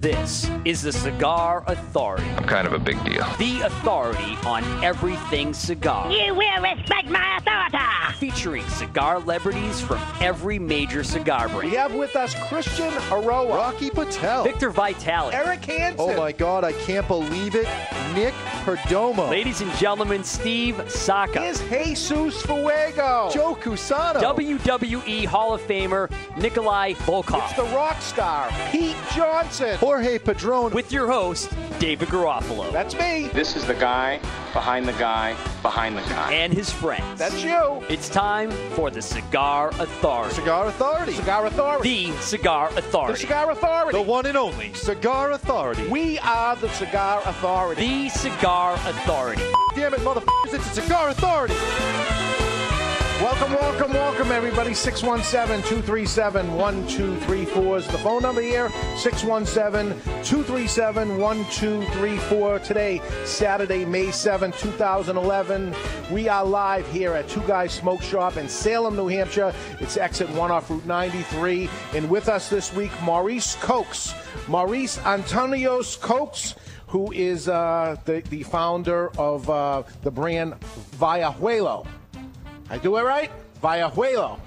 This 0.00 0.50
is 0.64 0.80
the 0.80 0.92
Cigar 0.92 1.62
Authority, 1.66 2.24
I'm 2.30 2.44
kind 2.44 2.66
of 2.66 2.72
a 2.72 2.78
big 2.78 2.96
deal. 3.04 3.26
the 3.38 3.60
authority 3.60 4.38
on 4.46 4.64
everything 4.82 5.52
cigar. 5.52 6.10
You 6.10 6.34
will 6.34 6.62
respect 6.62 7.08
my 7.10 7.36
authority. 7.36 7.76
Featuring 8.18 8.66
cigar 8.70 9.20
celebrities 9.20 9.80
from 9.80 10.00
every 10.20 10.58
major 10.58 11.04
cigar 11.04 11.48
brand. 11.48 11.70
We 11.70 11.76
have 11.76 11.94
with 11.94 12.16
us 12.16 12.34
Christian 12.48 12.90
Eiroa, 13.10 13.54
Rocky 13.54 13.90
Patel. 13.90 14.44
Victor 14.44 14.70
Vitale. 14.70 15.32
Eric 15.32 15.64
Hansen. 15.66 15.96
Oh 15.98 16.16
my 16.16 16.32
God, 16.32 16.64
I 16.64 16.72
can't 16.72 17.06
believe 17.06 17.54
it. 17.54 17.68
Nick 18.14 18.34
Perdomo. 18.64 19.30
Ladies 19.30 19.60
and 19.60 19.72
gentlemen, 19.74 20.24
Steve 20.24 20.82
Saka. 20.90 21.44
Is 21.44 21.60
Jesus 21.60 22.42
Fuego. 22.42 23.30
Joe 23.32 23.54
Cusano. 23.54 24.20
WWE 24.20 25.26
Hall 25.26 25.54
of 25.54 25.60
Famer 25.62 26.10
Nikolai 26.36 26.94
Volkov. 26.94 27.44
It's 27.44 27.56
the 27.56 27.74
rock 27.76 28.00
star, 28.00 28.50
Pete 28.70 28.96
Johnson. 29.14 29.76
Jorge 29.90 30.20
Padron. 30.20 30.72
With 30.72 30.92
your 30.92 31.08
host, 31.08 31.52
David 31.80 32.10
Garofalo. 32.10 32.70
That's 32.72 32.94
me. 32.94 33.28
This 33.34 33.56
is 33.56 33.66
the 33.66 33.74
guy 33.74 34.20
behind 34.52 34.86
the 34.86 34.92
guy 34.92 35.34
behind 35.62 35.96
the 35.96 36.02
guy. 36.02 36.32
and 36.32 36.52
his 36.52 36.70
friends. 36.70 37.18
That's 37.18 37.42
you. 37.42 37.82
It's 37.88 38.08
time 38.08 38.52
for 38.76 38.88
the 38.92 39.02
Cigar 39.02 39.70
Authority. 39.80 40.34
Cigar 40.36 40.68
Authority. 40.68 41.12
Cigar 41.14 41.46
Authority. 41.46 42.06
The 42.12 42.18
Cigar 42.20 42.68
Authority. 42.68 42.76
The 42.76 42.88
Authority. 42.88 43.20
Cigar 43.20 43.50
Authority. 43.50 43.98
The 43.98 44.04
one 44.04 44.26
and 44.26 44.36
only 44.36 44.72
Cigar 44.74 45.32
Authority. 45.32 45.88
we 45.88 46.20
are 46.20 46.54
the 46.54 46.68
Cigar 46.68 47.20
Authority. 47.24 48.04
The 48.04 48.08
Cigar 48.10 48.74
Authority. 48.74 49.42
Damn 49.74 49.94
it, 49.94 50.00
motherfuckers, 50.02 50.54
it's 50.54 50.78
a 50.78 50.82
Cigar 50.82 51.08
Authority. 51.08 52.19
Welcome, 53.20 53.52
welcome, 53.52 53.92
welcome, 53.92 54.32
everybody. 54.32 54.72
617 54.72 55.62
237 55.68 56.56
1234 56.56 57.76
is 57.76 57.86
the 57.88 57.98
phone 57.98 58.22
number 58.22 58.40
here. 58.40 58.70
617 58.96 59.92
237 60.24 61.18
1234. 61.18 62.58
Today, 62.60 63.02
Saturday, 63.26 63.84
May 63.84 64.10
7, 64.10 64.52
2011. 64.52 65.74
We 66.10 66.30
are 66.30 66.42
live 66.42 66.90
here 66.90 67.12
at 67.12 67.28
Two 67.28 67.42
Guys 67.42 67.74
Smoke 67.74 68.00
Shop 68.00 68.38
in 68.38 68.48
Salem, 68.48 68.96
New 68.96 69.08
Hampshire. 69.08 69.52
It's 69.80 69.98
exit 69.98 70.30
1 70.30 70.50
off 70.50 70.70
Route 70.70 70.86
93. 70.86 71.68
And 71.92 72.08
with 72.08 72.30
us 72.30 72.48
this 72.48 72.72
week, 72.72 72.92
Maurice 73.02 73.54
Koks. 73.56 74.14
Maurice 74.48 74.96
Antonios 75.00 75.98
Koks 75.98 76.54
who 76.86 77.12
is 77.12 77.48
uh, 77.48 77.96
the, 78.06 78.20
the 78.30 78.42
founder 78.42 79.10
of 79.18 79.48
uh, 79.50 79.82
the 80.02 80.10
brand 80.10 80.54
Vallejuelo. 80.98 81.86
I 82.70 82.78
do 82.78 82.96
it 82.96 83.02
right? 83.02 83.30
Vallejuelo. 83.62 84.38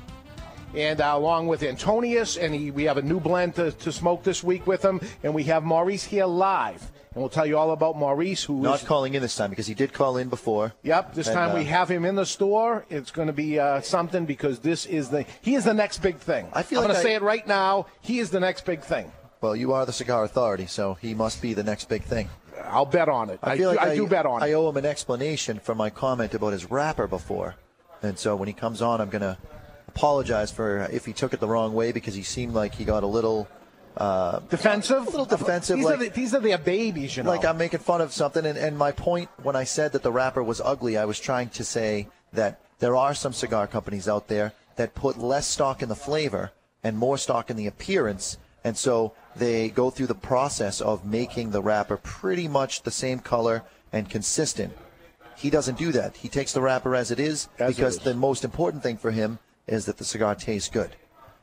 And 0.75 1.01
uh, 1.01 1.11
along 1.13 1.47
with 1.47 1.61
Antonius, 1.61 2.37
and 2.37 2.55
he, 2.55 2.71
we 2.71 2.85
have 2.85 2.97
a 2.97 3.01
new 3.01 3.19
blend 3.19 3.53
to, 3.55 3.71
to 3.71 3.91
smoke 3.91 4.23
this 4.23 4.43
week 4.43 4.65
with 4.65 4.83
him. 4.83 4.99
And 5.21 5.35
we 5.35 5.43
have 5.43 5.63
Maurice 5.63 6.03
here 6.03 6.25
live. 6.25 6.81
And 7.13 7.21
we'll 7.21 7.29
tell 7.29 7.45
you 7.45 7.59
all 7.59 7.71
about 7.71 7.95
Maurice, 7.95 8.43
who 8.43 8.57
is. 8.59 8.63
Not 8.63 8.85
calling 8.85 9.13
in 9.13 9.21
this 9.21 9.35
time 9.35 9.51
because 9.51 9.67
he 9.67 9.75
did 9.75 9.93
call 9.93 10.17
in 10.17 10.29
before. 10.29 10.73
Yep, 10.81 11.13
this 11.13 11.27
And, 11.27 11.35
time 11.35 11.51
uh, 11.51 11.59
we 11.59 11.65
have 11.65 11.89
him 11.91 12.05
in 12.05 12.15
the 12.15 12.25
store. 12.25 12.85
It's 12.89 13.11
going 13.11 13.27
to 13.27 13.33
be 13.33 13.59
uh, 13.59 13.81
something 13.81 14.25
because 14.25 14.59
this 14.59 14.87
is 14.87 15.09
the 15.09 15.25
he 15.41 15.53
is 15.53 15.63
the 15.63 15.75
next 15.75 16.01
big 16.01 16.17
thing. 16.17 16.47
I 16.53 16.63
feel 16.63 16.79
I'm 16.79 16.85
like 16.85 16.93
going 16.93 17.03
to 17.03 17.07
I- 17.07 17.11
say 17.11 17.15
it 17.15 17.21
right 17.21 17.45
now. 17.47 17.85
He 18.01 18.17
is 18.17 18.31
the 18.31 18.39
next 18.39 18.65
big 18.65 18.81
thing. 18.81 19.11
Well, 19.41 19.55
you 19.55 19.73
are 19.73 19.85
the 19.85 19.93
Cigar 19.93 20.23
Authority, 20.23 20.65
so 20.65 20.95
he 20.95 21.13
must 21.13 21.39
be 21.41 21.53
the 21.53 21.63
next 21.63 21.87
big 21.89 22.01
thing. 22.03 22.29
I'll 22.65 22.85
bet 22.85 23.09
on 23.09 23.29
it. 23.29 23.39
I, 23.43 23.57
feel 23.57 23.71
do, 23.71 23.77
like 23.77 23.87
I 23.89 23.95
do 23.95 24.07
bet 24.07 24.25
on 24.25 24.41
it. 24.41 24.45
I 24.45 24.53
owe 24.53 24.69
him 24.69 24.77
an 24.77 24.85
explanation 24.85 25.59
for 25.59 25.75
my 25.75 25.89
comment 25.89 26.33
about 26.33 26.53
his 26.53 26.71
wrapper 26.71 27.07
before, 27.07 27.55
and 28.03 28.17
so 28.19 28.35
when 28.35 28.47
he 28.47 28.53
comes 28.53 28.81
on, 28.81 29.01
I'm 29.01 29.09
gonna 29.09 29.37
apologize 29.87 30.51
for 30.51 30.87
if 30.91 31.05
he 31.05 31.13
took 31.13 31.33
it 31.33 31.39
the 31.39 31.47
wrong 31.47 31.73
way 31.73 31.91
because 31.91 32.15
he 32.15 32.23
seemed 32.23 32.53
like 32.53 32.75
he 32.75 32.83
got 32.85 33.03
a 33.03 33.07
little 33.07 33.47
uh, 33.97 34.39
Defensive. 34.49 35.03
a 35.07 35.09
little 35.11 35.25
defensive, 35.25 35.77
These, 35.77 35.85
like- 35.85 35.95
are 35.95 36.03
the, 36.05 36.09
these 36.09 36.33
are 36.33 36.39
their 36.39 36.57
babies, 36.57 37.15
you 37.15 37.21
know. 37.23 37.29
like 37.29 37.45
I'm 37.45 37.57
making 37.57 37.79
fun 37.79 38.01
of 38.01 38.11
something. 38.11 38.43
And, 38.45 38.57
and 38.57 38.75
my 38.77 38.91
point 38.91 39.29
when 39.43 39.55
I 39.55 39.65
said 39.65 39.91
that 39.91 40.01
the 40.01 40.11
wrapper 40.11 40.41
was 40.43 40.59
ugly, 40.61 40.97
I 40.97 41.05
was 41.05 41.19
trying 41.19 41.49
to 41.49 41.63
say 41.63 42.07
that 42.33 42.59
there 42.79 42.95
are 42.95 43.13
some 43.13 43.33
cigar 43.33 43.67
companies 43.67 44.07
out 44.07 44.27
there 44.29 44.53
that 44.77 44.95
put 44.95 45.19
less 45.19 45.47
stock 45.47 45.83
in 45.83 45.89
the 45.89 45.95
flavor 45.95 46.51
and 46.83 46.97
more 46.97 47.19
stock 47.19 47.51
in 47.51 47.55
the 47.55 47.67
appearance. 47.67 48.37
And 48.63 48.75
so 48.75 49.13
they 49.35 49.69
go 49.69 49.91
through 49.91 50.07
the 50.07 50.15
process 50.15 50.81
of 50.81 51.05
making 51.05 51.51
the 51.51 51.61
wrapper 51.61 51.97
pretty 51.97 52.47
much 52.47 52.81
the 52.81 52.91
same 52.91 53.19
color 53.19 53.61
and 53.91 54.09
consistent. 54.09 54.73
He 55.43 55.49
doesn't 55.49 55.77
do 55.77 55.91
that. 55.91 56.15
He 56.15 56.29
takes 56.29 56.53
the 56.53 56.61
wrapper 56.61 56.95
as 56.95 57.11
it 57.11 57.19
is 57.19 57.49
As 57.59 57.75
because 57.75 57.97
is. 57.97 58.03
the 58.03 58.13
most 58.13 58.45
important 58.45 58.81
thing 58.81 58.95
for 58.95 59.11
him 59.11 59.39
is 59.67 59.85
that 59.87 59.97
the 59.97 60.05
cigar 60.05 60.35
tastes 60.35 60.69
good. 60.69 60.95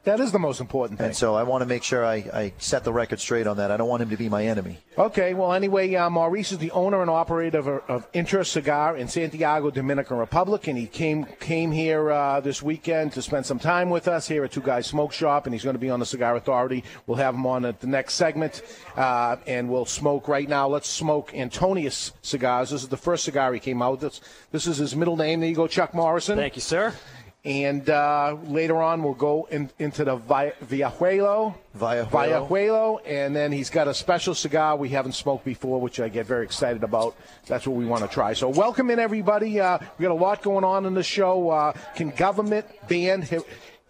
That 0.05 0.21
is 0.21 0.33
the 0.33 0.39
most 0.39 0.61
important 0.61 0.99
thing. 0.99 1.09
And 1.09 1.17
so 1.17 1.35
I 1.35 1.43
want 1.43 1.63
to 1.63 1.67
make 1.67 1.83
sure 1.83 2.05
I, 2.05 2.17
I 2.33 2.53
set 2.59 2.85
the 2.85 2.93
record 2.93 3.21
straight 3.21 3.47
on 3.47 3.59
that. 3.59 3.71
I 3.71 3.77
don't 3.77 3.89
want 3.89 4.03
him 4.03 4.11
to 4.11 4.17
be 4.17 4.29
my 4.29 4.47
enemy. 4.47 4.79
Okay, 4.97 5.35
well, 5.35 5.53
anyway, 5.53 5.95
uh, 5.95 6.09
Maurice 6.09 6.53
is 6.53 6.59
the 6.59 6.71
owner 6.71 7.01
and 7.01 7.11
operator 7.11 7.59
of, 7.59 7.69
of 7.69 8.09
Intra 8.13 8.45
Cigar 8.45 8.97
in 8.97 9.09
Santiago, 9.09 9.71
Dominican 9.71 10.17
Republic, 10.17 10.69
and 10.69 10.79
he 10.79 10.87
came 10.87 11.25
came 11.39 11.71
here 11.71 12.11
uh, 12.11 12.41
this 12.41 12.63
weekend 12.63 13.13
to 13.13 13.23
spend 13.23 13.45
some 13.45 13.59
time 13.59 13.91
with 13.91 14.09
us 14.09 14.27
here 14.27 14.45
at 14.45 14.53
Two 14.53 14.61
Guys 14.61 14.87
Smoke 14.87 15.13
Shop, 15.13 15.47
and 15.47 15.55
he's 15.55 15.65
going 15.65 15.75
to 15.75 15.81
be 15.81 15.91
on 15.91 16.01
the 16.01 16.07
Cigar 16.07 16.37
Authority. 16.37 16.85
We'll 17.07 17.19
have 17.19 17.35
him 17.35 17.47
on 17.47 17.65
at 17.65 17.81
the 17.81 17.87
next 17.87 18.15
segment, 18.15 18.63
uh, 18.97 19.37
and 19.47 19.69
we'll 19.69 19.85
smoke 19.85 20.29
right 20.29 20.49
now. 20.49 20.69
Let's 20.69 20.89
smoke 20.89 21.33
Antonius 21.35 22.13
cigars. 22.23 22.71
This 22.71 22.83
is 22.83 22.89
the 22.89 22.97
first 22.97 23.25
cigar 23.25 23.53
he 23.53 23.61
came 23.61 23.83
out 23.83 23.93
with. 23.93 24.01
This, 24.01 24.21
this 24.51 24.67
is 24.67 24.79
his 24.79 24.97
middle 24.97 25.17
name. 25.17 25.41
There 25.41 25.49
you 25.49 25.57
go, 25.57 25.67
Chuck 25.67 25.95
Morrison. 25.95 26.37
Thank 26.37 26.57
you, 26.57 26.63
sir. 26.63 26.95
And 27.43 27.89
uh, 27.89 28.37
later 28.45 28.83
on, 28.83 29.03
we'll 29.03 29.15
go 29.15 29.49
in, 29.51 29.71
into 29.79 30.05
the 30.05 30.17
Vi- 30.17 30.53
Vallejuelo. 30.63 31.55
Vallejuelo. 31.79 32.11
Vallejuelo. 32.11 33.01
And 33.07 33.35
then 33.35 33.51
he's 33.51 33.71
got 33.71 33.89
a 33.89 33.95
special 33.95 34.35
cigar 34.35 34.77
we 34.77 34.91
haven't 34.91 35.13
smoked 35.13 35.47
before, 35.47 35.81
which 35.81 36.01
I 36.01 36.11
get 36.11 36.27
very 36.27 36.45
excited 36.45 36.85
about. 36.85 37.17
That's 37.47 37.67
what 37.67 37.77
we 37.77 37.87
want 37.87 38.03
to 38.03 38.09
try. 38.09 38.35
So, 38.35 38.51
welcome 38.51 38.91
in, 38.91 38.99
everybody. 38.99 39.59
Uh, 39.59 39.79
we 39.97 40.03
got 40.03 40.13
a 40.13 40.15
lot 40.15 40.43
going 40.43 40.65
on 40.65 40.85
in 40.85 40.93
the 40.93 41.03
show. 41.03 41.49
Uh, 41.49 41.73
can 41.95 42.11
government 42.11 42.67
ban 42.89 43.23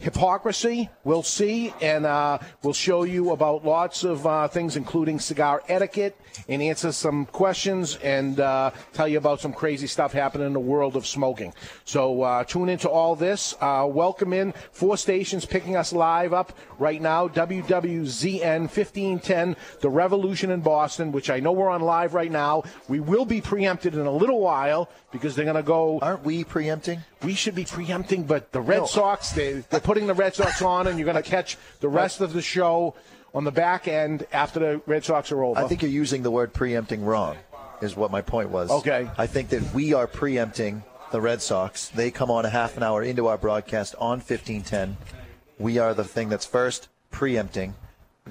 hypocrisy? 0.00 0.88
We'll 1.04 1.22
see. 1.22 1.72
And 1.80 2.04
uh, 2.06 2.38
we'll 2.62 2.72
show 2.72 3.04
you 3.04 3.30
about 3.30 3.64
lots 3.64 4.02
of 4.02 4.26
uh, 4.26 4.48
things, 4.48 4.76
including 4.76 5.20
cigar 5.20 5.62
etiquette, 5.68 6.18
and 6.48 6.62
answer 6.62 6.90
some 6.90 7.26
questions 7.26 7.96
and 7.96 8.40
uh, 8.40 8.70
tell 8.92 9.06
you 9.06 9.18
about 9.18 9.40
some 9.40 9.52
crazy 9.52 9.86
stuff 9.86 10.12
happening 10.12 10.46
in 10.46 10.52
the 10.52 10.60
world 10.60 10.96
of 10.96 11.06
smoking. 11.06 11.52
So 11.84 12.22
uh, 12.22 12.44
tune 12.44 12.68
into 12.68 12.88
all 12.88 13.14
this. 13.14 13.54
Uh, 13.60 13.86
welcome 13.88 14.32
in 14.32 14.52
four 14.72 14.96
stations 14.96 15.44
picking 15.44 15.76
us 15.76 15.92
live 15.92 16.32
up 16.32 16.56
right 16.78 17.00
now. 17.00 17.28
WWZN 17.28 18.60
1510, 18.60 19.56
The 19.80 19.90
Revolution 19.90 20.50
in 20.50 20.60
Boston, 20.60 21.12
which 21.12 21.30
I 21.30 21.40
know 21.40 21.52
we're 21.52 21.68
on 21.70 21.82
live 21.82 22.14
right 22.14 22.32
now. 22.32 22.64
We 22.88 23.00
will 23.00 23.26
be 23.26 23.40
preempted 23.40 23.94
in 23.94 24.06
a 24.06 24.10
little 24.10 24.40
while 24.40 24.88
because 25.12 25.36
they're 25.36 25.44
going 25.44 25.56
to 25.56 25.62
go. 25.62 25.98
Aren't 26.00 26.24
we 26.24 26.44
preempting? 26.44 27.00
We 27.22 27.34
should 27.34 27.54
be 27.54 27.64
preempting, 27.64 28.24
but 28.24 28.52
the 28.52 28.60
Red 28.60 28.78
No. 28.78 28.86
Sox, 28.86 29.32
they, 29.32 29.62
they're 29.68 29.80
putting 29.90 30.06
the 30.06 30.14
Red 30.14 30.32
Sox 30.32 30.62
on, 30.62 30.86
and 30.86 31.00
you're 31.00 31.04
going 31.04 31.20
to 31.20 31.28
catch 31.28 31.58
the 31.80 31.88
rest 31.88 32.20
of 32.20 32.32
the 32.32 32.40
show 32.40 32.94
on 33.34 33.42
the 33.42 33.50
back 33.50 33.88
end 33.88 34.24
after 34.32 34.60
the 34.60 34.80
Red 34.86 35.04
Sox 35.04 35.32
are 35.32 35.42
over. 35.42 35.58
I 35.58 35.66
think 35.66 35.82
you're 35.82 35.90
using 35.90 36.22
the 36.22 36.30
word 36.30 36.52
preempting 36.52 37.04
wrong, 37.04 37.36
is 37.82 37.96
what 37.96 38.12
my 38.12 38.20
point 38.20 38.50
was. 38.50 38.70
Okay. 38.70 39.10
I 39.18 39.26
think 39.26 39.48
that 39.48 39.74
we 39.74 39.92
are 39.92 40.06
preempting 40.06 40.84
the 41.10 41.20
Red 41.20 41.42
Sox. 41.42 41.88
They 41.88 42.12
come 42.12 42.30
on 42.30 42.44
a 42.44 42.50
half 42.50 42.76
an 42.76 42.84
hour 42.84 43.02
into 43.02 43.26
our 43.26 43.36
broadcast 43.36 43.96
on 43.96 44.18
1510. 44.18 44.96
We 45.58 45.78
are 45.78 45.92
the 45.92 46.04
thing 46.04 46.28
that's 46.28 46.46
first 46.46 46.86
preempting, 47.10 47.74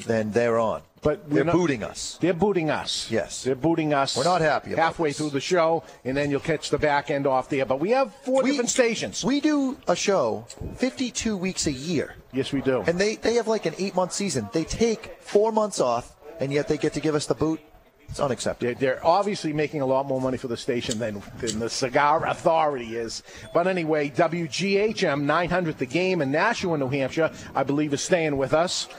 then 0.05 0.31
they're 0.31 0.59
on. 0.59 0.81
But 1.01 1.29
they're 1.29 1.45
not- 1.45 1.55
booting 1.55 1.81
us. 1.81 2.17
They're 2.19 2.33
booting 2.33 2.69
us. 2.69 3.07
Yes. 3.09 3.43
They're 3.43 3.55
booting 3.55 3.93
us. 3.93 4.17
We're 4.17 4.25
not 4.25 4.41
happy 4.41 4.75
halfway 4.75 5.09
this. 5.11 5.17
through 5.17 5.29
the 5.29 5.39
show, 5.39 5.83
and 6.03 6.17
then 6.17 6.29
you'll 6.29 6.41
catch 6.41 6.69
the 6.69 6.77
back 6.77 7.09
end 7.09 7.25
off 7.25 7.47
there. 7.47 7.65
But 7.65 7.79
we 7.79 7.91
have 7.91 8.13
four 8.25 8.43
We- 8.43 8.51
different 8.51 8.69
stations. 8.69 9.23
We 9.23 9.39
do 9.39 9.77
a 9.87 9.95
show 9.95 10.45
52 10.75 11.37
weeks 11.37 11.67
a 11.67 11.71
year, 11.71 12.15
yes, 12.33 12.51
we 12.51 12.61
do. 12.61 12.83
and 12.85 12.99
they, 12.99 13.15
they 13.15 13.35
have 13.35 13.47
like 13.47 13.65
an 13.65 13.75
eight 13.77 13.95
month 13.95 14.11
season. 14.11 14.49
They 14.51 14.65
take 14.65 15.17
four 15.21 15.53
months 15.53 15.79
off, 15.79 16.15
and 16.41 16.51
yet 16.51 16.67
they 16.67 16.77
get 16.77 16.91
to 16.93 16.99
give 16.99 17.15
us 17.15 17.27
the 17.27 17.35
boot. 17.35 17.61
It's 18.09 18.19
unacceptable. 18.19 18.73
They're, 18.73 18.95
they're 18.95 19.05
obviously 19.05 19.53
making 19.53 19.81
a 19.81 19.85
lot 19.85 20.05
more 20.07 20.19
money 20.19 20.35
for 20.37 20.47
the 20.47 20.57
station 20.57 20.97
than, 20.99 21.21
than 21.39 21.59
the 21.59 21.69
Cigar 21.69 22.25
Authority 22.27 22.97
is. 22.97 23.21
But 23.53 23.67
anyway, 23.67 24.09
WGHM 24.09 25.21
900 25.21 25.77
The 25.77 25.85
Game 25.85 26.21
in 26.23 26.31
Nashua, 26.31 26.77
New 26.79 26.89
Hampshire, 26.89 27.31
I 27.55 27.61
believe 27.63 27.93
is 27.93 28.01
staying 28.01 28.35
with 28.35 28.53
us. 28.55 28.89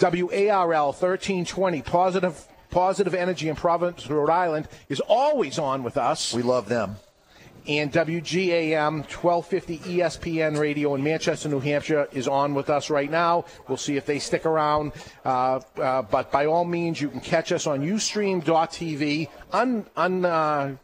WARL 0.00 0.86
1320 0.92 1.82
Positive 1.82 2.48
Positive 2.70 3.14
Energy 3.14 3.48
in 3.48 3.54
Providence, 3.54 4.08
Rhode 4.10 4.30
Island 4.30 4.68
is 4.88 5.00
always 5.00 5.60
on 5.60 5.84
with 5.84 5.96
us. 5.96 6.34
We 6.34 6.42
love 6.42 6.68
them. 6.68 6.96
and 7.66 7.90
WGAM 7.92 9.04
1250 9.06 9.78
ESPN 9.78 10.58
radio 10.58 10.94
in 10.94 11.02
Manchester, 11.02 11.48
New 11.48 11.60
Hampshire 11.60 12.08
is 12.12 12.28
on 12.28 12.54
with 12.54 12.68
us 12.68 12.90
right 12.90 13.10
now. 13.10 13.44
We'll 13.68 13.78
see 13.78 13.96
if 13.96 14.04
they 14.04 14.18
stick 14.18 14.44
around. 14.44 14.92
Uh, 15.24 15.60
uh, 15.80 16.02
but 16.02 16.30
by 16.30 16.46
all 16.46 16.64
means, 16.64 17.00
you 17.00 17.08
can 17.08 17.20
catch 17.20 17.52
us 17.52 17.66
on 17.66 17.80
Ustream.tv, 17.80 19.28
un, 19.52 19.86
un, 19.96 20.24
uh, 20.24 20.76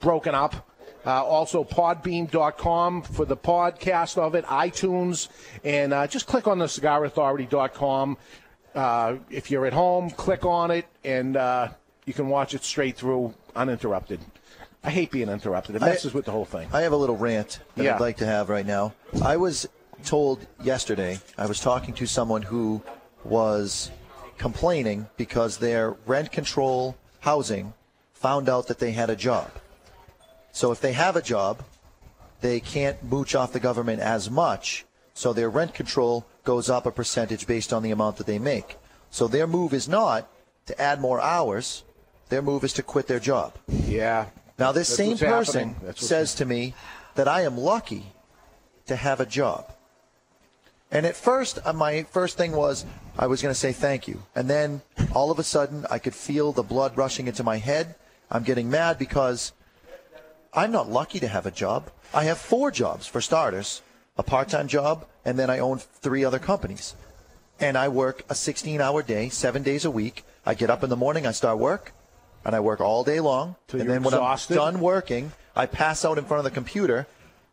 broken 0.00 0.34
up. 0.34 0.69
Uh, 1.06 1.24
also, 1.24 1.64
podbean.com 1.64 3.02
for 3.02 3.24
the 3.24 3.36
podcast 3.36 4.18
of 4.18 4.34
it, 4.34 4.44
iTunes, 4.46 5.28
and 5.64 5.92
uh, 5.94 6.06
just 6.06 6.26
click 6.26 6.46
on 6.46 6.58
the 6.58 6.66
cigarauthority.com. 6.66 8.16
Uh, 8.74 9.16
if 9.30 9.50
you're 9.50 9.66
at 9.66 9.72
home, 9.72 10.10
click 10.10 10.44
on 10.44 10.70
it, 10.70 10.86
and 11.04 11.36
uh, 11.36 11.68
you 12.04 12.12
can 12.12 12.28
watch 12.28 12.54
it 12.54 12.62
straight 12.64 12.96
through, 12.96 13.34
uninterrupted. 13.56 14.20
I 14.84 14.90
hate 14.90 15.10
being 15.10 15.28
interrupted. 15.28 15.76
It 15.76 15.82
I- 15.82 15.86
messes 15.86 16.14
with 16.14 16.24
the 16.24 16.32
whole 16.32 16.44
thing. 16.44 16.68
I 16.72 16.82
have 16.82 16.92
a 16.92 16.96
little 16.96 17.16
rant 17.16 17.60
that 17.76 17.84
Yeah. 17.84 17.94
I'd 17.94 18.00
like 18.00 18.18
to 18.18 18.26
have 18.26 18.48
right 18.48 18.66
now. 18.66 18.92
I 19.22 19.36
was 19.36 19.68
told 20.04 20.46
yesterday, 20.62 21.18
I 21.36 21.46
was 21.46 21.60
talking 21.60 21.94
to 21.94 22.06
someone 22.06 22.42
who 22.42 22.82
was 23.24 23.90
complaining 24.38 25.06
because 25.16 25.58
their 25.58 25.92
rent 26.06 26.32
control 26.32 26.96
housing 27.20 27.74
found 28.14 28.48
out 28.48 28.68
that 28.68 28.78
they 28.78 28.92
had 28.92 29.10
a 29.10 29.16
job. 29.16 29.50
So 30.52 30.72
if 30.72 30.80
they 30.80 30.92
have 30.92 31.16
a 31.16 31.22
job, 31.22 31.62
they 32.40 32.60
can't 32.60 33.02
mooch 33.02 33.34
off 33.34 33.52
the 33.52 33.60
government 33.60 34.00
as 34.00 34.30
much, 34.30 34.84
so 35.14 35.32
their 35.32 35.50
rent 35.50 35.74
control 35.74 36.26
goes 36.44 36.70
up 36.70 36.86
a 36.86 36.90
percentage 36.90 37.46
based 37.46 37.72
on 37.72 37.82
the 37.82 37.90
amount 37.90 38.16
that 38.16 38.26
they 38.26 38.38
make. 38.38 38.78
So 39.10 39.28
their 39.28 39.46
move 39.46 39.74
is 39.74 39.88
not 39.88 40.28
to 40.66 40.80
add 40.80 41.00
more 41.00 41.20
hours, 41.20 41.84
their 42.28 42.42
move 42.42 42.64
is 42.64 42.72
to 42.74 42.82
quit 42.82 43.06
their 43.06 43.20
job. 43.20 43.54
yeah. 43.68 44.26
Now, 44.58 44.72
this 44.72 44.88
That's 44.88 44.96
same 44.98 45.16
person 45.16 45.68
happening. 45.70 45.86
That's 45.86 46.02
what's 46.02 46.06
says 46.06 46.34
to 46.34 46.44
me 46.44 46.74
that 47.14 47.26
I 47.26 47.42
am 47.42 47.56
lucky 47.56 48.12
to 48.88 48.96
have 48.96 49.18
a 49.18 49.24
job. 49.24 49.72
And 50.90 51.06
at 51.06 51.16
first, 51.16 51.58
uh, 51.64 51.72
my 51.72 52.02
first 52.02 52.36
thing 52.36 52.52
was 52.52 52.84
I 53.18 53.26
was 53.26 53.40
going 53.40 53.54
to 53.54 53.58
say 53.58 53.72
thank 53.72 54.06
you. 54.06 54.22
And 54.34 54.50
then 54.50 54.82
all 55.14 55.30
of 55.30 55.38
a 55.38 55.44
sudden, 55.44 55.86
I 55.90 55.98
could 55.98 56.14
feel 56.14 56.52
the 56.52 56.62
blood 56.62 56.96
rushing 56.96 57.26
into 57.26 57.42
my 57.42 57.56
head. 57.56 57.94
I'm 58.30 58.42
getting 58.42 58.68
mad 58.68 58.98
because 58.98 59.52
I'm 60.52 60.72
not 60.72 60.90
lucky 60.90 61.20
to 61.20 61.28
have 61.28 61.46
a 61.46 61.50
job. 61.50 61.90
I 62.12 62.24
have 62.24 62.38
four 62.38 62.70
jobs, 62.70 63.06
for 63.06 63.20
starters 63.20 63.82
a 64.16 64.22
part 64.22 64.48
time 64.48 64.68
job, 64.68 65.06
and 65.24 65.38
then 65.38 65.48
I 65.50 65.58
own 65.58 65.78
three 65.78 66.24
other 66.24 66.38
companies. 66.38 66.94
And 67.58 67.76
I 67.76 67.88
work 67.88 68.24
a 68.28 68.34
16 68.34 68.80
hour 68.80 69.02
day, 69.02 69.28
seven 69.28 69.62
days 69.62 69.84
a 69.84 69.90
week. 69.90 70.24
I 70.44 70.54
get 70.54 70.70
up 70.70 70.82
in 70.82 70.90
the 70.90 70.96
morning, 70.96 71.26
I 71.26 71.32
start 71.32 71.58
work, 71.58 71.92
and 72.44 72.54
I 72.54 72.60
work 72.60 72.80
all 72.80 73.04
day 73.04 73.20
long. 73.20 73.56
Till 73.68 73.80
and 73.80 73.88
then 73.88 74.02
when 74.02 74.14
exhausted? 74.14 74.58
I'm 74.58 74.74
done 74.74 74.80
working, 74.80 75.32
I 75.54 75.66
pass 75.66 76.04
out 76.04 76.18
in 76.18 76.24
front 76.24 76.38
of 76.38 76.44
the 76.44 76.50
computer, 76.50 77.06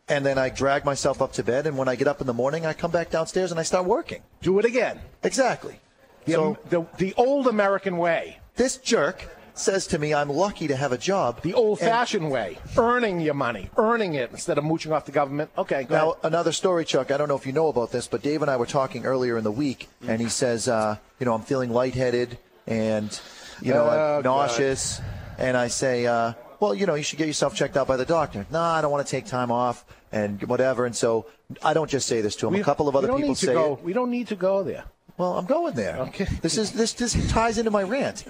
and 0.07 0.25
then 0.25 0.37
I 0.37 0.49
drag 0.49 0.85
myself 0.85 1.21
up 1.21 1.33
to 1.33 1.43
bed. 1.43 1.67
And 1.67 1.77
when 1.77 1.87
I 1.87 1.95
get 1.95 2.07
up 2.07 2.21
in 2.21 2.27
the 2.27 2.33
morning, 2.33 2.65
I 2.65 2.73
come 2.73 2.91
back 2.91 3.09
downstairs 3.09 3.51
and 3.51 3.59
I 3.59 3.63
start 3.63 3.85
working. 3.85 4.21
Do 4.41 4.59
it 4.59 4.65
again. 4.65 4.99
Exactly. 5.23 5.79
The, 6.25 6.33
So 6.33 6.57
the, 6.69 6.85
the 6.97 7.13
old 7.15 7.47
American 7.47 7.97
way, 7.97 8.39
this 8.55 8.77
jerk 8.77 9.25
says 9.59 9.87
to 9.87 9.99
me, 9.99 10.13
I'm 10.13 10.29
lucky 10.29 10.67
to 10.67 10.75
have 10.75 10.91
a 10.91 10.97
job. 10.97 11.41
the 11.41 11.53
old 11.53 11.79
fashioned 11.79 12.29
way, 12.31 12.57
earning 12.77 13.19
your 13.19 13.33
money, 13.33 13.69
earning 13.77 14.13
it 14.15 14.31
instead 14.31 14.57
of 14.57 14.63
mooching 14.63 14.91
off 14.91 15.05
the 15.05 15.11
government. 15.11 15.49
Okay, 15.57 15.83
go 15.83 15.95
Now, 15.95 16.11
ahead. 16.11 16.25
another 16.25 16.51
story, 16.51 16.85
Chuck. 16.85 17.11
I 17.11 17.17
don't 17.17 17.27
know 17.27 17.35
if 17.37 17.45
you 17.45 17.53
know 17.53 17.67
about 17.67 17.91
this, 17.91 18.07
but 18.07 18.21
Dave 18.21 18.41
and 18.41 18.49
I 18.51 18.57
were 18.57 18.65
talking 18.65 19.05
earlier 19.05 19.37
in 19.37 19.43
the 19.43 19.51
week, 19.51 19.89
and 20.07 20.21
he 20.21 20.29
says, 20.29 20.67
uh, 20.67 20.97
you 21.19 21.25
know, 21.25 21.33
I'm 21.33 21.41
feeling 21.41 21.71
lightheaded 21.71 22.37
and, 22.67 23.19
you 23.61 23.73
know, 23.73 23.85
Oh, 23.89 24.21
nauseous. 24.23 25.01
And 25.37 25.55
I 25.55 25.67
say, 25.67 26.05
uh, 26.05 26.33
well, 26.59 26.73
you 26.73 26.85
know, 26.85 26.95
you 26.95 27.03
should 27.03 27.19
get 27.19 27.27
yourself 27.27 27.53
checked 27.55 27.77
out 27.77 27.87
by 27.87 27.97
the 27.97 28.05
doctor. 28.05 28.45
No, 28.51 28.59
I 28.59 28.81
don't 28.81 28.91
want 28.91 29.05
to 29.05 29.11
take 29.11 29.25
time 29.25 29.51
off 29.51 29.85
and 30.11 30.41
whatever. 30.43 30.85
And 30.85 30.95
so 30.95 31.25
I 31.63 31.73
don't 31.73 31.89
just 31.89 32.07
say 32.07 32.21
this 32.21 32.35
to 32.37 32.47
him. 32.47 32.53
We- 32.53 32.61
a 32.61 32.63
couple 32.63 32.87
of 32.89 32.95
other 32.95 33.13
people 33.13 33.35
say 33.35 33.53
go. 33.53 33.79
We 33.83 33.93
don't 33.93 34.09
need 34.09 34.27
to 34.29 34.35
go 34.35 34.63
there. 34.63 34.85
Well, 35.17 35.35
I'm 35.35 35.45
going 35.45 35.73
there. 35.73 35.97
Okay. 35.97 36.27
This 36.41 36.57
is 36.59 36.71
this 36.71 36.93
this 36.93 37.31
ties 37.31 37.57
into 37.57 37.71
my 37.71 37.81
rant. 37.81 38.23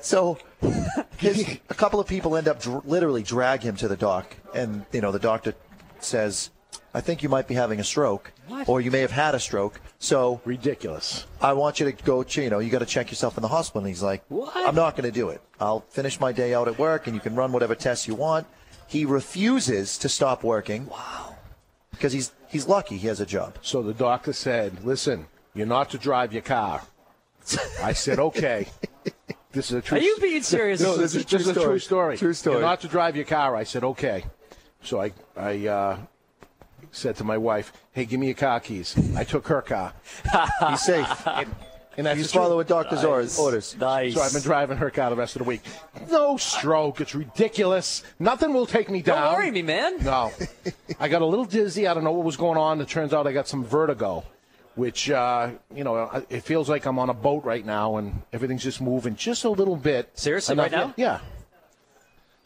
So, 0.00 0.38
his, 1.16 1.58
a 1.70 1.74
couple 1.74 2.00
of 2.00 2.08
people 2.08 2.36
end 2.36 2.48
up 2.48 2.60
dr- 2.60 2.84
literally 2.84 3.22
drag 3.22 3.62
him 3.62 3.76
to 3.76 3.86
the 3.86 3.96
doc, 3.96 4.34
and 4.52 4.84
you 4.92 5.00
know 5.00 5.12
the 5.12 5.20
doctor 5.20 5.54
says, 6.00 6.50
"I 6.92 7.00
think 7.00 7.22
you 7.22 7.28
might 7.28 7.46
be 7.46 7.54
having 7.54 7.78
a 7.78 7.84
stroke, 7.84 8.32
or 8.66 8.80
you 8.80 8.90
may 8.90 8.98
have 9.00 9.12
had 9.12 9.36
a 9.36 9.38
stroke. 9.38 9.80
So 10.00 10.40
Ridiculous. 10.44 11.24
I 11.40 11.52
want 11.52 11.78
you 11.78 11.86
to 11.90 11.92
go. 12.04 12.24
You 12.28 12.50
know, 12.50 12.58
you 12.58 12.68
got 12.70 12.80
to 12.80 12.86
check 12.86 13.10
yourself 13.10 13.38
in 13.38 13.42
the 13.42 13.48
hospital." 13.48 13.82
And 13.82 13.88
he's 13.88 14.02
like, 14.02 14.24
What? 14.28 14.56
"I'm 14.56 14.74
not 14.74 14.96
going 14.96 15.08
to 15.08 15.12
do 15.12 15.28
it. 15.28 15.40
I'll 15.60 15.80
finish 15.90 16.18
my 16.18 16.32
day 16.32 16.52
out 16.52 16.66
at 16.66 16.80
work, 16.80 17.06
and 17.06 17.14
you 17.14 17.20
can 17.20 17.36
run 17.36 17.52
whatever 17.52 17.76
tests 17.76 18.08
you 18.08 18.16
want." 18.16 18.48
He 18.88 19.04
refuses 19.04 19.96
to 19.98 20.08
stop 20.08 20.42
working. 20.42 20.88
Wow. 20.88 21.36
Because 21.92 22.12
he's 22.12 22.32
he's 22.48 22.66
lucky 22.66 22.96
he 22.96 23.06
has 23.06 23.20
a 23.20 23.26
job. 23.26 23.56
So 23.62 23.82
the 23.84 23.94
doctor 23.94 24.32
said, 24.32 24.84
"Listen, 24.84 25.28
you're 25.54 25.66
not 25.66 25.90
to 25.90 25.98
drive 25.98 26.32
your 26.32 26.42
car." 26.42 26.82
I 27.82 27.92
said, 27.92 28.18
"Okay." 28.18 28.68
This 29.52 29.70
is 29.70 29.76
a 29.76 29.82
true. 29.82 29.98
Are 29.98 30.00
you 30.00 30.16
being 30.20 30.42
serious? 30.42 30.80
No, 30.80 30.96
this, 30.96 31.12
this 31.12 31.14
is, 31.14 31.16
is 31.16 31.24
this 31.24 31.30
true 31.30 31.38
is 31.38 31.48
a 31.48 31.52
true 31.52 31.62
story. 31.62 31.80
story. 31.80 32.16
True 32.16 32.34
story. 32.34 32.56
You're 32.56 32.66
not 32.66 32.80
to 32.80 32.88
drive 32.88 33.14
your 33.14 33.24
car. 33.24 33.54
I 33.54 33.64
said, 33.64 33.84
"Okay." 33.84 34.24
So 34.82 35.00
I 35.00 35.12
I 35.36 35.66
uh, 35.66 35.98
said 36.90 37.16
to 37.16 37.24
my 37.24 37.38
wife, 37.38 37.72
"Hey, 37.92 38.04
give 38.04 38.18
me 38.18 38.26
your 38.26 38.34
car 38.34 38.58
keys." 38.60 38.96
I 39.16 39.24
took 39.24 39.46
her 39.48 39.62
car. 39.62 39.92
He's 40.68 40.82
safe. 40.82 41.26
And 41.96 42.06
that's 42.06 42.16
He's 42.18 42.26
the 42.26 42.32
truth. 42.32 42.44
following 42.44 42.66
doctor's 42.66 43.04
orders. 43.04 43.38
orders. 43.38 43.76
Nice. 43.78 44.14
So 44.14 44.20
I've 44.20 44.32
been 44.32 44.42
driving 44.42 44.76
her 44.78 44.90
car 44.90 45.10
the 45.10 45.16
rest 45.16 45.36
of 45.36 45.42
the 45.42 45.48
week. 45.48 45.62
No 46.10 46.36
stroke. 46.36 47.00
It's 47.00 47.14
ridiculous. 47.14 48.02
Nothing 48.18 48.52
will 48.52 48.66
take 48.66 48.90
me 48.90 49.00
down. 49.02 49.22
Don't 49.22 49.34
worry 49.34 49.50
me, 49.50 49.62
man. 49.62 50.02
No. 50.02 50.32
I 51.00 51.08
got 51.08 51.22
a 51.22 51.26
little 51.26 51.44
dizzy. 51.44 51.86
I 51.86 51.94
don't 51.94 52.02
know 52.02 52.12
what 52.12 52.24
was 52.24 52.36
going 52.36 52.58
on. 52.58 52.80
It 52.80 52.88
turns 52.88 53.14
out 53.14 53.26
I 53.26 53.32
got 53.32 53.46
some 53.46 53.64
vertigo, 53.64 54.24
which, 54.74 55.10
uh, 55.10 55.50
you 55.74 55.84
know, 55.84 56.24
it 56.28 56.40
feels 56.42 56.68
like 56.68 56.84
I'm 56.86 56.98
on 56.98 57.10
a 57.10 57.14
boat 57.14 57.44
right 57.44 57.64
now 57.64 57.96
and 57.96 58.22
everything's 58.32 58.62
just 58.64 58.80
moving 58.80 59.14
just 59.16 59.44
a 59.44 59.50
little 59.50 59.76
bit. 59.76 60.10
Seriously, 60.14 60.54
Enough- 60.54 60.64
right 60.72 60.72
now? 60.72 60.94
Yeah. 60.96 61.20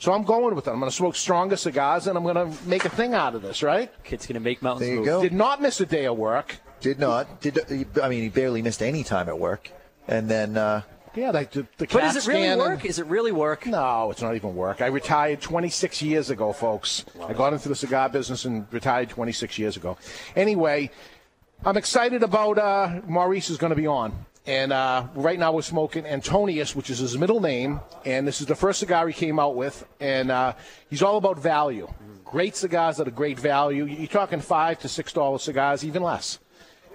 So 0.00 0.12
I'm 0.12 0.22
going 0.22 0.54
with 0.54 0.68
it. 0.68 0.70
I'm 0.70 0.78
going 0.78 0.90
to 0.90 0.94
smoke 0.96 1.16
stronger 1.16 1.56
cigars 1.56 2.06
and 2.06 2.16
I'm 2.16 2.22
going 2.22 2.36
to 2.36 2.68
make 2.68 2.84
a 2.84 2.88
thing 2.88 3.14
out 3.14 3.34
of 3.34 3.42
this, 3.42 3.62
right? 3.64 3.90
Kid's 4.04 4.26
gonna 4.26 4.38
make 4.40 4.62
mountains 4.62 4.82
There 4.86 4.90
you 4.90 4.96
move. 5.00 5.06
go. 5.06 5.22
Did 5.22 5.32
not 5.32 5.60
miss 5.60 5.80
a 5.80 5.86
day 5.86 6.06
of 6.06 6.16
work. 6.16 6.56
Did 6.80 7.00
not. 7.00 7.40
Did 7.40 7.58
I 8.00 8.08
mean 8.08 8.22
he 8.22 8.28
barely 8.28 8.62
missed 8.62 8.80
any 8.82 9.02
time 9.02 9.28
at 9.28 9.36
work, 9.36 9.68
and 10.06 10.28
then 10.30 10.56
uh, 10.56 10.82
Yeah, 11.16 11.32
like 11.32 11.50
the, 11.50 11.62
the 11.78 11.86
But 11.86 11.88
CAT 11.88 12.14
is 12.16 12.28
it 12.28 12.30
really 12.32 12.56
work? 12.56 12.84
Is 12.84 13.00
it 13.00 13.06
really 13.06 13.32
work? 13.32 13.66
No, 13.66 14.12
it's 14.12 14.22
not 14.22 14.36
even 14.36 14.54
work. 14.54 14.80
I 14.80 14.86
retired 14.86 15.40
26 15.40 16.00
years 16.02 16.30
ago, 16.30 16.52
folks. 16.52 17.04
I 17.26 17.32
got 17.32 17.52
into 17.52 17.68
the 17.68 17.74
cigar 17.74 18.08
business 18.08 18.44
and 18.44 18.68
retired 18.70 19.08
26 19.10 19.58
years 19.58 19.76
ago. 19.76 19.96
Anyway, 20.36 20.92
I'm 21.64 21.76
excited 21.76 22.22
about 22.22 22.56
uh, 22.56 23.00
Maurice 23.08 23.50
is 23.50 23.58
going 23.58 23.70
to 23.70 23.76
be 23.76 23.88
on. 23.88 24.14
And 24.46 24.72
uh, 24.72 25.08
right 25.14 25.38
now 25.38 25.52
we're 25.52 25.62
smoking 25.62 26.06
Antonius, 26.06 26.76
which 26.76 26.88
is 26.88 26.98
his 26.98 27.18
middle 27.18 27.40
name. 27.40 27.80
And 28.04 28.26
this 28.28 28.40
is 28.40 28.46
the 28.46 28.54
first 28.54 28.78
cigar 28.78 29.08
he 29.08 29.12
came 29.12 29.40
out 29.40 29.56
with. 29.56 29.84
And 29.98 30.30
uh, 30.30 30.54
he's 30.88 31.02
all 31.02 31.16
about 31.16 31.36
value. 31.38 31.92
Great 32.24 32.54
cigars 32.54 33.00
at 33.00 33.08
a 33.08 33.10
great 33.10 33.40
value. 33.40 33.86
You're 33.86 34.06
talking 34.06 34.40
five 34.40 34.78
to 34.80 34.88
six 34.88 35.12
dollar 35.12 35.38
cigars, 35.38 35.84
even 35.84 36.02
less. 36.02 36.38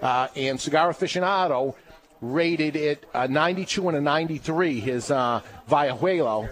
Uh, 0.01 0.29
and 0.35 0.59
Cigar 0.59 0.93
Aficionado 0.93 1.75
rated 2.21 2.77
it 2.77 3.05
a 3.13 3.27
92 3.27 3.89
and 3.89 3.97
a 3.97 4.01
93, 4.01 4.79
his 4.79 5.11
uh, 5.11 5.41
Vallejuelo, 5.69 6.49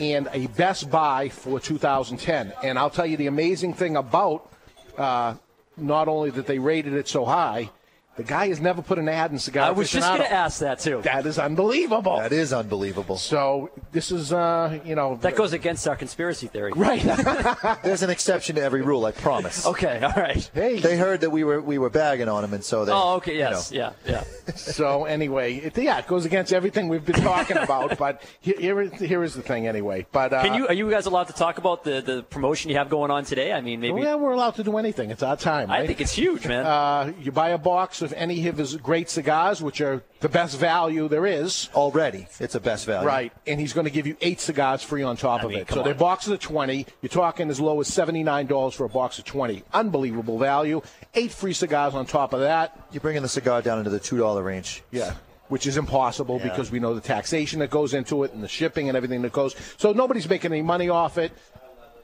and 0.00 0.28
a 0.32 0.46
best 0.48 0.88
buy 0.88 1.28
for 1.28 1.58
2010. 1.58 2.52
And 2.62 2.78
I'll 2.78 2.90
tell 2.90 3.06
you 3.06 3.16
the 3.16 3.26
amazing 3.26 3.74
thing 3.74 3.96
about 3.96 4.50
uh, 4.96 5.34
not 5.80 6.08
only 6.08 6.30
that 6.30 6.46
they 6.46 6.58
rated 6.58 6.94
it 6.94 7.08
so 7.08 7.24
high, 7.24 7.70
the 8.16 8.24
guy 8.24 8.48
has 8.48 8.60
never 8.60 8.82
put 8.82 8.98
an 8.98 9.08
ad 9.08 9.30
in 9.30 9.38
Cigar 9.38 9.68
I 9.68 9.70
was 9.70 9.90
just 9.90 10.06
gonna 10.06 10.24
ask 10.24 10.60
that 10.60 10.78
too. 10.80 11.00
That 11.04 11.24
is 11.26 11.38
unbelievable. 11.38 12.16
that 12.18 12.32
is 12.32 12.52
unbelievable. 12.52 13.16
so 13.16 13.70
this 13.92 14.10
is, 14.10 14.32
uh, 14.32 14.78
you 14.84 14.94
know, 14.94 15.16
That 15.22 15.36
goes 15.36 15.52
against 15.52 15.86
our 15.88 15.96
conspiracy 15.96 16.46
theory. 16.48 16.72
right. 16.76 17.00
There's 17.82 18.02
an 18.02 18.10
exception 18.10 18.56
to 18.56 18.62
every 18.62 18.82
rule, 18.82 19.04
I 19.06 19.12
promise. 19.12 19.64
Okay, 19.66 20.00
all 20.02 20.12
right. 20.16 20.50
hey, 20.52 20.78
They 20.80 20.96
heard 20.96 21.20
that 21.22 21.30
we 21.30 21.44
were 21.44 21.60
we 21.62 21.78
were 21.78 21.88
bagging 21.90 22.28
on 22.28 22.44
him, 22.44 22.52
and 22.52 22.62
so 22.64 22.84
they. 22.84 22.92
Oh, 22.92 23.14
okay, 23.16 23.32
you 23.34 23.38
yes, 23.38 23.70
know. 23.72 23.92
yeah, 24.06 24.12
yeah. 24.12 24.24
So 24.56 25.04
anyway, 25.04 25.56
it, 25.56 25.78
yeah, 25.78 25.98
it 25.98 26.06
goes 26.06 26.24
against 26.24 26.52
everything 26.52 26.88
we've 26.88 27.04
been 27.04 27.22
talking 27.22 27.56
about. 27.56 27.96
But 27.96 28.22
here, 28.40 28.56
here, 28.58 28.80
is, 28.80 28.92
here 29.00 29.22
is 29.22 29.34
the 29.34 29.42
thing, 29.42 29.66
anyway. 29.68 30.06
But 30.10 30.32
uh, 30.32 30.42
Can 30.42 30.54
you 30.54 30.66
are 30.68 30.74
you 30.74 30.90
guys 30.90 31.06
allowed 31.06 31.28
to 31.28 31.32
talk 31.32 31.58
about 31.58 31.84
the, 31.84 32.00
the 32.00 32.22
promotion 32.24 32.70
you 32.70 32.76
have 32.76 32.88
going 32.90 33.10
on 33.10 33.24
today? 33.24 33.52
I 33.52 33.60
mean, 33.60 33.80
maybe 33.80 34.02
yeah, 34.02 34.16
we're 34.16 34.32
allowed 34.32 34.56
to 34.56 34.64
do 34.64 34.76
anything. 34.76 35.10
It's 35.10 35.22
our 35.22 35.36
time. 35.36 35.70
I 35.70 35.86
think 35.86 36.00
it's 36.00 36.12
huge, 36.12 36.46
man. 36.46 36.66
uh, 36.66 37.12
you 37.20 37.30
buy 37.32 37.50
a 37.50 37.58
box 37.58 38.02
of 38.10 38.16
any 38.16 38.46
of 38.48 38.58
his 38.58 38.76
great 38.76 39.08
cigars, 39.08 39.62
which 39.62 39.80
are 39.80 40.02
the 40.20 40.28
best 40.28 40.58
value 40.58 41.08
there 41.08 41.26
is. 41.26 41.68
Already, 41.74 42.26
it's 42.38 42.54
a 42.54 42.60
best 42.60 42.86
value. 42.86 43.06
Right, 43.06 43.32
and 43.46 43.60
he's 43.60 43.72
going 43.72 43.84
to 43.84 43.90
give 43.90 44.06
you 44.06 44.16
eight 44.20 44.40
cigars 44.40 44.82
free 44.82 45.02
on 45.02 45.16
top 45.16 45.42
I 45.42 45.44
of 45.44 45.50
mean, 45.50 45.60
it. 45.60 45.70
So 45.70 45.82
on. 45.82 45.96
boxes 45.96 46.32
are 46.32 46.36
twenty. 46.38 46.86
You're 47.02 47.08
talking 47.10 47.48
as 47.50 47.60
low 47.60 47.80
as 47.80 47.88
seventy 47.88 48.22
nine 48.22 48.46
dollars 48.46 48.74
for 48.74 48.84
a 48.84 48.88
box 48.88 49.18
of 49.18 49.24
twenty. 49.24 49.62
Unbelievable 49.72 50.38
value. 50.38 50.82
Eight 51.14 51.32
free 51.32 51.52
cigars 51.52 51.94
on 51.94 52.06
top 52.06 52.32
of 52.32 52.40
that. 52.40 52.88
You're 52.92 53.00
bringing 53.00 53.22
the 53.22 53.28
cigar 53.28 53.62
down 53.62 53.78
into 53.78 53.90
the 53.90 54.00
two 54.00 54.18
dollar 54.18 54.42
range. 54.42 54.82
Yeah. 54.90 55.14
Which 55.48 55.66
is 55.66 55.76
impossible 55.76 56.38
Yeah. 56.38 56.48
because 56.50 56.70
we 56.70 56.78
know 56.78 56.94
the 56.94 57.00
taxation 57.00 57.58
that 57.58 57.70
goes 57.70 57.92
into 57.92 58.22
it 58.22 58.32
and 58.32 58.42
the 58.42 58.48
shipping 58.48 58.88
and 58.88 58.96
everything 58.96 59.22
that 59.22 59.32
goes. 59.32 59.56
So 59.78 59.92
nobody's 59.92 60.28
making 60.28 60.52
any 60.52 60.62
money 60.62 60.88
off 60.88 61.18
it. 61.18 61.32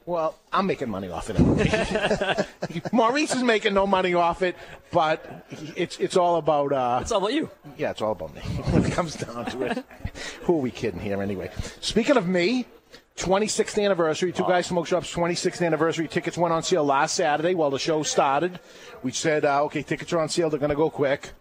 Well, 0.07 0.39
I'm 0.53 0.65
making 0.67 0.89
money 0.89 1.09
off 1.09 1.29
it. 1.29 2.47
Maurice 2.93 3.35
is 3.35 3.43
making 3.43 3.73
no 3.73 3.85
money 3.85 4.13
off 4.13 4.41
it, 4.41 4.55
but 4.89 5.45
it's 5.75 5.97
it's 5.99 6.15
all 6.15 6.37
about 6.37 6.71
uh, 6.71 6.99
it's 7.01 7.11
all 7.11 7.17
about 7.17 7.33
you. 7.33 7.49
yeah, 7.77 7.91
it's 7.91 8.01
all 8.01 8.13
about 8.13 8.33
me 8.33 8.39
when 8.71 8.85
it 8.85 8.93
comes 8.93 9.15
down 9.15 9.45
to 9.47 9.63
it. 9.63 9.83
Who 10.43 10.55
are 10.55 10.61
we 10.61 10.71
kidding 10.71 11.01
here 11.01 11.21
anyway? 11.21 11.51
Speaking 11.81 12.15
of 12.15 12.25
me, 12.25 12.65
26th 13.17 13.83
anniversary, 13.83 14.31
Two 14.31 14.43
Guys 14.43 14.67
Smoke 14.67 14.87
Shop's 14.87 15.13
26th 15.13 15.65
anniversary 15.65 16.07
tickets 16.07 16.37
went 16.37 16.53
on 16.53 16.63
sale 16.63 16.85
last 16.85 17.15
Saturday 17.15 17.53
while 17.53 17.69
the 17.69 17.77
show 17.77 18.01
started. 18.03 18.61
We 19.03 19.11
said, 19.11 19.43
uh, 19.43 19.65
okay, 19.65 19.83
tickets 19.83 20.13
are 20.13 20.19
on 20.19 20.29
sale, 20.29 20.49
they're 20.49 20.57
going 20.57 20.69
to 20.69 20.75
go 20.75 20.89
quick. 20.89 21.31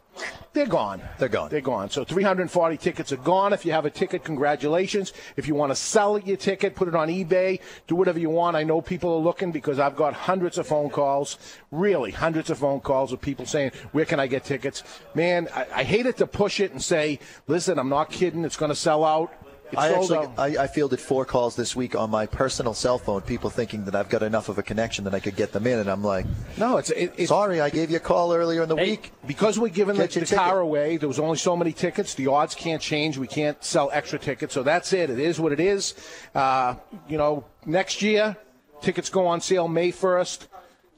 They're 0.52 0.66
gone. 0.66 1.02
They're 1.18 1.28
gone. 1.28 1.50
They're 1.50 1.60
gone. 1.60 1.90
So 1.90 2.04
340 2.04 2.76
tickets 2.78 3.12
are 3.12 3.18
gone. 3.18 3.52
If 3.52 3.66
you 3.66 3.72
have 3.72 3.84
a 3.84 3.90
ticket, 3.90 4.24
congratulations. 4.24 5.12
If 5.36 5.46
you 5.46 5.54
want 5.54 5.70
to 5.70 5.76
sell 5.76 6.18
your 6.18 6.38
ticket, 6.38 6.74
put 6.74 6.88
it 6.88 6.94
on 6.94 7.08
eBay, 7.08 7.60
do 7.86 7.94
whatever 7.94 8.18
you 8.18 8.30
want. 8.30 8.56
I 8.56 8.62
know 8.62 8.80
people 8.80 9.12
are 9.14 9.20
looking 9.20 9.52
because 9.52 9.78
I've 9.78 9.96
got 9.96 10.14
hundreds 10.14 10.56
of 10.56 10.66
phone 10.66 10.88
calls, 10.88 11.38
really 11.70 12.10
hundreds 12.10 12.48
of 12.48 12.58
phone 12.58 12.80
calls 12.80 13.12
of 13.12 13.20
people 13.20 13.44
saying, 13.44 13.72
"Where 13.92 14.06
can 14.06 14.18
I 14.18 14.26
get 14.26 14.44
tickets?" 14.44 14.82
Man, 15.14 15.48
I, 15.54 15.66
I 15.74 15.82
it 15.82 16.16
to 16.18 16.26
push 16.26 16.60
it 16.60 16.72
and 16.72 16.82
say, 16.82 17.18
"Listen, 17.46 17.78
I'm 17.78 17.88
not 17.88 18.10
kidding. 18.10 18.44
It's 18.44 18.56
going 18.56 18.70
to 18.70 18.76
sell 18.76 19.04
out." 19.04 19.32
I 19.76 19.94
actually 19.94 20.18
out. 20.18 20.32
I, 20.38 20.64
I 20.64 20.66
fielded 20.66 21.00
four 21.00 21.24
calls 21.24 21.56
this 21.56 21.74
week 21.74 21.94
on 21.96 22.10
my 22.10 22.26
personal 22.26 22.74
cell 22.74 22.98
phone. 22.98 23.22
People 23.22 23.50
thinking 23.50 23.84
that 23.86 23.94
I've 23.94 24.08
got 24.08 24.22
enough 24.22 24.48
of 24.48 24.58
a 24.58 24.62
connection 24.62 25.04
that 25.04 25.14
I 25.14 25.20
could 25.20 25.36
get 25.36 25.52
them 25.52 25.66
in, 25.66 25.78
and 25.78 25.88
I'm 25.90 26.04
like, 26.04 26.26
no, 26.56 26.76
it's 26.76 26.90
it, 26.90 27.14
it's 27.16 27.28
sorry, 27.28 27.60
I 27.60 27.70
gave 27.70 27.90
you 27.90 27.96
a 27.96 28.00
call 28.00 28.32
earlier 28.34 28.62
in 28.62 28.68
the 28.68 28.76
Hey, 28.76 28.90
week. 28.92 29.12
because 29.26 29.58
we're 29.58 29.68
giving 29.68 29.96
the, 29.96 30.06
Get 30.06 30.28
the 30.28 30.36
car 30.36 30.60
away, 30.60 30.98
there 30.98 31.08
was 31.08 31.18
only 31.18 31.38
so 31.38 31.56
many 31.56 31.72
tickets. 31.72 32.14
The 32.14 32.26
odds 32.28 32.54
can't 32.54 32.82
change. 32.82 33.18
We 33.18 33.26
can't 33.26 33.62
sell 33.64 33.90
extra 33.92 34.18
tickets, 34.18 34.52
so 34.54 34.62
that's 34.62 34.92
it. 34.92 35.10
It 35.10 35.18
is 35.18 35.40
what 35.40 35.52
it 35.52 35.60
is. 35.60 35.94
Uh, 36.34 36.74
you 37.08 37.16
know, 37.18 37.44
next 37.64 38.02
year, 38.02 38.36
tickets 38.80 39.08
go 39.08 39.26
on 39.26 39.40
sale 39.40 39.68
May 39.68 39.90
first. 39.90 40.48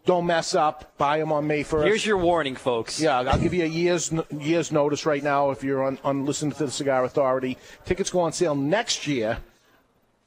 Don't 0.08 0.24
mess 0.24 0.54
up. 0.54 0.96
Buy 0.96 1.18
them 1.18 1.32
on 1.32 1.46
May 1.46 1.62
first. 1.62 1.86
Here's 1.86 2.06
your 2.06 2.16
warning, 2.16 2.56
folks. 2.56 2.98
yeah, 2.98 3.18
I'll 3.18 3.38
give 3.38 3.52
you 3.52 3.64
a 3.64 3.66
year's 3.66 4.10
year's 4.30 4.72
notice 4.72 5.04
right 5.04 5.22
now 5.22 5.50
if 5.50 5.62
you're 5.62 5.84
on, 5.84 5.98
on 6.02 6.24
listening 6.24 6.52
to 6.52 6.64
the 6.64 6.70
Cigar 6.70 7.04
Authority. 7.04 7.58
Tickets 7.84 8.08
go 8.08 8.20
on 8.20 8.32
sale 8.32 8.54
next 8.54 9.06
year 9.06 9.36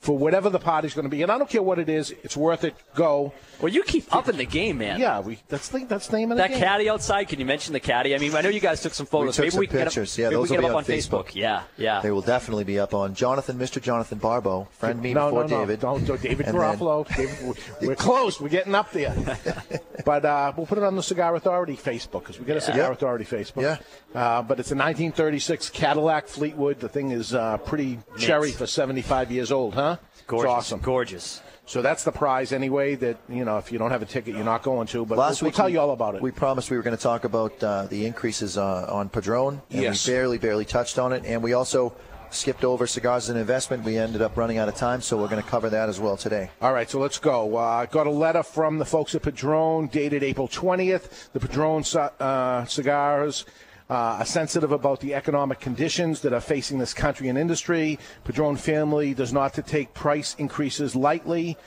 for 0.01 0.17
whatever 0.17 0.50
the 0.50 0.58
party's 0.60 0.93
going 0.96 1.05
to 1.05 1.10
be, 1.10 1.22
and 1.22 1.31
I 1.31 1.38
don't 1.38 1.50
care 1.50 1.62
what 1.62 1.77
it 1.79 1.88
is. 1.88 2.10
It's 2.24 2.36
worth 2.36 2.63
it. 2.63 2.75
Go. 2.96 3.34
Well, 3.62 3.72
you 3.72 3.84
keep 3.84 4.13
up 4.13 4.27
in 4.27 4.36
the 4.38 4.46
game, 4.48 4.79
man. 4.79 5.00
Yeah, 5.00 5.20
we. 5.20 5.38
That's 5.48 5.70
the 5.70 5.86
that's 5.86 6.08
the 6.08 6.17
name 6.17 6.31
of 6.31 6.38
the 6.38 6.41
That 6.43 6.50
game. 6.50 6.60
caddy 6.60 6.89
outside. 6.89 7.25
Can 7.29 7.39
you 7.39 7.46
mention 7.46 7.74
the 7.74 7.79
caddy? 7.79 8.15
I 8.15 8.17
mean, 8.17 8.36
I 8.36 8.41
know 8.41 8.50
you 8.50 8.60
guys 8.60 8.81
took 8.81 8.96
some 8.96 9.05
photos. 9.05 9.38
We 9.38 9.38
took 9.38 9.43
maybe 9.43 9.51
some 9.51 9.60
we 9.60 9.67
can 9.67 9.77
pictures. 9.86 10.15
Get 10.15 10.24
Yeah, 10.24 10.29
them, 10.29 10.34
maybe 10.34 10.41
those 10.41 10.50
we 10.50 10.58
will 10.58 10.62
get 10.63 10.67
be 10.67 10.67
them 10.70 10.75
up 10.75 10.77
on 10.77 10.84
Facebook. 10.86 11.25
Facebook. 11.27 11.36
Yeah, 11.36 11.63
yeah. 11.77 12.01
They 12.01 12.10
will 12.10 12.22
definitely 12.24 12.63
be 12.63 12.79
up 12.79 12.96
on 12.96 13.13
Jonathan, 13.13 13.60
Mr. 13.60 13.79
Jonathan 13.79 14.17
Barbo, 14.17 14.67
friend 14.72 15.00
me 15.01 15.13
no, 15.13 15.25
before 15.27 15.43
no, 15.43 15.48
no. 15.50 15.60
David. 15.62 15.79
Don't, 15.79 16.05
don't 16.05 16.22
David 16.22 16.48
Garofalo. 16.48 17.08
David, 17.15 17.38
we're- 17.43 17.88
we're 17.89 17.96
close. 17.96 18.41
We're 18.41 18.50
getting 18.50 18.74
up 18.74 18.91
there. 18.91 19.13
but 20.05 20.25
uh, 20.25 20.51
we'll 20.58 20.65
put 20.65 20.79
it 20.79 20.84
on 20.84 20.96
the 20.96 21.03
Cigar 21.03 21.36
Authority 21.36 21.77
Facebook 21.77 22.22
because 22.22 22.39
we 22.39 22.46
got 22.46 22.58
a 22.58 22.62
Cigar 22.62 22.88
Yeah. 22.88 22.91
Authority 22.93 23.25
Facebook. 23.25 23.62
Yeah. 23.62 23.77
Uh, 24.20 24.41
but 24.41 24.60
it's 24.60 24.72
a 24.72 24.75
1936 24.75 25.70
Cadillac 25.70 26.27
Fleetwood. 26.27 26.79
The 26.79 26.89
thing 26.89 27.12
is 27.12 27.36
uh, 27.36 27.58
pretty 27.58 28.00
cherry 28.17 28.51
for 28.51 28.65
75 28.65 29.31
years 29.31 29.51
old, 29.51 29.75
huh? 29.75 29.91
Gorgeous, 30.28 30.46
It's 30.46 30.58
awesome. 30.58 30.80
gorgeous. 30.82 31.42
So 31.66 31.82
that's 31.82 32.04
the 32.04 32.12
prize 32.12 32.52
anyway. 32.52 32.96
That 32.96 33.18
you 33.30 33.46
know, 33.46 33.58
if 33.58 33.72
you 33.72 33.78
don't 33.80 33.92
have 33.92 34.02
a 34.02 34.06
ticket, 34.06 34.36
you're 34.36 34.44
not 34.44 34.64
going 34.64 34.88
to. 34.88 35.06
But 35.06 35.18
Last 35.18 35.42
we'll, 35.42 35.50
week 35.50 35.54
we'll 35.54 35.58
tell 35.58 35.66
we- 35.68 35.74
you 35.74 35.80
all 35.80 35.92
about 35.92 36.16
it. 36.16 36.22
We 36.22 36.32
promised 36.32 36.70
we 36.70 36.78
were 36.78 36.84
going 36.84 36.98
to 36.98 37.02
talk 37.02 37.24
about 37.24 37.64
uh, 37.64 37.86
the 37.86 38.06
increases 38.06 38.58
uh, 38.58 38.88
on 38.90 39.10
Padron, 39.10 39.62
and 39.70 39.82
Yes. 39.82 40.06
we 40.08 40.14
barely, 40.14 40.38
barely 40.38 40.66
touched 40.66 41.00
on 41.00 41.14
it. 41.14 41.24
And 41.26 41.42
we 41.42 41.54
also 41.54 41.94
skipped 42.30 42.64
over 42.64 42.88
cigars 42.88 43.30
and 43.30 43.38
investment. 43.38 43.84
We 43.84 43.98
ended 43.98 44.22
up 44.22 44.36
running 44.38 44.58
out 44.58 44.68
of 44.70 44.76
time, 44.76 45.02
so 45.02 45.18
we're 45.18 45.28
going 45.28 45.44
to 45.44 45.50
cover 45.50 45.70
that 45.70 45.88
as 45.90 46.00
well 46.00 46.16
today. 46.18 46.50
All 46.62 46.74
right, 46.74 46.90
so 46.90 46.98
let's 47.00 47.20
go. 47.20 47.56
Uh, 47.58 47.86
got 47.86 48.08
a 48.08 48.12
letter 48.12 48.42
from 48.44 48.78
the 48.78 48.86
folks 48.86 49.14
at 49.16 49.22
Padron 49.22 49.88
dated 49.88 50.24
April 50.24 50.48
20th. 50.48 51.30
The 51.34 51.40
Padron 51.42 51.84
uh, 52.20 52.66
cigars 52.66 53.46
uh, 53.92 54.20
are 54.20 54.26
sensitive 54.26 54.72
about 54.72 55.02
the 55.02 55.14
economic 55.14 55.60
conditions 55.60 56.22
that 56.22 56.32
are 56.32 56.40
facing 56.40 56.80
this 56.80 56.94
country 56.94 57.28
and 57.28 57.38
industry. 57.38 58.00
Padron 58.24 58.56
family 58.56 59.14
does 59.14 59.34
not 59.34 59.54
to 59.56 59.62
take 59.62 59.94
price 59.94 60.34
increases 60.40 60.96
lightly. 60.96 61.58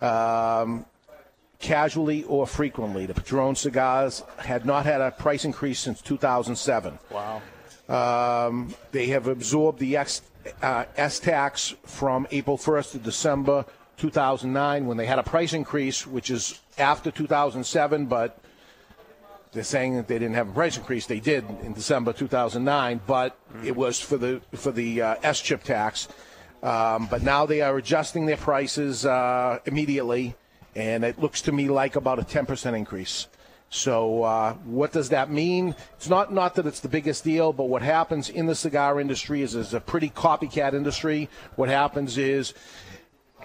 Um, 0.00 0.86
casually 1.60 2.24
or 2.24 2.46
frequently. 2.46 3.06
The 3.06 3.14
Padron 3.14 3.54
cigars 3.54 4.22
had 4.38 4.66
not 4.66 4.84
had 4.84 5.00
a 5.00 5.10
price 5.12 5.44
increase 5.46 5.78
since 5.78 6.02
2007. 6.02 6.98
Wow. 7.10 7.40
Um, 7.88 8.74
they 8.92 9.06
have 9.06 9.28
absorbed 9.28 9.78
the 9.78 9.96
X, 9.96 10.22
uh, 10.62 10.84
S 10.96 11.20
tax 11.20 11.74
from 11.86 12.26
April 12.30 12.58
1st 12.58 12.92
to 12.92 12.98
December 12.98 13.64
2009 13.96 14.86
when 14.86 14.96
they 14.96 15.06
had 15.06 15.18
a 15.18 15.22
price 15.22 15.54
increase, 15.54 16.06
which 16.06 16.30
is 16.30 16.60
after 16.76 17.10
2007, 17.10 18.06
but 18.06 18.38
they're 19.54 19.64
saying 19.64 19.96
that 19.96 20.08
they 20.08 20.18
didn't 20.18 20.34
have 20.34 20.48
a 20.48 20.52
price 20.52 20.76
increase. 20.76 21.06
They 21.06 21.20
did 21.20 21.44
in 21.62 21.72
December 21.72 22.12
2009, 22.12 23.00
but 23.06 23.38
it 23.64 23.74
was 23.74 24.00
for 24.00 24.18
the 24.18 24.40
for 24.54 24.72
the 24.72 25.00
uh, 25.00 25.32
SCHIP 25.32 25.62
tax. 25.62 26.08
Um, 26.62 27.06
but 27.10 27.22
now 27.22 27.46
they 27.46 27.60
are 27.60 27.76
adjusting 27.76 28.26
their 28.26 28.38
prices 28.38 29.06
uh, 29.06 29.58
immediately, 29.66 30.34
and 30.74 31.04
it 31.04 31.18
looks 31.18 31.42
to 31.42 31.52
me 31.52 31.68
like 31.68 31.94
about 31.94 32.18
a 32.18 32.22
10% 32.22 32.76
increase. 32.76 33.28
So 33.68 34.22
uh, 34.22 34.54
what 34.64 34.92
does 34.92 35.08
that 35.08 35.30
mean? 35.30 35.74
It's 35.96 36.08
not 36.08 36.32
not 36.32 36.54
that 36.54 36.66
it's 36.66 36.80
the 36.80 36.88
biggest 36.88 37.24
deal, 37.24 37.52
but 37.52 37.64
what 37.64 37.82
happens 37.82 38.28
in 38.28 38.46
the 38.46 38.54
cigar 38.54 39.00
industry 39.00 39.42
is 39.42 39.54
it's 39.54 39.72
a 39.72 39.80
pretty 39.80 40.10
copycat 40.10 40.74
industry. 40.74 41.28
What 41.56 41.68
happens 41.68 42.16
is 42.16 42.54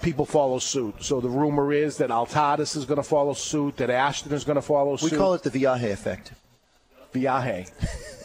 people 0.01 0.25
follow 0.25 0.59
suit. 0.59 0.95
So 1.03 1.19
the 1.19 1.29
rumor 1.29 1.71
is 1.73 1.97
that 1.97 2.09
Altadis 2.09 2.75
is 2.75 2.85
going 2.85 2.97
to 2.97 3.03
follow 3.03 3.33
suit, 3.33 3.77
that 3.77 3.89
Ashton 3.89 4.33
is 4.33 4.43
going 4.43 4.55
to 4.55 4.61
follow 4.61 4.95
suit. 4.95 5.11
We 5.11 5.17
call 5.17 5.33
it 5.33 5.43
the 5.43 5.49
Viaje 5.51 5.91
effect, 5.91 6.31
Viaje. 7.13 7.69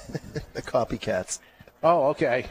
the 0.55 0.63
copycats. 0.63 1.39
Oh, 1.83 2.09
okay. 2.09 2.47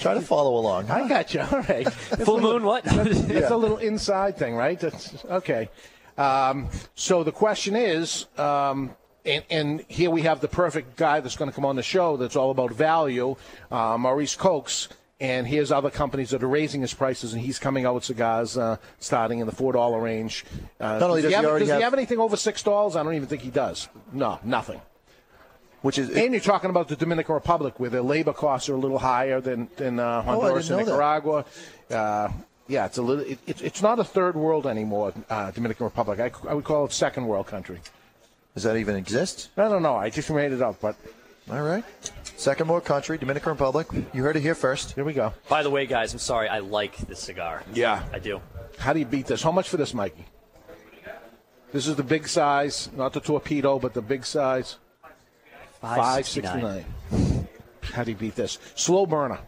Try 0.00 0.14
to 0.14 0.20
follow 0.20 0.56
along. 0.56 0.90
I 0.90 1.06
got 1.08 1.32
you. 1.32 1.40
All 1.40 1.62
right. 1.62 1.88
Full 1.92 2.34
a 2.34 2.40
little- 2.40 2.52
moon, 2.54 2.64
what? 2.64 2.82
That's, 2.84 3.20
that's 3.22 3.50
a 3.52 3.56
little 3.56 3.78
inside 3.78 4.36
thing, 4.36 4.56
right? 4.56 4.78
That's 4.78 5.24
okay. 5.26 5.68
Um, 6.18 6.68
so 6.96 7.22
the 7.22 7.30
question 7.30 7.76
is, 7.76 8.26
um, 8.36 8.96
and, 9.24 9.44
and 9.50 9.84
here 9.88 10.10
we 10.10 10.22
have 10.22 10.40
the 10.40 10.48
perfect 10.48 10.96
guy 10.96 11.20
that's 11.20 11.36
going 11.36 11.50
to 11.50 11.54
come 11.54 11.64
on 11.64 11.76
the 11.76 11.82
show. 11.82 12.16
That's 12.16 12.36
all 12.36 12.50
about 12.50 12.72
value, 12.72 13.36
uh, 13.70 13.98
Maurice 13.98 14.36
Koks. 14.36 14.88
And 15.18 15.46
here's 15.46 15.72
other 15.72 15.88
companies 15.88 16.28
that 16.30 16.42
are 16.42 16.48
raising 16.48 16.82
his 16.82 16.92
prices, 16.92 17.32
and 17.32 17.40
he's 17.40 17.58
coming 17.58 17.86
out 17.86 17.94
with 17.94 18.04
cigars 18.04 18.58
uh, 18.58 18.76
starting 18.98 19.38
in 19.38 19.46
the 19.46 19.52
four 19.52 19.72
dollar 19.72 19.98
range. 19.98 20.44
Uh, 20.78 20.98
only 21.00 21.22
does 21.22 21.30
he 21.30 21.34
have, 21.34 21.44
does 21.44 21.68
have- 21.68 21.78
he 21.78 21.82
have 21.84 21.94
anything 21.94 22.18
over 22.18 22.36
six 22.36 22.62
dollars? 22.62 22.96
I 22.96 23.02
don't 23.02 23.14
even 23.14 23.26
think 23.28 23.40
he 23.40 23.50
does. 23.50 23.88
No, 24.12 24.38
nothing. 24.44 24.80
Which 25.80 25.98
is 25.98 26.10
And 26.10 26.32
you're 26.32 26.40
talking 26.40 26.68
about 26.68 26.88
the 26.88 26.96
Dominican 26.96 27.34
Republic, 27.34 27.78
where 27.80 27.88
their 27.88 28.02
labor 28.02 28.32
costs 28.34 28.68
are 28.68 28.74
a 28.74 28.78
little 28.78 28.98
higher 28.98 29.40
than 29.40 29.68
than 29.76 29.98
uh, 30.00 30.20
Honduras 30.20 30.66
didn't 30.68 30.80
and. 30.80 30.88
Nicaragua. 30.88 31.44
Uh, 31.90 32.28
yeah, 32.68 32.84
it's 32.86 32.98
a 32.98 33.02
little. 33.02 33.24
It, 33.24 33.38
it, 33.46 33.62
it's 33.62 33.80
not 33.80 33.98
a 33.98 34.04
third 34.04 34.34
world 34.36 34.66
anymore. 34.66 35.14
Uh, 35.30 35.50
Dominican 35.50 35.84
Republic. 35.84 36.18
I, 36.20 36.30
I 36.50 36.52
would 36.54 36.64
call 36.64 36.84
it 36.86 36.92
second 36.92 37.26
world 37.26 37.46
country. 37.46 37.78
does 38.54 38.64
that 38.64 38.76
even 38.76 38.96
exist? 38.96 39.48
I 39.56 39.68
don't 39.68 39.82
know. 39.82 39.96
I 39.96 40.10
just 40.10 40.28
made 40.30 40.52
it 40.52 40.60
up, 40.60 40.80
but 40.80 40.96
All 41.50 41.62
right. 41.62 41.84
Second 42.36 42.68
world 42.68 42.84
country, 42.84 43.16
Dominican 43.18 43.50
Republic. 43.50 43.86
You 44.12 44.22
heard 44.22 44.36
it 44.36 44.40
here 44.42 44.54
first. 44.54 44.92
here 44.92 45.04
we 45.04 45.14
go. 45.14 45.32
By 45.48 45.62
the 45.62 45.70
way, 45.70 45.86
guys, 45.86 46.12
I'm 46.12 46.18
sorry. 46.18 46.48
I 46.48 46.58
like 46.58 46.96
this 46.98 47.20
cigar. 47.20 47.62
Yeah. 47.72 48.02
I 48.12 48.18
do. 48.18 48.40
How 48.78 48.92
do 48.92 48.98
you 48.98 49.06
beat 49.06 49.26
this? 49.26 49.42
How 49.42 49.52
much 49.52 49.68
for 49.68 49.78
this, 49.78 49.94
Mikey? 49.94 50.26
This 51.72 51.86
is 51.88 51.96
the 51.96 52.04
big 52.04 52.28
size, 52.28 52.88
not 52.94 53.12
the 53.12 53.20
torpedo, 53.20 53.78
but 53.78 53.94
the 53.94 54.02
big 54.02 54.24
size. 54.24 54.76
Five 55.80 56.26
sixty 56.26 56.40
nine. 56.42 56.84
How 57.82 58.04
do 58.04 58.10
you 58.10 58.16
beat 58.16 58.34
this? 58.34 58.58
Slow 58.74 59.06
burner. 59.06 59.38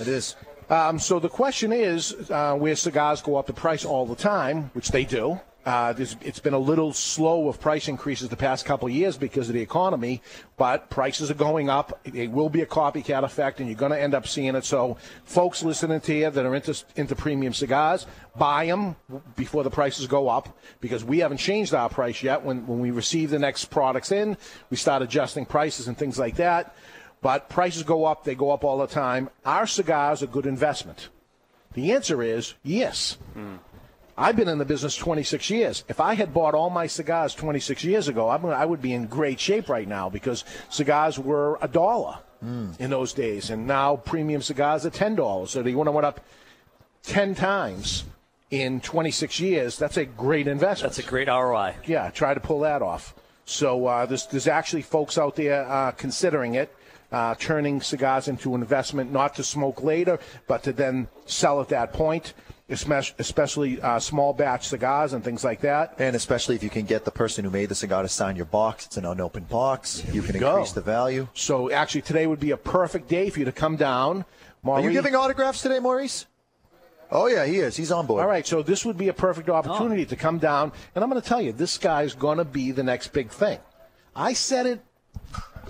It 0.00 0.08
is. 0.08 0.36
Um, 0.70 0.98
so 0.98 1.18
the 1.18 1.28
question 1.28 1.72
is, 1.72 2.30
uh, 2.30 2.54
where 2.54 2.74
cigars 2.76 3.22
go 3.22 3.36
up 3.36 3.46
the 3.46 3.52
price 3.52 3.84
all 3.84 4.06
the 4.06 4.14
time, 4.14 4.70
which 4.74 4.88
they 4.90 5.04
do. 5.04 5.40
Uh, 5.64 5.94
it's 5.98 6.40
been 6.40 6.52
a 6.52 6.58
little 6.58 6.92
slow 6.92 7.48
of 7.48 7.58
price 7.58 7.88
increases 7.88 8.28
the 8.28 8.36
past 8.36 8.66
couple 8.66 8.86
of 8.86 8.92
years 8.92 9.16
because 9.16 9.48
of 9.48 9.54
the 9.54 9.62
economy, 9.62 10.20
but 10.58 10.90
prices 10.90 11.30
are 11.30 11.34
going 11.34 11.70
up. 11.70 11.98
It 12.04 12.30
will 12.30 12.50
be 12.50 12.60
a 12.60 12.66
copycat 12.66 13.22
effect, 13.22 13.60
and 13.60 13.68
you're 13.68 13.78
going 13.78 13.92
to 13.92 14.00
end 14.00 14.14
up 14.14 14.28
seeing 14.28 14.54
it. 14.54 14.64
So, 14.66 14.98
folks 15.24 15.62
listening 15.62 16.02
to 16.02 16.14
you 16.14 16.30
that 16.30 16.44
are 16.44 16.54
into, 16.54 16.84
into 16.96 17.16
premium 17.16 17.54
cigars, 17.54 18.06
buy 18.36 18.66
them 18.66 18.96
before 19.36 19.62
the 19.64 19.70
prices 19.70 20.06
go 20.06 20.28
up 20.28 20.54
because 20.80 21.02
we 21.02 21.20
haven't 21.20 21.38
changed 21.38 21.72
our 21.72 21.88
price 21.88 22.22
yet. 22.22 22.42
When, 22.44 22.66
when 22.66 22.80
we 22.80 22.90
receive 22.90 23.30
the 23.30 23.38
next 23.38 23.66
products 23.66 24.12
in, 24.12 24.36
we 24.68 24.76
start 24.76 25.00
adjusting 25.00 25.46
prices 25.46 25.88
and 25.88 25.96
things 25.96 26.18
like 26.18 26.36
that. 26.36 26.74
But 27.22 27.48
prices 27.48 27.84
go 27.84 28.04
up, 28.04 28.24
they 28.24 28.34
go 28.34 28.50
up 28.50 28.64
all 28.64 28.76
the 28.76 28.86
time. 28.86 29.30
Our 29.46 29.66
cigars 29.66 30.22
are 30.22 30.26
good 30.26 30.44
investment. 30.44 31.08
The 31.72 31.92
answer 31.92 32.22
is 32.22 32.52
yes. 32.62 33.16
I've 34.16 34.36
been 34.36 34.48
in 34.48 34.58
the 34.58 34.64
business 34.64 34.96
26 34.96 35.50
years. 35.50 35.84
If 35.88 36.00
I 36.00 36.14
had 36.14 36.32
bought 36.32 36.54
all 36.54 36.70
my 36.70 36.86
cigars 36.86 37.34
26 37.34 37.82
years 37.84 38.08
ago, 38.08 38.30
I'm, 38.30 38.44
I 38.46 38.64
would 38.64 38.80
be 38.80 38.92
in 38.92 39.06
great 39.06 39.40
shape 39.40 39.68
right 39.68 39.88
now 39.88 40.08
because 40.08 40.44
cigars 40.70 41.18
were 41.18 41.58
a 41.60 41.68
dollar 41.68 42.18
in 42.78 42.90
those 42.90 43.14
days, 43.14 43.48
and 43.48 43.66
now 43.66 43.96
premium 43.96 44.42
cigars 44.42 44.84
are 44.84 44.90
ten 44.90 45.14
dollars. 45.14 45.50
So 45.50 45.62
they 45.62 45.74
would 45.74 45.88
went 45.88 46.04
up 46.04 46.20
ten 47.02 47.34
times 47.34 48.04
in 48.50 48.80
26 48.82 49.40
years. 49.40 49.78
That's 49.78 49.96
a 49.96 50.04
great 50.04 50.46
investment. 50.46 50.94
That's 50.94 51.06
a 51.06 51.10
great 51.10 51.28
ROI. 51.28 51.76
Yeah, 51.86 52.10
try 52.10 52.34
to 52.34 52.40
pull 52.40 52.60
that 52.60 52.82
off. 52.82 53.14
So 53.46 53.86
uh, 53.86 54.06
there's, 54.06 54.26
there's 54.26 54.46
actually 54.46 54.82
folks 54.82 55.16
out 55.16 55.36
there 55.36 55.66
uh, 55.68 55.92
considering 55.92 56.54
it, 56.54 56.74
uh, 57.10 57.34
turning 57.38 57.80
cigars 57.80 58.28
into 58.28 58.54
an 58.54 58.60
investment, 58.60 59.10
not 59.10 59.34
to 59.36 59.42
smoke 59.42 59.82
later, 59.82 60.18
but 60.46 60.62
to 60.64 60.72
then 60.72 61.08
sell 61.26 61.60
at 61.60 61.68
that 61.68 61.92
point. 61.92 62.34
Especially, 62.68 63.16
especially 63.18 63.80
uh, 63.80 63.98
small 63.98 64.32
batch 64.32 64.68
cigars 64.68 65.12
and 65.12 65.22
things 65.22 65.44
like 65.44 65.60
that. 65.60 65.94
And 65.98 66.16
especially 66.16 66.54
if 66.54 66.62
you 66.62 66.70
can 66.70 66.84
get 66.84 67.04
the 67.04 67.10
person 67.10 67.44
who 67.44 67.50
made 67.50 67.68
the 67.68 67.74
cigar 67.74 68.02
to 68.02 68.08
sign 68.08 68.36
your 68.36 68.46
box, 68.46 68.86
it's 68.86 68.96
an 68.96 69.04
unopened 69.04 69.48
box. 69.48 70.02
You 70.12 70.22
can 70.22 70.38
go. 70.38 70.50
increase 70.56 70.72
the 70.72 70.80
value. 70.80 71.28
So 71.34 71.70
actually, 71.70 72.02
today 72.02 72.26
would 72.26 72.40
be 72.40 72.52
a 72.52 72.56
perfect 72.56 73.08
day 73.08 73.30
for 73.30 73.38
you 73.38 73.44
to 73.44 73.52
come 73.52 73.76
down. 73.76 74.24
Are 74.64 74.80
you 74.80 74.92
giving 74.92 75.14
autographs 75.14 75.60
today, 75.60 75.78
Maurice? 75.78 76.26
Oh 77.10 77.26
yeah, 77.26 77.44
he 77.44 77.58
is. 77.58 77.76
He's 77.76 77.92
on 77.92 78.06
board. 78.06 78.22
All 78.22 78.28
right, 78.28 78.46
so 78.46 78.62
this 78.62 78.84
would 78.84 78.96
be 78.96 79.08
a 79.08 79.12
perfect 79.12 79.50
opportunity 79.50 80.06
to 80.06 80.16
come 80.16 80.38
down, 80.38 80.72
and 80.94 81.04
I'm 81.04 81.10
going 81.10 81.20
to 81.20 81.28
tell 81.28 81.40
you, 81.40 81.52
this 81.52 81.76
guy's 81.76 82.14
going 82.14 82.38
to 82.38 82.44
be 82.44 82.72
the 82.72 82.82
next 82.82 83.12
big 83.12 83.30
thing. 83.30 83.58
I 84.16 84.32
said 84.32 84.66
it 84.66 84.80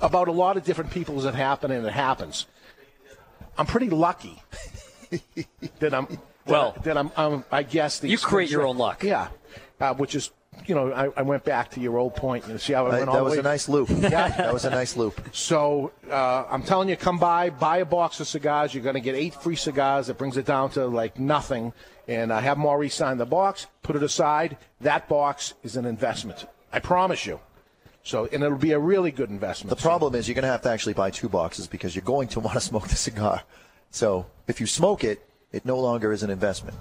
about 0.00 0.28
a 0.28 0.32
lot 0.32 0.56
of 0.56 0.64
different 0.64 0.90
people 0.90 1.18
as 1.18 1.24
it 1.24 1.34
happened, 1.34 1.72
and 1.72 1.84
it 1.84 1.92
happens. 1.92 2.46
I'm 3.58 3.66
pretty 3.66 3.90
lucky 3.90 4.42
that 5.80 5.92
I'm 5.92 6.18
Well, 6.46 6.72
that, 6.72 6.84
that 6.84 6.98
I'm, 6.98 7.10
um, 7.16 7.44
I 7.50 7.62
guess 7.62 8.00
the 8.00 8.08
you 8.08 8.18
create 8.18 8.50
your 8.50 8.66
own 8.66 8.76
luck. 8.76 9.02
Yeah, 9.02 9.28
uh, 9.80 9.94
which 9.94 10.14
is 10.14 10.30
you 10.66 10.74
know 10.74 10.92
I, 10.92 11.08
I 11.16 11.22
went 11.22 11.44
back 11.44 11.70
to 11.72 11.80
your 11.80 11.98
old 11.98 12.14
point. 12.14 12.46
You 12.48 12.58
see 12.58 12.72
how 12.72 12.86
I 12.86 12.90
went 12.90 13.08
all 13.08 13.14
that 13.14 13.18
the 13.18 13.24
was 13.24 13.32
way 13.34 13.38
a 13.38 13.42
nice 13.42 13.68
loop. 13.68 13.88
Yeah. 13.90 14.28
that 14.36 14.52
was 14.52 14.64
a 14.64 14.70
nice 14.70 14.96
loop. 14.96 15.20
So 15.32 15.92
uh, 16.10 16.44
I'm 16.50 16.62
telling 16.62 16.88
you, 16.88 16.96
come 16.96 17.18
by, 17.18 17.50
buy 17.50 17.78
a 17.78 17.84
box 17.84 18.20
of 18.20 18.28
cigars. 18.28 18.74
You're 18.74 18.82
going 18.82 18.94
to 18.94 19.00
get 19.00 19.14
eight 19.14 19.34
free 19.34 19.56
cigars. 19.56 20.06
That 20.08 20.18
brings 20.18 20.36
it 20.36 20.46
down 20.46 20.70
to 20.70 20.86
like 20.86 21.18
nothing. 21.18 21.72
And 22.06 22.32
I 22.32 22.40
have 22.40 22.58
Maurice 22.58 22.94
sign 22.94 23.16
the 23.16 23.26
box, 23.26 23.66
put 23.82 23.96
it 23.96 24.02
aside. 24.02 24.58
That 24.82 25.08
box 25.08 25.54
is 25.62 25.76
an 25.76 25.86
investment. 25.86 26.46
I 26.72 26.80
promise 26.80 27.24
you. 27.24 27.40
So, 28.02 28.28
and 28.30 28.42
it'll 28.42 28.58
be 28.58 28.72
a 28.72 28.78
really 28.78 29.10
good 29.10 29.30
investment. 29.30 29.74
The 29.74 29.82
problem 29.82 30.14
is 30.14 30.28
you're 30.28 30.34
going 30.34 30.42
to 30.42 30.50
have 30.50 30.60
to 30.62 30.68
actually 30.68 30.92
buy 30.92 31.10
two 31.10 31.30
boxes 31.30 31.66
because 31.66 31.96
you're 31.96 32.04
going 32.04 32.28
to 32.28 32.40
want 32.46 32.54
to 32.54 32.60
smoke 32.60 32.88
the 32.88 32.96
cigar. 32.96 33.42
So 33.90 34.26
if 34.46 34.60
you 34.60 34.66
smoke 34.66 35.04
it, 35.04 35.26
it 35.56 35.64
no 35.64 35.78
longer 35.78 36.12
is 36.12 36.22
an 36.22 36.30
investment 36.30 36.76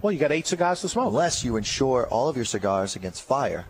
Well, 0.00 0.12
you 0.12 0.18
got 0.18 0.32
eight 0.32 0.46
cigars 0.46 0.80
to 0.82 0.88
smoke. 0.88 1.08
unless 1.08 1.44
you 1.44 1.56
insure 1.56 2.06
all 2.06 2.28
of 2.28 2.36
your 2.36 2.44
cigars 2.44 2.96
against 2.96 3.20
fire, 3.22 3.66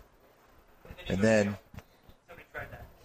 and 1.09 1.19
then 1.21 1.57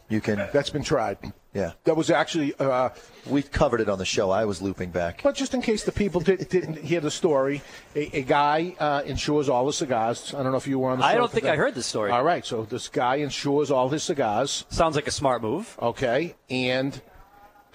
you 0.09 0.19
can. 0.21 0.37
That's 0.53 0.69
been 0.69 0.83
tried. 0.83 1.17
Yeah, 1.53 1.73
That 1.83 1.95
was 1.95 2.09
actually, 2.09 2.53
uh, 2.59 2.89
we 3.29 3.43
covered 3.43 3.79
it 3.79 3.87
on 3.87 3.99
the 3.99 4.05
show. 4.05 4.31
I 4.31 4.43
was 4.45 4.59
looping 4.59 4.89
back. 4.89 5.21
but 5.23 5.35
just 5.35 5.53
in 5.53 5.61
case 5.61 5.83
the 5.83 5.91
people 5.91 6.19
did, 6.19 6.49
didn't 6.49 6.79
hear 6.79 6.99
the 6.99 7.11
story, 7.11 7.61
a, 7.95 8.17
a 8.17 8.21
guy 8.23 8.75
uh, 8.79 9.03
insures 9.05 9.49
all 9.49 9.63
the 9.67 9.71
cigars. 9.73 10.33
I 10.33 10.41
don't 10.41 10.51
know 10.51 10.57
if 10.57 10.65
you 10.67 10.79
were 10.79 10.89
on 10.89 10.97
the 10.97 11.03
show. 11.03 11.09
I 11.13 11.15
don't 11.15 11.31
think 11.31 11.43
today. 11.43 11.53
I 11.53 11.57
heard 11.57 11.75
this 11.75 11.85
story. 11.85 12.09
All 12.11 12.23
right, 12.23 12.43
so 12.43 12.63
this 12.65 12.87
guy 12.87 13.17
insures 13.17 13.69
all 13.69 13.87
his 13.89 14.01
cigars. 14.03 14.65
Sounds 14.69 14.95
like 14.95 15.07
a 15.07 15.11
smart 15.11 15.43
move. 15.43 15.77
okay, 15.79 16.33
and 16.49 16.99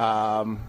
um, 0.00 0.60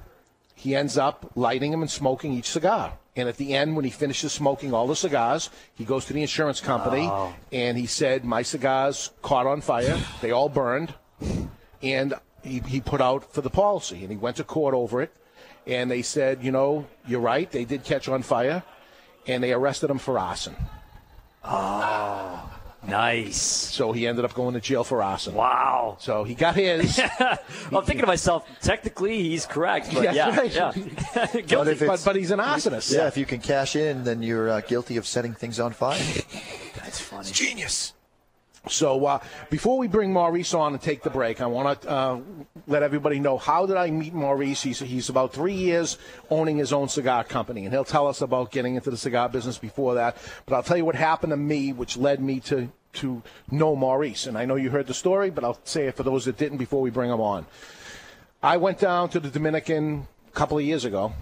he 0.60 0.76
ends 0.76 0.98
up 0.98 1.32
lighting 1.36 1.72
them 1.72 1.82
and 1.82 1.90
smoking 1.90 2.34
each 2.34 2.50
cigar. 2.50 2.98
And 3.16 3.30
at 3.30 3.38
the 3.38 3.54
end, 3.56 3.78
when 3.78 3.86
he 3.86 3.92
finishes 3.92 4.34
smoking 4.34 4.74
all 4.74 4.88
the 4.88 4.96
cigars, 4.96 5.50
he 5.74 5.86
goes 5.86 6.04
to 6.06 6.14
the 6.14 6.22
insurance 6.22 6.60
company 6.60 7.08
oh. 7.10 7.34
and 7.52 7.78
he 7.78 7.86
said, 7.86 8.26
"My 8.26 8.42
cigars 8.42 9.12
caught 9.22 9.48
on 9.48 9.62
fire; 9.62 9.98
they 10.22 10.32
all 10.32 10.50
burned." 10.50 10.94
And 11.82 12.14
he, 12.44 12.60
he 12.60 12.82
put 12.82 13.00
out 13.00 13.34
for 13.34 13.40
the 13.40 13.50
policy, 13.50 14.02
and 14.02 14.12
he 14.12 14.18
went 14.18 14.36
to 14.38 14.44
court 14.44 14.74
over 14.74 15.02
it. 15.02 15.14
And 15.66 15.90
they 15.90 16.02
said, 16.02 16.44
"You 16.44 16.52
know, 16.52 16.88
you're 17.08 17.22
right; 17.22 17.50
they 17.50 17.64
did 17.64 17.86
catch 17.86 18.10
on 18.10 18.22
fire." 18.22 18.64
And 19.28 19.42
they 19.42 19.54
arrested 19.54 19.90
him 19.90 20.00
for 20.00 20.20
arson. 20.20 20.56
Oh. 21.44 22.59
Nice. 22.88 23.38
So 23.42 23.92
he 23.92 24.08
ended 24.08 24.26
up 24.26 24.34
going 24.34 24.54
to 24.54 24.60
jail 24.62 24.84
for 24.84 25.04
arson. 25.04 25.34
Wow. 25.34 25.98
So 26.00 26.24
he 26.24 26.34
got 26.34 26.56
his. 26.56 27.00
I'm 27.20 27.84
thinking 27.84 28.00
to 28.00 28.08
myself, 28.08 28.48
technically 28.62 29.22
he's 29.30 29.46
correct, 29.46 29.94
but 29.94 30.04
Yeah, 30.04 30.14
yeah, 30.14 30.36
right. 30.38 30.54
yeah. 30.56 30.72
But 31.14 31.48
Guilty. 31.48 31.72
if 31.72 31.80
but, 31.80 31.86
it's- 31.86 32.06
but 32.06 32.16
he's 32.16 32.32
an 32.32 32.40
arsonist. 32.40 32.94
Yeah, 32.94 33.08
if 33.08 33.18
you 33.18 33.26
can 33.26 33.42
cash 33.42 33.76
in, 33.76 34.04
then 34.04 34.22
you're 34.24 34.50
uh, 34.50 34.62
guilty 34.62 34.98
of 34.98 35.06
setting 35.06 35.34
things 35.34 35.60
on 35.60 35.74
fire. 35.74 36.00
That's 36.78 37.00
funny. 37.00 37.30
Genius. 37.32 37.94
So 38.68 39.06
uh, 39.06 39.20
before 39.50 39.78
we 39.78 39.88
bring 39.88 40.12
Maurice 40.12 40.54
on 40.54 40.74
and 40.74 40.82
take 40.82 41.02
the 41.02 41.10
break, 41.10 41.40
I 41.40 41.46
want 41.46 41.82
to 41.82 41.90
uh, 41.90 42.20
let 42.68 42.84
everybody 42.84 43.20
know 43.20 43.38
how 43.38 43.66
did 43.66 43.78
I 43.78 43.90
meet 43.90 44.14
Maurice. 44.14 44.62
He's, 44.62 44.80
he's 44.80 45.10
about 45.10 45.34
three 45.34 45.54
years 45.54 45.98
owning 46.30 46.58
his 46.58 46.74
own 46.74 46.90
cigar 46.90 47.24
company, 47.24 47.64
and 47.64 47.74
he'll 47.74 47.86
tell 47.86 48.08
us 48.08 48.22
about 48.22 48.52
getting 48.52 48.76
into 48.76 48.92
the 48.92 48.98
cigar 48.98 49.30
business 49.30 49.58
before 49.58 49.96
that. 49.96 50.18
But 50.46 50.56
I'll 50.56 50.64
tell 50.64 50.78
you 50.78 50.86
what 50.86 50.96
happened 50.96 51.32
to 51.32 51.38
me, 51.38 51.74
which 51.74 51.98
led 51.98 52.20
me 52.22 52.40
to 52.42 52.70
to 52.92 53.22
know 53.52 53.76
Maurice. 53.76 54.26
And 54.26 54.36
I 54.36 54.46
know 54.46 54.56
you 54.56 54.72
heard 54.72 54.88
the 54.88 54.96
story, 54.96 55.30
but 55.30 55.44
I'll 55.44 55.60
say 55.64 55.88
it 55.88 55.96
for 55.96 56.02
those 56.04 56.26
that 56.26 56.38
didn't 56.38 56.58
before 56.58 56.82
we 56.82 56.90
bring 56.90 57.12
him 57.12 57.22
on. 57.22 57.46
I 58.42 58.58
went 58.58 58.80
down 58.80 59.10
to 59.10 59.20
the 59.20 59.30
Dominican 59.30 60.08
a 60.28 60.32
couple 60.32 60.58
of 60.58 60.64
years 60.64 60.86
ago, 60.86 61.14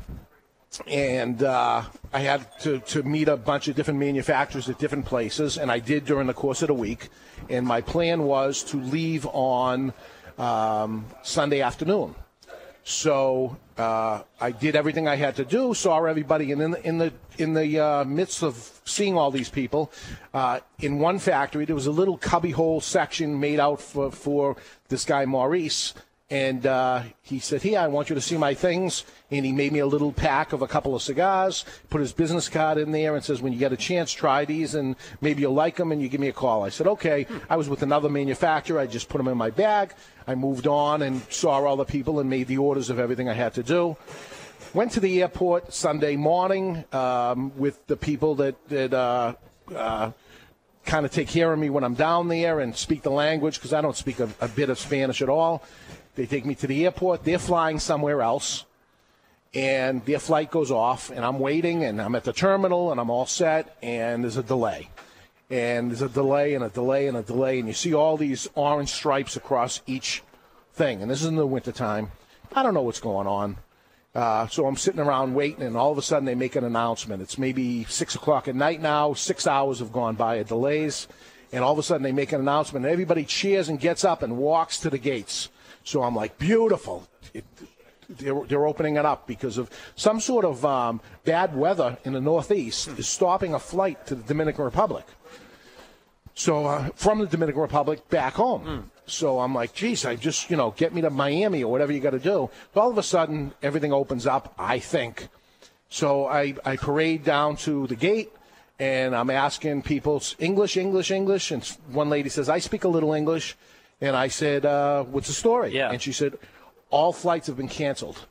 and 0.86 1.42
uh, 1.42 1.84
I 2.14 2.20
had 2.20 2.60
to, 2.62 2.80
to 2.80 3.04
meet 3.04 3.28
a 3.28 3.38
bunch 3.38 3.68
of 3.68 3.76
different 3.76 4.00
manufacturers 4.00 4.70
at 4.70 4.78
different 4.78 5.06
places, 5.06 5.58
and 5.58 5.72
I 5.72 5.80
did 5.80 6.06
during 6.06 6.28
the 6.28 6.34
course 6.34 6.62
of 6.62 6.68
the 6.68 6.74
week. 6.74 7.10
And 7.50 7.66
my 7.66 7.82
plan 7.82 8.24
was 8.24 8.64
to 8.66 8.78
leave 8.78 9.26
on 9.28 9.94
um, 10.38 11.06
Sunday 11.24 11.62
afternoon. 11.62 12.16
So 12.84 13.58
uh, 13.78 14.22
I 14.40 14.52
did 14.52 14.78
everything 14.78 15.08
I 15.10 15.16
had 15.16 15.36
to 15.36 15.46
do, 15.46 15.74
saw 15.74 16.04
everybody, 16.06 16.54
and 16.54 16.62
in 16.62 16.72
the 16.72 16.88
in 16.88 16.98
the 16.98 17.14
in 17.38 17.54
the 17.54 17.80
uh, 17.80 18.04
midst 18.06 18.44
of 18.44 18.56
seeing 18.86 19.18
all 19.18 19.30
these 19.30 19.50
people, 19.50 19.92
uh, 20.34 20.62
in 20.80 21.00
one 21.00 21.20
factory 21.20 21.66
there 21.66 21.76
was 21.76 21.88
a 21.88 21.92
little 21.92 22.18
cubbyhole 22.18 22.80
section 22.80 23.42
made 23.42 23.60
out 23.60 23.82
for 23.82 24.10
for 24.10 24.56
this 24.88 25.04
guy 25.04 25.26
Maurice, 25.26 25.96
and 26.30 26.66
uh, 26.66 27.04
he 27.22 27.40
said, 27.40 27.62
"Hey, 27.62 27.76
I 27.76 27.88
want 27.88 28.10
you 28.10 28.16
to 28.16 28.22
see 28.22 28.38
my 28.38 28.54
things." 28.54 29.06
And 29.32 29.46
he 29.46 29.52
made 29.52 29.72
me 29.72 29.80
a 29.80 29.86
little 29.86 30.12
pack 30.12 30.54
of 30.54 30.62
a 30.62 30.68
couple 30.68 30.96
of 30.96 31.02
cigars, 31.02 31.64
put 31.90 32.02
his 32.02 32.12
business 32.12 32.50
card 32.50 32.78
in 32.78 32.92
there, 32.92 33.16
and 33.16 33.24
says, 33.24 33.42
"When 33.42 33.54
you 33.54 33.60
get 33.60 33.72
a 33.72 33.78
chance, 33.78 34.12
try 34.12 34.44
these, 34.44 34.76
and 34.76 34.96
maybe 35.22 35.42
you'll 35.42 35.54
like 35.54 35.78
them, 35.78 35.92
and 35.92 36.02
you 36.02 36.10
give 36.10 36.20
me 36.20 36.28
a 36.28 36.34
call." 36.34 36.64
I 36.64 36.70
said, 36.70 36.88
"Okay." 36.88 37.26
I 37.50 37.56
was 37.56 37.70
with 37.70 37.82
another 37.82 38.10
manufacturer. 38.10 38.80
I 38.80 38.88
just 38.88 39.08
put 39.08 39.20
them 39.20 39.28
in 39.28 39.38
my 39.38 39.50
bag. 39.52 39.94
I 40.28 40.36
moved 40.36 40.68
on 40.68 41.02
and 41.02 41.22
saw 41.30 41.64
all 41.64 41.78
the 41.78 41.86
people 41.86 42.20
and 42.20 42.30
made 42.30 42.48
the 42.48 42.58
orders 42.58 42.90
of 42.90 43.00
everything 43.00 43.30
I 43.30 43.34
had 43.34 43.54
to 43.54 43.64
do. 43.64 43.96
Went 44.74 44.92
to 44.94 45.00
the 45.00 45.22
airport 45.22 45.74
Sunday 45.74 46.18
morning 46.18 46.84
um, 46.92 47.58
with 47.58 47.86
the 47.88 47.98
people 47.98 48.36
that 48.36 48.68
that. 48.70 48.94
Uh, 48.94 49.34
uh, 49.74 50.12
kind 50.86 51.06
of 51.06 51.12
take 51.12 51.28
care 51.28 51.52
of 51.52 51.60
me 51.60 51.70
when 51.70 51.84
I'm 51.84 51.96
down 51.96 52.30
there 52.30 52.62
and 52.62 52.74
speak 52.74 53.02
the 53.02 53.12
language 53.12 53.56
because 53.56 53.74
I 53.74 53.82
don't 53.82 53.96
speak 53.98 54.22
a, 54.22 54.30
a 54.40 54.48
bit 54.48 54.70
of 54.70 54.80
Spanish 54.80 55.22
at 55.22 55.28
all. 55.28 55.62
They 56.18 56.26
take 56.26 56.48
me 56.48 56.56
to 56.56 56.68
the 56.68 56.84
airport. 56.84 57.24
They're 57.24 57.38
flying 57.38 57.78
somewhere 57.78 58.24
else, 58.24 58.66
and 59.54 60.04
their 60.06 60.18
flight 60.18 60.50
goes 60.50 60.72
off, 60.72 61.12
and 61.12 61.24
I'm 61.24 61.38
waiting, 61.38 61.84
and 61.84 62.02
I'm 62.02 62.16
at 62.16 62.24
the 62.24 62.34
terminal, 62.34 62.92
and 62.92 63.00
I'm 63.00 63.12
all 63.12 63.28
set, 63.28 63.78
and 63.84 64.24
there's 64.24 64.36
a 64.36 64.42
delay. 64.42 64.90
And 65.52 65.92
there's 65.92 66.02
a 66.02 66.10
delay 66.10 66.56
and 66.56 66.64
a 66.64 66.70
delay 66.70 67.08
and 67.08 67.16
a 67.16 67.22
delay, 67.22 67.60
and 67.60 67.68
you 67.68 67.76
see 67.76 67.94
all 67.94 68.18
these 68.18 68.50
orange 68.56 68.90
stripes 68.90 69.38
across 69.38 69.82
each 69.86 70.24
thing. 70.74 71.04
And 71.04 71.12
this 71.12 71.22
is 71.22 71.28
in 71.28 71.36
the 71.36 71.46
wintertime. 71.46 72.12
I 72.52 72.64
don't 72.64 72.74
know 72.74 72.82
what's 72.82 73.00
going 73.00 73.28
on. 73.28 73.58
Uh, 74.16 74.48
so 74.48 74.66
I'm 74.66 74.76
sitting 74.76 75.00
around 75.00 75.36
waiting, 75.36 75.62
and 75.62 75.78
all 75.78 75.92
of 75.92 76.00
a 76.00 76.02
sudden 76.02 76.26
they 76.26 76.34
make 76.34 76.56
an 76.56 76.64
announcement. 76.64 77.22
It's 77.22 77.38
maybe 77.38 77.84
six 77.84 78.16
o'clock 78.16 78.48
at 78.48 78.56
night 78.56 78.82
now. 78.82 79.14
Six 79.14 79.46
hours 79.46 79.78
have 79.78 79.92
gone 79.92 80.16
by 80.16 80.38
of 80.38 80.48
delays, 80.48 81.08
and 81.52 81.64
all 81.64 81.74
of 81.74 81.78
a 81.78 81.84
sudden 81.84 82.02
they 82.02 82.12
make 82.12 82.32
an 82.32 82.42
announcement, 82.42 82.86
and 82.86 82.92
everybody 82.92 83.24
cheers 83.24 83.70
and 83.70 83.80
gets 83.80 84.04
up 84.04 84.24
and 84.24 84.38
walks 84.38 84.80
to 84.80 84.90
the 84.90 84.98
gates. 84.98 85.50
So 85.88 86.04
I'm 86.04 86.16
like, 86.16 86.38
beautiful. 86.38 87.08
It, 87.34 87.46
they're, 88.10 88.44
they're 88.44 88.68
opening 88.68 88.98
it 88.98 89.06
up 89.06 89.26
because 89.26 89.58
of 89.58 89.70
some 89.96 90.20
sort 90.20 90.44
of 90.44 90.66
um, 90.66 91.00
bad 91.24 91.56
weather 91.56 91.98
in 92.04 92.12
the 92.12 92.20
Northeast 92.20 92.90
is 93.00 93.08
stopping 93.08 93.54
a 93.54 93.60
flight 93.60 94.06
to 94.08 94.16
the 94.16 94.24
Dominican 94.24 94.66
Republic. 94.66 95.06
So 96.34 96.66
uh, 96.66 96.90
from 96.96 97.20
the 97.20 97.26
Dominican 97.26 97.62
Republic 97.62 98.10
back 98.10 98.34
home. 98.34 98.92
So 99.06 99.40
I'm 99.40 99.56
like, 99.56 99.74
geez, 99.74 100.04
I 100.04 100.18
just, 100.18 100.50
you 100.50 100.58
know, 100.58 100.72
get 100.72 100.94
me 100.94 101.00
to 101.00 101.10
Miami 101.10 101.64
or 101.64 101.72
whatever 101.72 101.94
you 101.94 102.02
got 102.02 102.10
to 102.10 102.20
do. 102.20 102.50
So 102.74 102.82
all 102.82 102.92
of 102.92 102.98
a 102.98 103.04
sudden, 103.04 103.54
everything 103.64 103.94
opens 103.94 104.28
up, 104.28 104.54
I 104.60 104.80
think. 104.80 105.30
So 105.88 106.26
I, 106.28 106.56
I 106.66 106.76
parade 106.76 107.24
down 107.24 107.56
to 107.58 107.88
the 107.88 107.96
gate 107.96 108.34
and 108.78 109.16
I'm 109.16 109.30
asking 109.30 109.84
people, 109.84 110.22
English, 110.38 110.76
English, 110.76 111.12
English. 111.12 111.52
And 111.52 111.64
one 111.94 112.10
lady 112.10 112.28
says, 112.28 112.50
I 112.50 112.60
speak 112.60 112.84
a 112.84 112.90
little 112.90 113.14
English. 113.14 113.56
And 114.00 114.16
I 114.16 114.28
said, 114.28 114.66
uh, 114.66 115.04
what's 115.04 115.28
the 115.28 115.34
story? 115.34 115.74
Yeah. 115.74 115.92
And 115.92 116.02
she 116.02 116.12
said, 116.12 116.38
all 116.90 117.12
flights 117.12 117.48
have 117.48 117.58
been 117.58 117.68
canceled. 117.68 118.26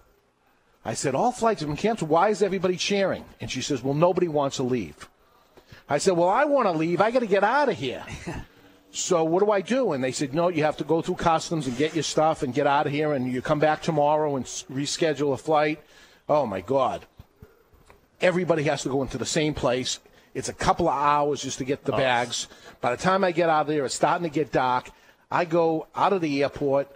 I 0.85 0.95
said, 0.95 1.15
all 1.15 1.33
flights 1.33 1.61
have 1.61 1.69
been 1.69 1.77
canceled. 1.77 2.11
Why 2.11 2.29
is 2.29 2.43
everybody 2.43 2.77
cheering? 2.77 3.25
And 3.41 3.51
she 3.51 3.61
says, 3.61 3.83
well, 3.83 3.95
nobody 3.95 4.29
wants 4.29 4.57
to 4.57 4.63
leave. 4.63 5.09
I 5.89 5.99
said, 5.99 6.17
well, 6.17 6.29
I 6.29 6.45
want 6.45 6.67
to 6.67 6.73
leave. 6.73 7.01
I 7.01 7.11
got 7.11 7.21
to 7.21 7.27
get 7.27 7.45
out 7.45 7.69
of 7.69 7.77
here. 7.77 8.05
so 8.91 9.25
what 9.25 9.41
do 9.41 9.51
I 9.51 9.61
do? 9.61 9.93
And 9.93 10.03
they 10.03 10.13
said, 10.13 10.35
no, 10.35 10.49
you 10.49 10.63
have 10.63 10.77
to 10.79 10.85
go 10.85 11.03
through 11.03 11.17
customs 11.17 11.67
and 11.67 11.77
get 11.77 11.95
your 11.95 12.03
stuff 12.03 12.43
and 12.43 12.55
get 12.55 12.67
out 12.67 12.87
of 12.87 12.93
here, 12.93 13.13
and 13.13 13.31
you 13.31 13.43
come 13.43 13.59
back 13.59 13.83
tomorrow 13.83 14.37
and 14.37 14.45
reschedule 14.45 15.33
a 15.33 15.37
flight. 15.37 15.81
Oh 16.29 16.45
my 16.47 16.61
God! 16.61 17.07
Everybody 18.21 18.65
has 18.65 18.83
to 18.83 18.89
go 18.89 19.03
into 19.03 19.19
the 19.19 19.27
same 19.27 19.55
place. 19.55 20.01
It's 20.35 20.49
a 20.49 20.53
couple 20.53 20.89
of 20.89 20.95
hours 20.95 21.43
just 21.43 21.59
to 21.59 21.65
get 21.65 21.85
the 21.85 21.93
bags. 21.93 22.49
By 22.81 22.95
the 22.95 23.01
time 23.01 23.23
I 23.23 23.31
get 23.31 23.49
out 23.49 23.63
of 23.63 23.67
there, 23.69 23.85
it's 23.85 23.95
starting 23.95 24.29
to 24.29 24.35
get 24.35 24.51
dark. 24.51 24.91
I 25.31 25.45
go 25.45 25.89
out 25.95 26.13
of 26.13 26.21
the 26.21 26.43
airport. 26.43 26.89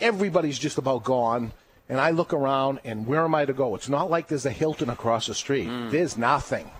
Everybody's 0.00 0.58
just 0.58 0.78
about 0.78 1.04
gone. 1.04 1.52
And 1.88 1.98
I 2.00 2.10
look 2.10 2.32
around, 2.32 2.78
and 2.84 3.06
where 3.06 3.24
am 3.24 3.34
I 3.34 3.44
to 3.44 3.52
go? 3.52 3.74
It's 3.74 3.88
not 3.88 4.10
like 4.10 4.28
there's 4.28 4.46
a 4.46 4.50
Hilton 4.50 4.90
across 4.90 5.26
the 5.26 5.34
street. 5.34 5.66
Mm. 5.66 5.90
There's 5.90 6.16
nothing. 6.16 6.70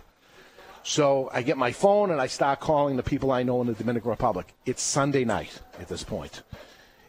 So 0.82 1.28
I 1.32 1.42
get 1.42 1.58
my 1.58 1.72
phone 1.72 2.10
and 2.10 2.20
I 2.20 2.26
start 2.26 2.60
calling 2.60 2.96
the 2.96 3.02
people 3.02 3.32
I 3.32 3.42
know 3.42 3.60
in 3.60 3.66
the 3.66 3.74
Dominican 3.74 4.08
Republic. 4.08 4.54
It's 4.64 4.82
Sunday 4.82 5.24
night 5.24 5.60
at 5.78 5.88
this 5.88 6.04
point. 6.04 6.42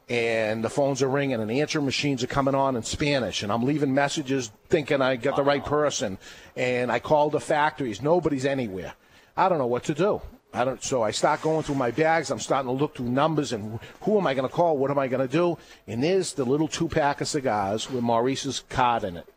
And 0.09 0.63
the 0.63 0.69
phones 0.69 1.01
are 1.01 1.07
ringing 1.07 1.39
and 1.39 1.49
answer 1.49 1.79
machines 1.79 2.21
are 2.21 2.27
coming 2.27 2.55
on 2.55 2.75
in 2.75 2.83
Spanish. 2.83 3.43
And 3.43 3.51
I'm 3.51 3.63
leaving 3.63 3.93
messages 3.93 4.51
thinking 4.67 5.01
I 5.01 5.15
got 5.15 5.37
the 5.37 5.43
right 5.43 5.61
uh-huh. 5.61 5.69
person. 5.69 6.17
And 6.57 6.91
I 6.91 6.99
call 6.99 7.29
the 7.29 7.39
factories. 7.39 8.01
Nobody's 8.01 8.45
anywhere. 8.45 8.93
I 9.37 9.47
don't 9.47 9.57
know 9.57 9.67
what 9.67 9.83
to 9.85 9.93
do. 9.93 10.21
I 10.53 10.65
don't. 10.65 10.83
So 10.83 11.01
I 11.01 11.11
start 11.11 11.41
going 11.41 11.63
through 11.63 11.75
my 11.75 11.91
bags. 11.91 12.29
I'm 12.29 12.39
starting 12.39 12.67
to 12.67 12.77
look 12.77 12.95
through 12.95 13.09
numbers 13.09 13.53
and 13.53 13.79
who 14.01 14.17
am 14.17 14.27
I 14.27 14.33
going 14.33 14.47
to 14.47 14.53
call? 14.53 14.77
What 14.77 14.91
am 14.91 14.99
I 14.99 15.07
going 15.07 15.25
to 15.25 15.31
do? 15.31 15.57
And 15.87 16.03
there's 16.03 16.33
the 16.33 16.43
little 16.43 16.67
two 16.67 16.89
pack 16.89 17.21
of 17.21 17.27
cigars 17.27 17.89
with 17.89 18.03
Maurice's 18.03 18.63
card 18.69 19.03
in 19.03 19.17
it. 19.17 19.27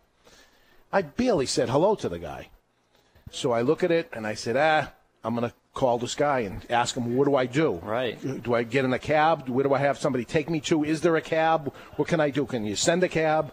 I 0.93 1.03
barely 1.03 1.47
said 1.47 1.69
hello 1.69 1.95
to 1.97 2.09
the 2.09 2.19
guy. 2.19 2.49
So 3.31 3.53
I 3.53 3.63
look 3.63 3.83
at 3.83 3.91
it 3.91 4.11
and 4.13 4.27
I 4.27 4.35
said, 4.35 4.57
ah, 4.57 4.93
I'm 5.23 5.35
going 5.35 5.49
to 5.49 5.55
call 5.73 5.99
this 5.99 6.15
guy 6.15 6.41
and 6.41 6.65
ask 6.71 6.97
him, 6.97 7.17
what 7.17 7.27
do 7.27 7.37
I 7.37 7.47
do? 7.47 7.81
Right. 7.83 8.19
Do 8.43 8.55
I 8.55 8.63
get 8.63 8.85
in 8.85 8.93
a 8.93 8.99
cab? 8.99 9.49
Where 9.49 9.65
do 9.65 9.75
I 9.75 9.79
have 9.79 9.99
somebody 9.99 10.25
take 10.25 10.49
me 10.51 10.61
to? 10.63 10.85
Is 10.85 11.01
there 11.01 11.17
a 11.17 11.21
cab? 11.21 11.73
What 11.97 12.09
can 12.09 12.21
I 12.21 12.31
do? 12.31 12.47
Can 12.47 12.65
you 12.65 12.77
send 12.77 13.03
a 13.03 13.09
cab? 13.09 13.53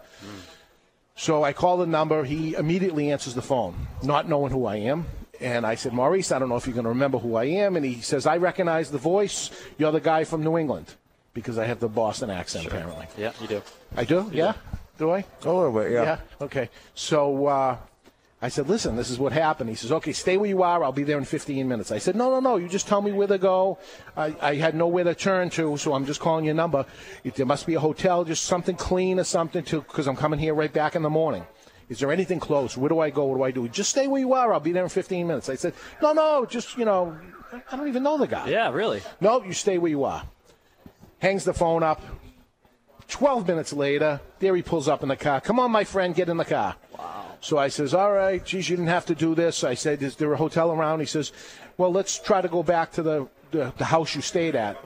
So 1.14 1.42
I 1.42 1.52
call 1.52 1.76
the 1.78 1.86
number. 1.86 2.24
He 2.24 2.54
immediately 2.54 3.10
answers 3.10 3.34
the 3.34 3.42
phone, 3.42 3.88
not 4.02 4.28
knowing 4.28 4.52
who 4.52 4.66
I 4.66 4.76
am. 4.76 5.06
And 5.42 5.66
I 5.66 5.74
said, 5.74 5.92
Maurice, 5.92 6.30
I 6.32 6.38
don't 6.38 6.48
know 6.48 6.56
if 6.56 6.66
you're 6.66 6.74
going 6.74 6.84
to 6.84 6.90
remember 6.90 7.18
who 7.18 7.36
I 7.36 7.44
am. 7.44 7.76
And 7.76 7.84
he 7.84 8.00
says, 8.00 8.26
I 8.26 8.36
recognize 8.36 8.90
the 8.90 8.98
voice. 8.98 9.50
You're 9.76 9.92
the 9.92 10.00
guy 10.00 10.24
from 10.24 10.42
New 10.42 10.56
England. 10.56 10.94
Because 11.34 11.58
I 11.58 11.64
have 11.64 11.80
the 11.80 11.88
Boston 11.88 12.30
accent, 12.30 12.66
apparently. 12.66 13.06
Yeah, 13.16 13.32
you 13.40 13.48
do. 13.48 13.62
I 13.96 14.04
do? 14.04 14.30
yeah? 14.32 14.52
Do 14.98 15.10
I? 15.10 15.24
A 15.44 15.52
little 15.52 15.72
bit, 15.72 15.90
yeah. 15.90 16.02
Yeah. 16.02 16.18
Okay. 16.42 16.68
So 16.94 17.46
uh, 17.46 17.76
I 18.42 18.48
said, 18.48 18.68
listen, 18.68 18.96
this 18.96 19.08
is 19.08 19.18
what 19.18 19.32
happened. 19.32 19.70
He 19.70 19.76
says, 19.76 19.92
okay, 19.92 20.12
stay 20.12 20.36
where 20.36 20.48
you 20.48 20.62
are. 20.62 20.82
I'll 20.82 20.92
be 20.92 21.04
there 21.04 21.16
in 21.16 21.24
15 21.24 21.66
minutes. 21.66 21.90
I 21.90 21.98
said, 21.98 22.16
no, 22.16 22.28
no, 22.30 22.40
no. 22.40 22.56
You 22.56 22.68
just 22.68 22.86
tell 22.86 23.00
me 23.00 23.12
where 23.12 23.28
to 23.28 23.38
go. 23.38 23.78
I, 24.16 24.36
I 24.40 24.54
had 24.56 24.74
nowhere 24.74 25.04
to 25.04 25.14
turn 25.14 25.48
to, 25.50 25.76
so 25.76 25.94
I'm 25.94 26.04
just 26.04 26.20
calling 26.20 26.44
your 26.44 26.54
number. 26.54 26.84
If 27.24 27.36
there 27.36 27.46
must 27.46 27.66
be 27.66 27.74
a 27.74 27.80
hotel, 27.80 28.24
just 28.24 28.44
something 28.44 28.76
clean 28.76 29.18
or 29.18 29.24
something, 29.24 29.64
to 29.64 29.80
because 29.80 30.06
I'm 30.06 30.16
coming 30.16 30.38
here 30.38 30.54
right 30.54 30.72
back 30.72 30.96
in 30.96 31.02
the 31.02 31.10
morning. 31.10 31.46
Is 31.92 32.00
there 32.00 32.10
anything 32.10 32.40
close? 32.40 32.76
Where 32.76 32.88
do 32.88 32.98
I 33.00 33.10
go? 33.10 33.26
What 33.26 33.36
do 33.36 33.42
I 33.42 33.50
do? 33.50 33.68
Just 33.68 33.90
stay 33.90 34.06
where 34.06 34.20
you 34.20 34.32
are. 34.32 34.52
I'll 34.52 34.60
be 34.60 34.72
there 34.72 34.82
in 34.82 34.88
15 34.88 35.26
minutes. 35.26 35.48
I 35.48 35.54
said, 35.54 35.74
no, 36.00 36.12
no, 36.12 36.46
just, 36.46 36.76
you 36.76 36.84
know, 36.84 37.16
I 37.70 37.76
don't 37.76 37.88
even 37.88 38.02
know 38.02 38.18
the 38.18 38.26
guy. 38.26 38.48
Yeah, 38.48 38.70
really. 38.72 39.02
No, 39.20 39.44
you 39.44 39.52
stay 39.52 39.78
where 39.78 39.90
you 39.90 40.04
are. 40.04 40.24
Hangs 41.18 41.44
the 41.44 41.54
phone 41.54 41.82
up. 41.82 42.00
12 43.08 43.46
minutes 43.46 43.72
later, 43.74 44.20
there 44.38 44.56
he 44.56 44.62
pulls 44.62 44.88
up 44.88 45.02
in 45.02 45.10
the 45.10 45.16
car. 45.16 45.40
Come 45.40 45.60
on, 45.60 45.70
my 45.70 45.84
friend, 45.84 46.14
get 46.14 46.30
in 46.30 46.38
the 46.38 46.46
car. 46.46 46.76
Wow. 46.98 47.26
So 47.42 47.58
I 47.58 47.68
says, 47.68 47.92
all 47.92 48.12
right, 48.12 48.42
geez, 48.42 48.70
you 48.70 48.76
didn't 48.76 48.88
have 48.88 49.04
to 49.06 49.14
do 49.14 49.34
this. 49.34 49.64
I 49.64 49.74
said, 49.74 50.02
is 50.02 50.16
there 50.16 50.32
a 50.32 50.36
hotel 50.36 50.72
around? 50.72 51.00
He 51.00 51.06
says, 51.06 51.32
well, 51.76 51.92
let's 51.92 52.18
try 52.18 52.40
to 52.40 52.48
go 52.48 52.62
back 52.62 52.92
to 52.92 53.02
the, 53.02 53.28
the, 53.50 53.72
the 53.76 53.84
house 53.84 54.14
you 54.14 54.22
stayed 54.22 54.54
at. 54.54 54.82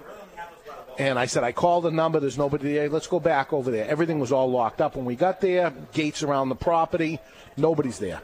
And 0.98 1.18
I 1.18 1.26
said, 1.26 1.44
I 1.44 1.52
called 1.52 1.84
the 1.84 1.90
number. 1.90 2.20
There's 2.20 2.38
nobody 2.38 2.72
there. 2.72 2.88
Let's 2.88 3.06
go 3.06 3.20
back 3.20 3.52
over 3.52 3.70
there. 3.70 3.86
Everything 3.86 4.18
was 4.18 4.32
all 4.32 4.50
locked 4.50 4.80
up 4.80 4.96
when 4.96 5.04
we 5.04 5.14
got 5.14 5.40
there. 5.40 5.72
Gates 5.92 6.22
around 6.22 6.48
the 6.48 6.56
property. 6.56 7.18
Nobody's 7.56 7.98
there. 7.98 8.22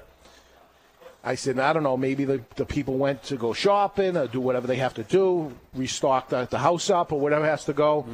I 1.25 1.37
said, 1.37 1.59
I 1.59 1.73
don't 1.73 1.85
know, 1.85 1.97
maybe 1.97 2.25
the, 2.25 2.43
the 2.57 2.67
people 2.67 2.99
went 2.99 3.23
to 3.25 3.37
go 3.37 3.53
shopping 3.53 4.17
or 4.17 4.27
do 4.27 4.41
whatever 4.41 4.67
they 4.67 4.77
have 4.77 4.95
to 4.95 5.05
do, 5.05 5.53
restock 5.73 6.31
the, 6.31 6.47
the 6.47 6.59
house 6.59 6.91
up 6.91 7.13
or 7.13 7.21
whatever 7.21 7.45
has 7.45 7.65
to 7.67 7.73
go. 7.73 8.07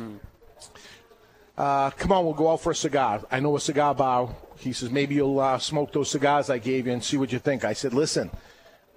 Uh, 1.56 1.90
come 1.90 2.12
on, 2.12 2.24
we'll 2.24 2.34
go 2.34 2.52
out 2.52 2.60
for 2.60 2.72
a 2.72 2.74
cigar. 2.74 3.22
I 3.30 3.40
know 3.40 3.56
a 3.56 3.60
cigar 3.60 3.94
bar. 3.94 4.34
He 4.58 4.74
says, 4.74 4.90
maybe 4.90 5.14
you'll 5.14 5.40
uh, 5.40 5.58
smoke 5.58 5.92
those 5.92 6.10
cigars 6.10 6.50
I 6.50 6.58
gave 6.58 6.86
you 6.86 6.92
and 6.92 7.02
see 7.02 7.16
what 7.16 7.32
you 7.32 7.38
think. 7.38 7.64
I 7.64 7.72
said, 7.72 7.94
listen, 7.94 8.30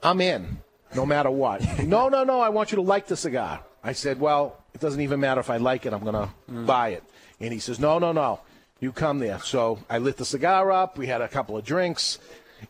I'm 0.04 0.19
in, 0.19 0.60
no 0.93 1.06
matter 1.06 1.32
what. 1.32 1.62
no, 1.84 2.10
no, 2.10 2.26
no, 2.26 2.41
I 2.41 2.50
want 2.50 2.71
you 2.71 2.76
to 2.78 2.82
like 2.82 3.08
the 3.08 3.15
cigar. 3.15 3.63
I 3.82 3.93
said, 3.93 4.19
well, 4.19 4.61
it 4.74 4.82
doesn't 4.82 5.02
even 5.02 5.20
matter 5.20 5.40
if 5.40 5.50
I 5.50 5.58
like 5.58 5.86
it, 5.86 5.94
I'm 5.94 6.04
going 6.04 6.14
to 6.14 6.30
buy 6.66 6.90
it. 6.90 7.04
And 7.40 7.52
he 7.52 7.60
says, 7.60 7.80
no, 7.80 8.00
no, 8.00 8.12
no, 8.12 8.42
you 8.80 8.92
come 8.92 9.20
there. 9.20 9.40
So 9.40 9.80
I 9.90 9.98
lit 9.98 10.18
the 10.18 10.26
cigar 10.26 10.72
up. 10.72 10.98
We 10.98 11.08
had 11.08 11.22
a 11.22 11.28
couple 11.28 11.58
of 11.58 11.66
drinks. 11.66 12.20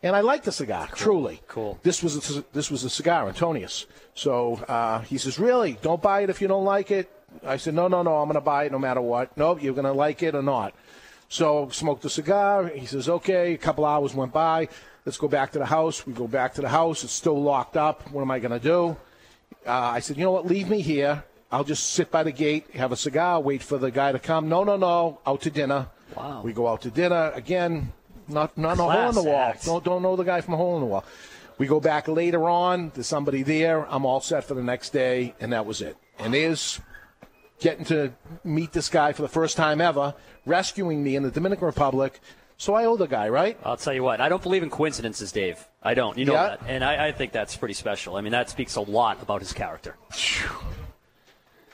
And 0.04 0.16
I 0.16 0.22
liked 0.22 0.46
the 0.46 0.52
cigar, 0.52 0.88
truly. 0.96 1.42
Cool. 1.48 1.78
This 1.84 2.02
was 2.02 2.38
a, 2.38 2.46
this 2.54 2.72
was 2.72 2.84
a 2.86 2.90
cigar, 2.90 3.28
Antonius. 3.28 3.86
So 4.16 4.56
uh, 4.68 5.00
he 5.02 5.18
says, 5.18 5.38
"Really? 5.38 5.78
Don't 5.82 6.02
buy 6.02 6.22
it 6.22 6.30
if 6.30 6.42
you 6.42 6.48
don't 6.48 6.64
like 6.64 6.92
it." 6.92 7.12
I 7.46 7.58
said, 7.58 7.74
"No, 7.74 7.90
no, 7.90 8.02
no. 8.02 8.16
I'm 8.18 8.28
going 8.28 8.36
to 8.36 8.42
buy 8.42 8.66
it 8.66 8.72
no 8.72 8.80
matter 8.80 9.02
what. 9.02 9.36
No, 9.38 9.58
you're 9.58 9.74
going 9.74 9.86
to 9.86 9.92
like 9.92 10.24
it 10.24 10.34
or 10.34 10.42
not." 10.42 10.74
So 11.28 11.70
smoked 11.70 12.04
the 12.04 12.10
cigar. 12.10 12.68
He 12.68 12.86
says, 12.86 13.10
"Okay." 13.10 13.54
A 13.54 13.58
couple 13.58 13.86
hours 13.86 14.14
went 14.14 14.32
by. 14.32 14.70
Let's 15.06 15.18
go 15.18 15.28
back 15.28 15.52
to 15.54 15.60
the 15.60 15.66
house. 15.66 16.08
We 16.08 16.14
go 16.14 16.28
back 16.28 16.54
to 16.54 16.62
the 16.62 16.70
house. 16.70 17.04
It's 17.04 17.14
still 17.14 17.42
locked 17.42 17.76
up. 17.76 18.10
What 18.12 18.22
am 18.22 18.32
I 18.32 18.40
going 18.40 18.52
to 18.52 18.60
do? 18.60 18.96
Uh, 19.66 19.72
I 19.72 20.00
said, 20.00 20.16
"You 20.16 20.24
know 20.24 20.32
what? 20.32 20.46
Leave 20.46 20.70
me 20.70 20.82
here. 20.82 21.24
I'll 21.52 21.64
just 21.64 21.92
sit 21.92 22.10
by 22.12 22.24
the 22.24 22.32
gate, 22.32 22.68
have 22.76 22.92
a 22.92 22.96
cigar, 22.96 23.40
wait 23.42 23.62
for 23.64 23.78
the 23.78 23.92
guy 23.92 24.12
to 24.12 24.20
come." 24.20 24.48
No, 24.50 24.64
no, 24.64 24.78
no. 24.78 25.20
Out 25.26 25.42
to 25.42 25.50
dinner. 25.50 25.88
Wow. 26.16 26.42
We 26.44 26.54
go 26.54 26.68
out 26.68 26.82
to 26.84 26.90
dinner 26.92 27.32
again. 27.36 27.94
Not 28.28 28.58
not 28.58 28.80
a 28.80 28.84
hole 28.84 29.10
in 29.10 29.16
the 29.16 29.24
wall. 29.24 29.36
act. 29.42 29.66
Don't 29.66 29.84
don't 29.84 30.02
know 30.02 30.16
the 30.16 30.24
guy 30.24 30.42
from 30.42 30.54
a 30.54 30.58
hole 30.58 30.76
in 30.76 30.82
the 30.82 30.88
wall. 30.88 31.04
We 31.58 31.68
go 31.68 31.80
back 31.80 32.08
later 32.08 32.50
on. 32.50 32.92
There's 32.94 33.08
somebody 33.08 33.44
there. 33.44 33.86
I'm 33.90 34.06
all 34.06 34.22
set 34.22 34.44
for 34.46 34.54
the 34.54 34.64
next 34.64 34.92
day, 34.92 35.36
and 35.40 35.54
that 35.54 35.66
was 35.66 35.82
it. 35.82 35.96
And 36.18 36.34
there's 36.34 36.80
getting 37.60 37.86
to 37.86 38.12
meet 38.44 38.72
this 38.72 38.90
guy 38.90 39.12
for 39.14 39.22
the 39.22 39.28
first 39.30 39.58
time 39.58 39.80
ever, 39.82 40.16
rescuing 40.46 41.04
me 41.04 41.16
in 41.16 41.24
the 41.24 41.30
Dominican 41.32 41.66
Republic. 41.68 42.20
So 42.58 42.74
I 42.74 42.86
owe 42.86 42.96
the 42.98 43.08
guy, 43.08 43.28
right? 43.30 43.58
I'll 43.64 43.78
tell 43.78 43.94
you 43.94 44.04
what, 44.04 44.22
I 44.22 44.30
don't 44.30 44.42
believe 44.42 44.64
in 44.64 44.70
coincidences, 44.70 45.32
Dave. 45.32 45.68
I 45.84 45.94
don't. 45.94 46.18
You 46.18 46.26
know 46.26 46.34
Yeah. 46.34 46.48
that. 46.48 46.62
And 46.68 46.84
I, 46.84 47.08
I 47.08 47.12
think 47.12 47.32
that's 47.32 47.56
pretty 47.56 47.74
special. 47.76 48.16
I 48.16 48.22
mean, 48.22 48.32
that 48.32 48.50
speaks 48.50 48.76
a 48.76 48.82
lot 48.82 49.22
about 49.22 49.42
his 49.42 49.52
character. 49.54 49.96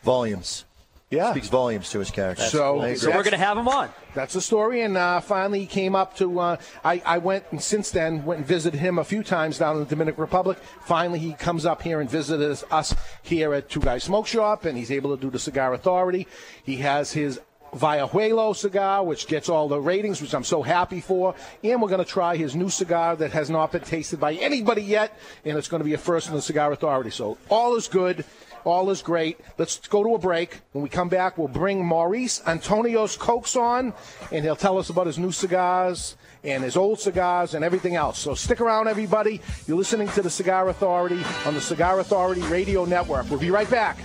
Volumes. 0.08 0.64
Yeah. 1.10 1.32
Speaks 1.32 1.50
volumes 1.50 1.90
to 1.92 2.00
his 2.00 2.12
character. 2.12 2.44
So- 2.44 2.94
So 2.96 3.08
we're 3.10 3.24
going 3.24 3.32
to 3.32 3.38
have 3.38 3.58
him 3.58 3.68
on. 3.68 3.90
That's 4.14 4.34
the 4.34 4.40
story. 4.42 4.82
And 4.82 4.96
uh, 4.98 5.20
finally, 5.20 5.60
he 5.60 5.66
came 5.66 5.96
up 5.96 6.16
to. 6.18 6.40
Uh, 6.40 6.58
I, 6.84 7.02
I 7.06 7.18
went 7.18 7.44
and 7.52 7.62
since 7.62 7.92
then 7.92 8.24
went 8.26 8.40
and 8.40 8.48
visited 8.48 8.80
him 8.80 8.98
a 9.00 9.04
few 9.04 9.22
times 9.22 9.58
down 9.58 9.76
in 9.76 9.84
the 9.84 9.90
Dominican 9.90 10.22
Republic. 10.22 10.58
Finally, 10.82 11.20
he 11.20 11.34
comes 11.34 11.66
up 11.66 11.82
here 11.82 12.00
and 12.02 12.10
visits 12.10 12.64
us 12.72 12.96
here 13.22 13.54
at 13.54 13.70
Two 13.70 13.80
Guys 13.82 14.04
Smoke 14.06 14.28
Shop, 14.28 14.64
and 14.66 14.78
he's 14.78 14.92
able 14.92 15.14
to 15.16 15.22
do 15.22 15.30
the 15.30 15.40
Cigar 15.40 15.74
Authority. 15.74 16.26
He 16.64 16.78
has 16.78 17.12
his 17.14 17.40
Vallejuelo 17.74 18.56
cigar, 18.56 19.04
which 19.04 19.28
gets 19.28 19.50
all 19.50 19.68
the 19.68 19.80
ratings, 19.80 20.22
which 20.22 20.34
I'm 20.34 20.44
so 20.46 20.62
happy 20.62 21.02
for. 21.02 21.36
And 21.64 21.82
we're 21.82 21.90
going 21.90 22.04
to 22.04 22.10
try 22.10 22.36
his 22.38 22.56
new 22.56 22.70
cigar 22.70 23.16
that 23.18 23.32
has 23.32 23.50
not 23.50 23.72
been 23.74 23.82
tasted 23.82 24.20
by 24.20 24.34
anybody 24.34 24.82
yet, 24.84 25.18
and 25.46 25.58
it's 25.58 25.68
going 25.68 25.82
to 25.82 25.86
be 25.86 25.94
a 25.94 25.98
first 25.98 26.28
in 26.30 26.34
the 26.36 26.42
Cigar 26.42 26.72
Authority. 26.72 27.12
So 27.12 27.38
all 27.50 27.76
is 27.76 27.88
good. 27.88 28.26
All 28.64 28.90
is 28.90 29.02
great. 29.02 29.40
Let's 29.58 29.80
go 29.88 30.04
to 30.04 30.16
a 30.16 30.20
break. 30.20 30.62
When 30.72 30.84
we 30.84 30.90
come 30.90 31.10
back, 31.10 31.38
we'll 31.38 31.48
bring 31.48 31.86
Maurice 31.86 32.42
Antonio's 32.46 33.18
Koks 33.18 33.56
on, 33.56 33.94
and 34.32 34.44
he'll 34.44 34.56
tell 34.56 34.78
us 34.78 34.90
about 34.90 35.08
his 35.08 35.18
new 35.18 35.32
cigars 35.32 36.18
and 36.44 36.64
his 36.64 36.78
old 36.78 37.00
cigars 37.00 37.54
and 37.54 37.64
everything 37.64 37.96
else. 37.96 38.20
So 38.20 38.34
stick 38.34 38.62
around, 38.62 38.88
everybody. 38.88 39.42
You're 39.68 39.78
listening 39.78 40.08
to 40.10 40.22
the 40.22 40.30
Cigar 40.30 40.70
Authority 40.70 41.24
on 41.46 41.54
the 41.54 41.62
Cigar 41.62 42.00
Authority 42.00 42.42
Radio 42.42 42.86
Network. 42.86 43.30
We'll 43.30 43.40
be 43.40 43.52
right 43.52 43.70
back. 43.70 43.98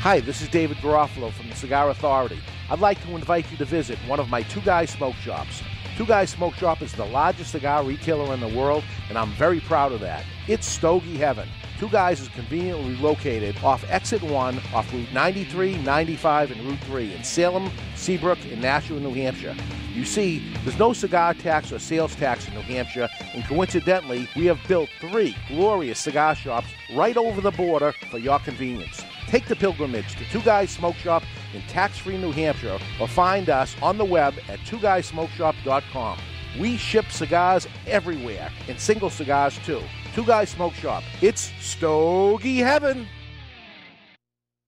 Hi, 0.00 0.20
this 0.20 0.42
is 0.42 0.48
David 0.48 0.76
Garofalo 0.78 1.32
from 1.32 1.48
the 1.48 1.56
Cigar 1.56 1.88
Authority. 1.88 2.38
I'd 2.70 2.80
like 2.80 3.02
to 3.04 3.14
invite 3.14 3.50
you 3.50 3.58
to 3.58 3.64
visit 3.66 3.98
one 4.06 4.18
of 4.18 4.30
my 4.30 4.42
Two 4.42 4.62
Guys 4.62 4.88
Smoke 4.90 5.16
Shops. 5.16 5.62
Two 5.98 6.06
Guys 6.06 6.30
Smoke 6.30 6.54
Shop 6.54 6.80
is 6.80 6.92
the 6.92 7.04
largest 7.04 7.52
cigar 7.52 7.84
retailer 7.84 8.32
in 8.32 8.40
the 8.40 8.48
world, 8.48 8.82
and 9.10 9.18
I'm 9.18 9.30
very 9.32 9.60
proud 9.60 9.92
of 9.92 10.00
that. 10.00 10.24
It's 10.48 10.66
Stogie 10.66 11.18
Heaven. 11.18 11.46
Two 11.78 11.90
Guys 11.90 12.20
is 12.20 12.28
conveniently 12.28 12.96
located 12.96 13.56
off 13.62 13.84
Exit 13.90 14.22
1 14.22 14.60
off 14.72 14.90
Route 14.94 15.12
93, 15.12 15.76
95, 15.78 16.52
and 16.52 16.60
Route 16.62 16.78
3 16.80 17.14
in 17.14 17.22
Salem, 17.22 17.70
Seabrook, 17.96 18.38
and 18.50 18.62
Nashua, 18.62 18.98
New 18.98 19.12
Hampshire. 19.12 19.54
You 19.92 20.06
see, 20.06 20.42
there's 20.64 20.78
no 20.78 20.94
cigar 20.94 21.34
tax 21.34 21.70
or 21.70 21.78
sales 21.78 22.16
tax 22.16 22.48
in 22.48 22.54
New 22.54 22.62
Hampshire, 22.62 23.08
and 23.34 23.44
coincidentally, 23.44 24.26
we 24.34 24.46
have 24.46 24.58
built 24.66 24.88
three 25.00 25.36
glorious 25.48 26.00
cigar 26.00 26.34
shops 26.34 26.68
right 26.94 27.16
over 27.16 27.42
the 27.42 27.50
border 27.50 27.92
for 28.10 28.18
your 28.18 28.38
convenience. 28.38 29.04
Take 29.28 29.46
the 29.46 29.56
pilgrimage 29.56 30.16
to 30.16 30.24
Two 30.30 30.40
Guys 30.42 30.70
Smoke 30.70 30.96
Shop 30.96 31.22
in 31.54 31.62
tax-free 31.62 32.18
New 32.18 32.32
Hampshire 32.32 32.78
or 33.00 33.08
find 33.08 33.50
us 33.50 33.74
on 33.82 33.98
the 33.98 34.04
web 34.04 34.34
at 34.48 34.58
twoguysmokeshop.com. 34.60 36.18
We 36.58 36.76
ship 36.76 37.10
cigars 37.10 37.66
everywhere 37.86 38.50
and 38.68 38.78
single 38.78 39.10
cigars 39.10 39.58
too. 39.64 39.82
Two 40.14 40.24
Guys 40.24 40.50
Smoke 40.50 40.74
Shop. 40.74 41.02
It's 41.20 41.50
Stogie 41.60 42.58
Heaven. 42.58 43.08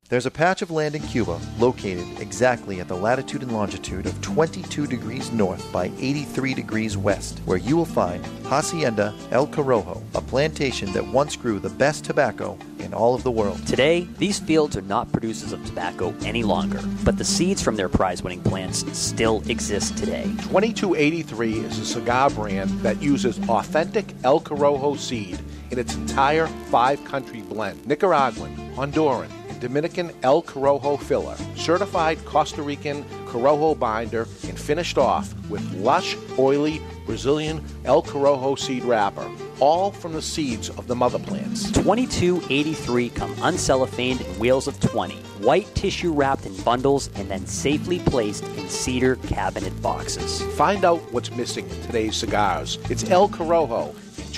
There's 0.09 0.27
a 0.27 0.31
patch 0.31 0.63
of 0.63 0.71
land 0.71 0.95
in 0.95 1.03
Cuba 1.03 1.41
located 1.59 2.21
exactly 2.21 2.79
at 2.79 2.87
the 2.87 2.95
latitude 2.95 3.43
and 3.43 3.51
longitude 3.51 4.07
of 4.07 4.21
22 4.23 4.87
degrees 4.87 5.33
north 5.33 5.73
by 5.73 5.91
83 5.99 6.55
degrees 6.55 6.97
west, 6.97 7.41
where 7.45 7.59
you 7.59 7.77
will 7.77 7.87
find 7.87 8.25
Hacienda 8.45 9.13
El 9.33 9.49
Corojo, 9.49 10.01
a 10.15 10.21
plantation 10.21 10.93
that 10.93 11.05
once 11.05 11.35
grew 11.35 11.59
the 11.59 11.71
best 11.71 12.05
tobacco 12.05 12.57
in 12.79 12.95
all 12.95 13.17
of 13.17 13.25
the 13.25 13.33
world. 13.33 13.67
Today, 13.67 14.07
these 14.19 14.39
fields 14.39 14.77
are 14.77 14.83
not 14.83 15.11
producers 15.11 15.51
of 15.51 15.67
tobacco 15.67 16.15
any 16.23 16.45
longer, 16.45 16.81
but 17.03 17.19
the 17.19 17.25
seeds 17.25 17.61
from 17.61 17.75
their 17.75 17.89
prize 17.89 18.23
winning 18.23 18.43
plants 18.45 18.85
still 18.97 19.43
exist 19.49 19.99
today. 19.99 20.23
2283 20.43 21.55
is 21.55 21.81
a 21.81 21.85
cigar 21.85 22.31
brand 22.31 22.71
that 22.79 23.03
uses 23.03 23.41
authentic 23.49 24.07
El 24.23 24.41
Corojo 24.41 24.97
seed 24.97 25.41
in 25.73 25.81
its 25.81 25.97
entire 25.97 26.47
five 26.71 27.05
country 27.05 27.41
blend 27.41 27.85
Nicaraguan, 27.89 28.55
Honduran, 28.77 29.29
and 29.46 29.46
Dominican 29.67 30.13
El 30.23 30.43
Corojo 30.43 30.97
filler, 30.97 31.37
certified 31.57 32.25
Costa 32.25 32.63
Rican 32.63 33.03
Corojo 33.27 33.77
binder, 33.77 34.29
and 34.45 34.57
finished 34.57 34.97
off 34.97 35.35
with 35.51 35.61
lush, 35.73 36.17
oily 36.39 36.81
Brazilian 37.05 37.61
El 37.85 38.01
Corojo 38.01 38.57
seed 38.57 38.85
wrapper, 38.85 39.29
all 39.59 39.91
from 39.91 40.13
the 40.13 40.23
seeds 40.23 40.71
of 40.71 40.87
the 40.87 40.95
mother 40.95 41.19
plants. 41.19 41.65
2283 41.73 43.09
come 43.11 43.35
uncellophaned 43.43 44.21
in 44.21 44.39
wheels 44.39 44.69
of 44.69 44.79
20, 44.79 45.17
white 45.41 45.67
tissue 45.75 46.13
wrapped 46.13 46.47
in 46.47 46.55
bundles 46.63 47.11
and 47.17 47.29
then 47.29 47.45
safely 47.45 47.99
placed 47.99 48.45
in 48.45 48.69
cedar 48.69 49.17
cabinet 49.17 49.73
boxes. 49.83 50.43
Find 50.55 50.85
out 50.85 51.01
what's 51.13 51.33
missing 51.33 51.69
in 51.69 51.83
today's 51.83 52.15
cigars. 52.15 52.79
It's 52.89 53.11
El 53.11 53.29
Corojo, 53.29 53.97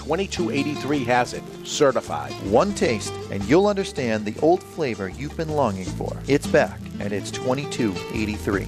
2283 0.09 1.05
has 1.05 1.35
it 1.35 1.43
certified. 1.65 2.33
One 2.51 2.73
taste, 2.73 3.13
and 3.31 3.45
you'll 3.45 3.67
understand 3.67 4.25
the 4.25 4.35
old 4.41 4.63
flavor 4.63 5.11
you've 5.11 5.37
been 5.37 5.51
longing 5.51 5.85
for. 5.85 6.17
It's 6.27 6.47
back, 6.47 6.81
and 6.99 7.13
it's 7.13 7.31
2283. 7.31 8.67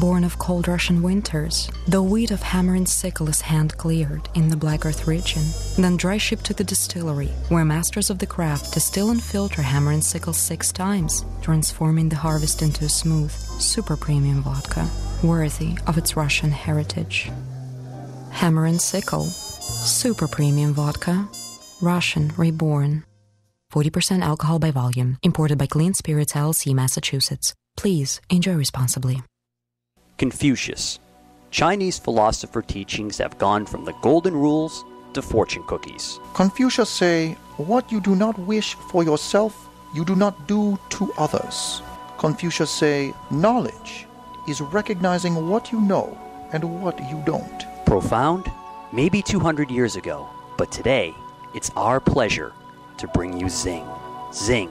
Born 0.00 0.22
of 0.22 0.38
cold 0.38 0.68
Russian 0.68 1.02
winters, 1.02 1.68
the 1.88 2.02
wheat 2.02 2.30
of 2.30 2.40
hammer 2.40 2.76
and 2.76 2.88
sickle 2.88 3.28
is 3.28 3.40
hand 3.40 3.76
cleared 3.76 4.28
in 4.36 4.48
the 4.48 4.56
Black 4.56 4.86
Earth 4.86 5.08
region, 5.08 5.42
then 5.76 5.96
dry 5.96 6.18
shipped 6.18 6.44
to 6.44 6.54
the 6.54 6.62
distillery, 6.62 7.32
where 7.48 7.64
masters 7.64 8.10
of 8.10 8.20
the 8.20 8.26
craft 8.26 8.74
distill 8.74 9.10
and 9.10 9.20
filter 9.20 9.62
hammer 9.62 9.90
and 9.90 10.04
sickle 10.04 10.32
six 10.32 10.70
times, 10.70 11.24
transforming 11.42 12.08
the 12.08 12.16
harvest 12.16 12.62
into 12.62 12.84
a 12.84 12.88
smooth, 12.88 13.32
super 13.60 13.96
premium 13.96 14.42
vodka, 14.42 14.88
worthy 15.24 15.76
of 15.88 15.98
its 15.98 16.16
Russian 16.16 16.52
heritage. 16.52 17.32
Hammer 18.36 18.66
and 18.66 18.78
sickle, 18.78 19.24
super 19.24 20.28
premium 20.28 20.74
vodka, 20.74 21.26
Russian 21.80 22.32
reborn. 22.36 23.02
40% 23.72 24.20
alcohol 24.20 24.58
by 24.58 24.70
volume, 24.70 25.16
imported 25.22 25.56
by 25.56 25.64
Clean 25.64 25.94
Spirits 25.94 26.34
LLC, 26.34 26.74
Massachusetts. 26.74 27.54
Please 27.78 28.20
enjoy 28.28 28.52
responsibly. 28.52 29.22
Confucius. 30.18 30.98
Chinese 31.50 31.98
philosopher 31.98 32.60
teachings 32.60 33.16
have 33.16 33.38
gone 33.38 33.64
from 33.64 33.86
the 33.86 33.94
golden 34.02 34.34
rules 34.34 34.84
to 35.14 35.22
fortune 35.22 35.62
cookies. 35.66 36.20
Confucius 36.34 36.90
say, 36.90 37.38
What 37.56 37.90
you 37.90 38.02
do 38.02 38.14
not 38.14 38.38
wish 38.40 38.74
for 38.90 39.02
yourself, 39.02 39.70
you 39.94 40.04
do 40.04 40.14
not 40.14 40.46
do 40.46 40.78
to 40.90 41.10
others. 41.16 41.80
Confucius 42.18 42.70
say, 42.70 43.14
Knowledge 43.30 44.06
is 44.46 44.60
recognizing 44.60 45.48
what 45.48 45.72
you 45.72 45.80
know 45.80 46.18
and 46.52 46.82
what 46.82 47.00
you 47.08 47.22
don't. 47.24 47.75
Profound? 47.86 48.50
Maybe 48.92 49.22
200 49.22 49.70
years 49.70 49.94
ago, 49.94 50.28
but 50.58 50.72
today 50.72 51.14
it's 51.54 51.70
our 51.76 52.00
pleasure 52.00 52.52
to 52.98 53.06
bring 53.06 53.38
you 53.38 53.48
Zing. 53.48 53.86
Zing, 54.34 54.68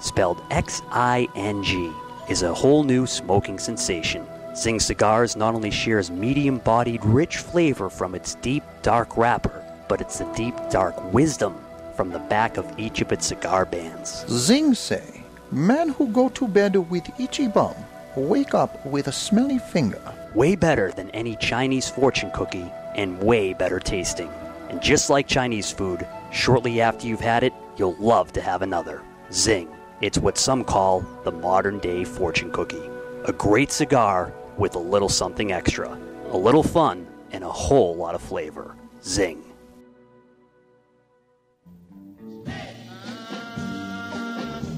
spelled 0.00 0.42
X 0.50 0.82
I 0.90 1.28
N 1.36 1.62
G, 1.62 1.92
is 2.28 2.42
a 2.42 2.52
whole 2.52 2.82
new 2.82 3.06
smoking 3.06 3.60
sensation. 3.60 4.26
Zing 4.56 4.80
Cigars 4.80 5.36
not 5.36 5.54
only 5.54 5.70
shares 5.70 6.10
medium 6.10 6.58
bodied, 6.58 7.04
rich 7.04 7.36
flavor 7.36 7.88
from 7.88 8.16
its 8.16 8.34
deep, 8.34 8.64
dark 8.82 9.16
wrapper, 9.16 9.64
but 9.88 10.00
it's 10.00 10.18
the 10.18 10.24
deep, 10.34 10.56
dark 10.68 11.12
wisdom 11.12 11.54
from 11.94 12.10
the 12.10 12.18
back 12.18 12.56
of 12.56 12.66
each 12.80 13.00
of 13.00 13.12
its 13.12 13.26
cigar 13.26 13.64
bands. 13.64 14.26
Zing 14.28 14.74
say, 14.74 15.22
Man 15.52 15.90
who 15.90 16.08
go 16.08 16.28
to 16.30 16.48
bed 16.48 16.74
with 16.90 17.08
itchy 17.20 17.46
bum, 17.46 17.76
wake 18.16 18.54
up 18.54 18.84
with 18.84 19.06
a 19.06 19.12
smelly 19.12 19.58
finger. 19.58 20.02
Way 20.36 20.54
better 20.54 20.92
than 20.92 21.08
any 21.12 21.34
Chinese 21.36 21.88
fortune 21.88 22.30
cookie, 22.30 22.70
and 22.94 23.22
way 23.22 23.54
better 23.54 23.80
tasting. 23.80 24.30
And 24.68 24.82
just 24.82 25.08
like 25.08 25.26
Chinese 25.26 25.72
food, 25.72 26.06
shortly 26.30 26.82
after 26.82 27.06
you've 27.06 27.22
had 27.22 27.42
it, 27.42 27.54
you'll 27.78 27.96
love 27.98 28.34
to 28.34 28.42
have 28.42 28.60
another. 28.60 29.00
Zing. 29.32 29.66
It's 30.02 30.18
what 30.18 30.36
some 30.36 30.62
call 30.62 31.00
the 31.24 31.32
modern 31.32 31.78
day 31.78 32.04
fortune 32.04 32.52
cookie. 32.52 32.90
A 33.24 33.32
great 33.32 33.72
cigar 33.72 34.30
with 34.58 34.74
a 34.74 34.78
little 34.78 35.08
something 35.08 35.52
extra, 35.52 35.98
a 36.28 36.36
little 36.36 36.62
fun, 36.62 37.06
and 37.30 37.42
a 37.42 37.48
whole 37.48 37.96
lot 37.96 38.14
of 38.14 38.20
flavor. 38.20 38.76
Zing. 39.02 39.42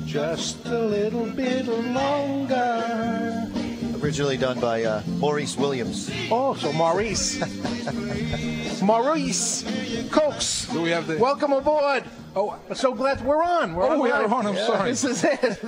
Just 0.06 0.64
a 0.66 0.78
little 0.78 1.26
bit 1.26 1.66
longer. 1.66 3.57
Originally 4.02 4.36
done 4.36 4.60
by 4.60 4.84
uh, 4.84 5.02
Maurice 5.18 5.56
Williams. 5.56 6.10
Oh, 6.30 6.54
so 6.54 6.72
Maurice. 6.72 7.38
Maurice 8.82 9.64
Koks. 10.10 10.72
Do 10.72 10.82
we 10.82 10.90
have 10.90 11.06
the- 11.08 11.18
Welcome 11.18 11.52
aboard. 11.52 12.04
Oh, 12.36 12.56
so 12.74 12.94
glad 12.94 13.24
we're 13.24 13.42
on. 13.42 13.74
We're 13.74 13.84
Oh, 13.84 13.92
on 13.94 14.00
we 14.00 14.10
are 14.10 14.24
on, 14.32 14.46
I'm 14.46 14.56
sorry. 14.56 14.90
This 14.90 15.02
is 15.04 15.24
it. 15.24 15.58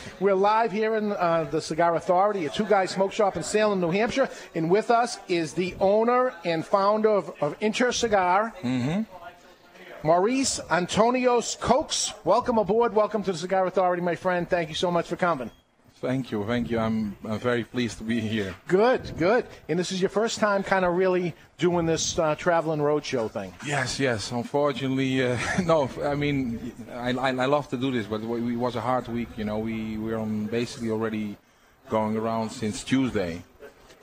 we're 0.20 0.34
live 0.34 0.72
here 0.72 0.96
in 0.96 1.12
uh, 1.12 1.44
the 1.44 1.60
Cigar 1.60 1.94
Authority, 1.94 2.46
a 2.46 2.50
two 2.50 2.64
guy 2.64 2.86
smoke 2.86 3.12
shop 3.12 3.36
in 3.36 3.44
Salem, 3.44 3.80
New 3.80 3.90
Hampshire. 3.90 4.28
And 4.56 4.68
with 4.68 4.90
us 4.90 5.18
is 5.28 5.52
the 5.54 5.76
owner 5.78 6.34
and 6.44 6.66
founder 6.66 7.10
of, 7.10 7.30
of 7.40 7.54
Inter 7.60 7.92
Cigar. 7.92 8.52
Mm-hmm. 8.62 9.02
Maurice 10.06 10.58
Antonios 10.68 11.56
Koks. 11.60 12.12
Welcome 12.24 12.58
aboard. 12.58 12.92
Welcome 12.94 13.22
to 13.22 13.30
the 13.32 13.38
Cigar 13.38 13.66
Authority, 13.66 14.02
my 14.02 14.16
friend. 14.16 14.50
Thank 14.50 14.68
you 14.68 14.74
so 14.74 14.90
much 14.90 15.06
for 15.06 15.14
coming. 15.16 15.50
Thank 16.02 16.32
you, 16.32 16.44
thank 16.44 16.68
you. 16.68 16.80
I'm, 16.80 17.16
I'm 17.24 17.38
very 17.38 17.62
pleased 17.62 17.98
to 17.98 18.04
be 18.04 18.18
here. 18.18 18.56
Good, 18.66 19.16
good. 19.16 19.46
And 19.68 19.78
this 19.78 19.92
is 19.92 20.00
your 20.00 20.08
first 20.08 20.40
time 20.40 20.64
kind 20.64 20.84
of 20.84 20.96
really 20.96 21.32
doing 21.58 21.86
this 21.86 22.18
uh, 22.18 22.34
traveling 22.34 22.80
roadshow 22.80 23.30
thing. 23.30 23.54
Yes, 23.64 24.00
yes. 24.00 24.32
Unfortunately, 24.32 25.24
uh, 25.24 25.38
no. 25.64 25.88
I 26.02 26.16
mean, 26.16 26.72
I, 26.90 27.12
I, 27.12 27.28
I 27.28 27.46
love 27.46 27.68
to 27.68 27.76
do 27.76 27.92
this, 27.92 28.06
but 28.06 28.20
it 28.20 28.26
it 28.26 28.56
was 28.56 28.74
a 28.74 28.80
hard 28.80 29.06
week. 29.06 29.28
You 29.36 29.44
know, 29.44 29.60
we 29.60 29.96
we're 29.96 30.18
on 30.18 30.46
basically 30.46 30.90
already 30.90 31.36
going 31.88 32.16
around 32.16 32.50
since 32.50 32.82
Tuesday, 32.82 33.44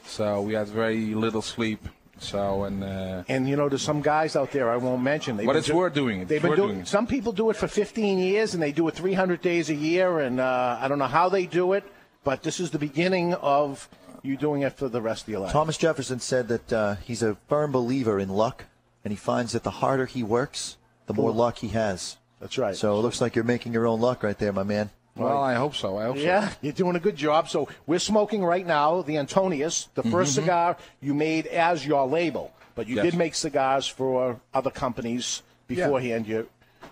so 0.06 0.42
we 0.42 0.54
had 0.54 0.70
very 0.70 1.14
little 1.14 1.42
sleep. 1.42 1.82
So 2.20 2.64
and 2.64 2.84
uh, 2.84 3.24
And 3.28 3.48
you 3.48 3.56
know, 3.56 3.70
there's 3.70 3.82
some 3.82 4.02
guys 4.02 4.36
out 4.36 4.52
there 4.52 4.70
I 4.70 4.78
won't 4.78 5.02
mention. 5.04 5.38
They've 5.38 5.46
But 5.46 5.54
been 5.54 5.60
it's 5.60 5.70
worth 5.72 5.94
doing 5.94 6.22
it. 6.22 6.28
They've 6.28 6.38
It's 6.38 6.48
been 6.48 6.56
doing. 6.56 6.70
doing 6.70 6.80
it. 6.82 6.88
Some 6.88 7.08
people 7.08 7.32
do 7.32 7.50
it 7.50 7.56
for 7.56 7.68
15 7.68 8.20
years, 8.20 8.54
and 8.54 8.62
they 8.62 8.72
do 8.72 8.88
it 8.88 8.96
300 8.96 9.42
days 9.42 9.70
a 9.70 9.76
year. 9.76 10.20
And 10.20 10.40
uh, 10.40 10.78
I 10.80 10.88
don't 10.88 11.00
know 11.00 11.08
how 11.08 11.30
they 11.30 11.46
do 11.46 11.74
it, 11.74 11.84
but 12.24 12.44
this 12.44 12.60
is 12.60 12.72
the 12.72 12.80
beginning 12.80 13.34
of 13.36 13.90
you 14.22 14.36
doing 14.36 14.64
it 14.64 14.74
for 14.78 14.90
the 14.90 15.02
rest 15.02 15.24
of 15.24 15.30
your 15.30 15.40
life. 15.40 15.52
Thomas 15.54 15.78
Jefferson 15.78 16.20
said 16.20 16.48
that 16.50 16.74
uh, 16.74 16.96
he's 16.96 17.24
a 17.24 17.36
firm 17.48 17.72
believer 17.72 18.20
in 18.20 18.30
luck, 18.30 18.66
and 19.04 19.12
he 19.12 19.18
finds 19.18 19.54
that 19.54 19.64
the 19.64 19.72
harder 19.72 20.06
he 20.06 20.24
works, 20.24 20.76
the 21.08 21.14
more 21.14 21.32
luck 21.32 21.60
he 21.60 21.70
has. 21.70 22.18
That's 22.42 22.58
right. 22.58 22.76
So 22.76 22.98
it 22.98 23.02
looks 23.02 23.22
like 23.22 23.36
you're 23.36 23.46
making 23.46 23.74
your 23.74 23.88
own 23.88 24.00
luck 24.02 24.24
right 24.24 24.38
there, 24.38 24.52
my 24.54 24.64
man. 24.64 24.90
Well, 25.20 25.44
I 25.44 25.56
hope 25.56 25.76
so. 25.76 25.98
I 25.98 26.06
hope 26.06 26.18
Yeah, 26.18 26.50
you're 26.62 26.74
doing 26.74 26.96
a 26.96 27.00
good 27.00 27.16
job. 27.16 27.50
So 27.50 27.68
we're 27.86 28.00
smoking 28.00 28.44
right 28.44 28.66
now 28.66 29.02
the 29.02 29.18
Antonius, 29.18 29.90
the 29.96 30.04
1st 30.04 30.28
cigar 30.28 30.78
you 31.02 31.14
made 31.14 31.48
as 31.48 31.86
your 31.86 32.08
label, 32.08 32.52
but 32.76 32.88
you 32.88 32.96
Yes. 32.96 33.06
did 33.06 33.16
make 33.16 33.36
cigars 33.36 33.88
for 33.88 34.40
other 34.54 34.72
companies 34.72 35.44
beforehand. 35.68 36.28
You, 36.28 36.48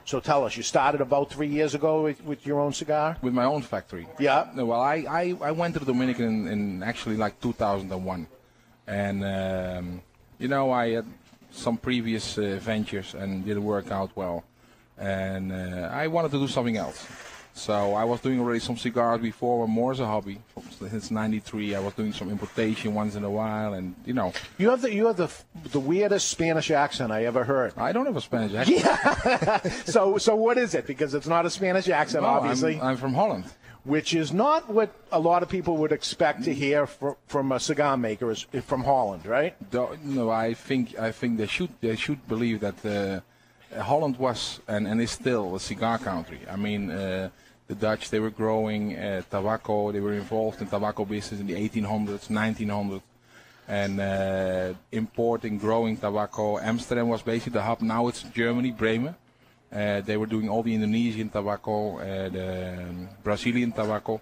so 0.05 0.19
tell 0.19 0.45
us, 0.45 0.55
you 0.55 0.63
started 0.63 1.01
about 1.01 1.29
three 1.29 1.47
years 1.49 1.75
ago 1.75 2.03
with, 2.03 2.23
with 2.23 2.45
your 2.45 2.59
own 2.59 2.73
cigar. 2.73 3.17
With 3.21 3.33
my 3.33 3.43
own 3.45 3.61
factory. 3.61 4.07
Yeah. 4.19 4.47
Well, 4.55 4.79
I, 4.79 5.05
I, 5.09 5.35
I 5.41 5.51
went 5.51 5.73
to 5.73 5.79
the 5.79 5.85
Dominican 5.85 6.25
in, 6.25 6.47
in 6.47 6.83
actually 6.83 7.17
like 7.17 7.39
2001, 7.41 8.27
and 8.87 9.23
um, 9.25 10.01
you 10.39 10.47
know 10.47 10.71
I 10.71 10.91
had 10.91 11.05
some 11.51 11.77
previous 11.77 12.37
uh, 12.37 12.57
ventures 12.61 13.15
and 13.15 13.43
didn't 13.45 13.63
work 13.65 13.91
out 13.91 14.11
well, 14.15 14.43
and 14.97 15.51
uh, 15.51 15.89
I 15.91 16.07
wanted 16.07 16.31
to 16.31 16.39
do 16.39 16.47
something 16.47 16.77
else. 16.77 17.05
So 17.57 17.95
I 17.95 18.03
was 18.03 18.21
doing 18.21 18.39
already 18.39 18.59
some 18.59 18.77
cigars 18.77 19.19
before, 19.19 19.65
but 19.65 19.71
more 19.71 19.91
as 19.91 19.99
a 19.99 20.05
hobby. 20.05 20.39
Since 20.79 21.09
'93, 21.11 21.73
I 21.75 21.79
was 21.79 21.93
doing 21.93 22.13
some 22.13 22.29
importation 22.29 22.93
once 22.93 23.15
in 23.15 23.23
a 23.23 23.29
while, 23.31 23.73
and 23.73 23.95
you 24.05 24.13
know 24.13 24.31
You 24.59 24.69
have 24.69 24.81
the 24.81 24.93
you 24.93 25.07
have 25.07 25.17
the 25.17 25.29
the 25.71 25.79
weirdest 25.79 26.29
Spanish 26.29 26.69
accent 26.71 27.11
I 27.11 27.25
ever 27.25 27.43
heard. 27.43 27.73
I 27.75 27.91
don't 27.93 28.05
have 28.05 28.15
a 28.17 28.21
Spanish 28.21 28.53
accent. 28.59 28.81
Yeah. 28.83 29.57
So 29.85 30.17
so 30.19 30.35
what 30.35 30.57
is 30.57 30.75
it? 30.75 30.85
Because 30.85 31.13
it's 31.15 31.27
not 31.27 31.45
a 31.45 31.49
Spanish 31.49 31.89
accent, 31.89 32.23
No, 32.23 32.29
I'm- 32.29 32.37
obviously, 32.39 32.79
I'm, 32.79 32.97
from 32.97 33.13
Holland. 33.15 33.45
which 33.85 34.13
is 34.13 34.31
not 34.31 34.69
what 34.69 34.89
a 35.11 35.19
lot 35.19 35.41
of 35.43 35.49
people 35.49 35.77
would 35.77 35.91
expect 35.91 36.43
to 36.43 36.53
hear 36.53 36.85
from, 36.85 37.15
from 37.27 37.51
a 37.51 37.59
cigar 37.59 37.97
maker 37.97 38.29
is 38.31 38.45
from 38.65 38.83
Holland, 38.83 39.25
right? 39.25 39.53
No, 40.03 40.29
I 40.29 40.53
think 40.53 40.97
I 40.99 41.11
think 41.11 41.37
they 41.37 41.47
should 41.47 41.69
they 41.81 41.95
should 41.95 42.21
believe 42.27 42.59
that 42.59 42.77
uh, 42.85 43.81
Holland 43.81 44.17
was 44.17 44.59
and, 44.67 44.87
and 44.87 45.01
is 45.01 45.11
still 45.11 45.55
a 45.55 45.59
cigar 45.59 45.97
country. 45.97 46.39
I 46.49 46.55
mean, 46.55 46.91
uh, 46.91 47.29
the 47.67 47.75
Dutch 47.75 48.09
they 48.09 48.19
were 48.19 48.29
growing 48.29 48.95
uh, 48.97 49.21
tobacco. 49.29 49.91
They 49.91 49.99
were 49.99 50.13
involved 50.13 50.61
in 50.61 50.67
tobacco 50.67 51.05
business 51.05 51.39
in 51.41 51.47
the 51.47 51.53
1800s, 51.55 52.29
1900s, 52.29 53.01
and 53.67 53.99
uh, 53.99 54.73
importing, 54.91 55.57
growing 55.57 55.97
tobacco. 55.97 56.57
Amsterdam 56.59 57.09
was 57.09 57.21
basically 57.21 57.53
the 57.53 57.61
hub. 57.63 57.81
Now 57.81 58.07
it's 58.07 58.23
Germany, 58.23 58.71
Bremen. 58.71 59.15
Uh, 59.71 59.99
they 60.01 60.15
were 60.15 60.25
doing 60.27 60.47
all 60.47 60.63
the 60.63 60.73
Indonesian 60.73 61.27
tobacco, 61.29 61.97
uh, 61.97 62.29
the 62.29 62.83
um, 62.89 63.09
Brazilian 63.21 63.71
tobacco, 63.73 64.21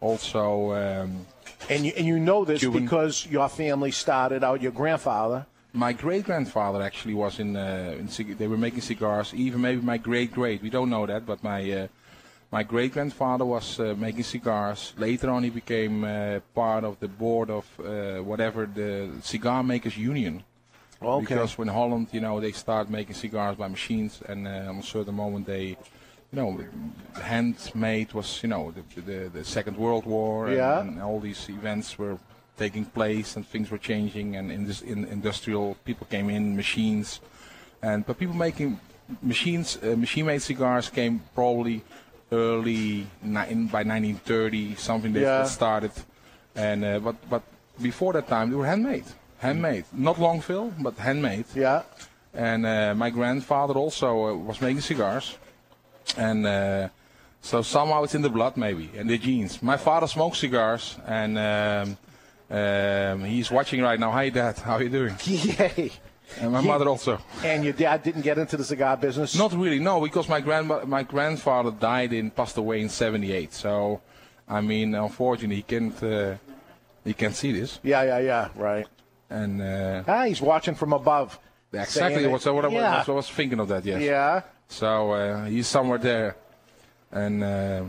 also. 0.00 0.72
Um, 0.72 1.26
And 1.70 1.86
you 1.86 1.92
and 1.96 2.06
you 2.06 2.18
know 2.18 2.44
this 2.44 2.60
Cuban. 2.60 2.82
because 2.84 3.26
your 3.30 3.48
family 3.48 3.90
started 3.90 4.44
out. 4.44 4.60
Your 4.60 4.72
grandfather. 4.72 5.46
My 5.72 5.94
great 5.94 6.24
grandfather 6.24 6.82
actually 6.82 7.14
was 7.14 7.38
in, 7.38 7.56
uh, 7.56 7.96
in 7.98 8.06
cig- 8.08 8.36
they 8.36 8.46
were 8.46 8.58
making 8.58 8.82
cigars. 8.82 9.32
Even 9.32 9.62
maybe 9.62 9.80
my 9.80 9.96
great 9.96 10.30
great, 10.32 10.60
we 10.60 10.68
don't 10.68 10.90
know 10.90 11.06
that, 11.06 11.24
but 11.24 11.42
my 11.42 11.60
uh, 11.72 11.86
my 12.52 12.62
great 12.62 12.92
grandfather 12.92 13.46
was 13.46 13.80
uh, 13.80 13.94
making 13.96 14.24
cigars. 14.24 14.92
Later 14.98 15.30
on, 15.30 15.42
he 15.42 15.50
became 15.50 16.04
uh, 16.04 16.40
part 16.54 16.84
of 16.84 17.00
the 17.00 17.08
board 17.08 17.48
of 17.50 17.64
uh, 17.80 18.18
whatever 18.22 18.66
the 18.66 19.10
cigar 19.22 19.62
makers 19.62 19.96
union. 19.96 20.44
Okay. 21.00 21.24
Because 21.24 21.58
when 21.58 21.68
Holland, 21.68 22.08
you 22.12 22.20
know, 22.20 22.40
they 22.40 22.52
start 22.52 22.90
making 22.90 23.14
cigars 23.14 23.56
by 23.56 23.68
machines, 23.68 24.20
and 24.28 24.46
uh, 24.46 24.68
on 24.68 24.76
a 24.76 24.82
certain 24.82 25.14
moment 25.14 25.46
they, 25.46 25.64
you 25.64 25.76
know, 26.32 26.58
handmade 27.20 28.12
was, 28.12 28.42
you 28.42 28.50
know, 28.50 28.70
the 28.70 29.00
the, 29.00 29.28
the 29.30 29.44
Second 29.44 29.76
World 29.76 30.04
War, 30.04 30.46
and, 30.46 30.56
Yeah. 30.56 30.80
and 30.80 31.02
all 31.02 31.20
these 31.20 31.48
events 31.48 31.98
were 31.98 32.18
taking 32.58 32.84
place, 32.84 33.36
and 33.36 33.46
things 33.48 33.70
were 33.70 33.80
changing, 33.80 34.36
and 34.36 34.52
in 34.52 34.66
this 34.66 34.82
in 34.82 35.06
industrial 35.06 35.76
people 35.84 36.06
came 36.10 36.30
in, 36.30 36.54
machines, 36.54 37.20
and 37.82 38.04
but 38.06 38.18
people 38.18 38.36
making 38.36 38.78
machines, 39.22 39.78
uh, 39.82 39.96
machine-made 39.96 40.42
cigars 40.42 40.90
came 40.90 41.20
probably 41.34 41.82
early 42.32 43.06
in, 43.22 43.66
by 43.68 43.82
1930, 43.84 44.74
something 44.76 45.12
that, 45.12 45.20
Yeah. 45.20 45.44
started, 45.44 45.92
and 46.56 46.84
uh, 46.84 46.98
but 46.98 47.16
but 47.30 47.42
before 47.80 48.12
that 48.14 48.26
time 48.28 48.50
they 48.50 48.56
were 48.56 48.66
handmade, 48.66 49.04
handmade, 49.38 49.84
not 49.92 50.18
long 50.18 50.40
fill, 50.40 50.72
but 50.82 50.96
handmade. 50.98 51.44
Yeah. 51.54 51.82
And 52.34 52.64
uh, 52.66 52.94
my 52.94 53.10
grandfather 53.10 53.74
also 53.74 54.08
uh, 54.08 54.34
was 54.34 54.60
making 54.60 54.80
cigars, 54.80 55.36
and 56.16 56.46
uh, 56.46 56.88
so 57.42 57.62
somehow 57.62 58.04
it's 58.04 58.14
in 58.14 58.22
the 58.22 58.30
blood, 58.30 58.56
maybe, 58.56 58.88
and 58.96 59.08
the 59.10 59.18
genes. 59.18 59.62
My 59.62 59.76
father 59.76 60.06
smokes 60.06 60.38
cigars, 60.38 60.96
and 61.06 61.36
um, 61.38 61.96
um, 62.50 63.24
he's 63.24 63.50
watching 63.50 63.82
right 63.82 64.00
now. 64.00 64.10
Hi, 64.12 64.30
Dad. 64.30 64.58
How 64.58 64.76
are 64.76 64.82
you 64.82 64.88
doing? 64.88 65.14
Yay. 65.24 65.90
And 66.40 66.52
my 66.52 66.60
He- 66.60 66.68
mother 66.68 66.88
also. 66.88 67.18
And 67.44 67.64
your 67.64 67.72
dad 67.72 68.02
didn't 68.02 68.22
get 68.22 68.38
into 68.38 68.56
the 68.56 68.64
cigar 68.64 68.96
business. 68.96 69.36
Not 69.36 69.52
really, 69.52 69.78
no, 69.78 70.00
because 70.00 70.28
my 70.28 70.40
grandma, 70.40 70.84
my 70.84 71.02
grandfather 71.02 71.70
died 71.70 72.12
in, 72.12 72.30
passed 72.30 72.56
away 72.56 72.80
in 72.80 72.88
'78. 72.88 73.52
So, 73.52 74.00
I 74.48 74.60
mean, 74.60 74.94
unfortunately, 74.94 75.56
he 75.56 75.62
can't, 75.62 76.02
uh, 76.02 76.34
he 77.04 77.12
can't 77.14 77.34
see 77.34 77.52
this. 77.52 77.78
Yeah, 77.82 78.02
yeah, 78.02 78.18
yeah. 78.18 78.48
Right. 78.56 78.86
And 79.30 79.62
uh, 79.62 80.02
Ah, 80.06 80.24
he's 80.24 80.40
watching 80.42 80.74
from 80.74 80.92
above. 80.92 81.38
exactly 81.72 82.16
Saying 82.22 82.30
what, 82.30 82.46
it. 82.46 82.52
what, 82.52 82.64
I, 82.64 82.68
yeah. 82.68 82.98
was, 82.98 83.08
I 83.08 83.12
was 83.12 83.28
thinking 83.30 83.60
of 83.60 83.68
that. 83.68 83.84
Yes. 83.84 84.02
Yeah. 84.02 84.42
So 84.68 85.12
uh, 85.12 85.44
he's 85.46 85.66
somewhere 85.68 85.98
there, 85.98 86.36
and, 87.10 87.42
uh, 87.42 87.82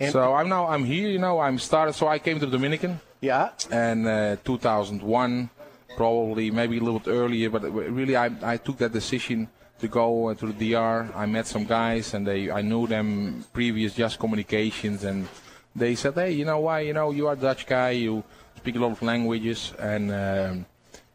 And- 0.00 0.12
so 0.12 0.34
I'm 0.34 0.48
now 0.48 0.68
I'm 0.68 0.84
here. 0.84 1.08
You 1.08 1.18
know, 1.18 1.40
I'm 1.40 1.58
started. 1.58 1.94
So 1.94 2.06
I 2.08 2.18
came 2.18 2.38
to 2.40 2.46
Dominican, 2.46 3.00
Yeah. 3.20 3.50
and 3.70 4.06
uh, 4.06 4.36
2001, 4.44 5.50
probably 5.98 6.48
maybe 6.52 6.78
a 6.78 6.84
little 6.86 7.00
bit 7.00 7.10
earlier, 7.10 7.50
but 7.50 7.62
really 8.00 8.16
I 8.16 8.30
I 8.54 8.56
took 8.56 8.76
that 8.78 8.92
decision 8.92 9.48
to 9.82 9.86
go 9.88 10.28
uh, 10.28 10.34
to 10.38 10.46
the 10.52 10.56
DR. 10.70 11.10
I 11.22 11.26
met 11.26 11.46
some 11.46 11.64
guys, 11.66 12.14
and 12.14 12.22
they 12.24 12.40
I 12.50 12.62
knew 12.62 12.86
them 12.86 13.44
previous 13.52 13.94
just 13.94 14.14
communications, 14.18 15.02
and 15.02 15.26
they 15.74 15.96
said, 15.96 16.14
hey, 16.14 16.32
you 16.38 16.44
know 16.44 16.60
why? 16.66 16.78
You 16.88 16.94
know, 16.94 17.10
you 17.10 17.26
are 17.26 17.34
a 17.34 17.42
Dutch 17.48 17.66
guy. 17.66 17.90
You 18.06 18.22
speak 18.56 18.76
a 18.76 18.78
lot 18.78 18.92
of 18.92 19.02
languages, 19.02 19.74
and 19.78 20.04
um, 20.24 20.66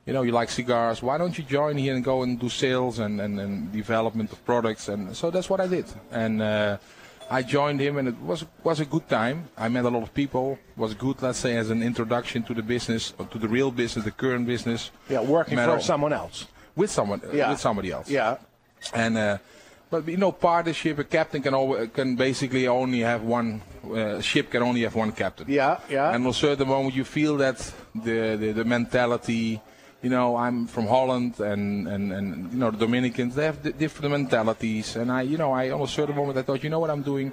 you 0.06 0.12
know, 0.14 0.24
you 0.28 0.34
like 0.34 0.50
cigars. 0.50 1.02
Why 1.02 1.18
don't 1.18 1.36
you 1.38 1.46
join 1.46 1.78
here 1.78 1.96
and 1.96 2.04
go 2.04 2.24
and 2.24 2.38
do 2.38 2.50
sales 2.50 3.00
and, 3.00 3.22
and, 3.22 3.40
and 3.40 3.72
development 3.72 4.34
of 4.34 4.44
products? 4.44 4.90
And 4.90 5.16
so 5.16 5.32
that's 5.32 5.50
what 5.50 5.62
I 5.62 5.68
did. 5.68 5.86
And 6.12 6.42
uh, 6.42 6.78
I 7.40 7.42
joined 7.42 7.80
him, 7.82 7.98
and 7.98 8.08
it 8.08 8.16
was 8.22 8.46
was 8.64 8.80
a 8.80 8.86
good 8.86 9.08
time. 9.10 9.38
I 9.58 9.68
met 9.70 9.86
a 9.86 9.90
lot 9.90 10.04
of 10.04 10.12
people. 10.14 10.58
Was 10.78 10.94
good, 10.94 11.22
let's 11.22 11.40
say, 11.40 11.58
as 11.58 11.70
an 11.70 11.82
introduction 11.82 12.44
to 12.44 12.54
the 12.54 12.62
business, 12.64 13.14
or 13.18 13.26
to 13.26 13.38
the 13.40 13.48
real 13.48 13.72
business, 13.72 14.06
the 14.06 14.12
current 14.12 14.46
business. 14.46 14.92
Yeah. 15.10 15.22
Working 15.22 15.56
Met 15.56 15.66
for 15.68 15.76
all- 15.76 15.82
someone 15.82 16.14
else. 16.14 16.48
with 16.76 16.92
someone, 16.92 17.22
uh, 17.26 17.36
Yeah. 17.38 17.50
with 17.52 17.60
somebody 17.60 17.90
else. 17.92 18.10
Yeah. 18.10 18.38
And 18.94 19.18
uh, 19.18 19.38
but 19.92 20.08
you 20.08 20.18
know, 20.18 20.32
partnership, 20.32 21.00
a 21.00 21.04
captain 21.04 21.42
can 21.42 21.54
always, 21.54 21.90
can 21.94 22.16
basically 22.16 22.68
only 22.68 23.02
have 23.02 23.22
one 23.24 23.62
uh, 23.84 24.22
ship 24.22 24.50
can 24.52 24.62
only 24.64 24.82
have 24.84 24.96
one 24.96 25.12
captain. 25.12 25.46
Yeah. 25.50 25.78
Yeah. 25.90 26.14
And 26.16 26.26
at 26.26 26.30
a 26.30 26.34
certain 26.34 26.68
moment, 26.68 26.96
you 26.96 27.04
feel 27.06 27.38
that 27.38 27.58
the, 27.96 28.38
the, 28.42 28.52
the 28.54 28.64
mentality, 28.66 29.62
you 30.04 30.10
know, 30.10 30.36
I'm 30.36 30.68
from 30.68 30.86
Holland 30.88 31.40
and, 31.40 31.88
and, 31.88 32.12
and 32.12 32.52
you 32.54 32.60
know, 32.60 32.70
the 32.72 32.78
Dominicans, 32.78 33.34
they 33.36 33.46
have 33.46 33.64
di- 33.64 33.72
different 33.72 34.12
mentalities. 34.12 34.96
And 34.98 35.12
I, 35.12 35.22
you 35.22 35.38
know, 35.38 35.52
I, 35.54 35.72
on 35.72 35.82
a 35.82 35.88
certain 35.88 36.16
moment, 36.16 36.38
I 36.38 36.42
thought, 36.44 36.64
you 36.64 36.70
know 36.70 36.80
what 36.80 36.90
I'm 36.92 37.02
doing? 37.04 37.32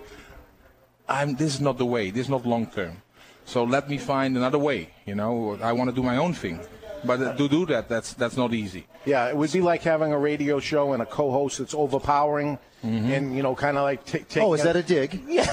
I'm, 1.08 1.34
this 1.34 1.54
is 1.54 1.60
not 1.60 1.76
the 1.78 1.86
way. 1.86 2.10
This 2.10 2.26
is 2.26 2.30
not 2.30 2.46
long 2.46 2.66
term. 2.66 3.02
So 3.44 3.64
let 3.64 3.90
me 3.90 3.98
find 3.98 4.36
another 4.36 4.58
way. 4.58 4.90
You 5.04 5.16
know, 5.16 5.58
I 5.60 5.72
want 5.72 5.90
to 5.90 5.96
do 5.96 6.02
my 6.02 6.16
own 6.16 6.32
thing. 6.34 6.60
But 7.04 7.20
uh, 7.20 7.34
to 7.34 7.48
do 7.48 7.66
that, 7.66 7.88
that's, 7.88 8.12
that's 8.14 8.36
not 8.36 8.52
easy. 8.54 8.86
Yeah, 9.04 9.28
it 9.28 9.36
would 9.36 9.50
be 9.52 9.60
like 9.62 9.82
having 9.82 10.12
a 10.12 10.18
radio 10.18 10.60
show 10.60 10.92
and 10.92 11.02
a 11.02 11.06
co-host 11.06 11.58
that's 11.58 11.74
overpowering, 11.74 12.58
Mm-hmm. 12.84 13.12
and 13.12 13.36
you 13.36 13.42
know, 13.42 13.54
kind 13.54 13.76
of 13.76 13.82
like 13.82 14.06
t- 14.06 14.20
taking. 14.20 14.42
Oh, 14.42 14.54
is 14.54 14.62
that 14.62 14.74
a 14.74 14.82
dig? 14.82 15.20
Yeah. 15.28 15.44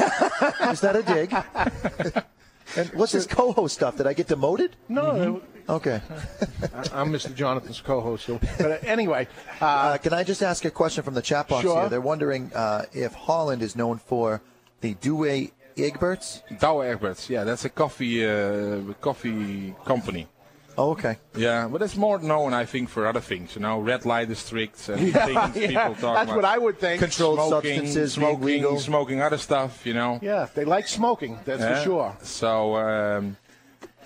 is 0.72 0.80
that 0.80 0.96
a 0.96 1.04
dig? 1.04 1.34
and 2.78 2.90
what's 2.94 3.12
this 3.12 3.26
co-host 3.28 3.76
stuff? 3.76 3.98
Did 3.98 4.08
I 4.08 4.14
get 4.14 4.28
demoted? 4.28 4.78
no? 4.88 5.42
Okay. 5.70 6.02
I- 6.74 7.02
I'm 7.02 7.12
Mr. 7.12 7.34
Jonathan's 7.36 7.82
co-host. 7.82 8.26
So, 8.26 8.40
but 8.58 8.72
uh, 8.72 8.78
anyway, 8.84 9.28
uh, 9.62 9.66
Uh, 9.66 9.98
can 9.98 10.14
I 10.14 10.24
just 10.24 10.42
ask 10.42 10.64
a 10.66 10.72
question 10.72 11.04
from 11.04 11.14
the 11.14 11.22
chat 11.22 11.48
box 11.48 11.62
Sure. 11.64 11.80
here? 11.82 11.90
They're 11.90 12.02
wondering 12.02 12.52
uh, 12.56 12.86
if 12.94 13.14
Holland 13.14 13.62
is 13.62 13.76
known 13.76 13.98
for 13.98 14.42
the 14.82 14.96
Douai 14.96 15.52
Egberts. 15.76 16.42
Douwe 16.60 16.84
Egberts, 16.96 17.30
yeah, 17.30 17.44
that's 17.44 17.66
a 17.66 17.70
coffee 17.70 18.26
uh, 18.26 18.94
coffee 19.02 19.76
company. 19.86 20.28
Oh, 20.80 20.92
okay. 20.92 21.18
Yeah, 21.36 21.68
but 21.72 21.82
it's 21.82 21.96
more 21.98 22.20
known, 22.20 22.54
I 22.54 22.66
think, 22.66 22.90
for 22.90 23.08
other 23.08 23.20
things. 23.22 23.56
You 23.56 23.62
know, 23.64 23.80
red 23.80 24.06
light 24.06 24.28
districts 24.28 24.90
and 24.90 25.00
things 25.14 25.14
yeah, 25.16 25.48
people 25.52 25.96
talk 25.96 26.16
that's 26.16 26.24
about. 26.32 26.36
what 26.36 26.46
I 26.46 26.58
would 26.60 26.78
think. 26.80 27.00
Controlled 27.02 27.40
smoking, 27.40 27.80
substances 27.80 28.14
smoking, 28.14 28.46
legal. 28.46 28.80
smoking 28.80 29.22
other 29.22 29.38
stuff. 29.40 29.86
You 29.88 29.96
know. 29.96 30.20
Yeah, 30.22 30.48
they 30.54 30.66
like 30.66 30.88
smoking. 30.88 31.40
That's 31.46 31.62
Yeah. 31.62 31.76
for 31.78 31.84
sure. 31.84 32.18
So, 32.22 32.76
um, 32.78 33.38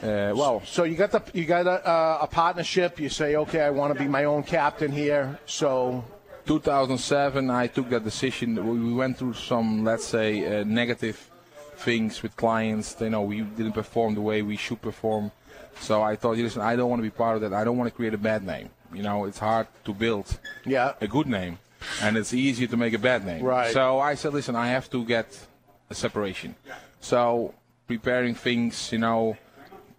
uh, 0.04 0.34
well, 0.36 0.62
So 0.66 0.84
you 0.84 0.96
got 0.96 1.12
the 1.12 1.22
you 1.34 1.46
got 1.46 1.68
a, 1.68 1.88
uh, 1.88 2.20
a 2.22 2.28
partnership. 2.28 3.00
You 3.00 3.10
say, 3.10 3.36
okay, 3.36 3.62
I 3.62 3.70
want 3.70 3.94
to 3.94 4.00
be 4.00 4.08
my 4.08 4.24
own 4.24 4.44
captain 4.44 4.92
here. 4.92 5.40
So 5.46 6.04
2007, 6.46 7.50
I 7.50 7.68
took 7.68 7.90
that 7.90 8.04
decision. 8.04 8.56
We 8.56 8.80
we 8.80 8.94
went 8.94 9.18
through 9.18 9.34
some, 9.34 9.84
let's 9.84 10.06
say, 10.06 10.62
uh, 10.62 10.64
negative 10.64 11.30
things 11.78 12.24
with 12.24 12.36
clients. 12.36 12.96
You 13.00 13.12
know, 13.12 13.22
we 13.22 13.42
didn't 13.42 13.74
perform 13.74 14.16
the 14.16 14.22
way 14.22 14.42
we 14.42 14.58
should 14.58 14.82
perform. 14.82 15.32
So 15.80 16.02
I 16.02 16.16
thought, 16.16 16.38
listen, 16.38 16.62
I 16.62 16.76
don't 16.76 16.90
want 16.90 17.00
to 17.00 17.04
be 17.04 17.16
part 17.24 17.36
of 17.36 17.42
that. 17.42 17.54
I 17.54 17.64
don't 17.64 17.78
want 17.78 17.90
to 17.90 17.96
create 17.96 18.14
a 18.14 18.18
bad 18.18 18.44
name. 18.46 18.70
You 18.94 19.04
know, 19.04 19.26
it's 19.26 19.40
hard 19.40 19.68
to 19.86 19.94
build 19.94 20.38
yeah, 20.66 20.94
a 21.00 21.08
good 21.08 21.28
name, 21.28 21.60
and 22.02 22.18
it's 22.18 22.34
easier 22.34 22.68
to 22.68 22.78
make 22.78 22.94
a 22.94 23.00
bad 23.00 23.26
name. 23.26 23.44
Right. 23.44 23.72
So 23.72 24.00
I 24.00 24.16
said, 24.16 24.34
listen, 24.34 24.56
I 24.56 24.68
have 24.68 24.90
to 24.90 25.06
get 25.06 25.48
a 25.90 25.96
separation. 25.96 26.56
So 27.00 27.54
preparing 27.88 28.36
things, 28.36 28.92
you 28.92 28.98
know, 28.98 29.38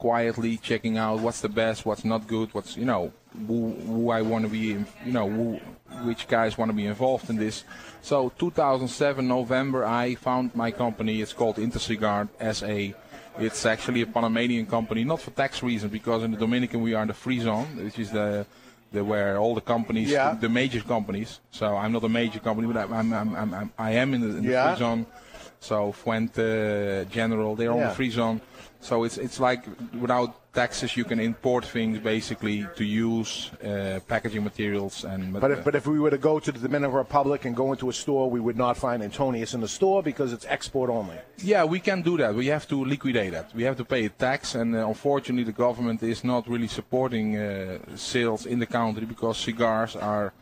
quietly 0.06 0.56
checking 0.56 0.98
out 0.98 1.20
what's 1.20 1.40
the 1.42 1.48
best, 1.48 1.86
what's 1.86 2.04
not 2.04 2.26
good, 2.26 2.48
what's 2.54 2.76
you 2.76 2.84
know, 2.92 3.12
who, 3.46 3.58
who 3.86 4.10
I 4.10 4.20
want 4.22 4.44
to 4.44 4.50
be, 4.50 4.66
you 5.06 5.12
know, 5.16 5.28
who, 5.36 5.60
which 6.08 6.26
guys 6.26 6.58
want 6.58 6.70
to 6.70 6.76
be 6.82 6.86
involved 6.86 7.30
in 7.30 7.36
this. 7.36 7.62
So 8.10 8.32
2007 8.36 9.28
November, 9.28 9.84
I 9.84 10.16
found 10.16 10.56
my 10.56 10.70
company. 10.72 11.22
It's 11.22 11.32
called 11.32 11.56
Intercigar 11.56 12.28
SA. 12.58 12.98
It's 13.46 13.64
actually 13.64 14.00
a 14.02 14.06
Panamanian 14.06 14.66
company, 14.66 15.04
not 15.04 15.20
for 15.20 15.30
tax 15.30 15.62
reasons, 15.62 15.92
because 15.92 16.24
in 16.24 16.32
the 16.32 16.36
Dominican 16.46 16.80
we 16.82 16.94
are 16.94 17.02
in 17.02 17.08
the 17.08 17.14
free 17.14 17.38
zone, 17.38 17.68
which 17.84 17.98
is 18.00 18.10
the, 18.10 18.44
the 18.90 19.04
where 19.04 19.38
all 19.38 19.54
the 19.54 19.60
companies, 19.74 20.10
Yeah. 20.10 20.34
the 20.34 20.48
major 20.48 20.80
companies. 20.80 21.38
So 21.52 21.76
I'm 21.76 21.92
not 21.92 22.02
a 22.02 22.08
major 22.08 22.40
company, 22.40 22.66
but 22.66 22.76
I'm, 22.76 22.92
I'm, 23.12 23.34
I'm, 23.36 23.54
I'm, 23.54 23.72
I'm 23.78 24.14
in 24.14 24.20
the, 24.20 24.30
in 24.38 24.44
the 24.46 24.50
Yeah. 24.52 24.74
free 24.74 24.78
zone. 24.80 25.06
So 25.60 25.92
Fuente, 25.92 27.04
General, 27.08 27.54
they're 27.54 27.70
on 27.70 27.78
Yeah. 27.78 27.88
the 27.90 27.94
free 27.94 28.10
zone. 28.10 28.40
So 28.82 29.04
it's 29.04 29.16
it's 29.16 29.38
like 29.38 29.64
without 30.00 30.34
taxes 30.52 30.96
you 30.96 31.04
can 31.04 31.20
import 31.20 31.64
things 31.64 31.98
basically 32.00 32.66
to 32.76 32.84
use 32.84 33.50
uh, 33.64 34.00
packaging 34.08 34.44
materials 34.44 35.04
and. 35.04 35.32
but 35.40 35.50
if, 35.50 35.64
but 35.64 35.74
if 35.74 35.86
we 35.86 35.98
were 35.98 36.10
to 36.10 36.18
go 36.18 36.38
to 36.40 36.52
the 36.52 36.58
Dominican 36.58 36.94
Republic 36.94 37.44
and 37.44 37.56
go 37.56 37.70
into 37.72 37.88
a 37.88 37.92
store, 37.92 38.28
we 38.28 38.40
would 38.40 38.56
not 38.56 38.76
find 38.76 39.02
Antonius 39.02 39.54
in 39.54 39.60
the 39.60 39.68
store 39.68 40.02
because 40.02 40.32
it's 40.32 40.44
export 40.46 40.90
only. 40.90 41.16
Yeah, 41.38 41.64
we 41.64 41.80
can 41.80 42.02
do 42.02 42.16
that. 42.18 42.34
We 42.34 42.48
have 42.48 42.66
to 42.68 42.84
liquidate 42.84 43.32
that. 43.32 43.54
We 43.54 43.62
have 43.62 43.76
to 43.76 43.84
pay 43.84 44.04
a 44.06 44.10
tax, 44.10 44.54
and 44.56 44.74
uh, 44.74 44.88
unfortunately, 44.88 45.44
the 45.44 45.52
government 45.52 46.02
is 46.02 46.24
not 46.24 46.48
really 46.48 46.68
supporting 46.68 47.36
uh, 47.36 47.78
sales 47.94 48.46
in 48.46 48.58
the 48.58 48.66
country 48.66 49.06
because 49.06 49.38
cigars 49.38 49.96
are 49.96 50.32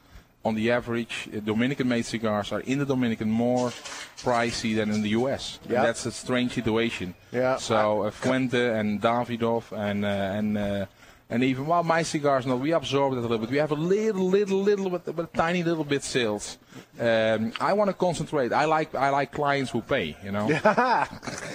on 0.44 0.54
the 0.54 0.70
average, 0.70 1.28
uh, 1.36 1.40
Dominican-made 1.40 2.04
cigars 2.06 2.52
are 2.52 2.60
in 2.60 2.78
the 2.78 2.86
Dominican 2.86 3.30
more 3.30 3.68
pricey 4.16 4.74
than 4.74 4.90
in 4.90 5.02
the 5.02 5.10
U.S. 5.10 5.58
And 5.62 5.72
Yeah. 5.72 5.82
that's 5.82 6.06
a 6.06 6.12
strange 6.12 6.52
situation. 6.52 7.14
Yeah. 7.32 7.56
So 7.56 8.02
uh, 8.04 8.10
Fuente 8.10 8.78
and 8.78 9.00
Davidoff 9.00 9.72
and 9.72 10.04
uh, 10.04 10.08
and 10.08 10.58
uh, 10.58 10.86
and 11.32 11.44
even 11.44 11.66
well, 11.66 11.84
my 11.84 12.02
cigars, 12.02 12.44
no, 12.44 12.56
we 12.56 12.72
absorb 12.72 13.14
that 13.14 13.20
a 13.20 13.22
little 13.22 13.38
bit. 13.38 13.50
We 13.50 13.58
have 13.58 13.70
a 13.70 13.76
little, 13.76 14.26
little, 14.26 14.60
little, 14.62 14.90
bit, 14.90 15.14
but 15.14 15.32
tiny 15.32 15.62
little 15.62 15.84
bit 15.84 16.02
sales. 16.02 16.58
Um, 16.98 17.52
I 17.60 17.72
want 17.74 17.88
to 17.88 17.94
concentrate. 17.94 18.52
I 18.52 18.64
like 18.64 18.94
I 18.94 19.10
like 19.10 19.30
clients 19.30 19.70
who 19.70 19.80
pay. 19.82 20.16
You 20.24 20.32
know. 20.32 20.48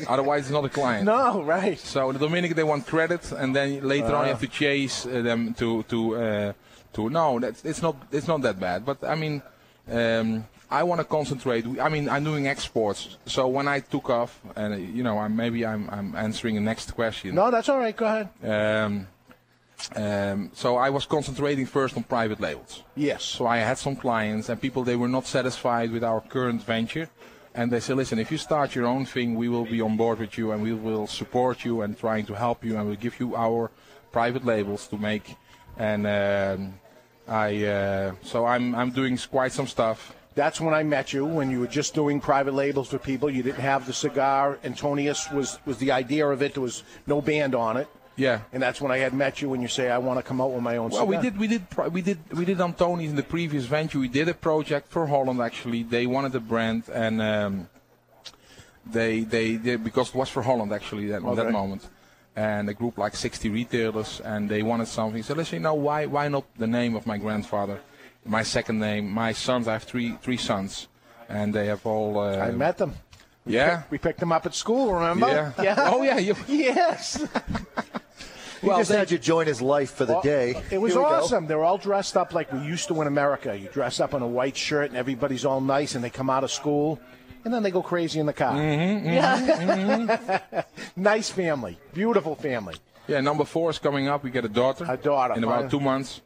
Otherwise, 0.07 0.43
it's 0.43 0.51
not 0.51 0.63
a 0.63 0.69
client. 0.69 1.05
no, 1.05 1.43
right. 1.43 1.77
So 1.79 2.09
in 2.09 2.13
the 2.17 2.25
Dominican 2.25 2.55
they 2.55 2.63
want 2.63 2.85
credit, 2.87 3.31
and 3.31 3.53
then 3.55 3.85
later 3.85 4.15
on 4.15 4.25
you 4.25 4.31
have 4.31 4.41
to 4.41 4.47
chase 4.47 5.05
uh, 5.05 5.21
them 5.21 5.53
to 5.55 5.83
to 5.83 6.15
uh, 6.15 6.53
to. 6.95 7.09
No, 7.09 7.39
that's 7.39 7.63
it's 7.63 7.81
not 7.81 7.95
it's 8.11 8.27
not 8.27 8.41
that 8.41 8.59
bad. 8.59 8.85
But 8.85 9.03
I 9.03 9.15
mean, 9.15 9.41
um, 9.91 10.45
I 10.69 10.83
want 10.83 10.99
to 10.99 11.05
concentrate. 11.05 11.65
I 11.79 11.89
mean, 11.89 12.09
I'm 12.09 12.23
doing 12.23 12.47
exports. 12.47 13.17
So 13.25 13.47
when 13.47 13.67
I 13.67 13.79
took 13.79 14.09
off, 14.09 14.39
and 14.55 14.95
you 14.95 15.03
know, 15.03 15.19
I'm, 15.19 15.35
maybe 15.35 15.65
I'm 15.65 15.89
I'm 15.89 16.15
answering 16.15 16.55
the 16.55 16.61
next 16.61 16.91
question. 16.91 17.35
No, 17.35 17.51
that's 17.51 17.69
all 17.69 17.79
right. 17.79 17.95
Go 17.95 18.05
ahead. 18.05 18.29
Um, 18.43 19.07
um, 19.95 20.51
so 20.53 20.77
I 20.77 20.89
was 20.89 21.05
concentrating 21.05 21.65
first 21.65 21.97
on 21.97 22.03
private 22.03 22.39
labels. 22.39 22.83
Yes. 22.95 23.23
So 23.23 23.45
I 23.45 23.57
had 23.57 23.77
some 23.77 23.95
clients 23.95 24.49
and 24.49 24.59
people 24.59 24.83
they 24.83 24.95
were 24.95 25.09
not 25.09 25.27
satisfied 25.27 25.91
with 25.91 26.03
our 26.03 26.21
current 26.21 26.63
venture, 26.63 27.09
and 27.53 27.71
they 27.71 27.79
said, 27.79 27.97
"Listen, 27.97 28.17
if 28.17 28.31
you 28.31 28.37
start 28.37 28.73
your 28.73 28.85
own 28.85 29.05
thing, 29.05 29.35
we 29.35 29.49
will 29.49 29.65
be 29.65 29.81
on 29.81 29.97
board 29.97 30.19
with 30.19 30.37
you 30.37 30.51
and 30.51 30.63
we 30.63 30.73
will 30.73 31.07
support 31.07 31.65
you 31.65 31.81
and 31.81 31.97
trying 31.97 32.25
to 32.25 32.33
help 32.33 32.63
you 32.63 32.77
and 32.77 32.87
we'll 32.87 32.95
give 32.95 33.19
you 33.19 33.35
our 33.35 33.69
private 34.11 34.45
labels 34.45 34.87
to 34.87 34.97
make." 34.97 35.35
And 35.77 36.07
um, 36.07 36.73
I 37.27 37.65
uh, 37.65 38.11
so 38.23 38.45
I'm 38.45 38.75
I'm 38.75 38.91
doing 38.91 39.17
quite 39.17 39.51
some 39.51 39.67
stuff. 39.67 40.13
That's 40.35 40.59
when 40.59 40.73
I 40.73 40.83
met 40.83 41.13
you, 41.13 41.25
when 41.25 41.49
you 41.49 41.61
were 41.61 41.67
just 41.67 41.93
doing 41.93 42.19
private 42.19 42.53
labels 42.53 42.89
for 42.89 42.99
people. 42.99 43.29
You 43.29 43.41
didn't 43.41 43.61
have 43.61 43.87
the 43.87 43.93
cigar. 43.93 44.59
Antonius 44.65 45.31
was, 45.31 45.59
was 45.65 45.77
the 45.77 45.93
idea 45.93 46.27
of 46.27 46.41
it. 46.41 46.55
There 46.55 46.61
was 46.61 46.83
no 47.07 47.21
band 47.21 47.55
on 47.55 47.77
it. 47.77 47.87
Yeah. 48.17 48.41
And 48.51 48.61
that's 48.61 48.81
when 48.81 48.91
I 48.91 48.97
had 48.97 49.13
met 49.13 49.41
you 49.41 49.49
when 49.49 49.61
you 49.61 49.69
say, 49.69 49.89
I 49.89 49.97
want 49.97 50.19
to 50.19 50.23
come 50.23 50.41
out 50.41 50.51
with 50.51 50.61
my 50.61 50.75
own 50.75 50.89
Well, 50.89 51.07
we 51.07 51.17
did, 51.17 51.37
we 51.37 51.47
did, 51.47 51.63
we 51.89 52.01
did, 52.01 52.19
we 52.33 52.43
did 52.43 52.59
Antonius 52.59 53.11
in 53.11 53.15
the 53.15 53.23
previous 53.23 53.65
venture. 53.65 53.97
We 53.99 54.09
did 54.09 54.27
a 54.27 54.33
project 54.33 54.89
for 54.89 55.07
Holland 55.07 55.41
actually. 55.41 55.83
They 55.83 56.05
wanted 56.05 56.35
a 56.35 56.41
brand, 56.41 56.83
and 56.89 57.21
um, 57.21 57.69
they, 58.85 59.21
they, 59.21 59.55
they, 59.55 59.77
because 59.77 60.09
it 60.09 60.15
was 60.15 60.29
for 60.29 60.41
Holland 60.43 60.73
actually 60.73 61.07
that, 61.07 61.23
Okay. 61.23 61.35
that 61.35 61.51
moment, 61.51 61.87
and 62.35 62.69
a 62.69 62.73
group 62.73 62.97
like 62.97 63.15
60 63.15 63.49
retailers, 63.49 64.21
and 64.21 64.49
they 64.49 64.61
wanted 64.63 64.87
something. 64.87 65.23
So 65.23 65.33
listen, 65.33 65.55
you 65.57 65.63
know, 65.63 65.73
why, 65.73 66.05
why 66.05 66.27
not 66.27 66.43
the 66.57 66.67
name 66.67 66.95
of 66.95 67.05
my 67.07 67.17
grandfather, 67.17 67.79
my 68.25 68.43
second 68.43 68.79
name, 68.79 69.09
my 69.09 69.31
sons. 69.31 69.67
I 69.67 69.73
have 69.73 69.83
three, 69.83 70.17
three 70.21 70.37
sons, 70.37 70.87
and 71.29 71.53
they 71.53 71.67
have 71.67 71.85
all. 71.85 72.19
Uh, 72.19 72.37
I 72.39 72.51
met 72.51 72.77
them. 72.77 72.93
Yeah. 73.45 73.83
We 73.91 73.99
picked 73.99 74.19
them 74.19 74.31
up 74.31 74.45
at 74.47 74.55
school, 74.55 74.93
remember? 74.93 75.27
Yeah. 75.27 75.51
Yeah. 75.63 75.75
Oh 75.93 76.01
yeah. 76.01 76.17
You, 76.17 76.35
Yes. 76.47 77.23
He 78.61 78.67
Well, 78.67 78.79
just 78.79 78.89
they- 78.89 78.97
had 78.97 79.11
you 79.11 79.19
join 79.19 79.45
his 79.45 79.61
life 79.61 79.91
for 79.91 80.05
the 80.05 80.19
day. 80.21 80.59
It 80.71 80.79
was 80.79 80.93
Here 80.93 81.01
we 81.01 81.07
go. 81.07 81.13
awesome. 81.15 81.45
They 81.45 81.53
were 81.53 81.63
all 81.63 81.77
dressed 81.77 82.17
up 82.17 82.33
like 82.33 82.51
we 82.51 82.59
used 82.65 82.87
to 82.87 82.99
in 83.01 83.07
America. 83.07 83.55
You 83.55 83.67
dress 83.69 83.99
up 83.99 84.15
in 84.15 84.23
a 84.23 84.27
white 84.27 84.57
shirt 84.57 84.89
and 84.89 84.97
everybody's 84.97 85.45
all 85.45 85.61
nice 85.61 85.93
and 85.93 86.03
they 86.03 86.09
come 86.09 86.29
out 86.31 86.43
of 86.43 86.49
school 86.51 86.99
and 87.45 87.53
then 87.53 87.63
they 87.63 87.71
go 87.71 87.81
crazy 87.81 88.19
in 88.19 88.25
the 88.25 88.33
car. 88.33 88.53
Mm-hmm, 88.55 89.07
yeah. 89.07 90.63
nice 90.95 91.29
family. 91.29 91.77
Beautiful 91.93 92.35
family. 92.35 92.75
yeah. 93.07 93.21
Number 93.21 93.45
four 93.45 93.69
is 93.69 93.79
coming 93.79 94.07
up. 94.09 94.23
We 94.23 94.31
get 94.31 94.43
a 94.45 94.49
daughter. 94.49 94.85
A 94.89 94.97
daughter, 94.97 95.35
in 95.35 95.43
about 95.43 95.69
two 95.71 95.79
months. 95.79 96.21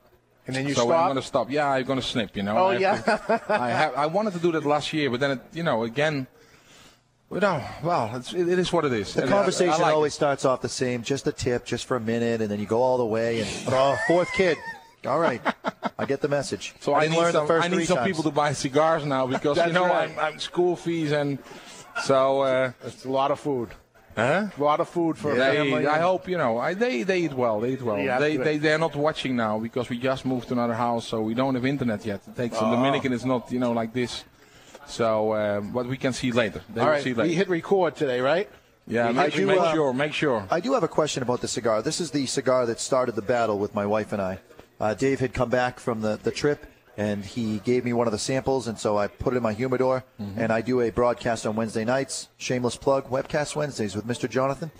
And 0.47 0.55
then 0.55 0.67
you 0.67 0.74
so 0.74 0.82
I'm 0.84 0.88
stop. 0.88 1.05
going 1.09 1.15
to 1.22 1.22
stop. 1.28 1.51
Yeah, 1.51 1.70
I'm 1.70 1.84
going 1.86 1.99
to 1.99 2.05
snip. 2.05 2.36
You 2.36 2.41
know. 2.43 2.57
Oh, 2.57 2.67
I 2.67 2.78
yeah. 2.80 3.01
to- 3.01 3.41
I 3.49 3.70
have. 3.70 3.93
I 3.95 4.05
wanted 4.07 4.34
to 4.34 4.39
do 4.39 4.51
that 4.53 4.65
last 4.65 4.91
year, 4.93 5.11
but 5.11 5.20
then 5.20 5.32
it, 5.32 5.41
you 5.53 5.61
know, 5.61 5.84
again, 5.84 6.26
you 7.32 7.39
know, 7.39 7.63
well, 7.84 8.15
it's, 8.15 8.34
it, 8.34 8.49
it 8.49 8.57
is 8.57 8.74
what 8.74 8.84
it 8.86 8.93
is. 8.93 9.13
The 9.13 9.22
And 9.24 9.30
I- 9.30 9.34
conversation 9.38 9.74
I 9.76 9.78
like 9.84 9.93
always 9.93 10.13
it. 10.13 10.15
starts 10.15 10.45
off 10.45 10.61
the 10.61 10.70
same, 10.70 11.03
just 11.03 11.28
a 11.28 11.32
tip, 11.32 11.65
just 11.65 11.86
for 11.86 11.97
a 11.97 11.99
minute, 11.99 12.41
and 12.41 12.49
then 12.49 12.59
you 12.59 12.65
go 12.65 12.82
all 12.82 12.97
the 12.97 13.05
way. 13.05 13.41
And 13.41 13.49
oh, 13.67 13.95
fourth 14.07 14.32
kid. 14.34 14.57
All 15.06 15.20
right, 15.20 15.41
I 15.97 16.06
get 16.06 16.22
the 16.22 16.28
message. 16.28 16.74
So 16.82 16.93
I, 16.93 17.02
didn't 17.02 17.14
need 17.14 17.20
learn 17.22 17.32
some. 17.34 17.43
the 17.47 17.54
first 17.54 17.66
I 17.66 17.68
need 17.70 17.86
some 17.86 17.97
times. 17.97 18.08
people 18.08 18.24
to 18.24 18.32
buy 18.32 18.54
cigars 18.54 19.06
now 19.06 19.28
because 19.36 19.58
you 19.66 19.74
know 19.74 19.86
right. 19.88 20.10
I'm, 20.10 20.20
I'm 20.20 20.39
school 20.39 20.76
fees 20.76 21.12
and 21.12 21.39
so. 22.04 22.41
Uh, 22.41 22.72
It's 22.86 23.06
a 23.06 23.10
lot 23.10 23.32
of 23.32 23.39
food. 23.39 23.70
huh? 24.16 24.47
A 24.58 24.62
lot 24.64 24.80
of 24.82 24.89
food 24.89 25.18
for 25.18 25.32
a 25.32 25.36
They, 25.36 25.56
family. 25.58 25.88
I 25.88 26.00
hope 26.00 26.28
you 26.28 26.38
know. 26.38 26.58
I, 26.58 26.74
they 26.74 27.04
they 27.04 27.20
eat 27.26 27.34
well. 27.34 27.60
They 27.62 27.72
eat 27.74 27.82
well. 27.82 27.97
Yeah, 28.00 28.20
they 28.20 28.36
they 28.38 28.58
they're 28.58 28.78
not 28.88 28.95
watching 28.95 29.36
now 29.36 29.60
because 29.60 29.89
we 29.89 29.97
just 29.97 30.26
moved 30.26 30.47
to 30.50 30.54
another 30.54 30.74
house, 30.74 31.08
so 31.08 31.22
we 31.22 31.34
don't 31.34 31.56
have 31.56 31.66
internet 31.66 32.06
yet. 32.06 32.22
It 32.28 32.36
takes 32.36 32.58
Oh. 32.60 32.66
in 32.66 32.72
Dominican. 32.72 33.14
It's 33.14 33.26
not 33.26 33.52
you 33.52 33.60
know 33.60 33.72
like 33.72 33.93
this. 33.93 34.26
So, 34.88 35.36
um, 35.36 35.72
but 35.72 35.86
we 35.86 35.97
can 35.97 36.14
see 36.14 36.32
later. 36.32 36.62
They 36.74 36.82
all 36.82 36.88
will 36.88 36.93
right. 36.93 37.04
see 37.04 37.14
later. 37.14 37.30
We 37.30 37.36
hit 37.36 37.47
record 37.47 37.95
today, 37.95 38.20
right? 38.22 38.50
yeah, 38.88 39.08
I 39.10 39.12
make, 39.12 39.34
do, 39.36 39.45
make 39.45 39.60
uh, 39.60 39.72
sure. 39.74 39.93
Make 39.93 40.14
sure. 40.14 40.47
I 40.50 40.60
do 40.60 40.74
have 40.74 40.84
a 40.84 40.88
question 40.88 41.22
about 41.22 41.41
the 41.41 41.47
cigar. 41.47 41.84
This 41.84 42.00
is 42.02 42.10
the 42.10 42.26
cigar 42.26 42.66
that 42.66 42.80
started 42.80 43.14
the 43.16 43.22
battle 43.22 43.60
with 43.60 43.76
my 43.76 43.86
wife 43.86 44.12
and 44.14 44.22
I. 44.22 44.39
Uh, 44.80 44.93
Dave 44.93 45.19
had 45.19 45.34
come 45.34 45.49
back 45.49 45.80
from 45.80 46.01
the, 46.01 46.17
the 46.23 46.32
trip, 46.32 46.65
and 46.97 47.23
he 47.25 47.59
gave 47.59 47.84
me 47.86 47.93
one 47.93 48.07
of 48.07 48.11
the 48.11 48.19
samples, 48.19 48.67
and 48.67 48.77
so 48.80 48.97
I 48.97 49.07
put 49.07 49.34
it 49.34 49.38
in 49.38 49.43
my 49.43 49.53
humidor, 49.53 50.03
Mm-hmm. 50.21 50.39
and 50.39 50.51
I 50.53 50.61
do 50.61 50.82
a 50.82 50.89
broadcast 50.89 51.45
on 51.45 51.55
Wednesday 51.55 51.86
nights. 51.86 52.30
Shameless 52.38 52.75
plug, 52.77 53.09
Webcast 53.09 53.55
Wednesdays 53.55 53.95
with 53.95 54.05
Mr. 54.07 54.30
Jonathan. 54.30 54.71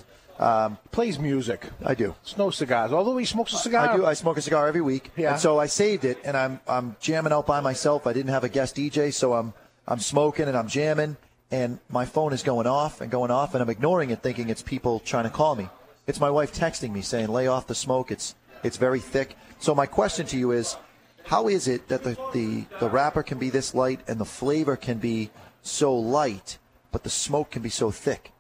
Plays 0.92 1.20
music. 1.20 1.68
I 1.86 1.96
do. 1.96 2.16
It's 2.24 2.38
no 2.38 2.50
cigars. 2.50 2.92
Although 2.94 3.18
he 3.18 3.26
smokes 3.26 3.54
a 3.54 3.58
cigar. 3.58 3.90
I 3.90 3.98
do. 3.98 4.06
I 4.06 4.14
smoke 4.14 4.38
a 4.38 4.42
cigar 4.42 4.68
every 4.68 4.82
week, 4.82 5.12
Yeah. 5.18 5.32
and 5.34 5.40
so 5.42 5.60
I 5.60 5.66
saved 5.68 6.06
it, 6.06 6.18
and 6.24 6.36
I'm 6.38 6.60
I'm 6.68 6.96
jamming 7.02 7.34
out 7.34 7.46
by 7.46 7.60
myself. 7.60 8.08
I 8.08 8.14
didn't 8.14 8.32
have 8.32 8.44
a 8.46 8.50
guest 8.50 8.76
DJ, 8.78 9.14
so 9.14 9.34
I'm 9.34 9.54
I'm 9.88 10.00
smoking 10.00 10.48
and 10.48 10.56
I'm 10.58 10.68
jamming, 10.70 11.18
and 11.52 11.80
my 11.90 12.06
phone 12.06 12.32
is 12.32 12.42
going 12.44 12.68
off 12.68 13.02
and 13.02 13.12
going 13.12 13.32
off, 13.32 13.54
and 13.54 13.62
I'm 13.62 13.70
ignoring 13.70 14.12
it, 14.12 14.22
thinking 14.22 14.50
it's 14.50 14.62
people 14.62 15.00
trying 15.02 15.26
to 15.26 15.30
call 15.30 15.56
me. 15.56 15.68
It's 16.08 16.20
my 16.22 16.30
wife 16.30 16.54
texting 16.54 16.92
me 16.94 17.02
saying, 17.02 17.28
"Lay 17.28 17.48
off 17.48 17.68
the 17.68 17.76
smoke. 17.76 18.10
It's 18.12 18.36
it's 18.64 18.78
very 18.78 19.00
thick." 19.02 19.36
So 19.60 19.76
my 19.76 19.86
question 19.86 20.26
to 20.28 20.38
you 20.38 20.52
is, 20.52 20.78
how 21.26 21.48
is 21.48 21.68
it 21.68 21.88
that 21.90 22.04
the 22.04 22.18
the 22.34 22.66
the 22.80 22.90
wrapper 22.90 23.24
can 23.24 23.38
be 23.38 23.50
this 23.50 23.76
light 23.76 24.00
and 24.08 24.20
the 24.20 24.26
flavor 24.26 24.76
can 24.76 24.98
be 24.98 25.30
so 25.62 25.94
light, 25.94 26.58
but 26.92 27.04
the 27.04 27.10
smoke 27.10 27.52
can 27.52 27.62
be 27.62 27.70
so 27.70 27.92
thick? 27.92 28.32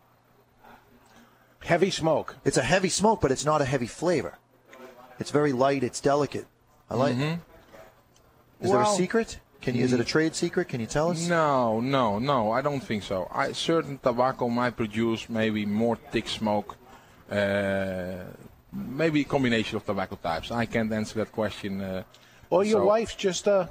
Heavy 1.60 1.92
smoke. 1.92 2.38
It's 2.46 2.58
a 2.58 2.64
heavy 2.64 2.90
smoke, 2.90 3.20
but 3.22 3.32
it's 3.32 3.46
not 3.46 3.62
a 3.62 3.66
heavy 3.66 3.86
flavor. 3.86 4.38
It's 5.20 5.30
very 5.32 5.52
light. 5.52 5.84
It's 5.84 6.00
delicate. 6.00 6.48
I 6.90 6.96
like. 6.96 7.14
Is 7.16 8.72
there 8.72 8.80
a 8.80 8.86
Mm-hmm. 8.86 8.96
Secret? 8.96 9.40
Can 9.62 9.76
you? 9.76 9.84
Is 9.84 9.92
it 9.92 10.00
a 10.00 10.06
trade 10.06 10.36
secret? 10.36 10.70
Can 10.70 10.80
you 10.80 10.88
tell 10.88 11.10
us? 11.12 11.28
No, 11.28 11.82
no, 11.82 12.18
no. 12.18 12.52
I 12.52 12.62
don't 12.62 12.80
think 12.80 13.04
so. 13.04 13.28
I 13.30 13.52
certain 13.52 13.98
tobacco 13.98 14.48
might 14.48 14.78
produce 14.78 15.30
maybe 15.30 15.66
more 15.66 15.98
thick 15.98 16.30
smoke. 16.30 16.78
Uh, 17.30 18.24
maybe 18.74 19.22
a 19.22 19.24
combination 19.26 19.78
of 19.78 19.86
tobacco 19.86 20.18
types. 20.22 20.52
I 20.52 20.66
can't 20.66 20.92
answer 20.92 21.20
that 21.20 21.32
question. 21.32 21.82
Uh, 21.82 22.04
Well, 22.50 22.64
your 22.64 22.82
so- 22.82 22.86
wife's 22.86 23.16
just 23.16 23.48
uh, 23.48 23.68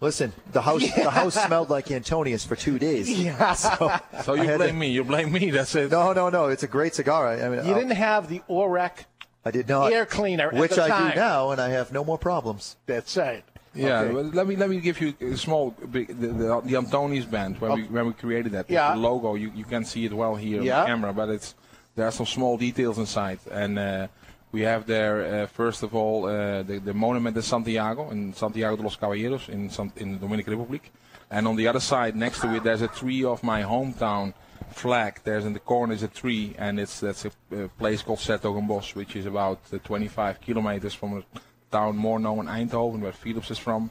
Listen, 0.00 0.32
the 0.52 0.60
house 0.60 0.82
the 0.94 1.10
house 1.10 1.34
smelled 1.34 1.70
like 1.70 1.90
Antonius 1.90 2.44
for 2.44 2.54
two 2.56 2.78
days. 2.78 3.08
Yeah. 3.10 3.54
So, 3.54 3.90
So 4.22 4.34
you 4.34 4.44
blame 4.56 4.58
to- 4.58 4.72
me. 4.74 4.88
You 4.90 5.04
blame 5.04 5.32
me. 5.32 5.50
That's 5.50 5.74
it. 5.74 5.90
No, 5.90 6.12
no, 6.12 6.28
no. 6.28 6.46
It's 6.48 6.62
a 6.62 6.68
great 6.68 6.94
cigar. 6.94 7.26
I, 7.28 7.34
I 7.44 7.48
mean, 7.48 7.64
You 7.64 7.72
I'll- 7.72 7.80
didn't 7.80 7.96
have 7.96 8.28
the 8.28 8.40
Oreck. 8.48 9.06
I 9.44 9.50
did 9.52 9.68
not. 9.68 9.92
air 9.92 10.04
cleaner 10.06 10.48
at 10.48 10.54
which 10.54 10.72
the 10.74 10.82
I 10.84 10.88
time. 10.88 11.10
do 11.12 11.16
now, 11.16 11.50
and 11.52 11.60
I 11.60 11.68
have 11.68 11.92
no 11.92 12.04
more 12.04 12.18
problems. 12.18 12.76
That's 12.86 13.16
right. 13.16 13.44
Yeah, 13.74 14.00
Okay. 14.00 14.14
well, 14.14 14.24
let 14.24 14.46
me 14.48 14.56
let 14.56 14.68
me 14.70 14.80
give 14.80 15.00
you 15.00 15.14
a 15.20 15.36
small 15.36 15.74
the, 15.92 16.04
the, 16.04 16.60
the 16.64 16.76
Antonius 16.76 17.26
band 17.26 17.60
when 17.60 17.72
we 17.74 17.82
when 17.84 18.06
we 18.06 18.12
created 18.12 18.52
that 18.52 18.68
Yeah. 18.68 18.94
the 18.94 19.00
logo. 19.00 19.34
You, 19.36 19.52
you 19.54 19.64
can 19.64 19.84
see 19.84 20.04
it 20.04 20.12
well 20.12 20.34
here 20.34 20.62
Yeah. 20.62 20.78
on 20.78 20.80
the 20.82 20.86
camera, 20.88 21.12
but 21.12 21.28
it's 21.28 21.54
there 21.96 22.06
are 22.06 22.12
some 22.12 22.26
small 22.26 22.56
details 22.56 22.98
inside, 22.98 23.40
and 23.50 23.78
uh, 23.78 24.06
we 24.52 24.60
have 24.60 24.86
there 24.86 25.42
uh, 25.42 25.46
first 25.46 25.82
of 25.82 25.94
all 25.94 26.26
uh, 26.26 26.62
the 26.62 26.78
the 26.78 26.94
monument 26.94 27.34
de 27.34 27.42
Santiago 27.42 28.10
in 28.10 28.32
Santiago 28.34 28.76
de 28.76 28.82
los 28.82 28.96
Caballeros 28.96 29.48
in 29.48 29.70
in 29.96 30.12
the 30.12 30.18
Dominican 30.18 30.52
Republic, 30.52 30.92
and 31.30 31.48
on 31.48 31.56
the 31.56 31.66
other 31.66 31.80
side 31.80 32.14
next 32.14 32.40
to 32.40 32.54
it 32.54 32.62
there's 32.62 32.82
a 32.82 32.88
tree 32.88 33.24
of 33.24 33.42
my 33.42 33.62
hometown 33.62 34.34
flag. 34.70 35.20
There's 35.24 35.44
in 35.44 35.54
the 35.54 35.60
corner 35.60 35.94
is 35.94 36.02
a 36.02 36.08
tree, 36.08 36.54
and 36.58 36.78
it's 36.78 37.00
that's 37.00 37.24
a, 37.24 37.32
a 37.52 37.68
place 37.68 38.02
called 38.02 38.20
's-Hertogenbosch, 38.20 38.94
which 38.94 39.16
is 39.16 39.26
about 39.26 39.60
uh, 39.72 39.78
25 39.78 40.40
kilometers 40.40 40.94
from 40.94 41.18
a 41.18 41.22
town 41.70 41.96
more 41.96 42.18
known 42.18 42.46
Eindhoven, 42.46 43.00
where 43.00 43.12
Philips 43.12 43.50
is 43.50 43.58
from. 43.58 43.90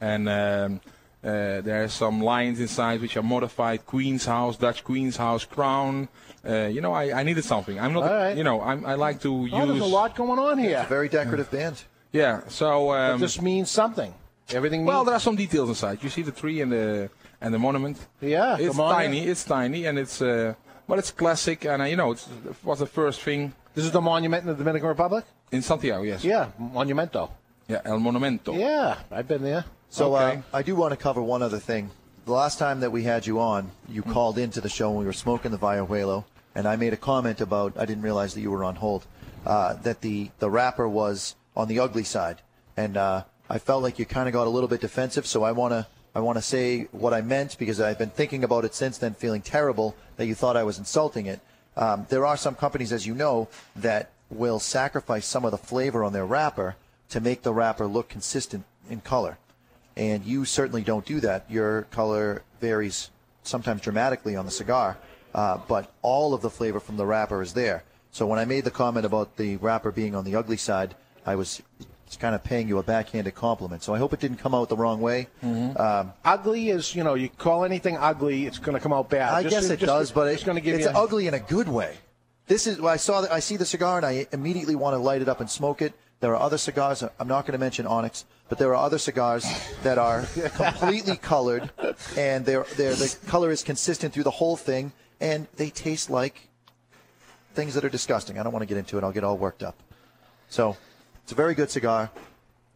And 0.00 0.28
um, 0.28 0.80
uh, 1.22 1.60
there 1.60 1.84
are 1.84 1.88
some 1.88 2.22
lions 2.22 2.60
inside 2.60 3.00
which 3.00 3.16
are 3.16 3.22
modified 3.22 3.84
Queen's 3.84 4.24
House, 4.24 4.56
Dutch 4.56 4.82
Queen's 4.84 5.16
House, 5.16 5.44
Crown. 5.44 6.08
Uh, 6.46 6.66
you 6.72 6.80
know, 6.80 6.92
I, 6.92 7.20
I 7.20 7.22
needed 7.22 7.44
something. 7.44 7.78
I'm 7.78 7.92
not, 7.92 8.04
All 8.04 8.16
right. 8.16 8.36
you 8.36 8.44
know, 8.44 8.60
I'm, 8.62 8.84
I 8.86 8.94
like 8.94 9.20
to 9.22 9.44
use. 9.44 9.52
Oh, 9.52 9.66
there's 9.66 9.80
a 9.80 9.84
lot 9.84 10.16
going 10.16 10.38
on 10.38 10.58
here. 10.58 10.84
Very 10.88 11.08
decorative 11.08 11.50
band. 11.50 11.82
Yeah. 12.12 12.40
So. 12.48 12.92
Um, 12.92 13.20
this 13.20 13.40
means 13.40 13.70
something. 13.70 14.14
Everything 14.52 14.84
well, 14.84 15.04
there 15.04 15.14
are 15.14 15.20
some 15.20 15.36
details 15.36 15.68
inside. 15.68 16.02
You 16.02 16.08
see 16.10 16.22
the 16.22 16.32
tree 16.32 16.60
and 16.60 16.72
the 16.72 17.10
and 17.40 17.54
the 17.54 17.58
monument. 17.58 17.98
Yeah, 18.20 18.56
It's 18.58 18.76
come 18.76 18.80
on 18.80 18.94
tiny. 18.94 19.20
It's 19.26 19.44
tiny, 19.44 19.86
and 19.86 19.96
it's 19.98 20.20
uh, 20.20 20.54
but 20.88 20.98
it's 20.98 21.12
classic, 21.12 21.64
and 21.66 21.82
uh, 21.82 21.84
you 21.84 21.94
know, 21.96 22.10
it's, 22.12 22.26
it 22.26 22.56
was 22.64 22.80
the 22.80 22.86
first 22.86 23.20
thing 23.22 23.52
This 23.74 23.84
is 23.84 23.92
the 23.92 24.00
monument 24.00 24.42
in 24.42 24.48
the 24.48 24.54
Dominican 24.56 24.88
Republic? 24.88 25.24
in 25.52 25.62
Santiago. 25.62 26.02
Yes. 26.02 26.24
Yeah, 26.24 26.48
Monumento. 26.60 27.30
Yeah. 27.68 27.80
El 27.84 28.00
Monumento. 28.00 28.56
Yeah, 28.58 28.96
I've 29.12 29.28
been 29.28 29.42
there. 29.42 29.64
So 29.88 30.16
Okay. 30.16 30.38
uh, 30.38 30.56
I 30.58 30.62
do 30.62 30.74
want 30.74 30.90
to 30.92 30.96
cover 30.96 31.22
one 31.22 31.42
other 31.42 31.60
thing. 31.60 31.90
The 32.26 32.32
last 32.32 32.58
time 32.58 32.80
that 32.80 32.92
we 32.92 33.04
had 33.04 33.26
you 33.26 33.40
on, 33.40 33.70
you 33.88 34.02
called 34.02 34.36
into 34.36 34.60
the 34.60 34.68
show 34.68 34.90
when 34.90 35.00
we 35.00 35.06
were 35.06 35.12
smoking 35.12 35.52
the 35.52 35.58
Vallejuelo, 35.58 36.24
and 36.54 36.68
I 36.68 36.76
made 36.76 36.92
a 36.92 36.98
comment 36.98 37.40
about 37.40 37.78
I 37.78 37.86
didn't 37.86 38.02
realize 38.02 38.34
that 38.34 38.42
you 38.42 38.50
were 38.50 38.62
on 38.62 38.76
hold. 38.76 39.06
Uh, 39.46 39.72
that 39.82 40.02
the 40.02 40.30
the 40.38 40.50
wrapper 40.50 40.86
was 40.86 41.34
on 41.56 41.66
the 41.66 41.80
ugly 41.80 42.04
side, 42.04 42.42
and 42.76 42.98
uh, 42.98 43.24
I 43.48 43.58
felt 43.58 43.82
like 43.82 43.98
you 43.98 44.04
kind 44.04 44.28
of 44.28 44.34
got 44.34 44.46
a 44.46 44.50
little 44.50 44.68
bit 44.68 44.82
defensive. 44.82 45.26
So 45.26 45.44
I 45.44 45.52
want 45.52 45.72
to 45.72 45.86
I 46.14 46.20
want 46.20 46.36
to 46.36 46.42
say 46.42 46.88
what 46.92 47.14
I 47.14 47.22
meant 47.22 47.56
because 47.58 47.80
I've 47.80 47.98
been 47.98 48.10
thinking 48.10 48.44
about 48.44 48.66
it 48.66 48.74
since 48.74 48.98
then, 48.98 49.14
feeling 49.14 49.40
terrible 49.40 49.96
that 50.18 50.26
you 50.26 50.34
thought 50.34 50.58
I 50.58 50.62
was 50.62 50.78
insulting 50.78 51.24
it. 51.24 51.40
Um, 51.74 52.06
there 52.10 52.26
are 52.26 52.36
some 52.36 52.54
companies, 52.54 52.92
as 52.92 53.06
you 53.06 53.14
know, 53.14 53.48
that 53.74 54.10
will 54.28 54.60
sacrifice 54.60 55.24
some 55.24 55.46
of 55.46 55.52
the 55.52 55.58
flavor 55.58 56.04
on 56.04 56.12
their 56.12 56.26
wrapper 56.26 56.76
to 57.08 57.20
make 57.20 57.42
the 57.42 57.54
wrapper 57.54 57.86
look 57.86 58.10
consistent 58.10 58.64
in 58.90 59.00
color 59.00 59.38
and 60.00 60.24
you 60.24 60.46
certainly 60.46 60.82
don't 60.82 61.04
do 61.04 61.20
that. 61.20 61.44
Your 61.50 61.82
color 61.90 62.42
varies 62.60 63.10
sometimes 63.42 63.82
dramatically 63.82 64.34
on 64.34 64.46
the 64.46 64.50
cigar, 64.50 64.96
uh, 65.34 65.58
but 65.68 65.92
all 66.00 66.32
of 66.32 66.40
the 66.40 66.48
flavor 66.48 66.80
from 66.80 66.96
the 66.96 67.04
wrapper 67.04 67.42
is 67.42 67.52
there. 67.52 67.84
So 68.10 68.26
when 68.26 68.38
I 68.38 68.46
made 68.46 68.64
the 68.64 68.70
comment 68.70 69.04
about 69.04 69.36
the 69.36 69.56
wrapper 69.58 69.92
being 69.92 70.14
on 70.14 70.24
the 70.24 70.34
ugly 70.36 70.56
side, 70.56 70.96
I 71.26 71.34
was 71.36 71.60
kind 72.18 72.34
of 72.34 72.42
paying 72.42 72.66
you 72.66 72.78
a 72.78 72.82
backhanded 72.82 73.34
compliment. 73.34 73.82
So 73.82 73.94
I 73.94 73.98
hope 73.98 74.12
it 74.14 74.20
didn't 74.20 74.38
come 74.38 74.54
out 74.54 74.68
the 74.70 74.76
wrong 74.76 75.00
way. 75.00 75.28
Um, 75.42 76.12
Ugly 76.24 76.70
is, 76.70 76.94
you 76.94 77.04
know, 77.04 77.14
you 77.14 77.28
call 77.28 77.64
anything 77.64 77.96
ugly, 77.98 78.46
it's 78.46 78.58
going 78.58 78.74
to 78.74 78.80
come 78.80 78.92
out 78.92 79.10
bad. 79.10 79.32
I 79.32 79.42
Just- 79.42 79.54
guess 79.54 79.64
it 79.70 79.76
just- 79.80 79.86
does, 79.86 80.10
but 80.10 80.26
it's 80.28 80.42
going 80.42 80.56
to 80.56 80.62
give 80.62 80.76
it's 80.76 80.86
you 80.86 80.90
ugly 80.90 81.28
in 81.28 81.34
a 81.34 81.38
good 81.38 81.68
way. 81.68 81.98
This 82.48 82.66
is 82.66 82.80
I 82.80 82.96
saw 82.96 83.20
that 83.20 83.30
I 83.30 83.38
see 83.38 83.56
the 83.56 83.66
cigar 83.66 83.98
and 83.98 84.06
I 84.06 84.26
immediately 84.32 84.74
want 84.74 84.94
to 84.94 84.98
light 84.98 85.22
it 85.22 85.28
up 85.28 85.40
and 85.40 85.48
smoke 85.48 85.82
it. 85.82 85.92
There 86.20 86.34
are 86.36 86.40
other 86.40 86.58
cigars. 86.58 87.02
I'm 87.18 87.28
not 87.28 87.46
going 87.46 87.52
to 87.52 87.58
mention 87.58 87.86
Onyx, 87.86 88.26
but 88.50 88.58
there 88.58 88.70
are 88.74 88.84
other 88.84 88.98
cigars 88.98 89.44
that 89.82 89.96
are 89.98 90.22
completely 90.54 91.16
colored, 91.16 91.70
and 92.16 92.44
they're, 92.44 92.64
they're, 92.76 92.94
the 92.94 93.16
color 93.26 93.50
is 93.50 93.62
consistent 93.62 94.12
through 94.12 94.24
the 94.24 94.30
whole 94.30 94.56
thing, 94.56 94.92
and 95.20 95.46
they 95.56 95.70
taste 95.70 96.10
like 96.10 96.48
things 97.54 97.72
that 97.74 97.84
are 97.84 97.88
disgusting. 97.88 98.38
I 98.38 98.42
don't 98.42 98.52
want 98.52 98.62
to 98.62 98.66
get 98.66 98.76
into 98.76 98.98
it. 98.98 99.04
I'll 99.04 99.12
get 99.12 99.24
all 99.24 99.38
worked 99.38 99.62
up. 99.62 99.76
So, 100.50 100.76
it's 101.22 101.32
a 101.32 101.34
very 101.34 101.54
good 101.54 101.70
cigar. 101.70 102.10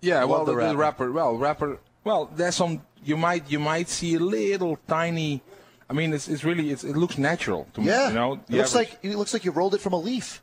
Yeah, 0.00 0.20
Love 0.20 0.30
well, 0.30 0.44
the 0.46 0.52
the, 0.52 0.56
wrapper. 0.56 0.72
the 0.72 0.76
wrapper. 0.78 1.12
Well, 1.12 1.36
wrapper. 1.36 1.78
Well, 2.04 2.30
there's 2.34 2.54
some. 2.54 2.82
You 3.04 3.16
might 3.18 3.50
you 3.50 3.58
might 3.58 3.88
see 3.88 4.14
a 4.14 4.20
little 4.20 4.78
tiny. 4.88 5.42
I 5.88 5.92
mean, 5.92 6.12
it's, 6.14 6.28
it's 6.28 6.44
really 6.44 6.70
it's, 6.70 6.84
it 6.84 6.96
looks 6.96 7.18
natural 7.18 7.66
to 7.74 7.82
Yeah, 7.82 8.04
me. 8.04 8.08
You 8.08 8.14
know, 8.14 8.32
it 8.34 8.50
looks 8.50 8.74
average- 8.74 8.90
like 8.92 8.98
it 9.02 9.16
looks 9.16 9.32
like 9.32 9.44
you 9.44 9.50
rolled 9.50 9.74
it 9.74 9.80
from 9.80 9.92
a 9.94 9.98
leaf. 9.98 10.42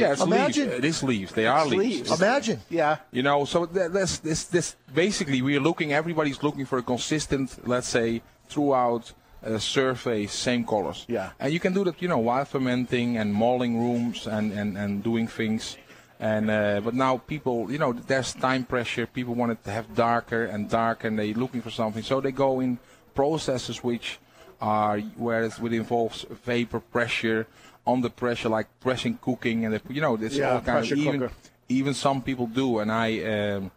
Yeah, 0.00 0.12
it's 0.12 0.22
imagine- 0.22 0.68
leaves. 0.68 0.78
It 0.78 0.84
is 0.84 1.02
leaves. 1.02 1.32
They 1.32 1.46
are 1.46 1.66
leaves. 1.66 2.08
leaves. 2.08 2.20
Imagine. 2.20 2.60
Yeah. 2.68 2.96
You 3.10 3.22
know, 3.22 3.44
so 3.44 3.66
that, 3.66 3.92
that's 3.92 4.18
this 4.18 4.44
this 4.44 4.76
basically 4.94 5.42
we 5.42 5.56
are 5.56 5.60
looking. 5.60 5.92
Everybody's 5.92 6.42
looking 6.42 6.66
for 6.66 6.78
a 6.78 6.82
consistent, 6.82 7.66
let's 7.66 7.88
say, 7.88 8.22
throughout 8.48 9.12
uh, 9.44 9.58
surface, 9.58 10.32
same 10.32 10.64
colors. 10.64 11.04
Yeah. 11.08 11.30
And 11.38 11.52
you 11.52 11.60
can 11.60 11.72
do 11.72 11.84
that, 11.84 12.00
you 12.02 12.08
know, 12.08 12.18
while 12.18 12.44
fermenting 12.44 13.16
and 13.16 13.32
malling 13.32 13.78
rooms 13.78 14.26
and 14.26 14.52
and 14.52 14.76
and 14.76 15.02
doing 15.02 15.28
things. 15.28 15.76
And 16.18 16.50
uh, 16.50 16.80
but 16.84 16.94
now 16.94 17.16
people, 17.16 17.72
you 17.72 17.78
know, 17.78 17.92
there's 17.94 18.34
time 18.34 18.64
pressure. 18.64 19.06
People 19.06 19.34
want 19.34 19.52
it 19.52 19.64
to 19.64 19.70
have 19.70 19.94
darker 19.94 20.44
and 20.44 20.68
darker, 20.68 21.08
and 21.08 21.18
they're 21.18 21.32
looking 21.32 21.62
for 21.62 21.70
something. 21.70 22.02
So 22.02 22.20
they 22.20 22.32
go 22.32 22.60
in 22.60 22.78
processes 23.14 23.82
which 23.82 24.18
are 24.60 25.00
where 25.16 25.44
it 25.44 25.58
would 25.58 25.72
involves 25.72 26.26
vapor 26.44 26.80
pressure, 26.80 27.46
under 27.92 28.08
pressure, 28.08 28.48
like 28.48 28.68
pressing 28.80 29.18
cooking, 29.20 29.64
and 29.64 29.80
you 29.88 30.00
know, 30.00 30.16
this 30.16 30.34
Yeah, 30.36 30.54
all 30.54 30.60
kind 30.60 30.78
of 30.78 30.98
even 30.98 31.20
cooker. 31.20 31.32
even 31.68 31.94
some 31.94 32.22
people 32.22 32.46
do, 32.46 32.78
and 32.80 32.90
I 32.90 33.08
um, 33.22 33.70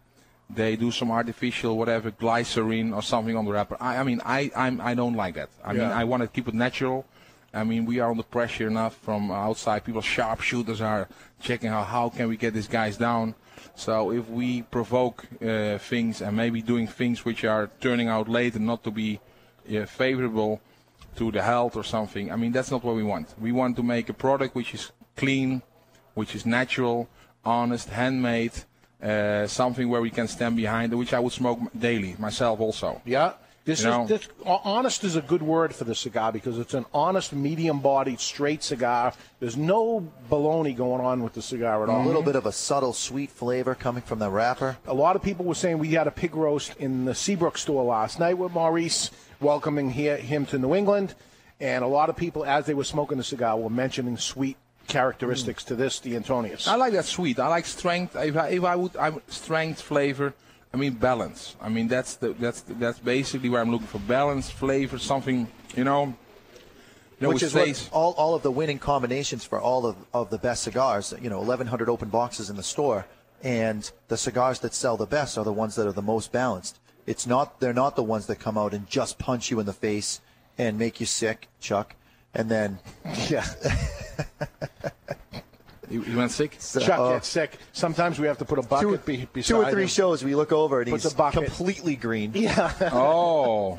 they 0.50 0.76
do 0.76 0.90
some 0.90 1.10
artificial 1.10 1.76
whatever 1.76 2.10
glycerin 2.10 2.92
or 2.92 3.02
something 3.02 3.36
on 3.36 3.44
the 3.44 3.52
wrapper. 3.52 3.76
I, 3.80 3.98
I 3.98 4.02
mean, 4.04 4.20
I 4.24 4.50
I'm, 4.56 4.80
I 4.80 4.94
don't 4.94 5.14
like 5.14 5.34
that. 5.34 5.50
I 5.64 5.72
mean, 5.72 5.90
I 6.00 6.04
want 6.04 6.22
to 6.22 6.28
keep 6.28 6.48
it 6.48 6.54
natural. 6.54 7.04
I 7.52 7.62
mean, 7.62 7.84
we 7.86 8.00
are 8.00 8.10
under 8.10 8.24
pressure 8.24 8.66
enough 8.66 8.96
from 8.96 9.30
outside. 9.30 9.84
People, 9.84 10.02
sharpshooters 10.02 10.80
are 10.80 11.08
checking 11.40 11.68
out 11.68 11.86
how 11.86 12.08
can 12.08 12.28
we 12.28 12.36
get 12.36 12.52
these 12.52 12.66
guys 12.66 12.96
down. 12.96 13.34
So 13.76 14.10
if 14.10 14.28
we 14.28 14.62
provoke 14.62 15.24
uh, 15.40 15.78
things 15.78 16.20
and 16.20 16.36
maybe 16.36 16.62
doing 16.62 16.86
things 16.88 17.24
which 17.24 17.44
are 17.44 17.70
turning 17.80 18.08
out 18.08 18.28
later 18.28 18.58
not 18.58 18.82
to 18.84 18.90
be 18.90 19.20
uh, 19.68 19.86
favorable 19.86 20.60
to 21.16 21.30
the 21.30 21.42
health 21.42 21.76
or 21.76 21.84
something, 21.84 22.30
I 22.32 22.36
mean 22.36 22.52
that's 22.52 22.70
not 22.70 22.82
what 22.84 22.96
we 22.96 23.02
want. 23.02 23.34
We 23.40 23.52
want 23.52 23.76
to 23.76 23.82
make 23.82 24.08
a 24.08 24.14
product 24.14 24.54
which 24.54 24.74
is 24.74 24.92
clean, 25.16 25.62
which 26.14 26.34
is 26.34 26.44
natural, 26.46 27.08
honest, 27.44 27.88
handmade, 27.88 28.52
uh, 29.02 29.46
something 29.46 29.88
where 29.88 30.00
we 30.00 30.10
can 30.10 30.28
stand 30.28 30.56
behind, 30.56 30.92
which 30.94 31.12
I 31.12 31.20
would 31.20 31.32
smoke 31.32 31.58
daily 31.78 32.16
myself 32.18 32.60
also. 32.60 33.00
Yeah. 33.04 33.34
This 33.64 33.82
You 33.82 33.88
know. 33.88 34.02
is 34.02 34.08
this, 34.10 34.28
honest 34.44 35.04
is 35.04 35.16
a 35.16 35.22
good 35.22 35.40
word 35.40 35.74
for 35.74 35.84
the 35.84 35.94
cigar 35.94 36.32
because 36.32 36.58
it's 36.58 36.74
an 36.74 36.84
honest, 36.92 37.32
medium-bodied, 37.32 38.20
straight 38.20 38.62
cigar. 38.62 39.14
There's 39.40 39.56
no 39.56 40.06
baloney 40.30 40.76
going 40.76 41.00
on 41.00 41.22
with 41.22 41.32
the 41.32 41.40
cigar 41.40 41.82
at 41.82 41.88
all. 41.88 42.02
A 42.02 42.06
little 42.06 42.22
bit 42.22 42.36
of 42.36 42.44
a 42.44 42.52
subtle 42.52 42.92
sweet 42.92 43.30
flavor 43.30 43.74
coming 43.74 44.02
from 44.02 44.18
the 44.18 44.28
wrapper. 44.28 44.76
A 44.86 44.92
lot 44.92 45.16
of 45.16 45.22
people 45.22 45.46
were 45.46 45.54
saying 45.54 45.78
we 45.78 45.92
had 45.92 46.06
a 46.06 46.10
pig 46.10 46.34
roast 46.34 46.76
in 46.76 47.06
the 47.06 47.14
Seabrook 47.14 47.56
store 47.56 47.84
last 47.84 48.20
night 48.20 48.36
with 48.36 48.52
Maurice 48.52 49.10
welcoming 49.40 49.90
he, 49.90 50.06
him 50.08 50.46
to 50.46 50.58
New 50.58 50.74
England, 50.74 51.14
and 51.60 51.84
a 51.84 51.88
lot 51.88 52.08
of 52.10 52.16
people, 52.16 52.44
as 52.44 52.66
they 52.66 52.74
were 52.74 52.84
smoking 52.84 53.18
the 53.18 53.24
cigar, 53.24 53.56
were 53.56 53.70
mentioning 53.70 54.16
sweet 54.16 54.56
characteristics 54.86 55.64
to 55.64 55.74
this, 55.74 56.00
the 56.00 56.16
Antonius. 56.16 56.68
I 56.68 56.76
like 56.76 56.92
that 56.92 57.04
sweet. 57.04 57.38
I 57.38 57.48
like 57.48 57.66
strength. 57.66 58.16
If 58.16 58.36
I, 58.36 58.48
if 58.48 58.64
I 58.64 58.76
would, 58.76 58.96
I'm 58.96 59.22
strength, 59.28 59.80
flavor. 59.80 60.34
I 60.72 60.76
mean 60.76 60.94
balance. 60.94 61.54
I 61.60 61.68
mean 61.68 61.86
that's 61.86 62.16
the 62.16 62.32
that's 62.32 62.62
that's 62.62 62.98
basically 62.98 63.48
where 63.48 63.60
I'm 63.60 63.70
looking 63.70 63.86
for 63.86 64.00
balance, 64.00 64.50
flavor, 64.50 64.98
something 64.98 65.46
you 65.76 65.84
know. 65.84 66.16
You 67.20 67.28
know, 67.28 67.28
which 67.28 67.44
it 67.44 67.46
is 67.46 67.54
what 67.54 67.90
all, 67.92 68.12
all 68.14 68.34
of 68.34 68.42
the 68.42 68.50
winning 68.50 68.80
combinations 68.80 69.44
for 69.44 69.60
all 69.60 69.86
of, 69.86 69.96
of 70.12 70.30
the 70.30 70.38
best 70.38 70.64
cigars. 70.64 71.14
You 71.22 71.30
know, 71.30 71.38
1,100 71.38 71.88
open 71.88 72.08
boxes 72.08 72.50
in 72.50 72.56
the 72.56 72.62
store, 72.64 73.06
and 73.40 73.88
the 74.08 74.16
cigars 74.16 74.58
that 74.60 74.74
sell 74.74 74.96
the 74.96 75.06
best 75.06 75.38
are 75.38 75.44
the 75.44 75.52
ones 75.52 75.76
that 75.76 75.86
are 75.86 75.92
the 75.92 76.02
most 76.02 76.32
balanced. 76.32 76.80
It's 77.06 77.26
not 77.26 77.60
they're 77.60 77.74
not 77.74 77.96
the 77.96 78.02
ones 78.02 78.26
that 78.26 78.36
come 78.36 78.56
out 78.56 78.72
and 78.74 78.88
just 78.88 79.18
punch 79.18 79.50
you 79.50 79.60
in 79.60 79.66
the 79.66 79.72
face 79.72 80.20
and 80.58 80.78
make 80.78 81.00
you 81.00 81.06
sick, 81.06 81.48
Chuck, 81.60 81.94
and 82.32 82.50
then 82.50 82.78
yeah. 83.28 83.44
You, 85.90 86.02
you 86.02 86.16
went 86.16 86.30
sick? 86.32 86.58
Chuck 86.58 86.98
uh, 86.98 87.12
gets 87.12 87.28
sick. 87.28 87.58
Sometimes 87.72 88.18
we 88.18 88.26
have 88.26 88.38
to 88.38 88.44
put 88.44 88.58
a 88.58 88.62
bucket 88.62 89.04
two, 89.04 89.12
be, 89.18 89.28
beside 89.32 89.48
two 89.54 89.56
or 89.62 89.70
three 89.70 89.82
him. 89.82 89.88
shows 89.88 90.24
we 90.24 90.34
look 90.34 90.50
over 90.50 90.80
and 90.80 90.90
Puts 90.90 91.04
he's 91.04 91.12
completely 91.12 91.94
green. 91.96 92.32
Yeah. 92.34 92.72
Oh. 92.92 93.78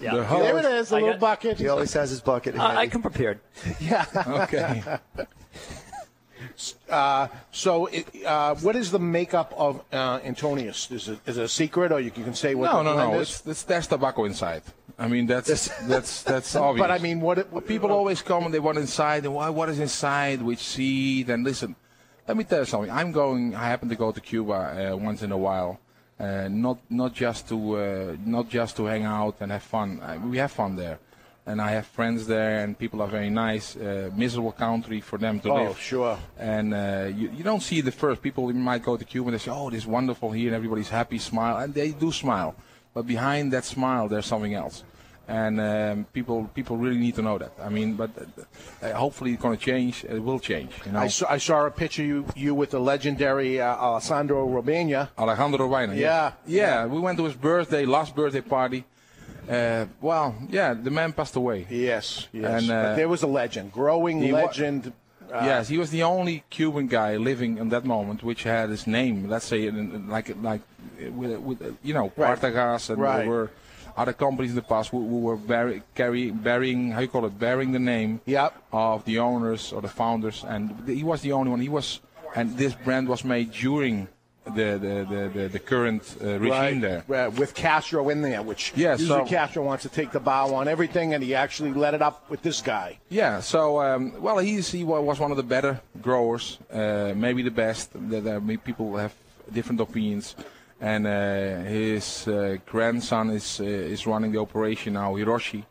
Yeah. 0.00 0.14
The 0.14 0.24
hose. 0.24 0.42
There 0.42 0.58
it 0.58 0.64
is, 0.64 0.92
a 0.92 0.94
I 0.94 0.98
little 1.00 1.14
got- 1.14 1.20
bucket. 1.20 1.58
He 1.58 1.66
always 1.68 1.92
has 1.94 2.10
his 2.10 2.20
bucket. 2.20 2.56
I, 2.56 2.64
I 2.66 2.74
handy. 2.74 2.90
come 2.90 3.02
prepared. 3.02 3.40
Yeah. 3.80 4.04
Okay. 4.26 4.82
Uh, 6.88 7.28
so, 7.52 7.86
it, 7.86 8.06
uh, 8.24 8.54
what 8.56 8.74
is 8.74 8.90
the 8.90 8.98
makeup 8.98 9.54
of 9.56 9.82
uh, 9.92 10.20
Antonius? 10.24 10.90
Is 10.90 11.08
it, 11.08 11.18
is 11.26 11.36
it 11.36 11.44
a 11.44 11.48
secret, 11.48 11.92
or 11.92 12.00
you 12.00 12.10
can 12.10 12.34
say 12.34 12.54
what 12.54 12.72
no, 12.72 12.82
no, 12.82 12.96
no. 12.96 13.20
It's, 13.20 13.46
it's 13.46 13.62
there's 13.62 13.86
tobacco 13.86 14.24
inside. 14.24 14.62
I 14.98 15.06
mean 15.06 15.26
that's 15.26 15.68
that's 15.86 16.24
that's 16.24 16.56
obvious. 16.56 16.82
But 16.82 16.90
I 16.90 16.98
mean, 16.98 17.20
what? 17.20 17.38
It, 17.38 17.52
what 17.52 17.66
people 17.66 17.92
always 17.92 18.20
come 18.22 18.44
and 18.44 18.52
they 18.52 18.58
want 18.58 18.78
inside 18.78 19.24
and 19.24 19.34
why 19.34 19.48
what 19.50 19.68
is 19.68 19.78
inside 19.78 20.42
which 20.42 20.58
seed 20.58 21.30
and 21.30 21.44
listen 21.44 21.76
let 22.28 22.36
me 22.36 22.44
tell 22.44 22.60
you 22.60 22.64
something 22.66 22.90
i'm 22.90 23.10
going 23.10 23.54
i 23.56 23.64
happen 23.64 23.88
to 23.88 23.96
go 23.96 24.12
to 24.12 24.20
cuba 24.20 24.92
uh, 24.92 24.96
once 24.96 25.22
in 25.22 25.32
a 25.32 25.36
while 25.36 25.80
uh, 26.20 26.46
not 26.48 26.78
not 26.90 27.14
just 27.14 27.48
to 27.48 27.76
uh, 27.76 28.16
not 28.24 28.48
just 28.48 28.76
to 28.76 28.84
hang 28.84 29.04
out 29.04 29.36
and 29.40 29.50
have 29.50 29.62
fun 29.62 30.00
we 30.30 30.36
have 30.36 30.52
fun 30.52 30.76
there 30.76 30.98
and 31.48 31.56
i 31.68 31.70
have 31.76 31.86
friends 31.98 32.20
there 32.36 32.54
and 32.62 32.68
people 32.84 32.98
are 33.04 33.10
very 33.20 33.30
nice 33.48 33.66
uh, 33.76 34.10
miserable 34.24 34.52
country 34.66 35.00
for 35.10 35.18
them 35.24 35.34
to 35.44 35.48
Oh, 35.50 35.54
live 35.60 35.70
Oh, 35.70 35.90
sure. 35.92 36.16
and 36.54 36.66
uh, 36.74 36.80
you, 37.20 37.26
you 37.38 37.44
don't 37.50 37.64
see 37.70 37.80
the 37.90 37.96
first 38.02 38.18
people 38.26 38.42
You 38.52 38.60
might 38.72 38.84
go 38.90 38.94
to 39.02 39.04
Cuba 39.12 39.26
and 39.28 39.34
they 39.36 39.42
say, 39.46 39.52
"Oh, 39.60 39.68
this 39.70 39.80
is 39.84 39.88
wonderful 39.98 40.28
here," 40.38 40.48
and 40.50 40.56
everybody's 40.60 40.92
happy, 41.00 41.18
smile, 41.32 41.54
and 41.62 41.68
they 41.80 41.90
do 42.04 42.08
smile. 42.24 42.52
But 42.94 43.04
behind 43.14 43.44
that 43.54 43.64
smile, 43.76 44.04
there's 44.12 44.28
something 44.34 44.54
else, 44.62 44.76
and 45.42 45.54
um, 45.70 45.96
people 46.16 46.38
people 46.58 46.76
really 46.84 47.00
need 47.06 47.14
to 47.20 47.22
know 47.28 47.36
that. 47.44 47.52
I 47.68 47.70
mean, 47.76 47.90
but 48.02 48.10
uh, 48.18 48.24
uh, 48.86 48.92
hopefully 49.04 49.30
it's 49.34 49.42
going 49.46 49.56
to 49.60 49.64
change. 49.72 49.94
It 50.16 50.22
will 50.28 50.40
change. 50.52 50.72
You 50.86 50.92
know, 50.92 51.00
I 51.06 51.08
saw, 51.16 51.26
I 51.36 51.38
saw 51.48 51.56
a 51.66 51.70
picture 51.82 52.04
you 52.12 52.18
you 52.44 52.50
with 52.60 52.70
the 52.76 52.82
legendary 52.92 53.52
uh, 53.60 53.86
Alessandro 53.88 54.38
Robaina. 54.56 55.00
Alejandro 55.16 55.58
Robaina. 55.68 55.94
Yeah, 55.96 56.32
yeah, 56.46 56.86
We 56.94 56.98
went 57.06 57.16
to 57.20 57.24
his 57.30 57.36
birthday, 57.50 57.84
last 57.96 58.10
birthday 58.20 58.42
party. 58.58 58.80
Uh, 59.48 59.86
well, 60.00 60.34
yeah, 60.50 60.74
the 60.74 60.90
man 60.90 61.12
passed 61.12 61.36
away. 61.36 61.66
Yes, 61.70 62.28
yes. 62.32 62.62
And, 62.62 62.70
uh, 62.70 62.82
but 62.82 62.96
there 62.96 63.08
was 63.08 63.22
a 63.22 63.26
legend, 63.26 63.72
growing 63.72 64.30
legend. 64.30 64.92
uh, 65.32 65.40
yes, 65.44 65.68
he 65.68 65.78
was 65.78 65.90
the 65.90 66.02
only 66.02 66.44
Cuban 66.50 66.86
guy 66.86 67.16
living 67.16 67.58
in 67.58 67.68
that 67.70 67.84
moment 67.84 68.22
which 68.22 68.42
had 68.44 68.68
his 68.70 68.86
name. 68.86 69.28
Let's 69.28 69.46
say, 69.46 69.70
like 69.70 70.34
like 70.42 70.60
with, 71.12 71.38
with 71.40 71.76
you 71.82 71.94
know 71.94 72.12
Right. 72.16 72.38
Partagas 72.38 72.90
and 72.90 72.98
Right. 73.00 73.18
there 73.18 73.28
were 73.28 73.50
other 73.96 74.12
companies 74.12 74.50
in 74.50 74.56
the 74.56 74.62
past 74.62 74.90
who, 74.90 74.98
who 75.08 75.18
were 75.20 75.36
bury, 75.36 75.82
carry, 75.94 76.30
bearing 76.30 76.92
how 76.92 77.00
you 77.00 77.08
call 77.08 77.24
it 77.26 77.36
bearing 77.38 77.72
the 77.72 77.78
name 77.80 78.20
Yep. 78.26 78.54
of 78.72 79.04
the 79.04 79.18
owners 79.18 79.72
or 79.72 79.80
the 79.82 79.88
founders, 79.88 80.44
and 80.46 80.70
he 80.86 81.02
was 81.02 81.20
the 81.22 81.32
only 81.32 81.50
one. 81.50 81.60
He 81.60 81.68
was, 81.68 82.00
and 82.36 82.56
this 82.56 82.74
brand 82.74 83.08
was 83.08 83.24
made 83.24 83.50
during 83.52 84.06
the 84.54 84.78
the 84.78 85.30
the, 85.34 85.48
the, 85.48 85.58
current 85.58 86.02
uh, 86.22 86.38
regime 86.38 86.82
Right, 86.82 87.06
there. 87.08 87.30
with 87.30 87.54
Castro 87.54 88.08
in 88.08 88.22
there, 88.22 88.42
which 88.42 88.72
Yeah, 88.76 88.92
usually 88.96 89.24
so- 89.24 89.26
Castro 89.26 89.62
wants 89.64 89.82
to 89.82 89.88
take 89.88 90.10
the 90.12 90.20
bow 90.20 90.54
on 90.54 90.68
everything, 90.68 91.14
and 91.14 91.22
he 91.22 91.34
actually 91.34 91.72
let 91.72 91.94
it 91.94 92.02
up 92.02 92.28
with 92.30 92.42
this 92.42 92.60
guy. 92.62 92.98
Yeah, 93.08 93.40
so 93.40 93.80
um, 93.80 94.20
well, 94.20 94.38
he's 94.38 94.70
he 94.70 94.84
was 94.84 95.18
one 95.18 95.30
of 95.30 95.36
the 95.36 95.42
better 95.42 95.80
growers, 96.02 96.58
uh, 96.72 97.12
maybe 97.16 97.42
the 97.42 97.50
best. 97.50 97.90
That 98.10 98.60
people 98.64 98.96
have 98.96 99.14
different 99.52 99.80
opinions, 99.80 100.34
and 100.80 101.06
uh, 101.06 101.60
his 101.68 102.26
uh, 102.28 102.56
grandson 102.66 103.30
is 103.30 103.60
uh, 103.60 103.64
is 103.64 104.06
running 104.06 104.32
the 104.32 104.40
operation 104.40 104.94
now, 104.94 105.14
Hirochi. 105.14 105.64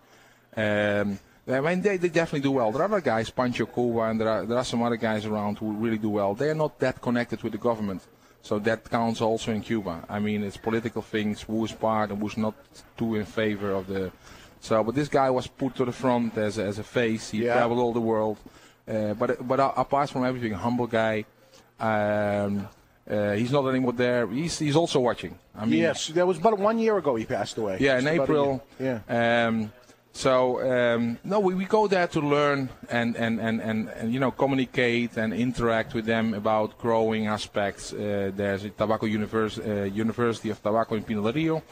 Um, 0.56 1.20
I 1.50 1.62
mean, 1.62 1.82
they, 1.82 1.96
they 1.96 2.10
definitely 2.10 2.42
do 2.42 2.52
well. 2.52 2.72
There 2.74 2.82
are 2.82 2.86
other 2.86 3.00
guys, 3.00 3.30
Pancho 3.30 3.66
Cuba, 3.66 4.02
and 4.10 4.20
there 4.20 4.28
are 4.28 4.46
there 4.46 4.58
are 4.58 4.66
some 4.66 4.84
other 4.84 4.98
guys 4.98 5.26
around 5.26 5.60
who 5.60 5.72
really 5.72 5.98
do 5.98 6.10
well. 6.10 6.34
They 6.36 6.50
are 6.50 6.56
not 6.56 6.78
that 6.80 7.02
connected 7.02 7.42
with 7.42 7.54
the 7.54 7.58
government, 7.58 8.02
so 8.48 8.54
that 8.60 8.80
counts 8.98 9.20
also 9.22 9.52
in 9.52 9.62
Cuba. 9.62 9.94
I 10.10 10.20
mean, 10.28 10.40
it's 10.48 10.58
political 10.70 11.02
things, 11.02 11.42
who's 11.48 11.74
part 11.88 12.08
and 12.12 12.18
who's 12.22 12.38
not 12.38 12.54
too 13.00 13.16
in 13.16 13.26
favor 13.26 13.70
of 13.80 13.84
the. 13.88 14.12
So, 14.68 14.84
but 14.86 14.96
this 14.96 15.10
guy 15.20 15.30
was 15.30 15.48
put 15.62 15.72
to 15.76 15.86
the 15.86 15.92
front 16.04 16.38
as 16.38 16.58
a, 16.58 16.64
as 16.72 16.78
a 16.80 16.84
face. 16.84 17.24
He 17.32 17.40
Yeah. 17.44 17.54
traveled 17.58 17.80
all 17.84 17.94
the 17.94 18.06
world, 18.14 18.38
uh, 18.88 19.14
but 19.22 19.30
but 19.52 19.60
uh, 19.60 19.72
apart 19.86 20.10
from 20.10 20.24
everything, 20.30 20.54
humble 20.54 20.88
guy. 20.88 21.26
Um, 21.80 22.68
uh, 23.10 23.34
he's 23.40 23.52
not 23.52 23.64
anymore 23.70 23.94
there. 23.94 24.28
He's 24.28 24.60
he's 24.60 24.76
also 24.76 25.00
watching. 25.00 25.34
I 25.56 25.66
mean, 25.66 25.80
yes, 25.80 26.08
that 26.08 26.26
was 26.28 26.38
about 26.38 26.58
one 26.60 26.78
year 26.80 26.98
ago 26.98 27.16
he 27.16 27.26
passed 27.26 27.58
away. 27.58 27.78
yeah, 27.80 27.98
in 28.00 28.06
Just 28.06 28.20
April. 28.22 28.64
Yeah. 28.80 29.00
Um, 29.48 29.72
so 30.18 30.60
um, 30.62 31.20
no, 31.24 31.40
we, 31.40 31.54
we 31.54 31.66
go 31.66 31.88
there 31.88 32.08
to 32.08 32.20
learn 32.20 32.70
and, 32.90 33.16
and, 33.16 33.40
and, 33.40 33.62
and, 33.62 33.90
and 33.90 34.12
you 34.12 34.20
know 34.20 34.32
communicate 34.32 35.16
and 35.18 35.32
interact 35.34 35.94
with 35.94 36.06
them 36.06 36.34
about 36.34 36.78
growing 36.80 37.28
aspects. 37.28 37.94
Uh, 37.94 38.32
there's 38.36 38.64
a 38.64 38.70
Tobacco 38.72 39.06
uh, 39.06 39.84
University 39.84 40.50
of 40.50 40.62
Tobacco 40.62 40.96
in 40.96 41.04
Pinar 41.04 41.24
del 41.24 41.34
Rio. 41.34 41.64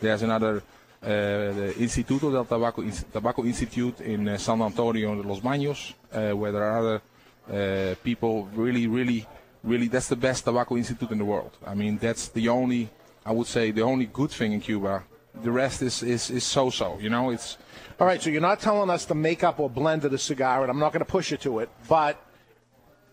There's 0.00 0.22
another 0.22 0.62
uh, 1.02 1.08
the 1.08 1.74
Instituto 1.78 2.30
del 2.30 2.44
Tabaco, 2.44 2.82
Tobacco 3.12 3.44
Institute 3.44 4.00
in 4.00 4.28
uh, 4.28 4.38
San 4.38 4.60
Antonio 4.60 5.14
de 5.20 5.26
los 5.26 5.40
Baños, 5.40 5.94
uh, 6.12 6.36
where 6.36 6.52
there 6.52 6.62
are 6.62 6.78
other 6.78 7.02
uh, 7.50 7.94
people 8.02 8.48
really, 8.54 8.86
really, 8.86 9.26
really. 9.62 9.88
That's 9.88 10.08
the 10.08 10.16
best 10.16 10.44
tobacco 10.44 10.76
institute 10.76 11.10
in 11.10 11.18
the 11.18 11.24
world. 11.24 11.56
I 11.66 11.74
mean, 11.74 11.98
that's 11.98 12.28
the 12.28 12.48
only, 12.48 12.88
I 13.24 13.32
would 13.32 13.46
say, 13.46 13.70
the 13.70 13.82
only 13.82 14.06
good 14.06 14.30
thing 14.30 14.52
in 14.52 14.60
Cuba. 14.60 15.04
The 15.42 15.50
rest 15.50 15.82
is 15.82 16.02
is, 16.02 16.30
is 16.30 16.44
so-so. 16.44 16.98
You 17.00 17.10
know, 17.10 17.30
it's 17.30 17.58
All 18.00 18.06
right, 18.06 18.20
so 18.20 18.28
you're 18.30 18.40
not 18.40 18.60
telling 18.60 18.90
us 18.90 19.04
the 19.04 19.14
makeup 19.14 19.60
or 19.60 19.70
blend 19.70 20.04
of 20.04 20.10
the 20.10 20.18
cigar, 20.18 20.62
and 20.62 20.70
I'm 20.70 20.78
not 20.80 20.92
going 20.92 21.04
to 21.04 21.10
push 21.10 21.30
you 21.30 21.36
to 21.38 21.60
it, 21.60 21.68
but 21.88 22.20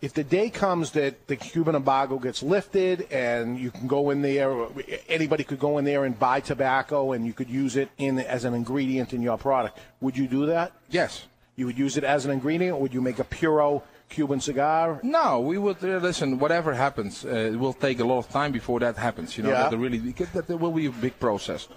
if 0.01 0.13
the 0.13 0.23
day 0.23 0.49
comes 0.49 0.89
that 0.91 1.27
the 1.27 1.35
Cuban 1.35 1.75
embargo 1.75 2.17
gets 2.17 2.41
lifted 2.41 3.07
and 3.11 3.59
you 3.59 3.69
can 3.69 3.87
go 3.87 4.09
in 4.09 4.23
there, 4.23 4.65
anybody 5.07 5.43
could 5.43 5.59
go 5.59 5.77
in 5.77 5.85
there 5.85 6.05
and 6.05 6.17
buy 6.17 6.39
tobacco 6.39 7.11
and 7.11 7.27
you 7.27 7.33
could 7.33 7.49
use 7.49 7.75
it 7.75 7.89
in 7.99 8.17
as 8.17 8.43
an 8.43 8.55
ingredient 8.55 9.13
in 9.13 9.21
your 9.21 9.37
product, 9.37 9.77
would 9.99 10.17
you 10.17 10.27
do 10.27 10.47
that? 10.47 10.71
yes. 10.89 11.25
You 11.57 11.65
would 11.67 11.77
use 11.77 11.97
it 11.97 12.03
as 12.05 12.25
an 12.25 12.31
ingredient, 12.31 12.75
or 12.75 12.81
would 12.81 12.93
you 12.93 13.01
make 13.01 13.19
a 13.19 13.25
puro 13.25 13.83
Cuban 14.09 14.39
cigar? 14.39 14.99
No, 15.03 15.41
we 15.41 15.57
would 15.57 15.83
uh, 15.83 15.97
listen. 15.97 16.39
Whatever 16.39 16.73
happens, 16.73 17.25
uh, 17.25 17.27
it 17.27 17.59
will 17.59 17.73
take 17.73 17.99
a 17.99 18.05
lot 18.05 18.19
of 18.19 18.29
time 18.29 18.51
before 18.53 18.79
that 18.79 18.95
happens. 18.95 19.37
You 19.37 19.43
know, 19.43 19.49
Yeah. 19.51 19.67
that 19.69 19.77
really 19.77 19.99
because 19.99 20.29
that 20.29 20.47
will 20.49 20.71
be 20.71 20.85
a 20.87 20.91
big 20.91 21.19
process. 21.19 21.67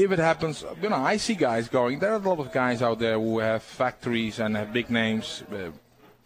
If 0.00 0.12
it 0.12 0.18
happens, 0.18 0.64
you 0.82 0.88
know, 0.88 0.96
I 0.96 1.18
see 1.18 1.34
guys 1.34 1.68
going. 1.68 1.98
There 1.98 2.10
are 2.12 2.16
a 2.24 2.28
lot 2.30 2.38
of 2.38 2.50
guys 2.52 2.80
out 2.80 2.98
there 2.98 3.18
who 3.18 3.38
have 3.38 3.62
factories 3.62 4.38
and 4.40 4.56
have 4.56 4.72
big 4.72 4.88
names, 4.88 5.42
uh, 5.52 5.70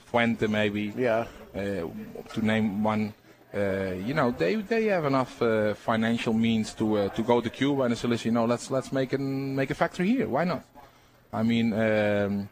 Fuente 0.06 0.46
maybe, 0.46 0.92
Yeah. 0.96 1.24
uh, 1.54 1.88
to 2.34 2.40
name 2.52 2.84
one. 2.84 3.12
Uh, 3.52 3.94
you 4.08 4.14
know, 4.14 4.30
they 4.30 4.54
they 4.56 4.84
have 4.86 5.04
enough 5.06 5.40
uh, 5.42 5.74
financial 5.74 6.32
means 6.32 6.74
to 6.74 6.84
uh, 6.98 7.08
to 7.16 7.22
go 7.22 7.40
to 7.40 7.50
Cuba 7.50 7.82
and 7.82 7.96
say, 7.98 8.08
listen, 8.08 8.28
you 8.28 8.34
know, 8.34 8.44
let's 8.46 8.70
let's 8.70 8.90
make 8.92 9.12
an, 9.12 9.54
make 9.56 9.70
a 9.70 9.74
factory 9.74 10.06
here. 10.08 10.28
Why 10.28 10.44
not? 10.44 10.62
I 11.32 11.42
mean, 11.42 11.72
um, 11.72 12.48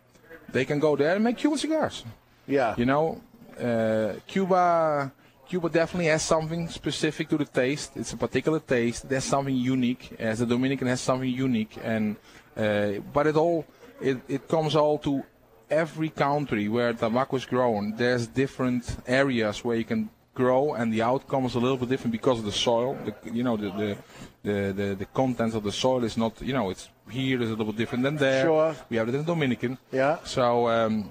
they 0.52 0.64
can 0.64 0.80
go 0.80 0.96
there 0.96 1.14
and 1.14 1.22
make 1.24 1.36
Cuban 1.38 1.58
cigars. 1.58 2.04
Yeah. 2.48 2.74
You 2.76 2.86
know, 2.86 3.20
uh, 3.60 4.14
Cuba, 4.26 5.12
Cuba 5.52 5.68
definitely 5.68 6.06
has 6.06 6.22
something 6.22 6.66
specific 6.66 7.28
to 7.28 7.36
the 7.36 7.44
taste. 7.44 7.90
It's 7.94 8.14
a 8.14 8.16
particular 8.16 8.58
taste. 8.58 9.06
There's 9.06 9.24
something 9.24 9.54
unique. 9.54 10.16
As 10.18 10.38
the 10.38 10.46
Dominican 10.46 10.88
has 10.88 11.02
something 11.02 11.28
unique, 11.28 11.76
and 11.84 12.16
uh, 12.56 12.92
but 13.12 13.26
it 13.26 13.36
all 13.36 13.66
it, 14.00 14.16
it 14.28 14.48
comes 14.48 14.74
all 14.74 14.96
to 15.00 15.22
every 15.68 16.08
country 16.08 16.70
where 16.70 16.94
tobacco 16.94 17.36
is 17.36 17.44
grown. 17.44 17.94
There's 17.94 18.26
different 18.26 18.96
areas 19.06 19.62
where 19.62 19.76
you 19.76 19.84
can 19.84 20.08
grow, 20.32 20.72
and 20.72 20.90
the 20.90 21.02
outcome 21.02 21.44
is 21.44 21.54
a 21.54 21.60
little 21.60 21.76
bit 21.76 21.90
different 21.90 22.12
because 22.12 22.38
of 22.38 22.46
the 22.46 22.58
soil. 22.68 22.96
The, 23.04 23.14
you 23.30 23.42
know, 23.42 23.58
the 23.58 23.70
the, 23.82 23.96
the 24.42 24.72
the 24.72 24.88
the 25.02 25.08
contents 25.20 25.54
of 25.54 25.64
the 25.64 25.72
soil 25.72 26.02
is 26.02 26.16
not. 26.16 26.40
You 26.40 26.54
know, 26.54 26.70
it's 26.70 26.88
here 27.10 27.42
is 27.42 27.48
a 27.48 27.56
little 27.56 27.72
bit 27.72 27.76
different 27.76 28.04
than 28.04 28.16
there. 28.16 28.46
Sure. 28.46 28.74
We 28.88 28.96
have 28.96 29.06
it 29.10 29.14
in 29.16 29.20
the 29.20 29.32
Dominican. 29.34 29.76
Yeah. 29.92 30.16
So. 30.24 30.68
Um, 30.68 31.10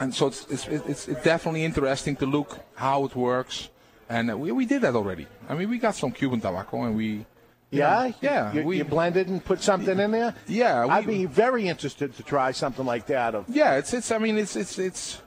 and 0.00 0.12
so 0.12 0.26
it's, 0.26 0.44
it's, 0.50 0.66
it's, 0.66 1.08
it's 1.08 1.22
definitely 1.22 1.64
interesting 1.64 2.16
to 2.16 2.26
look 2.26 2.58
how 2.74 3.04
it 3.04 3.14
works. 3.14 3.68
And 4.14 4.40
we, 4.40 4.52
we 4.52 4.64
did 4.64 4.82
that 4.82 4.94
already. 4.94 5.26
I 5.48 5.54
mean, 5.54 5.68
we 5.68 5.78
got 5.78 5.96
some 5.96 6.12
Cuban 6.12 6.40
tobacco 6.40 6.84
and 6.84 6.94
we. 6.96 7.26
Yeah, 7.70 8.12
Yeah, 8.20 8.52
You, 8.52 8.62
we- 8.62 8.76
you 8.78 8.84
blended 8.84 9.26
and 9.26 9.44
put 9.44 9.60
something 9.60 9.98
in 9.98 10.10
there. 10.12 10.32
Yeah, 10.46 10.86
I'd 10.86 11.08
be 11.08 11.24
very 11.26 11.66
interested 11.66 12.14
to 12.18 12.22
try 12.22 12.52
something 12.52 12.86
like 12.86 13.06
that. 13.06 13.34
Of 13.34 13.46
Yeah, 13.48 13.74
it's, 13.80 13.92
it's, 13.92 14.12
I 14.12 14.18
mean, 14.18 14.38
it's, 14.38 14.54
it's, 14.54 14.78
it's, 14.78 15.20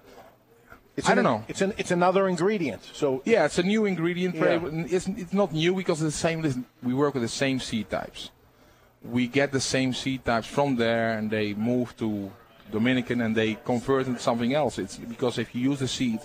it's 0.95 1.09
I 1.09 1.11
an- 1.11 1.17
don't 1.17 1.25
know. 1.25 1.43
It's 1.49 1.61
an 1.61 1.73
it's 1.77 1.91
another 1.91 2.29
ingredient. 2.29 2.81
So 2.93 3.21
yeah, 3.25 3.43
it's 3.43 3.57
a 3.59 3.63
new 3.63 3.83
ingredient. 3.85 4.35
Yeah. 4.35 4.61
It's, 4.95 5.07
it's 5.07 5.33
not 5.33 5.51
new 5.51 5.75
because 5.75 6.01
it's 6.01 6.15
the 6.15 6.21
same, 6.27 6.65
we 6.81 6.93
work 6.93 7.13
with 7.15 7.23
the 7.23 7.35
same 7.45 7.59
seed 7.59 7.89
types. 7.89 8.31
We 9.03 9.27
get 9.27 9.51
the 9.51 9.59
same 9.75 9.91
seed 9.93 10.23
types 10.23 10.47
from 10.47 10.77
there 10.77 11.17
and 11.17 11.29
they 11.29 11.53
move 11.53 11.97
to 11.97 12.31
Dominican 12.71 13.19
and 13.19 13.35
they 13.35 13.55
convert 13.65 14.07
into 14.07 14.21
something 14.21 14.53
else. 14.53 14.79
It's 14.79 14.95
because 14.95 15.37
if 15.37 15.53
you 15.53 15.69
use 15.71 15.79
the 15.79 15.87
seed 15.89 16.19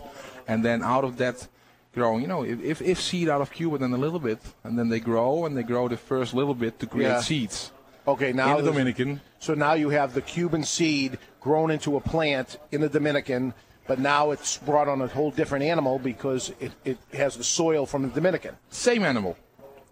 and 0.46 0.64
then 0.64 0.84
out 0.84 1.02
of 1.02 1.16
that 1.16 1.48
growing, 1.95 2.22
you 2.22 2.28
know, 2.28 2.43
if, 2.43 2.61
if, 2.62 2.82
if 2.82 3.01
seed 3.01 3.28
out 3.28 3.40
of 3.40 3.51
Cuba, 3.53 3.78
then 3.78 3.93
a 3.93 3.97
little 3.99 4.18
bit, 4.18 4.38
and 4.64 4.78
then 4.78 4.88
they 4.88 5.01
grow 5.01 5.45
and 5.47 5.57
they 5.57 5.62
grow 5.62 5.88
the 5.88 5.97
first 5.97 6.34
little 6.34 6.55
bit 6.55 6.78
to 6.80 6.86
create 6.86 7.09
Yeah. 7.09 7.20
seeds. 7.20 7.70
okay, 8.07 8.32
now 8.32 8.59
in 8.59 8.64
the 8.64 8.70
Dominican. 8.70 9.20
So 9.38 9.55
now 9.55 9.74
you 9.74 9.90
have 9.90 10.14
the 10.14 10.22
Cuban 10.22 10.64
seed 10.64 11.18
grown 11.40 11.70
into 11.70 11.97
a 11.97 12.01
plant 12.01 12.59
in 12.72 12.80
the 12.80 12.88
Dominican, 12.88 13.55
but 13.86 13.99
now 13.99 14.30
it's 14.30 14.57
brought 14.59 14.88
on 14.88 15.01
a 15.03 15.07
whole 15.09 15.30
different 15.30 15.64
animal 15.64 15.99
because 15.99 16.53
it, 16.61 16.72
it 16.84 16.99
has 17.14 17.36
the 17.36 17.45
soil 17.45 17.84
from 17.86 18.03
the 18.03 18.09
Dominican. 18.09 18.57
Same 18.70 19.05
animal, 19.05 19.36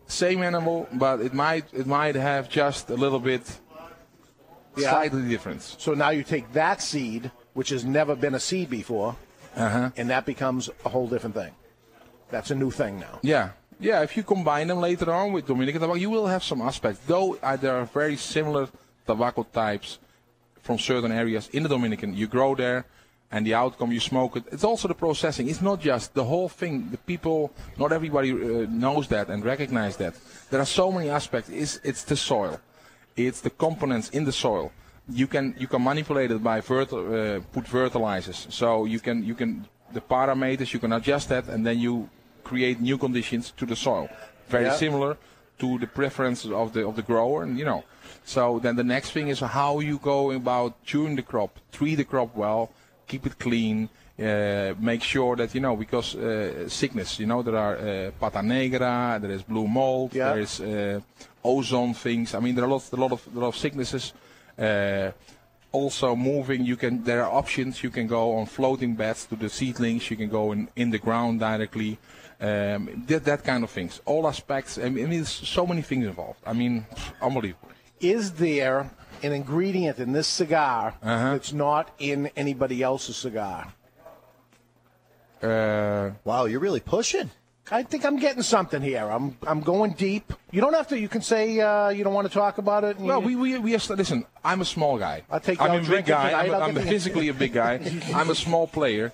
same 0.07 0.43
animal, 0.43 0.89
but 0.93 1.21
it 1.21 1.35
might 1.35 1.65
it 1.73 1.87
might 1.87 2.15
have 2.15 2.49
just 2.49 2.89
a 2.91 2.95
little 2.95 3.21
bit 3.21 3.43
Yeah. 4.77 4.91
slightly 4.91 5.23
difference. 5.29 5.77
So 5.79 5.95
now 5.95 6.11
you 6.11 6.23
take 6.23 6.53
that 6.53 6.81
seed, 6.81 7.31
which 7.55 7.71
has 7.71 7.85
never 7.85 8.15
been 8.17 8.35
a 8.35 8.41
seed 8.41 8.71
before, 8.71 9.17
Uh-huh. 9.57 9.91
and 9.97 10.09
that 10.11 10.25
becomes 10.25 10.71
a 10.85 10.89
whole 10.89 11.09
different 11.09 11.35
thing. 11.35 11.53
That's 12.31 12.51
a 12.51 12.55
new 12.55 12.71
thing 12.71 13.01
now. 13.01 13.19
Yeah, 13.23 13.51
yeah. 13.79 14.03
If 14.03 14.17
you 14.17 14.23
combine 14.23 14.69
them 14.69 14.81
later 14.81 15.13
on 15.13 15.33
with 15.33 15.47
Dominican 15.47 15.81
tobacco, 15.81 15.99
you 15.99 16.11
will 16.11 16.27
have 16.27 16.43
some 16.43 16.61
aspects. 16.63 17.01
Though 17.07 17.37
uh, 17.43 17.57
there 17.57 17.77
are 17.77 17.85
very 17.85 18.17
similar 18.17 18.69
tobacco 19.07 19.43
types 19.43 19.99
from 20.63 20.79
certain 20.79 21.13
areas 21.13 21.49
in 21.53 21.63
the 21.63 21.69
Dominican. 21.69 22.15
You 22.15 22.27
grow 22.27 22.55
there, 22.55 22.85
and 23.31 23.47
the 23.47 23.55
outcome 23.55 23.93
you 23.93 24.01
smoke 24.01 24.37
it. 24.37 24.45
It's 24.53 24.65
also 24.65 24.89
the 24.89 24.95
processing. 24.95 25.49
It's 25.49 25.63
not 25.63 25.81
just 25.81 26.15
the 26.15 26.25
whole 26.25 26.49
thing. 26.49 26.91
The 26.91 26.99
people, 26.99 27.53
not 27.79 27.93
everybody 27.93 28.33
uh, 28.33 28.67
knows 28.69 29.09
that 29.09 29.29
and 29.29 29.45
recognize 29.45 29.97
that. 29.99 30.15
There 30.51 30.61
are 30.61 30.67
so 30.67 30.91
many 30.91 31.09
aspects. 31.09 31.49
It's 31.49 31.81
it's 31.85 32.05
the 32.05 32.17
soil, 32.17 32.61
it's 33.17 33.41
the 33.41 33.51
components 33.51 34.11
in 34.11 34.25
the 34.25 34.33
soil. 34.33 34.73
You 35.09 35.27
can 35.27 35.55
you 35.59 35.67
can 35.67 35.83
manipulate 35.83 36.31
it 36.31 36.43
by 36.43 36.59
uh, 36.59 37.41
put 37.53 37.67
fertilizers. 37.67 38.47
So 38.51 38.85
you 38.85 39.01
can 39.01 39.25
you 39.25 39.35
can 39.35 39.67
the 39.93 40.01
parameters 40.01 40.73
you 40.73 40.81
can 40.81 40.93
adjust 40.93 41.29
that, 41.29 41.49
and 41.49 41.65
then 41.67 41.79
you 41.79 42.09
create 42.51 42.79
new 42.81 42.99
conditions 42.99 43.53
to 43.59 43.65
the 43.67 43.77
soil. 43.77 44.07
Very 44.49 44.65
Yeah. 44.65 44.79
similar 44.85 45.13
to 45.63 45.69
the 45.83 45.87
preferences 45.87 46.51
of 46.63 46.67
the 46.75 46.83
of 46.89 46.95
the 46.99 47.03
grower, 47.11 47.39
and 47.45 47.59
you 47.61 47.67
know. 47.71 47.83
So 48.25 48.43
then 48.65 48.75
the 48.77 48.89
next 48.95 49.09
thing 49.15 49.29
is 49.31 49.41
how 49.41 49.73
you 49.89 49.97
go 50.13 50.19
about 50.43 50.73
chewing 50.91 51.17
the 51.17 51.23
crop, 51.33 51.51
treat 51.79 51.97
the 51.97 52.05
crop 52.13 52.31
well, 52.37 52.63
keep 53.11 53.23
it 53.27 53.37
clean, 53.39 53.89
uh, 54.19 54.75
make 54.91 55.03
sure 55.03 55.37
that 55.41 55.55
you 55.55 55.61
know 55.67 55.77
because 55.85 56.09
uh, 56.17 56.69
sickness, 56.69 57.19
you 57.21 57.27
know 57.27 57.43
there 57.43 57.57
are 57.67 57.77
uh, 57.79 58.11
pata 58.21 58.43
negra, 58.43 59.19
there 59.23 59.35
is 59.37 59.43
blue 59.43 59.69
mold, 59.69 60.11
Yeah. 60.15 60.29
there 60.29 60.43
is 60.43 60.61
uh, 60.61 61.01
ozone 61.43 61.95
things. 61.95 62.35
I 62.35 62.41
mean 62.41 62.55
there 62.55 62.65
are 62.65 62.73
lots, 62.77 62.93
a 62.93 62.97
lot 62.97 63.13
of 63.13 63.21
a 63.37 63.39
lot 63.41 63.49
of 63.49 63.57
sicknesses. 63.57 64.13
Uh, 64.59 65.11
also 65.73 66.17
moving, 66.17 66.67
you 66.71 66.77
can 66.77 67.05
there 67.05 67.23
are 67.25 67.33
options. 67.43 67.83
You 67.85 67.91
can 67.91 68.07
go 68.09 68.23
on 68.39 68.47
floating 68.47 68.97
beds 68.97 69.27
to 69.27 69.37
the 69.37 69.49
seedlings. 69.49 70.11
You 70.11 70.17
can 70.17 70.29
go 70.29 70.53
in 70.53 70.69
in 70.75 70.91
the 70.91 70.99
ground 70.99 71.41
directly. 71.41 71.97
Um, 72.41 73.05
that 73.07 73.25
that 73.25 73.45
kind 73.45 73.63
of 73.65 73.71
things. 73.71 74.01
All 74.07 74.27
aspects. 74.27 74.79
I 74.79 74.89
mean, 74.89 75.11
there's 75.11 75.29
so 75.29 75.67
many 75.67 75.83
things 75.83 76.07
involved. 76.07 76.41
I 76.47 76.53
mean, 76.55 76.87
unbelievable. 77.21 77.69
Is 78.01 78.33
there 78.33 78.91
an 79.23 79.33
ingredient 79.33 79.99
in 79.99 80.13
this 80.13 80.27
cigar 80.27 80.95
Uh-huh. 81.03 81.33
that's 81.33 81.53
not 81.53 81.91
in 81.99 82.31
anybody 82.37 82.83
else's 82.83 83.17
cigar? 83.17 83.75
Uh, 85.43 86.11
Wow, 86.25 86.45
you're 86.47 86.61
really 86.61 86.81
pushing. 86.81 87.31
I 87.73 87.85
think 87.85 88.05
I'm 88.05 88.17
getting 88.19 88.43
something 88.43 88.83
here. 88.83 89.09
I'm 89.09 89.37
I'm 89.47 89.61
going 89.61 89.93
deep. 89.93 90.33
You 90.51 90.61
don't 90.61 90.75
have 90.75 90.89
to. 90.89 90.99
You 90.99 91.09
can 91.09 91.21
say 91.23 91.61
uh, 91.61 91.91
you 91.91 92.03
don't 92.03 92.15
want 92.15 92.27
to 92.27 92.33
talk 92.35 92.59
about 92.59 92.83
it. 92.83 92.97
and 92.99 93.07
Well, 93.07 93.23
we, 93.23 93.37
we, 93.37 93.59
we 93.59 93.75
are, 93.77 93.81
listen, 93.91 94.27
I'm 94.43 94.61
a 94.61 94.65
small 94.65 94.99
guy. 94.99 95.23
I'll 95.31 95.39
take 95.41 95.61
you 95.61 95.67
I'm 95.67 95.85
a 95.85 95.89
big 95.89 96.05
guy. 96.07 96.31
tonight. 96.31 96.45
I'm, 96.47 96.51
a, 96.51 96.55
I'll 96.55 96.63
I'm 96.79 96.87
physically 96.89 97.29
a 97.29 97.35
big 97.35 97.53
guy. 97.53 97.79
I'm 98.15 98.29
a 98.31 98.35
small 98.35 98.67
player. 98.67 99.13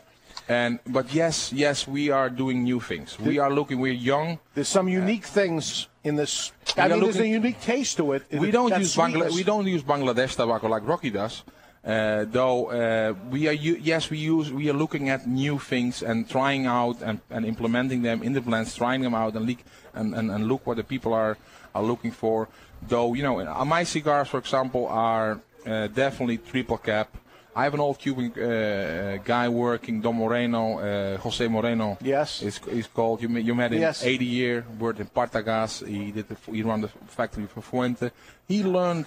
And 0.49 0.79
but 0.87 1.13
yes, 1.13 1.53
yes, 1.53 1.89
we 1.89 2.11
are 2.11 2.31
doing 2.31 2.63
new 2.63 2.81
things. 2.81 3.19
We 3.19 3.39
are 3.39 3.51
looking. 3.51 3.81
We're 3.81 3.93
young. 3.93 4.39
There's 4.55 4.69
some 4.69 4.89
unique 4.89 5.25
things 5.25 5.89
in 6.05 6.15
this. 6.15 6.53
I 6.77 6.89
mean, 6.89 7.01
there's 7.01 7.19
a 7.19 7.27
unique 7.27 7.61
taste 7.61 7.97
to 7.97 8.13
it. 8.13 8.23
We 8.31 8.53
don't 8.53 8.77
use 8.79 8.95
Bangla- 8.95 9.33
we 9.35 9.43
don't 9.43 9.67
use 9.67 9.83
Bangladesh 9.83 10.37
tobacco 10.37 10.69
like 10.69 10.87
Rocky 10.87 11.11
does. 11.11 11.43
Uh, 11.85 12.25
though 12.29 12.71
uh, 12.71 13.15
we 13.31 13.47
are 13.47 13.53
yes 13.53 14.11
we 14.11 14.19
use 14.19 14.53
we 14.53 14.69
are 14.69 14.73
looking 14.73 15.09
at 15.09 15.25
new 15.27 15.57
things 15.57 16.03
and 16.03 16.29
trying 16.29 16.67
out 16.67 17.01
and, 17.01 17.21
and 17.31 17.47
implementing 17.47 18.03
them 18.03 18.23
in 18.25 18.33
the 18.33 18.41
blends, 18.41 18.75
trying 18.75 19.03
them 19.03 19.15
out 19.15 19.37
and, 19.37 19.47
leak, 19.47 19.65
and, 19.95 20.13
and, 20.13 20.29
and 20.31 20.49
look 20.49 20.67
what 20.67 20.77
the 20.77 20.83
people 20.83 21.13
are 21.13 21.37
are 21.77 21.85
looking 21.85 22.11
for. 22.11 22.49
Though 22.89 23.15
you 23.15 23.23
know 23.23 23.39
uh, 23.41 23.65
my 23.65 23.85
cigars, 23.85 24.27
for 24.29 24.39
example, 24.39 24.89
are 24.89 25.41
uh, 25.65 25.87
definitely 25.87 26.39
triple 26.39 26.79
cap. 26.79 27.17
I 27.59 27.65
have 27.65 27.73
an 27.73 27.81
old 27.81 27.99
Cuban 27.99 28.33
uh, 28.33 29.17
guy 29.25 29.49
working, 29.49 30.03
Don 30.03 30.15
Moreno, 30.15 30.79
uh, 30.79 31.17
Jose 31.17 31.49
Moreno. 31.49 31.97
Yes. 32.03 32.43
is 32.43 32.61
is 32.67 32.87
called. 32.87 33.23
You 33.23 33.31
met, 33.31 33.45
you 33.45 33.55
met 33.55 33.73
him 33.73 33.81
Yes. 33.81 34.05
80 34.05 34.25
year, 34.27 34.65
worked 34.79 35.01
in 35.01 35.07
Partagas. 35.07 35.87
He 35.87 36.13
did 36.13 36.29
the, 36.29 36.37
he 36.53 36.63
ran 36.63 36.83
the 36.83 36.89
factory 37.07 37.47
for 37.47 37.63
Fuente. 37.63 38.11
He 38.47 38.63
learned, 38.63 39.07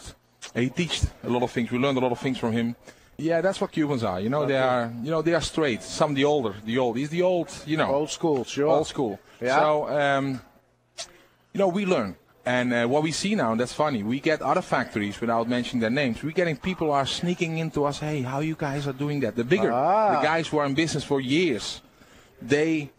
he 0.56 0.70
teached 0.70 1.06
a 1.24 1.30
lot 1.30 1.44
of 1.44 1.52
things. 1.52 1.70
We 1.70 1.78
learned 1.78 2.00
a 2.00 2.02
lot 2.02 2.12
of 2.12 2.20
things 2.20 2.40
from 2.40 2.52
him. 2.54 2.76
Yeah, 3.18 3.42
that's 3.42 3.62
what 3.62 3.72
Cubans 3.72 4.04
are. 4.04 4.20
You 4.20 4.30
know, 4.30 4.46
they 4.48 4.58
are, 4.58 4.92
you 5.04 5.12
know, 5.12 5.22
they 5.22 5.36
are 5.36 5.42
straight. 5.42 5.84
Some 5.84 6.16
the 6.16 6.26
older, 6.26 6.56
the 6.66 6.78
old. 6.80 6.98
He's 6.98 7.10
the 7.10 7.22
old, 7.22 7.50
you 7.68 7.78
know, 7.78 7.94
old 7.94 8.10
school. 8.10 8.46
Sure. 8.46 8.68
old 8.68 8.88
school. 8.88 9.20
Yeah. 9.42 9.60
So, 9.60 9.90
um, 9.90 10.42
you 11.54 11.60
know, 11.60 11.68
we 11.68 11.86
learn. 11.86 12.16
And 12.50 12.74
uh, 12.74 12.88
what 12.88 13.04
we 13.04 13.12
see 13.12 13.36
now, 13.36 13.52
and 13.52 13.60
that's 13.62 13.74
funny, 13.74 14.02
we 14.02 14.20
get 14.20 14.42
other 14.42 14.64
factories 14.64 15.22
without 15.22 15.48
mentioning 15.48 15.82
their 15.82 15.92
names. 15.92 16.24
We're 16.24 16.32
getting 16.42 16.58
people 16.58 16.92
are 16.92 17.06
sneaking 17.06 17.60
into 17.60 17.86
us. 17.86 18.00
Hey, 18.00 18.24
how 18.24 18.40
you 18.40 18.56
guys 18.56 18.88
are 18.88 18.98
doing 19.04 19.20
that? 19.20 19.36
The 19.36 19.44
bigger, 19.44 19.72
Ah. 19.72 20.16
the 20.16 20.26
guys 20.26 20.48
who 20.48 20.58
are 20.58 20.66
in 20.66 20.74
business 20.74 21.04
for 21.04 21.22
years, 21.22 21.82
they 22.42 22.90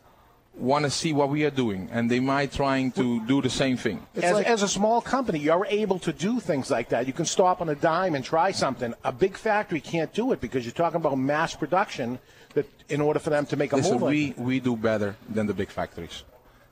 want 0.55 0.85
to 0.85 0.91
see 0.91 1.13
what 1.13 1.31
we 1.31 1.45
are 1.45 1.51
doing, 1.65 1.89
and 1.91 2.09
they 2.09 2.21
might 2.21 2.53
trying 2.53 2.93
to 2.93 3.27
do 3.27 3.43
the 3.43 3.51
same 3.51 3.77
thing. 3.77 3.99
As, 4.23 4.39
as 4.55 4.63
a 4.63 4.69
small 4.69 5.01
company, 5.01 5.41
you're 5.41 5.67
able 5.69 5.99
to 5.99 6.13
do 6.13 6.39
things 6.39 6.71
like 6.71 6.89
that. 6.91 7.09
You 7.09 7.13
can 7.13 7.27
stop 7.27 7.61
on 7.61 7.69
a 7.71 7.75
dime 7.75 8.15
and 8.15 8.25
try 8.25 8.53
something. 8.53 8.95
A 9.03 9.11
big 9.11 9.37
factory 9.37 9.81
can't 9.81 10.13
do 10.13 10.31
it 10.31 10.41
because 10.41 10.65
you're 10.65 10.81
talking 10.85 11.01
about 11.05 11.19
mass 11.19 11.57
production. 11.57 12.21
That 12.55 12.67
in 12.89 13.01
order 13.01 13.21
for 13.21 13.31
them 13.31 13.47
to 13.47 13.57
make 13.57 13.73
a 13.73 13.77
Listen, 13.77 13.93
move, 13.93 14.03
like 14.03 14.11
we, 14.11 14.35
we 14.37 14.61
do 14.61 14.77
better 14.77 15.15
than 15.29 15.47
the 15.47 15.55
big 15.55 15.71
factories. 15.71 16.25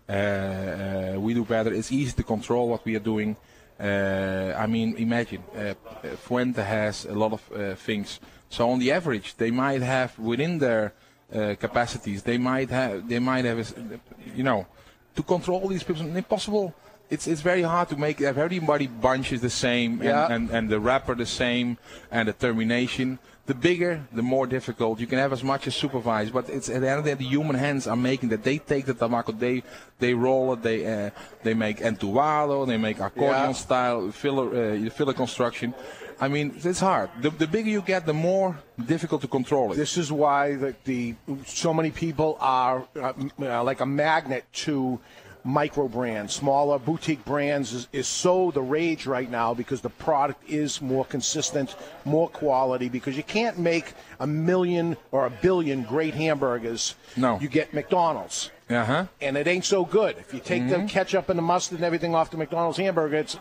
Uh, 0.09 0.13
uh, 0.13 1.21
we 1.21 1.35
do 1.35 1.45
better. 1.45 1.73
It's 1.73 1.93
easy 1.93 2.13
to 2.13 2.23
control 2.23 2.69
what 2.69 2.85
we 2.85 2.97
are 2.97 3.01
doing. 3.01 3.37
Uh, 3.79 4.55
I 4.57 4.67
mean, 4.67 4.97
imagine 4.97 5.43
uh, 5.55 5.75
Fuente 6.17 6.63
has 6.63 7.05
a 7.05 7.15
lot 7.15 7.33
of 7.33 7.43
uh, 7.53 7.75
things. 7.75 8.19
So 8.49 8.71
on 8.71 8.79
the 8.79 8.91
average, 8.93 9.37
they 9.37 9.51
might 9.51 9.83
have 9.83 10.19
within 10.19 10.59
their 10.59 10.95
uh, 11.33 11.55
capacities, 11.61 12.23
they 12.23 12.39
might 12.39 12.71
have, 12.71 13.09
they 13.09 13.19
might 13.19 13.45
have, 13.45 13.59
a 13.59 14.01
you 14.35 14.43
know, 14.43 14.67
to 15.15 15.23
control 15.23 15.69
these 15.69 15.83
people. 15.85 16.03
Impossible. 16.17 16.75
It's 17.11 17.27
it's 17.27 17.41
very 17.41 17.63
hard 17.63 17.89
to 17.89 17.97
make 17.97 18.21
everybody 18.21 18.87
bunches 18.87 19.41
the 19.41 19.51
same 19.51 19.93
and, 20.01 20.05
Yeah. 20.05 20.33
and, 20.35 20.51
and 20.51 20.69
the 20.69 20.79
wrapper 20.79 21.15
the 21.15 21.27
same 21.27 21.79
and 22.11 22.29
the 22.29 22.33
termination. 22.35 23.19
The 23.49 23.55
bigger, 23.55 23.95
the 24.13 24.23
more 24.35 24.47
difficult. 24.47 25.01
You 25.01 25.07
can 25.07 25.19
have 25.19 25.33
as 25.33 25.43
much 25.43 25.67
as 25.67 25.75
supervise, 25.75 26.29
but 26.31 26.51
it's 26.51 26.69
at 26.69 26.83
the 26.83 26.89
end 26.91 26.99
of 26.99 27.05
the 27.05 27.11
day, 27.13 27.19
the 27.25 27.31
human 27.37 27.57
hands 27.57 27.87
are 27.87 27.97
making 27.97 28.29
that. 28.29 28.43
They 28.45 28.59
take 28.59 28.85
the 28.85 28.93
tobacco, 28.93 29.33
they 29.33 29.63
they 29.99 30.13
roll 30.13 30.53
it, 30.53 30.61
they 30.63 30.79
uh, 30.87 31.11
they 31.45 31.55
make 31.55 31.79
entubado, 31.79 32.67
they 32.67 32.77
make 32.77 32.99
accordion 33.01 33.53
Yeah. 33.53 33.65
style 33.67 34.01
filler 34.13 34.47
uh, 34.87 34.91
filler 34.91 35.15
construction. 35.15 35.73
I 36.21 36.29
mean, 36.29 36.47
it's 36.71 36.81
hard. 36.81 37.09
The, 37.23 37.31
the 37.31 37.47
bigger 37.47 37.71
you 37.71 37.81
get, 37.81 38.05
the 38.05 38.13
more 38.13 38.59
difficult 38.95 39.21
to 39.23 39.29
control 39.29 39.73
it. 39.73 39.77
This 39.77 39.97
is 39.97 40.11
why 40.13 40.57
the, 40.57 40.75
the 40.85 41.15
so 41.47 41.73
many 41.73 41.91
people 41.91 42.37
are 42.41 42.85
uh, 43.01 43.13
uh, 43.41 43.63
like 43.71 43.81
a 43.81 43.87
magnet 43.87 44.45
to 44.67 45.01
micro 45.45 45.89
brands, 45.89 46.35
smaller 46.35 46.79
boutique 46.79 47.25
brands 47.25 47.73
is, 47.73 47.89
is 47.93 48.07
so 48.09 48.51
the 48.51 48.63
rage 48.63 49.07
right 49.07 49.31
now 49.31 49.55
because 49.55 49.81
the 49.81 49.91
product 49.91 50.49
is 50.49 50.81
more 50.83 51.05
consistent, 51.05 51.75
more 52.05 52.29
quality. 52.29 52.89
Because 52.89 53.17
you 53.17 53.23
can't 53.23 53.59
make 53.59 53.93
a 54.21 54.27
million 54.27 54.97
or 55.13 55.27
a 55.27 55.31
billion 55.31 55.83
great 55.83 56.15
hamburgers. 56.15 56.95
No. 57.17 57.39
you 57.41 57.49
get 57.49 57.73
McDonald's. 57.75 58.51
Uh 58.71 58.85
huh. 58.85 59.07
and 59.23 59.39
it 59.39 59.47
ain't 59.47 59.65
so 59.65 59.83
good. 59.83 60.19
If 60.19 60.35
you 60.35 60.41
take 60.41 60.63
Mm-hmm. 60.63 60.83
the 60.83 60.93
ketchup 60.93 61.31
and 61.31 61.39
the 61.39 61.43
mustard 61.43 61.79
and 61.79 61.87
everything 61.87 62.15
off 62.15 62.31
the 62.31 62.37
McDonald's 62.37 62.77
hamburger, 62.77 63.17
it's 63.17 63.39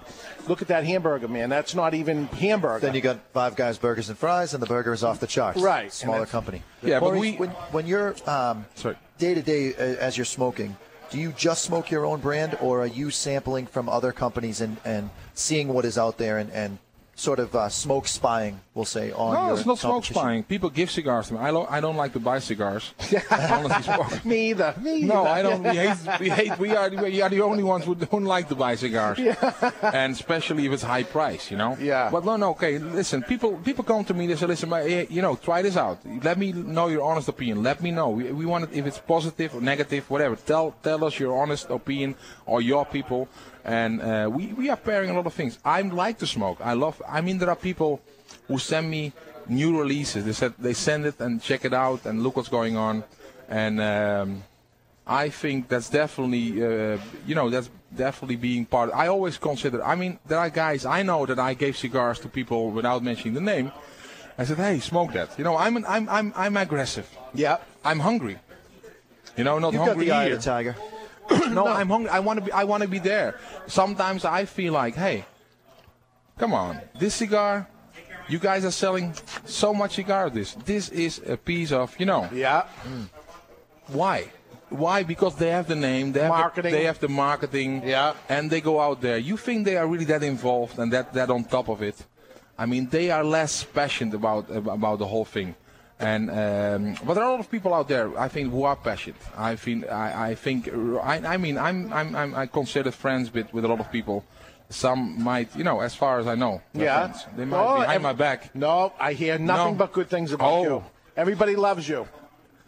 look 0.47 0.61
at 0.61 0.69
that 0.69 0.85
hamburger, 0.85 1.27
man. 1.27 1.49
That's 1.49 1.75
not 1.75 1.93
even 1.93 2.27
hamburger. 2.27 2.79
Then 2.85 2.95
you 2.95 3.01
got 3.01 3.19
Five 3.33 3.57
Guys 3.57 3.77
Burgers 3.77 4.07
and 4.07 4.17
Fries, 4.17 4.53
and 4.53 4.63
the 4.63 4.67
burger 4.67 4.93
is 4.93 5.03
off 5.03 5.19
the 5.19 5.27
charts. 5.27 5.59
Right. 5.59 5.91
Smaller 5.91 6.25
company. 6.27 6.63
Yeah, 6.81 7.01
but 7.01 7.13
we- 7.15 7.35
when, 7.35 7.49
when 7.49 7.87
you're 7.87 8.15
um, 8.25 8.65
Sorry. 8.75 8.95
day 9.17 9.33
to 9.33 9.41
day 9.41 9.73
as 9.73 10.15
you're 10.15 10.23
smoking, 10.23 10.77
do 11.09 11.19
you 11.19 11.31
just 11.33 11.63
smoke 11.63 11.89
your 11.89 12.05
own 12.05 12.19
brand, 12.19 12.57
or 12.61 12.81
are 12.81 12.87
you 12.87 13.11
sampling 13.11 13.65
from 13.65 13.87
other 13.89 14.11
companies 14.11 14.61
and, 14.61 14.77
and 14.83 15.09
seeing 15.33 15.69
what 15.69 15.85
is 15.85 15.97
out 15.97 16.17
there 16.17 16.37
and, 16.37 16.51
and 16.51 16.77
sort 17.17 17.39
of 17.39 17.55
uh, 17.55 17.67
smoke 17.67 18.07
spying, 18.07 18.59
we'll 18.75 18.85
say, 18.85 19.11
on 19.11 19.33
No, 19.33 19.55
it's 19.55 19.65
not 19.65 19.79
smoke 19.79 20.05
spying. 20.05 20.43
People 20.43 20.69
give 20.69 20.89
cigars 20.91 21.27
to 21.27 21.33
me. 21.33 21.39
I, 21.39 21.49
lo- 21.49 21.65
I 21.69 21.81
don't 21.81 21.97
like 21.97 22.13
to 22.13 22.19
buy 22.19 22.37
cigars. 22.39 22.93
Me 24.23 24.51
either. 24.51 24.75
Me 24.79 25.01
No, 25.01 25.25
either. 25.25 25.29
I 25.29 25.41
don't. 25.41 25.63
We 25.63 25.69
hate. 25.83 26.19
We 26.19 26.29
hate. 26.29 26.59
We 26.59 26.75
are. 26.75 26.89
We 26.89 27.21
are 27.21 27.29
the 27.29 27.41
only 27.41 27.63
ones 27.63 27.85
who 27.85 27.95
don't 27.95 28.23
like 28.25 28.47
to 28.49 28.55
buy 28.55 28.75
cigars, 28.75 29.17
and 29.81 30.13
especially 30.13 30.65
if 30.67 30.71
it's 30.71 30.83
high 30.83 31.03
price. 31.03 31.49
You 31.51 31.57
know. 31.57 31.75
Yeah. 31.81 32.09
But 32.11 32.23
no, 32.23 32.35
no. 32.37 32.49
Okay. 32.51 32.77
Listen. 32.77 33.23
People. 33.23 33.57
People 33.57 33.83
come 33.83 34.05
to 34.05 34.13
me. 34.13 34.27
They 34.27 34.35
say, 34.35 34.45
"Listen, 34.45 34.71
eh, 34.73 35.05
you 35.09 35.21
know, 35.23 35.35
try 35.35 35.61
this 35.63 35.75
out. 35.75 35.97
Let 36.23 36.37
me 36.37 36.51
know 36.51 36.87
your 36.87 37.03
honest 37.03 37.27
opinion. 37.29 37.63
Let 37.63 37.81
me 37.81 37.89
know. 37.91 38.09
We, 38.09 38.31
we 38.31 38.45
want 38.45 38.65
it 38.65 38.77
if 38.77 38.85
it's 38.85 38.99
positive 38.99 39.55
or 39.55 39.61
negative, 39.61 40.09
whatever. 40.09 40.35
Tell 40.35 40.75
Tell 40.83 41.03
us 41.03 41.19
your 41.19 41.35
honest 41.41 41.69
opinion 41.69 42.15
or 42.45 42.61
your 42.61 42.85
people, 42.85 43.27
and 43.67 44.01
uh, 44.01 44.29
we 44.31 44.47
we 44.53 44.69
are 44.69 44.77
pairing 44.77 45.09
a 45.11 45.13
lot 45.13 45.25
of 45.25 45.33
things. 45.33 45.59
I 45.63 45.81
like 45.81 46.17
to 46.19 46.27
smoke. 46.27 46.57
I 46.61 46.73
love. 46.73 47.01
I 47.07 47.21
mean, 47.21 47.37
there 47.37 47.49
are 47.49 47.55
people 47.55 48.01
who 48.47 48.57
send 48.57 48.89
me 48.89 49.13
new 49.47 49.77
releases. 49.79 50.25
They 50.25 50.33
said 50.33 50.53
they 50.57 50.73
send 50.73 51.05
it 51.05 51.19
and 51.19 51.41
check 51.41 51.65
it 51.65 51.73
out 51.73 52.05
and 52.05 52.23
look 52.23 52.35
what's 52.37 52.49
going 52.49 52.77
on, 52.77 53.03
and. 53.49 53.79
Um, 53.81 54.43
I 55.09 55.29
think 55.29 55.69
that's 55.69 55.89
definitely, 55.89 56.61
uh, 56.61 56.97
you 57.25 57.33
know, 57.33 57.49
that's 57.49 57.69
definitely 57.95 58.35
being 58.35 58.65
part. 58.65 58.91
I 58.93 59.07
always 59.07 59.37
consider. 59.37 59.81
I 59.81 59.95
mean, 59.95 60.19
there 60.27 60.37
are 60.37 60.49
guys 60.49 60.85
I 60.85 61.01
know 61.01 61.25
that 61.25 61.39
I 61.39 61.53
gave 61.53 61.77
cigars 61.77 62.19
to 62.19 62.27
people 62.27 62.71
without 62.71 63.01
mentioning 63.01 63.33
the 63.33 63.39
name. 63.39 63.71
I 64.37 64.43
said, 64.43 64.57
"Hey, 64.57 64.79
smoke 64.79 65.13
that." 65.13 65.29
You 65.37 65.45
know, 65.45 65.55
I'm 65.55 65.77
an, 65.77 65.85
I'm 65.87 66.09
I'm 66.09 66.33
I'm 66.35 66.57
aggressive. 66.57 67.07
Yeah. 67.33 67.57
I'm 67.85 67.99
hungry. 67.99 68.37
You 69.37 69.45
know, 69.45 69.59
not 69.59 69.71
You've 69.71 69.79
got 69.79 69.87
hungry 69.95 70.05
the 70.07 70.11
eye 70.11 70.25
here. 70.25 70.35
of 70.35 70.43
the 70.43 70.45
tiger. 70.45 70.75
no, 71.51 71.67
I'm 71.67 71.89
hungry. 71.89 72.09
I 72.09 72.19
want 72.19 72.39
to 72.39 72.45
be. 72.45 72.51
I 72.51 72.63
want 72.63 72.83
to 72.83 72.89
be 72.89 72.99
there. 72.99 73.35
Sometimes 73.67 74.25
I 74.25 74.45
feel 74.45 74.73
like, 74.73 74.95
hey, 74.95 75.25
come 76.37 76.53
on, 76.53 76.81
this 76.99 77.15
cigar. 77.15 77.67
You 78.29 78.39
guys 78.39 78.65
are 78.65 78.71
selling 78.71 79.13
so 79.45 79.73
much 79.73 79.95
cigar. 79.95 80.29
This. 80.29 80.53
This 80.65 80.89
is 80.89 81.21
a 81.25 81.37
piece 81.37 81.71
of, 81.71 81.97
you 81.97 82.05
know. 82.05 82.27
Yeah. 82.33 82.65
Mm. 82.83 83.09
Why? 83.87 84.31
Why? 84.69 85.03
Because 85.03 85.35
they 85.35 85.49
have 85.49 85.67
the 85.67 85.77
name, 85.77 86.11
they 86.11 86.19
have 86.21 86.29
Marketing. 86.29 86.71
The, 86.71 86.77
they 86.77 86.83
have 86.83 86.99
the 86.99 87.07
marketing, 87.07 87.83
Yeah. 87.85 88.15
and 88.27 88.51
they 88.51 88.59
go 88.59 88.81
out 88.81 88.99
there. 88.99 89.17
You 89.17 89.37
think 89.37 89.63
they 89.63 89.77
are 89.77 89.87
really 89.87 90.03
that 90.05 90.23
involved 90.23 90.77
and 90.77 90.91
that 90.91 91.13
that 91.13 91.29
on 91.29 91.45
top 91.45 91.69
of 91.69 91.81
it? 91.81 91.95
I 92.57 92.65
mean, 92.65 92.89
they 92.89 93.11
are 93.11 93.23
less 93.23 93.63
passionate 93.63 94.15
about 94.15 94.49
about 94.49 94.99
the 94.99 95.07
whole 95.07 95.25
thing. 95.25 95.55
And 95.99 96.29
um, 96.29 96.95
but 97.05 97.15
there 97.15 97.23
are 97.23 97.29
a 97.29 97.31
lot 97.31 97.39
of 97.39 97.49
people 97.49 97.73
out 97.73 97.87
there, 97.87 98.17
I 98.19 98.27
think, 98.27 98.51
who 98.51 98.63
are 98.63 98.75
passionate. 98.75 99.19
I 99.35 99.55
think, 99.55 99.89
I, 99.89 100.29
I 100.29 100.35
think, 100.35 100.69
I, 100.71 101.15
I 101.33 101.37
mean, 101.37 101.57
I'm, 101.57 101.91
I'm, 101.91 102.15
I'm, 102.15 102.35
I 102.35 102.45
consider 102.45 102.91
friends 102.91 103.33
with 103.33 103.51
with 103.51 103.65
a 103.65 103.67
lot 103.67 103.79
of 103.79 103.91
people. 103.91 104.23
Some 104.69 105.23
might, 105.23 105.55
you 105.55 105.63
know, 105.63 105.79
as 105.79 105.95
far 105.95 106.19
as 106.19 106.27
I 106.27 106.35
know, 106.35 106.61
Yeah. 106.73 107.07
friends. 107.07 107.25
they 107.37 107.45
might 107.45 107.57
Oh, 107.65 107.75
be 107.75 107.81
behind 107.81 108.03
my 108.03 108.13
back. 108.13 108.53
No, 108.53 108.91
I 108.99 109.13
hear 109.13 109.39
nothing 109.39 109.73
No. 109.73 109.77
but 109.79 109.93
good 109.93 110.09
things 110.09 110.33
about 110.33 110.53
Oh. 110.53 110.63
you. 110.63 110.83
Everybody 111.15 111.55
loves 111.55 111.87
you. 111.89 112.05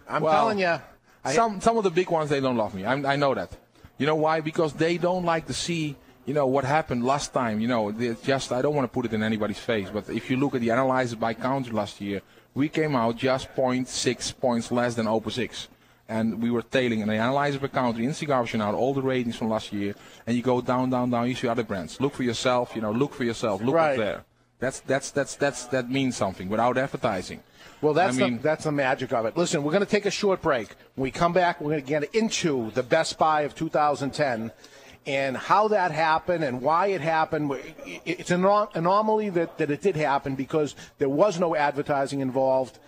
I'm 0.07 0.23
Well, 0.23 0.33
telling 0.33 0.59
you. 0.59 0.79
I, 1.23 1.33
some 1.33 1.59
some 1.61 1.77
of 1.77 1.83
the 1.83 1.91
big 1.91 2.09
ones 2.09 2.29
they 2.29 2.39
don't 2.39 2.57
love 2.57 2.73
me. 2.73 2.83
I, 2.85 2.93
I 3.13 3.15
know 3.15 3.35
that. 3.35 3.51
You 3.99 4.05
know 4.07 4.15
why? 4.15 4.39
Because 4.41 4.73
they 4.73 4.97
don't 4.97 5.25
like 5.25 5.45
to 5.47 5.53
see. 5.53 5.95
You 6.25 6.33
know 6.33 6.47
what 6.47 6.63
happened 6.63 7.03
last 7.03 7.33
time. 7.33 7.59
You 7.59 7.67
know, 7.67 7.91
just 8.23 8.51
I 8.51 8.61
don't 8.63 8.73
want 8.75 8.85
to 8.89 8.93
put 8.97 9.05
it 9.05 9.13
in 9.13 9.21
anybody's 9.21 9.59
face, 9.59 9.89
but 9.91 10.09
if 10.09 10.31
you 10.31 10.37
look 10.37 10.55
at 10.55 10.61
the 10.61 10.69
analysis 10.69 11.15
by 11.15 11.33
country 11.33 11.73
last 11.73 11.99
year, 12.01 12.21
we 12.53 12.69
came 12.69 12.95
out 12.95 13.15
just 13.17 13.53
0.6 13.55 14.37
points 14.39 14.71
less 14.71 14.95
than 14.95 15.07
Opus 15.07 15.37
X. 15.37 15.67
And 16.07 16.41
we 16.41 16.49
were 16.49 16.63
tailing, 16.63 17.01
and 17.03 17.11
they 17.11 17.19
analyze 17.19 17.55
per 17.57 17.67
country 17.67 18.03
in 18.03 18.15
Cigar 18.15 18.41
Vision 18.43 18.61
out 18.61 18.73
all 18.73 18.95
the 18.95 19.01
ratings 19.01 19.35
from 19.35 19.49
last 19.49 19.71
year, 19.71 19.93
and 20.25 20.35
you 20.35 20.41
go 20.41 20.59
down, 20.59 20.89
down, 20.89 21.11
down. 21.11 21.27
You 21.27 21.35
see 21.35 21.47
other 21.47 21.61
brands. 21.63 22.01
Look 22.01 22.13
for 22.15 22.23
yourself, 22.23 22.75
you 22.75 22.81
know. 22.81 22.91
Look 22.91 23.13
for 23.13 23.23
yourself. 23.23 23.61
Look 23.61 23.75
Right. 23.75 23.91
up 23.91 23.97
there. 23.97 24.23
That's 24.57 24.79
that's 24.81 25.11
that's 25.11 25.35
that's 25.35 25.65
that 25.65 25.89
means 25.91 26.17
something 26.17 26.49
without 26.49 26.79
advertising. 26.79 27.41
Well, 27.81 27.93
that's 27.93 28.17
I 28.17 28.21
mean- 28.21 28.37
the, 28.37 28.43
that's 28.43 28.63
the 28.63 28.71
magic 28.71 29.13
of 29.13 29.25
it. 29.27 29.37
Listen, 29.37 29.63
we're 29.63 29.71
going 29.71 29.85
to 29.85 29.89
take 29.89 30.07
a 30.07 30.11
short 30.11 30.41
break. 30.41 30.69
When 30.95 31.03
we 31.03 31.11
come 31.11 31.31
back, 31.31 31.61
we're 31.61 31.69
going 31.69 31.83
to 31.83 31.87
get 31.87 32.15
into 32.15 32.71
the 32.71 32.83
Best 32.83 33.19
Buy 33.19 33.41
of 33.43 33.53
2010 33.55 34.51
and 35.05 35.37
how 35.37 35.67
that 35.69 35.91
happened 35.91 36.43
and 36.43 36.61
why 36.61 36.87
it 36.87 37.01
happened. 37.01 37.51
It's 38.05 38.31
an 38.31 38.41
anom- 38.41 38.75
anomaly 38.75 39.29
that, 39.31 39.57
that 39.57 39.71
it 39.71 39.81
did 39.81 39.95
happen 39.95 40.35
because 40.35 40.75
there 40.97 41.09
was 41.09 41.39
no 41.39 41.55
advertising 41.55 42.19
involved. 42.19 42.79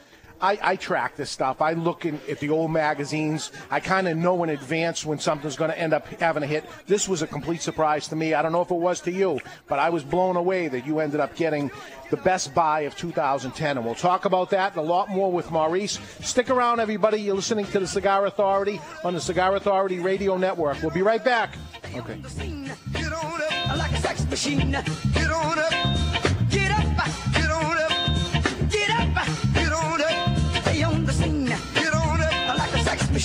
I, 0.41 0.59
I 0.61 0.75
track 0.75 1.15
this 1.15 1.29
stuff. 1.29 1.61
I 1.61 1.73
look 1.73 2.05
in, 2.05 2.19
at 2.29 2.39
the 2.39 2.49
old 2.49 2.71
magazines. 2.71 3.51
I 3.69 3.79
kind 3.79 4.07
of 4.07 4.17
know 4.17 4.43
in 4.43 4.49
advance 4.49 5.05
when 5.05 5.19
something's 5.19 5.55
going 5.55 5.71
to 5.71 5.79
end 5.79 5.93
up 5.93 6.07
having 6.19 6.43
a 6.43 6.47
hit. 6.47 6.65
This 6.87 7.07
was 7.07 7.21
a 7.21 7.27
complete 7.27 7.61
surprise 7.61 8.07
to 8.09 8.15
me. 8.15 8.33
I 8.33 8.41
don't 8.41 8.51
know 8.51 8.61
if 8.61 8.71
it 8.71 8.75
was 8.75 9.01
to 9.01 9.11
you, 9.11 9.39
but 9.67 9.79
I 9.79 9.89
was 9.89 10.03
blown 10.03 10.35
away 10.35 10.67
that 10.67 10.85
you 10.85 10.99
ended 10.99 11.19
up 11.19 11.35
getting 11.35 11.71
the 12.09 12.17
best 12.17 12.53
buy 12.53 12.81
of 12.81 12.95
2010. 12.95 13.77
And 13.77 13.85
we'll 13.85 13.95
talk 13.95 14.25
about 14.25 14.49
that 14.51 14.73
and 14.73 14.81
a 14.81 14.87
lot 14.87 15.09
more 15.09 15.31
with 15.31 15.51
Maurice. 15.51 15.99
Stick 16.21 16.49
around, 16.49 16.79
everybody. 16.79 17.21
You're 17.21 17.35
listening 17.35 17.65
to 17.67 17.79
the 17.79 17.87
Cigar 17.87 18.25
Authority 18.25 18.79
on 19.03 19.13
the 19.13 19.21
Cigar 19.21 19.55
Authority 19.55 19.99
Radio 19.99 20.37
Network. 20.37 20.81
We'll 20.81 20.91
be 20.91 21.01
right 21.01 21.23
back. 21.23 21.55
Okay. 21.95 22.19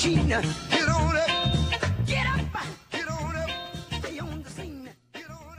Machine. 0.06 0.28
Get 0.28 0.44
on 0.88 1.16
up. 1.16 1.28
Get 2.06 2.26
up. 2.26 2.40
Get 2.90 3.10
on 3.10 3.36
up. 3.36 3.50
Stay 3.98 4.18
on 4.18 4.42
the 4.42 4.50
scene. 4.50 4.90
Get 5.12 5.30
on 5.30 5.58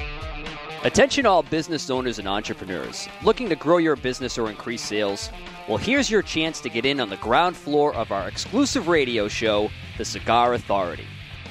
up. 0.00 0.84
Attention 0.84 1.26
all 1.26 1.42
business 1.42 1.90
owners 1.90 2.18
and 2.18 2.26
entrepreneurs 2.26 3.08
looking 3.22 3.48
to 3.50 3.56
grow 3.56 3.76
your 3.76 3.96
business 3.96 4.38
or 4.38 4.48
increase 4.48 4.82
sales. 4.82 5.30
Well, 5.68 5.78
here's 5.78 6.10
your 6.10 6.22
chance 6.22 6.60
to 6.62 6.70
get 6.70 6.86
in 6.86 7.00
on 7.00 7.10
the 7.10 7.18
ground 7.18 7.56
floor 7.56 7.94
of 7.94 8.10
our 8.10 8.26
exclusive 8.28 8.88
radio 8.88 9.28
show, 9.28 9.70
The 9.98 10.04
Cigar 10.04 10.54
Authority. 10.54 11.06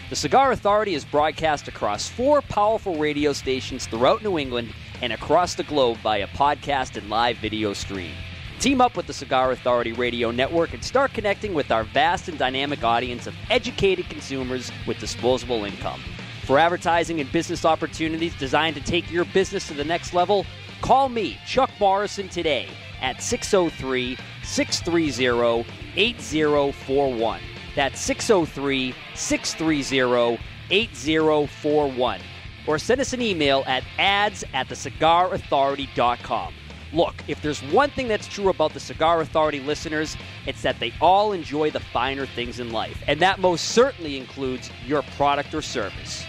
The 0.10 0.16
Cigar 0.16 0.52
Authority 0.52 0.96
is 0.96 1.06
broadcast 1.06 1.68
across 1.68 2.10
four 2.10 2.42
powerful 2.42 2.98
radio 2.98 3.32
stations 3.32 3.86
throughout 3.86 4.24
New 4.24 4.40
England 4.40 4.74
and 5.04 5.14
across 5.14 5.54
the 5.54 5.64
globe 5.64 5.98
via 6.00 6.28
podcast 6.30 6.98
and 6.98 7.10
live 7.10 7.38
video 7.38 7.74
stream. 7.74 8.12
Team 8.60 8.82
up 8.82 8.98
with 8.98 9.08
the 9.08 9.14
Cigar 9.14 9.54
Authority 9.54 9.94
Radio 9.94 10.32
Network 10.32 10.74
and 10.74 10.84
start 10.84 11.14
connecting 11.14 11.54
with 11.54 11.72
our 11.72 11.86
vast 11.86 12.28
and 12.28 12.38
dynamic 12.38 12.84
audience 12.84 13.26
of 13.26 13.34
educated 13.50 14.10
consumers 14.10 14.70
with 14.86 15.00
disposable 15.00 15.64
income. 15.64 16.02
For 16.44 16.60
advertising 16.60 17.22
and 17.22 17.32
business 17.32 17.64
opportunities 17.64 18.36
designed 18.38 18.76
to 18.76 18.82
take 18.82 19.10
your 19.10 19.24
business 19.24 19.66
to 19.70 19.74
the 19.74 19.86
next 19.86 20.14
level, 20.14 20.46
call 20.82 21.08
me, 21.08 21.40
Chuck 21.48 21.72
Morrison, 21.80 22.28
today 22.28 22.68
at 23.00 23.24
603 23.24 24.18
630 24.44 25.66
8041. 25.96 27.40
That's 27.78 28.02
603 28.02 28.94
630 29.16 30.38
8041. 30.70 32.20
Or 32.68 32.78
send 32.78 33.00
us 33.00 33.14
an 33.14 33.22
email 33.22 33.64
at 33.68 33.86
ads 33.98 34.44
at 34.54 34.68
thecigarauthority.com. 34.68 36.54
Look, 36.92 37.16
if 37.28 37.42
there's 37.42 37.62
one 37.64 37.90
thing 37.92 38.08
that's 38.08 38.28
true 38.28 38.50
about 38.50 38.74
the 38.74 38.80
Cigar 38.80 39.22
Authority 39.22 39.60
listeners, 39.60 40.18
it's 40.48 40.62
that 40.64 40.80
they 40.80 40.94
all 41.00 41.34
enjoy 41.34 41.70
the 41.70 41.80
finer 41.80 42.26
things 42.26 42.60
in 42.60 42.72
life. 42.72 43.04
And 43.08 43.20
that 43.22 43.40
most 43.40 43.66
certainly 43.66 44.18
includes 44.18 44.72
your 44.86 45.04
product 45.18 45.54
or 45.54 45.62
service. 45.62 46.26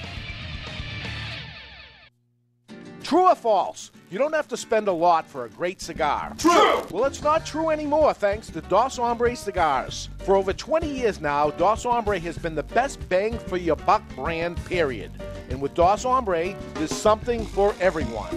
True 3.02 3.28
or 3.28 3.34
false? 3.34 3.90
You 4.11 4.18
don't 4.18 4.34
have 4.34 4.48
to 4.48 4.56
spend 4.56 4.88
a 4.88 4.92
lot 4.92 5.26
for 5.26 5.44
a 5.44 5.48
great 5.48 5.80
cigar. 5.80 6.34
True! 6.36 6.82
Well, 6.90 7.04
it's 7.04 7.22
not 7.22 7.46
true 7.46 7.70
anymore 7.70 8.12
thanks 8.12 8.48
to 8.50 8.61
Dos 8.61 8.96
Hombre 8.96 9.36
Cigars. 9.36 10.08
For 10.18 10.34
over 10.34 10.52
20 10.52 10.88
years 10.88 11.20
now, 11.20 11.50
Dos 11.50 11.84
Hombre 11.84 12.18
has 12.18 12.36
been 12.36 12.54
the 12.54 12.62
best 12.62 13.08
bang 13.08 13.38
for 13.38 13.56
your 13.56 13.76
buck 13.76 14.02
brand, 14.14 14.56
period. 14.64 15.12
And 15.48 15.61
with 15.61 15.74
Dos 15.74 16.02
Hombre, 16.02 16.56
there's 16.74 16.94
something 16.94 17.46
for 17.46 17.74
everyone. 17.80 18.36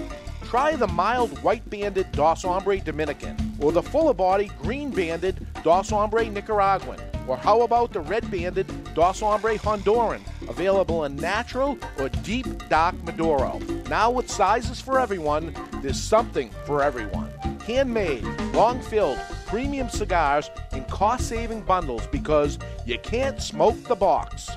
Try 0.54 0.76
the 0.76 0.86
mild 0.86 1.42
white 1.42 1.68
banded 1.68 2.12
Dos 2.12 2.44
Hombre 2.44 2.78
Dominican, 2.78 3.36
or 3.60 3.72
the 3.72 3.82
fuller 3.82 4.14
body 4.14 4.52
green 4.62 4.92
banded 4.92 5.48
Dos 5.64 5.90
Hombre 5.90 6.30
Nicaraguan, 6.30 7.00
or 7.28 7.38
how 7.38 7.64
about 7.64 7.92
the 7.92 8.02
red 8.02 8.30
banded 8.30 8.68
Dos 8.94 9.22
Hombre 9.22 9.58
Honduran, 9.58 10.22
available 10.48 11.06
in 11.06 11.16
natural 11.16 11.76
or 11.98 12.10
deep 12.22 12.46
dark 12.70 12.94
Maduro. 13.04 13.58
Now 13.90 14.12
with 14.12 14.30
sizes 14.30 14.80
for 14.80 15.00
everyone, 15.00 15.56
there's 15.82 16.00
something 16.00 16.52
for 16.66 16.84
everyone. 16.84 17.32
Handmade, 17.66 18.24
long 18.54 18.80
filled, 18.80 19.18
premium 19.54 19.88
cigars 19.88 20.50
in 20.72 20.84
cost 20.86 21.30
saving 21.30 21.62
bundles 21.62 22.08
because 22.08 22.58
you 22.88 22.98
can't 22.98 23.40
smoke 23.40 23.76
the 23.84 23.94
box. 23.94 24.50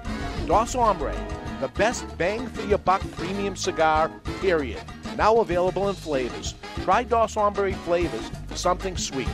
Dos 0.46 0.72
Hombre, 0.72 1.14
the 1.60 1.68
best 1.68 2.06
bang 2.16 2.46
for 2.46 2.62
your 2.62 2.78
buck 2.78 3.02
premium 3.10 3.56
cigar, 3.56 4.10
period. 4.40 4.80
Now 5.14 5.36
available 5.40 5.90
in 5.90 5.94
flavors. 5.94 6.54
Try 6.82 7.02
Dos 7.02 7.34
Hombre 7.34 7.74
flavors 7.74 8.30
for 8.46 8.56
something 8.56 8.96
sweet. 8.96 9.28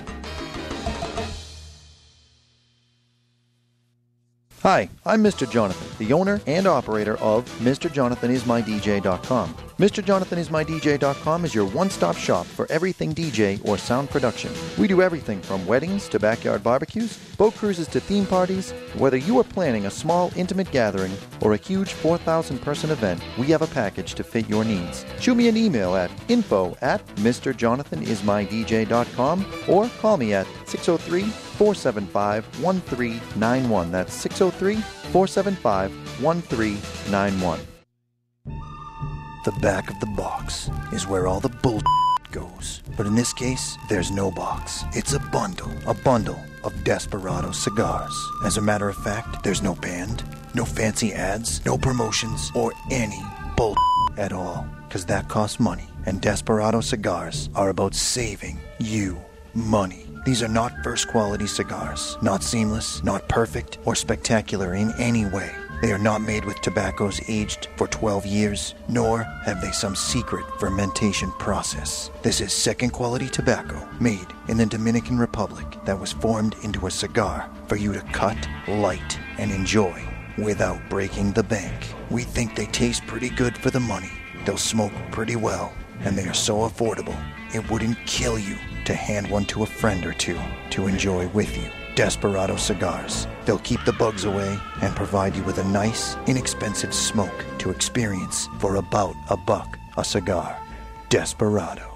Hi, 4.62 4.88
I'm 5.04 5.22
Mr. 5.24 5.50
Jonathan, 5.50 5.88
the 5.98 6.12
owner 6.12 6.40
and 6.46 6.68
operator 6.68 7.16
of 7.16 7.44
MrJonathanIsMyDJ.com. 7.58 9.54
MrJonathanIsMyDJ.com 9.54 11.44
is 11.44 11.52
your 11.52 11.66
one-stop 11.66 12.16
shop 12.16 12.46
for 12.46 12.70
everything 12.70 13.12
DJ 13.12 13.60
or 13.66 13.76
sound 13.76 14.08
production. 14.08 14.52
We 14.78 14.86
do 14.86 15.02
everything 15.02 15.42
from 15.42 15.66
weddings 15.66 16.08
to 16.10 16.20
backyard 16.20 16.62
barbecues, 16.62 17.18
boat 17.36 17.56
cruises 17.56 17.88
to 17.88 17.98
theme 17.98 18.24
parties. 18.24 18.70
Whether 18.94 19.16
you 19.16 19.36
are 19.40 19.44
planning 19.44 19.86
a 19.86 19.90
small, 19.90 20.30
intimate 20.36 20.70
gathering 20.70 21.10
or 21.40 21.54
a 21.54 21.56
huge 21.56 21.94
4,000-person 21.94 22.92
event, 22.92 23.20
we 23.36 23.48
have 23.48 23.62
a 23.62 23.66
package 23.66 24.14
to 24.14 24.22
fit 24.22 24.48
your 24.48 24.64
needs. 24.64 25.04
Shoot 25.18 25.34
me 25.34 25.48
an 25.48 25.56
email 25.56 25.96
at 25.96 26.12
info 26.28 26.76
at 26.82 27.04
MrJonathanIsMyDJ.com 27.16 29.46
or 29.66 29.88
call 30.00 30.18
me 30.18 30.34
at 30.34 30.46
603 30.66 31.32
475 31.62 32.44
1391. 32.60 33.92
That's 33.92 34.12
603 34.14 34.82
475 35.12 35.92
1391. 36.20 37.60
The 39.44 39.52
back 39.62 39.88
of 39.88 40.00
the 40.00 40.12
box 40.16 40.68
is 40.92 41.06
where 41.06 41.28
all 41.28 41.38
the 41.38 41.50
bull 41.62 41.80
goes. 42.32 42.82
But 42.96 43.06
in 43.06 43.14
this 43.14 43.32
case, 43.32 43.78
there's 43.88 44.10
no 44.10 44.32
box. 44.32 44.82
It's 44.92 45.12
a 45.12 45.20
bundle. 45.20 45.70
A 45.86 45.94
bundle 45.94 46.40
of 46.64 46.82
Desperado 46.82 47.52
cigars. 47.52 48.12
As 48.44 48.56
a 48.56 48.60
matter 48.60 48.88
of 48.88 48.96
fact, 48.96 49.44
there's 49.44 49.62
no 49.62 49.76
band, 49.76 50.24
no 50.54 50.64
fancy 50.64 51.12
ads, 51.12 51.64
no 51.64 51.78
promotions, 51.78 52.50
or 52.56 52.72
any 52.90 53.22
bull 53.56 53.76
at 54.18 54.32
all. 54.32 54.66
Because 54.88 55.04
that 55.06 55.28
costs 55.28 55.60
money. 55.60 55.88
And 56.06 56.20
Desperado 56.20 56.80
cigars 56.80 57.50
are 57.54 57.68
about 57.68 57.94
saving 57.94 58.58
you 58.80 59.16
money. 59.54 60.11
These 60.24 60.40
are 60.40 60.48
not 60.48 60.84
first 60.84 61.08
quality 61.08 61.48
cigars, 61.48 62.16
not 62.22 62.44
seamless, 62.44 63.02
not 63.02 63.26
perfect, 63.26 63.78
or 63.84 63.96
spectacular 63.96 64.74
in 64.74 64.92
any 64.92 65.26
way. 65.26 65.52
They 65.82 65.90
are 65.90 65.98
not 65.98 66.22
made 66.22 66.44
with 66.44 66.60
tobaccos 66.60 67.20
aged 67.28 67.66
for 67.76 67.88
12 67.88 68.24
years, 68.24 68.76
nor 68.88 69.24
have 69.44 69.60
they 69.60 69.72
some 69.72 69.96
secret 69.96 70.44
fermentation 70.60 71.32
process. 71.40 72.12
This 72.22 72.40
is 72.40 72.52
second 72.52 72.90
quality 72.90 73.28
tobacco 73.28 73.88
made 73.98 74.28
in 74.46 74.58
the 74.58 74.66
Dominican 74.66 75.18
Republic 75.18 75.66
that 75.86 75.98
was 75.98 76.12
formed 76.12 76.54
into 76.62 76.86
a 76.86 76.90
cigar 76.92 77.50
for 77.66 77.74
you 77.74 77.92
to 77.92 78.00
cut, 78.12 78.38
light, 78.68 79.18
and 79.38 79.50
enjoy 79.50 80.00
without 80.38 80.78
breaking 80.88 81.32
the 81.32 81.42
bank. 81.42 81.88
We 82.10 82.22
think 82.22 82.54
they 82.54 82.66
taste 82.66 83.04
pretty 83.08 83.30
good 83.30 83.58
for 83.58 83.72
the 83.72 83.80
money. 83.80 84.12
They'll 84.44 84.56
smoke 84.56 84.92
pretty 85.10 85.34
well, 85.34 85.72
and 86.02 86.16
they 86.16 86.28
are 86.28 86.34
so 86.34 86.58
affordable, 86.58 87.20
it 87.52 87.68
wouldn't 87.68 87.98
kill 88.06 88.38
you 88.38 88.56
to 88.84 88.94
hand 88.94 89.30
one 89.30 89.44
to 89.46 89.62
a 89.62 89.66
friend 89.66 90.04
or 90.04 90.12
two 90.12 90.38
to 90.70 90.86
enjoy 90.86 91.28
with 91.28 91.56
you. 91.56 91.68
Desperado 91.94 92.56
cigars. 92.56 93.26
They'll 93.44 93.58
keep 93.58 93.84
the 93.84 93.92
bugs 93.92 94.24
away 94.24 94.58
and 94.80 94.96
provide 94.96 95.36
you 95.36 95.42
with 95.42 95.58
a 95.58 95.64
nice, 95.64 96.16
inexpensive 96.26 96.94
smoke 96.94 97.44
to 97.58 97.70
experience 97.70 98.48
for 98.58 98.76
about 98.76 99.16
a 99.28 99.36
buck 99.36 99.78
a 99.96 100.04
cigar. 100.04 100.58
Desperado. 101.08 101.91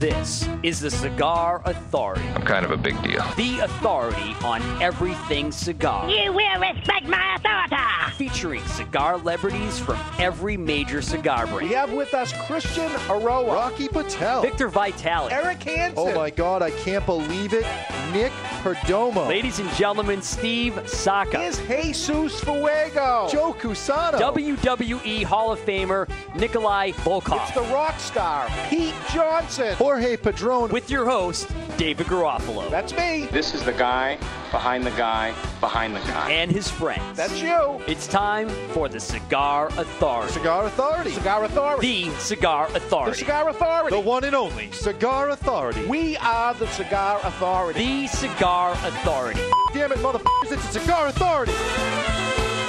This 0.00 0.48
is 0.62 0.80
the 0.80 0.90
Cigar 0.90 1.60
Authority, 1.66 2.26
I'm 2.34 2.40
kind 2.40 2.64
of 2.64 2.70
a 2.70 2.76
big 2.78 2.94
deal. 3.02 3.22
the 3.36 3.58
authority 3.58 4.34
on 4.42 4.62
everything 4.82 5.52
cigar. 5.52 6.08
You 6.08 6.32
will 6.32 6.58
respect 6.58 7.06
my 7.06 7.34
authority. 7.34 7.76
Featuring 8.16 8.64
cigar 8.64 9.18
celebrities 9.18 9.78
from 9.78 9.98
every 10.18 10.56
major 10.56 11.02
cigar 11.02 11.46
brand. 11.46 11.68
We 11.68 11.74
have 11.74 11.92
with 11.92 12.14
us 12.14 12.32
Christian 12.46 12.88
Eiroa, 13.08 13.52
Rocky 13.52 13.88
Patel. 13.88 14.40
Victor 14.40 14.68
Vitale. 14.68 15.28
Eric 15.30 15.62
Hansen. 15.64 15.98
Oh 15.98 16.14
my 16.14 16.30
God, 16.30 16.62
I 16.62 16.70
can't 16.70 17.04
believe 17.04 17.52
it. 17.52 17.66
Nick 18.12 18.32
Perdomo. 18.62 19.28
Ladies 19.28 19.58
and 19.58 19.70
gentlemen, 19.72 20.20
Steve 20.20 20.80
Saka. 20.88 21.40
Is 21.42 21.58
Jesus 21.58 22.40
Fuego. 22.40 23.28
Joe 23.30 23.54
Cusano. 23.58 24.18
WWE 24.18 25.22
Hall 25.24 25.52
of 25.52 25.60
Famer 25.60 26.10
Nikolai 26.34 26.90
Volkov. 26.92 27.40
It's 27.42 27.54
the 27.54 27.62
rock 27.72 27.98
star, 28.00 28.48
Pete 28.68 28.94
Johnson. 29.12 29.74
Jorge 29.90 30.16
Padron. 30.16 30.70
with 30.70 30.88
your 30.88 31.04
host, 31.04 31.50
David 31.76 32.06
Garofalo. 32.06 32.70
That's 32.70 32.92
me. 32.96 33.26
This 33.32 33.54
is 33.54 33.64
the 33.64 33.72
guy 33.72 34.18
behind 34.52 34.86
the 34.86 34.92
guy 34.92 35.34
behind 35.58 35.96
the 35.96 36.00
guy. 36.00 36.30
and 36.30 36.48
his 36.48 36.70
friends. 36.70 37.16
That's 37.16 37.42
you. 37.42 37.82
It's 37.88 38.06
time 38.06 38.48
for 38.72 38.88
the 38.88 39.00
Cigar 39.00 39.66
Authority. 39.76 40.32
Cigar 40.32 40.66
Authority. 40.66 41.10
Cigar 41.10 41.44
Authority. 41.44 42.04
The 42.08 42.18
Cigar 42.20 42.66
Authority. 42.66 42.78
The 42.78 42.86
Authority. 42.86 43.18
Cigar 43.18 43.48
Authority. 43.48 43.96
The 43.96 44.00
one 44.00 44.22
and 44.22 44.36
only 44.36 44.70
Cigar 44.70 45.30
Authority. 45.30 45.84
we 45.86 46.16
are 46.18 46.54
the 46.54 46.68
Cigar 46.68 47.18
Authority. 47.24 47.80
The 47.80 48.06
Cigar 48.06 48.70
Authority. 48.84 49.40
Damn 49.74 49.90
it, 49.90 49.98
motherfuckers, 49.98 50.52
it's 50.52 50.72
the 50.72 50.78
Cigar 50.78 51.08
Authority. 51.08 51.52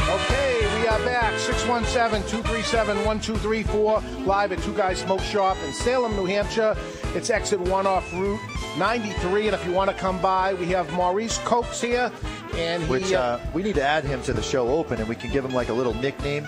Okay, 0.10 0.66
we 0.82 0.88
are 0.88 1.06
back. 1.06 1.34
617-237-1234. 1.36 4.26
Live 4.26 4.52
at 4.52 4.60
Two 4.64 4.74
Guys 4.74 4.98
Smoke 5.00 5.22
Shop 5.22 5.56
in 5.64 5.72
Salem, 5.74 6.16
New 6.16 6.26
Hampshire. 6.26 6.76
It's 7.14 7.30
exit 7.30 7.60
one 7.60 7.86
off 7.86 8.12
Route 8.14 8.40
93. 8.80 9.46
And 9.48 9.56
if 9.56 9.64
you 9.66 9.74
want 9.74 9.92
to 9.92 9.96
come 9.96 10.20
by, 10.22 10.56
we 10.56 10.66
have 10.68 10.90
Maurice 10.94 11.38
Koks 11.40 11.84
here. 11.84 12.10
And 12.56 12.84
he, 12.84 12.90
Which 12.90 13.12
uh, 13.14 13.20
uh, 13.20 13.40
we 13.54 13.62
need 13.62 13.76
to 13.76 13.84
add 13.84 14.06
him 14.06 14.24
to 14.24 14.34
the 14.34 14.42
show 14.42 14.70
open, 14.70 15.00
and 15.00 15.08
we 15.08 15.14
can 15.16 15.32
give 15.32 15.46
him 15.46 15.54
like 15.54 15.70
a 15.70 15.74
little 15.74 15.94
nickname. 15.94 16.48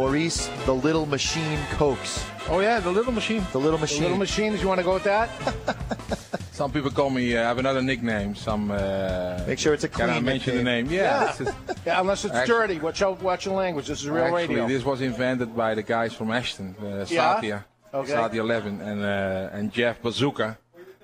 Maurice, 0.00 0.48
the 0.66 0.74
Little 0.74 1.06
Machine 1.06 1.58
Koks. 1.78 2.22
Oh 2.50 2.60
yeah, 2.60 2.80
the 2.80 2.90
little 2.90 3.12
machine. 3.12 3.42
The 3.52 3.58
Little 3.58 3.78
the 3.78 3.82
Machine. 3.82 4.02
little 4.02 4.18
machines, 4.18 4.60
you 4.60 4.68
want 4.68 4.78
to 4.78 4.84
go 4.84 4.92
with 4.94 5.04
that? 5.04 5.30
Some 6.52 6.70
people 6.70 6.90
call 6.90 7.08
me. 7.10 7.34
Uh, 7.36 7.40
I 7.40 7.44
have 7.48 7.58
another 7.58 7.80
nickname. 7.82 8.34
Some. 8.34 8.70
Uh, 8.70 9.42
Make 9.46 9.58
sure 9.58 9.72
it's 9.74 9.84
a 9.84 9.88
clean. 9.88 10.08
Can 10.08 10.10
I 10.10 10.12
clean 10.18 10.24
mention 10.26 10.56
the 10.56 10.62
name? 10.62 10.86
Yeah. 10.90 11.34
Yeah. 11.40 11.42
Is, 11.48 11.54
Yeah, 11.86 12.00
unless 12.00 12.24
it's 12.26 12.34
Actually- 12.34 12.56
dirty. 12.68 12.78
Watch 12.80 13.00
out, 13.02 13.22
watch 13.22 13.46
your 13.46 13.54
language. 13.56 13.86
This 13.88 14.00
is 14.02 14.08
real 14.08 14.24
actually, 14.24 14.46
radio. 14.48 14.68
this 14.68 14.84
was 14.84 15.00
invented 15.00 15.56
by 15.56 15.74
the 15.74 15.82
guys 15.82 16.12
from 16.14 16.30
Ashton, 16.30 16.74
uh, 16.82 16.86
Yeah? 17.08 17.34
Satya, 17.34 17.64
Okay. 17.94 18.12
Sathya 18.12 18.44
Levin, 18.46 18.80
and 18.82 19.02
uh, 19.02 19.56
and 19.56 19.72
Jeff 19.72 20.00
Bazooka, 20.02 20.58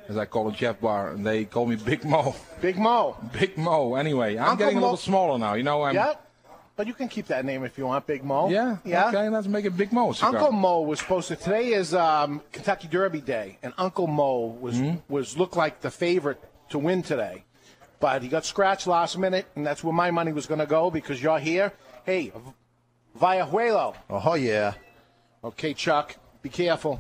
as 0.09 0.17
I 0.19 0.27
call 0.27 0.49
him, 0.49 0.55
Jeff 0.55 0.81
Bar, 0.81 1.13
and 1.13 1.27
they 1.27 1.45
call 1.47 1.65
me 1.67 1.77
Big 1.77 2.05
Mo. 2.05 2.35
Big 2.61 2.77
Mo. 2.79 3.17
Big 3.41 3.57
Mo. 3.57 3.95
Anyway, 3.95 4.37
I'm 4.37 4.51
Uncle 4.51 4.57
getting 4.59 4.77
a 4.79 4.81
Mo- 4.81 4.87
little 4.87 4.97
smaller 4.99 5.39
now. 5.39 5.55
You 5.55 5.63
know, 5.65 5.83
I'm. 5.83 5.95
Yeah? 5.95 6.15
But 6.83 6.89
you 6.89 6.95
can 6.95 7.07
keep 7.07 7.29
that 7.29 7.45
name 7.45 7.63
if 7.63 7.79
you 7.79 7.87
want, 7.87 8.09
Big 8.09 8.25
Mo. 8.25 8.49
Yeah. 8.49 8.79
Yeah. 8.85 9.07
Okay, 9.11 9.29
let's 9.29 9.47
make 9.47 9.65
it 9.65 9.77
Big 9.77 9.93
Mo. 9.93 10.11
cigar. 10.11 10.35
Uncle 10.35 10.51
Mo 10.51 10.81
was 10.81 10.99
supposed 10.99 11.29
to. 11.29 11.37
Today 11.37 11.69
is 11.69 11.95
um, 11.95 12.43
Kentucky 12.51 12.89
Derby 12.89 13.21
Day, 13.21 13.57
and 13.63 13.73
Uncle 13.79 14.09
Mo 14.09 14.47
was 14.61 14.79
Hmm? 14.81 14.95
was 15.09 15.39
looked 15.39 15.57
like 15.57 15.81
the 15.81 15.93
favorite 15.93 16.43
to 16.71 16.81
win 16.81 17.05
today, 17.05 17.45
but 18.01 18.21
he 18.21 18.27
got 18.29 18.45
scratched 18.45 18.89
last 18.89 19.17
minute, 19.17 19.47
and 19.55 19.65
that's 19.65 19.85
where 19.85 19.93
my 19.93 20.11
money 20.11 20.33
was 20.33 20.47
going 20.47 20.59
to 20.59 20.67
go 20.67 20.91
because 20.91 21.23
you're 21.23 21.39
here. 21.39 21.73
Hey, 22.05 22.33
V- 22.35 22.41
Villajuelo. 23.21 23.95
Oh, 24.11 24.35
yeah. 24.35 24.75
Okay, 25.45 25.75
Chuck, 25.75 26.17
be 26.43 26.49
careful. 26.49 26.99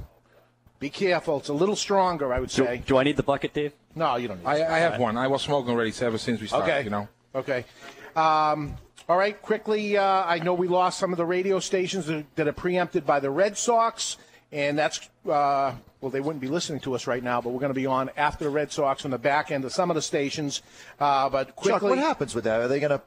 Be 0.78 0.90
careful. 0.90 1.38
It's 1.38 1.48
a 1.48 1.52
little 1.54 1.74
stronger, 1.74 2.32
I 2.32 2.38
would 2.38 2.52
say. 2.52 2.84
do 2.86 2.98
I 2.98 3.02
need 3.02 3.16
the 3.16 3.24
bucket, 3.24 3.52
Dave? 3.52 3.72
No, 3.96 4.14
you 4.14 4.28
don't 4.28 4.38
need. 4.38 4.46
I. 4.46 4.76
I 4.76 4.78
have 4.78 5.00
one. 5.00 5.16
I 5.16 5.26
was 5.26 5.42
smoking 5.42 5.72
already 5.72 5.92
ever 6.00 6.18
since 6.18 6.40
we 6.40 6.46
started. 6.46 6.70
Okay. 6.70 6.84
You 6.84 6.90
know. 6.90 7.08
Okay. 7.34 7.64
Um, 8.14 8.76
all 9.08 9.16
right, 9.16 9.40
quickly, 9.40 9.96
uh, 9.96 10.24
I 10.24 10.38
know 10.38 10.54
we 10.54 10.68
lost 10.68 10.98
some 10.98 11.12
of 11.12 11.16
the 11.16 11.24
radio 11.26 11.58
stations 11.60 12.06
that, 12.06 12.24
that 12.36 12.48
are 12.48 12.52
preempted 12.52 13.04
by 13.06 13.20
the 13.20 13.30
Red 13.30 13.56
Sox, 13.56 14.16
and 14.52 14.78
that's, 14.78 15.08
uh, 15.26 15.72
well, 16.00 16.10
they 16.10 16.20
wouldn't 16.20 16.40
be 16.40 16.48
listening 16.48 16.80
to 16.80 16.94
us 16.94 17.06
right 17.06 17.22
now, 17.22 17.40
but 17.40 17.50
we're 17.50 17.60
going 17.60 17.70
to 17.70 17.74
be 17.74 17.86
on 17.86 18.10
after 18.16 18.44
the 18.44 18.50
Red 18.50 18.70
Sox 18.72 19.04
on 19.04 19.10
the 19.10 19.18
back 19.18 19.50
end 19.50 19.64
of 19.64 19.72
some 19.72 19.90
of 19.90 19.94
the 19.94 20.02
stations. 20.02 20.62
Uh, 21.00 21.28
but 21.28 21.54
quickly. 21.56 21.72
Chuck, 21.72 21.82
what 21.82 21.98
happens 21.98 22.34
with 22.34 22.44
that? 22.44 22.60
Are 22.60 22.68
they 22.68 22.80
going 22.80 22.90
to 22.90 23.02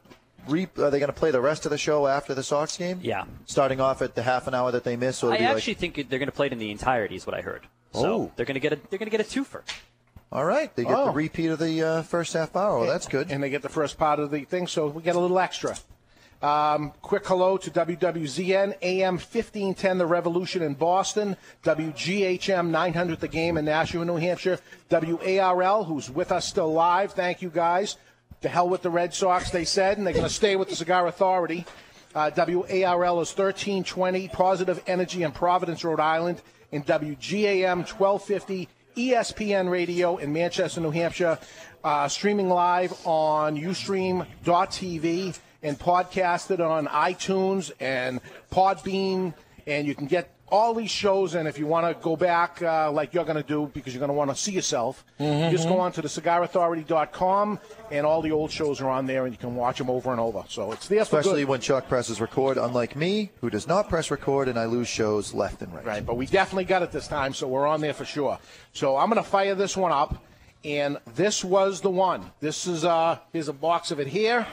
re- 0.48 0.68
Are 0.78 0.90
they 0.90 1.00
going 1.00 1.12
to 1.12 1.14
play 1.14 1.32
the 1.32 1.42
rest 1.42 1.66
of 1.66 1.72
the 1.72 1.78
show 1.78 2.08
after 2.08 2.34
the 2.34 2.44
Sox 2.44 2.78
game? 2.78 3.00
Yeah. 3.02 3.26
Starting 3.46 3.80
off 3.82 4.02
at 4.02 4.16
the 4.16 4.24
half 4.24 4.48
an 4.48 4.54
hour 4.56 4.72
that 4.72 4.84
they 4.84 4.96
miss, 4.96 5.18
so 5.18 5.30
I 5.30 5.36
it'll 5.36 5.48
be 5.48 5.54
actually 5.54 5.74
think 5.76 5.96
they're 6.10 6.20
going 6.20 6.28
to 6.28 6.32
play 6.32 6.48
it 6.48 6.54
in 6.54 6.60
the 6.60 6.72
entirety. 6.72 7.16
Is 7.16 7.26
what 7.28 7.36
I 7.36 7.42
heard. 7.42 7.68
So 7.94 8.06
Oh. 8.14 8.32
they're 8.36 8.46
going 8.46 8.56
to 8.56 8.60
get 8.60 8.74
a 8.74 8.76
they're 8.90 9.00
going 9.00 9.10
to 9.10 9.18
get 9.18 9.22
a 9.22 9.24
twofer. 9.24 9.62
All 10.36 10.46
right. 10.46 10.76
They 10.76 10.84
get 10.84 10.94
Oh. 10.94 11.06
the 11.06 11.12
repeat 11.12 11.48
of 11.48 11.60
the 11.60 11.82
uh, 11.82 12.02
first 12.04 12.34
half 12.34 12.56
hour. 12.56 12.80
Well, 12.80 12.88
that's 12.90 13.08
good. 13.08 13.32
And 13.32 13.42
they 13.42 13.50
get 13.50 13.62
the 13.62 13.70
first 13.70 13.98
part 13.98 14.20
of 14.20 14.32
the 14.32 14.44
thing, 14.44 14.68
so 14.68 14.88
we 14.88 15.02
get 15.02 15.16
a 15.16 15.20
little 15.20 15.40
extra. 15.40 15.78
Um, 16.42 16.92
quick 17.02 17.26
hello 17.26 17.58
to 17.58 17.72
WWZN, 17.72 18.76
AM 18.82 19.14
1510, 19.14 19.98
The 19.98 20.06
Revolution 20.06 20.62
in 20.62 20.74
Boston, 20.74 21.38
WGHM 21.64 22.68
900, 22.70 23.20
The 23.22 23.28
Game 23.30 23.58
in 23.58 23.66
Nashua, 23.66 24.04
New 24.06 24.18
Hampshire, 24.18 24.60
WARL, 24.92 25.86
who's 25.86 26.10
with 26.12 26.32
us 26.32 26.46
still 26.46 26.72
live. 26.74 27.14
Thank 27.14 27.42
you 27.42 27.50
guys. 27.50 27.96
To 28.42 28.50
hell 28.50 28.68
with 28.70 28.82
the 28.82 28.90
Red 28.92 29.14
Sox, 29.14 29.50
they 29.50 29.64
said, 29.66 29.98
and 29.98 30.06
they're 30.06 30.14
going 30.14 30.26
to 30.28 30.30
stay 30.30 30.56
with 30.58 30.70
the 30.70 30.76
Cigar 30.76 31.08
Authority. 31.08 31.66
Uh, 32.14 32.30
WARL 32.36 33.22
is 33.22 33.36
1320, 33.36 34.28
Positive 34.28 34.84
Energy 34.86 35.24
in 35.24 35.32
Providence, 35.32 35.84
Rhode 35.84 36.00
Island, 36.02 36.42
and 36.72 36.86
WGAM 36.86 37.78
1250 37.90 38.68
ESPN 38.96 39.70
Radio 39.70 40.18
in 40.18 40.32
Manchester, 40.32 40.80
New 40.80 40.92
Hampshire, 40.92 41.38
uh, 41.84 42.08
streaming 42.08 42.50
live 42.50 42.94
on 43.06 43.58
Ustream.tv 43.58 45.40
and 45.64 45.80
podcasted 45.80 46.60
on 46.60 46.88
iTunes 46.88 47.72
and 47.80 48.22
Podbean, 48.52 49.34
and 49.68 49.88
you 49.88 49.96
can 49.96 50.08
get 50.08 50.32
all 50.50 50.74
these 50.74 50.92
shows. 50.92 51.36
And 51.36 51.48
if 51.48 51.58
you 51.58 51.66
want 51.66 51.88
to 51.88 52.04
go 52.04 52.16
back, 52.16 52.62
uh, 52.62 52.92
like 52.92 53.14
you're 53.14 53.26
going 53.26 53.42
to 53.42 53.44
do, 53.44 53.70
because 53.74 53.94
you're 53.94 54.00
going 54.00 54.10
to 54.10 54.14
want 54.14 54.30
to 54.30 54.36
see 54.36 54.52
yourself, 54.52 55.04
you 55.20 55.50
just 55.50 55.68
go 55.68 55.80
on 55.80 55.92
to 55.94 56.02
the 56.02 56.08
CigarAuthority.com, 56.08 57.60
and 57.92 58.06
all 58.06 58.22
the 58.22 58.32
old 58.32 58.52
shows 58.52 58.82
are 58.82 58.90
on 58.90 59.06
there, 59.06 59.26
and 59.26 59.34
you 59.34 59.40
can 59.40 59.56
watch 59.56 59.78
them 59.78 59.90
over 59.90 60.12
and 60.12 60.20
over. 60.20 60.44
So 60.48 60.72
it's 60.72 60.88
there 60.88 61.04
for 61.06 61.20
Especially 61.20 61.42
good. 61.42 61.50
when 61.50 61.62
Chuck 61.62 61.88
presses 61.88 62.22
record, 62.22 62.58
unlike 62.58 62.96
me, 62.96 63.32
who 63.42 63.50
does 63.50 63.68
not 63.68 63.90
press 63.90 64.12
record, 64.12 64.48
and 64.48 64.58
I 64.60 64.66
lose 64.66 64.88
shows 64.88 65.34
left 65.34 65.62
and 65.62 65.74
right. 65.74 65.86
Right, 65.86 66.06
but 66.06 66.18
we 66.18 66.26
definitely 66.26 66.66
got 66.66 66.84
it 66.84 66.92
this 66.92 67.08
time, 67.08 67.34
so 67.34 67.48
we're 67.48 67.68
on 67.68 67.82
there 67.82 67.94
for 67.94 68.06
sure. 68.06 68.38
So 68.74 68.98
I'm 68.98 69.10
going 69.10 69.24
to 69.24 69.30
fire 69.30 69.56
this 69.56 69.76
one 69.76 69.92
up, 69.92 70.24
and 70.64 70.98
this 71.16 71.44
was 71.44 71.82
the 71.82 71.90
one. 71.90 72.32
This 72.40 72.68
is 72.68 72.86
uh, 72.86 73.20
here's 73.34 73.48
a 73.48 73.54
box 73.54 73.92
of 73.92 74.00
it 74.00 74.08
here. 74.08 74.46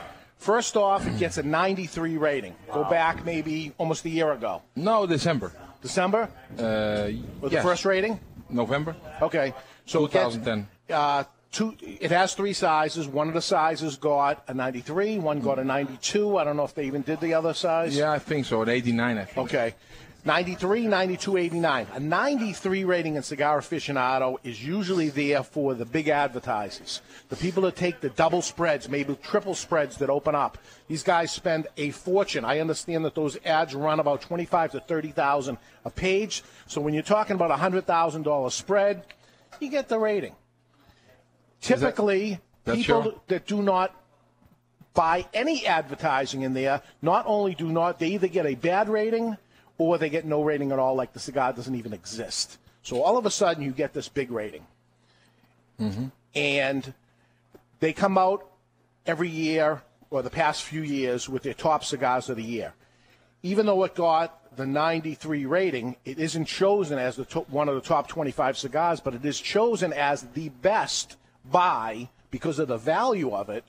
First 0.42 0.76
off, 0.76 1.06
it 1.06 1.18
gets 1.20 1.38
a 1.38 1.42
93 1.44 2.16
rating. 2.16 2.56
Go 2.72 2.82
back 2.82 3.24
maybe 3.24 3.72
almost 3.78 4.04
a 4.04 4.08
year 4.08 4.32
ago, 4.32 4.60
No, 4.74 5.06
December. 5.06 5.52
December, 5.80 6.28
Uh, 6.58 7.10
with 7.40 7.52
yes. 7.52 7.62
the 7.62 7.68
first 7.68 7.84
rating. 7.84 8.18
November. 8.50 8.96
Okay, 9.22 9.54
so 9.86 10.04
it 10.04 10.10
gets, 10.10 10.34
2010. 10.34 10.66
uh, 10.92 11.22
two. 11.52 11.76
It 11.80 12.10
has 12.10 12.34
three 12.34 12.54
sizes. 12.54 13.06
One 13.06 13.28
of 13.28 13.34
the 13.34 13.40
sizes 13.40 13.96
got 13.96 14.42
a 14.48 14.54
93. 14.54 15.20
One 15.20 15.38
got 15.40 15.60
a 15.60 15.64
92. 15.64 16.36
I 16.36 16.42
don't 16.42 16.56
know 16.56 16.64
if 16.64 16.74
they 16.74 16.86
even 16.86 17.02
did 17.02 17.20
the 17.20 17.34
other 17.34 17.54
size. 17.54 17.96
Yeah, 17.96 18.10
I 18.10 18.18
think 18.18 18.44
so. 18.46 18.62
At 18.62 18.68
89, 18.68 19.18
I 19.18 19.24
think. 19.24 19.38
Okay. 19.46 19.74
93, 20.24 20.86
92, 20.86 21.36
89. 21.36 21.86
A 21.94 22.00
93 22.00 22.84
rating 22.84 23.16
in 23.16 23.22
Cigar 23.24 23.58
Aficionado 23.58 24.36
is 24.44 24.64
usually 24.64 25.08
there 25.08 25.42
for 25.42 25.74
the 25.74 25.84
big 25.84 26.08
advertisers, 26.08 27.02
the 27.28 27.34
people 27.34 27.64
that 27.64 27.74
take 27.74 28.00
the 28.00 28.10
double 28.10 28.40
spreads, 28.40 28.88
maybe 28.88 29.16
triple 29.20 29.54
spreads 29.54 29.96
that 29.96 30.10
open 30.10 30.36
up. 30.36 30.58
These 30.86 31.02
guys 31.02 31.32
spend 31.32 31.66
a 31.76 31.90
fortune. 31.90 32.44
I 32.44 32.60
understand 32.60 33.04
that 33.04 33.16
those 33.16 33.36
ads 33.44 33.74
run 33.74 33.98
about 33.98 34.22
25 34.22 34.72
to 34.72 34.80
30,000 34.80 35.58
a 35.84 35.90
page. 35.90 36.44
So 36.68 36.80
when 36.80 36.94
you're 36.94 37.02
talking 37.02 37.34
about 37.34 37.50
a 37.50 37.56
$100,000 37.56 38.52
spread, 38.52 39.04
you 39.58 39.70
get 39.70 39.88
the 39.88 39.98
rating. 39.98 40.36
Typically, 41.60 42.38
that's 42.64 42.78
people 42.78 43.04
your- 43.04 43.14
that 43.26 43.46
do 43.46 43.60
not 43.60 43.92
buy 44.94 45.26
any 45.32 45.66
advertising 45.66 46.42
in 46.42 46.52
there 46.54 46.82
not 47.00 47.24
only 47.26 47.54
do 47.54 47.66
not 47.66 47.98
they 47.98 48.08
either 48.08 48.28
get 48.28 48.44
a 48.44 48.54
bad 48.54 48.90
rating 48.90 49.38
or 49.78 49.98
they 49.98 50.10
get 50.10 50.24
no 50.24 50.42
rating 50.42 50.72
at 50.72 50.78
all 50.78 50.94
like 50.94 51.12
the 51.12 51.20
cigar 51.20 51.52
doesn't 51.52 51.74
even 51.74 51.92
exist 51.92 52.58
so 52.82 53.02
all 53.02 53.16
of 53.16 53.26
a 53.26 53.30
sudden 53.30 53.62
you 53.62 53.72
get 53.72 53.92
this 53.92 54.08
big 54.08 54.30
rating 54.30 54.66
mm-hmm. 55.80 56.06
and 56.34 56.94
they 57.80 57.92
come 57.92 58.16
out 58.18 58.46
every 59.06 59.28
year 59.28 59.82
or 60.10 60.22
the 60.22 60.30
past 60.30 60.62
few 60.62 60.82
years 60.82 61.28
with 61.28 61.42
their 61.42 61.54
top 61.54 61.84
cigars 61.84 62.28
of 62.28 62.36
the 62.36 62.42
year 62.42 62.74
even 63.42 63.66
though 63.66 63.82
it 63.84 63.94
got 63.94 64.38
the 64.56 64.66
93 64.66 65.46
rating 65.46 65.96
it 66.04 66.18
isn't 66.18 66.44
chosen 66.44 66.98
as 66.98 67.16
the 67.16 67.24
to- 67.24 67.40
one 67.40 67.68
of 67.68 67.74
the 67.74 67.80
top 67.80 68.08
25 68.08 68.58
cigars 68.58 69.00
but 69.00 69.14
it 69.14 69.24
is 69.24 69.40
chosen 69.40 69.92
as 69.92 70.22
the 70.34 70.48
best 70.48 71.16
buy 71.50 72.08
because 72.30 72.58
of 72.58 72.68
the 72.68 72.76
value 72.76 73.34
of 73.34 73.48
it 73.48 73.64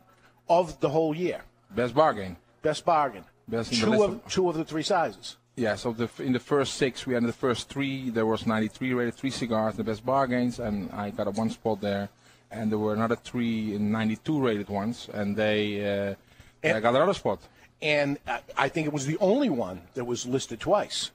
of 0.50 0.80
the 0.82 0.90
whole 0.90 1.16
year 1.16 1.42
Best 1.76 1.96
bargain. 1.96 2.38
Best 2.62 2.86
bargain. 2.86 3.26
Best 3.48 3.74
two 3.74 4.04
of- 4.04 4.28
two 4.28 4.50
of 4.50 4.56
the 4.56 4.64
three 4.64 4.84
sizes. 4.84 5.38
Yeah, 5.56 5.76
so 5.76 5.92
the, 5.94 6.10
in 6.20 6.34
the 6.34 6.40
first 6.40 6.76
six, 6.76 7.06
we 7.06 7.14
had 7.14 7.22
in 7.24 7.28
the 7.28 7.34
first 7.34 7.70
three, 7.70 8.10
there 8.10 8.26
was 8.26 8.48
93 8.48 8.94
rated, 8.94 9.14
three 9.14 9.30
cigars, 9.30 9.76
the 9.76 9.84
best 9.84 10.04
bargains, 10.04 10.60
and 10.60 10.90
I 10.92 11.12
got 11.12 11.28
a 11.28 11.32
one 11.32 11.50
spot 11.52 11.80
there. 11.82 12.10
And 12.50 12.72
there 12.72 12.80
were 12.80 12.94
another 12.94 13.16
three 13.16 13.76
in 13.76 13.92
92 13.92 14.40
rated 14.40 14.70
ones, 14.70 15.10
and 15.14 15.36
they, 15.36 16.16
uh, 16.64 16.68
I 16.76 16.80
got 16.80 16.96
another 16.96 17.14
spot. 17.14 17.40
And 17.82 18.18
I- 18.28 18.42
I 18.58 18.70
think 18.70 18.88
it 18.88 18.94
was 18.94 19.06
the 19.06 19.18
only 19.20 19.50
one 19.50 19.82
that 19.94 20.06
was 20.06 20.26
listed 20.26 20.60
twice. 20.60 21.12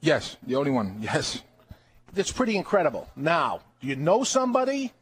Yes, 0.00 0.36
the 0.46 0.56
only 0.56 0.70
one, 0.70 0.96
yes. 1.02 1.42
That's 2.14 2.32
pretty 2.32 2.56
incredible. 2.56 3.08
Now, 3.16 3.60
do 3.80 3.86
you 3.88 3.96
know 3.96 4.24
somebody? 4.24 4.92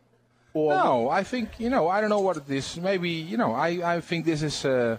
Or 0.55 0.73
No, 0.75 1.09
I 1.11 1.23
think 1.25 1.49
you 1.59 1.71
know. 1.71 1.89
I 1.89 2.01
don't 2.01 2.11
know 2.11 2.21
what 2.21 2.37
it 2.39 2.51
is. 2.51 2.77
Maybe 2.77 3.11
you 3.11 3.37
know. 3.37 3.53
I 3.55 3.97
I 3.97 4.01
think 4.01 4.25
this 4.25 4.43
is. 4.43 4.65
Uh, 4.65 4.97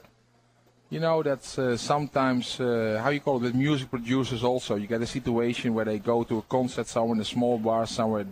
you 0.89 0.99
know 0.99 1.21
that's 1.23 1.57
uh, 1.59 1.77
sometimes 1.77 2.59
uh, 2.59 2.99
how 3.03 3.09
you 3.09 3.19
call 3.19 3.37
it 3.37 3.43
with 3.43 3.55
music 3.55 3.89
producers 3.89 4.43
also. 4.43 4.75
You 4.75 4.87
get 4.87 5.01
a 5.01 5.07
situation 5.07 5.73
where 5.73 5.85
they 5.85 5.99
go 5.99 6.23
to 6.23 6.39
a 6.39 6.41
concert 6.41 6.87
somewhere 6.87 7.15
in 7.15 7.21
a 7.21 7.25
small 7.25 7.57
bar 7.57 7.85
somewhere. 7.85 8.25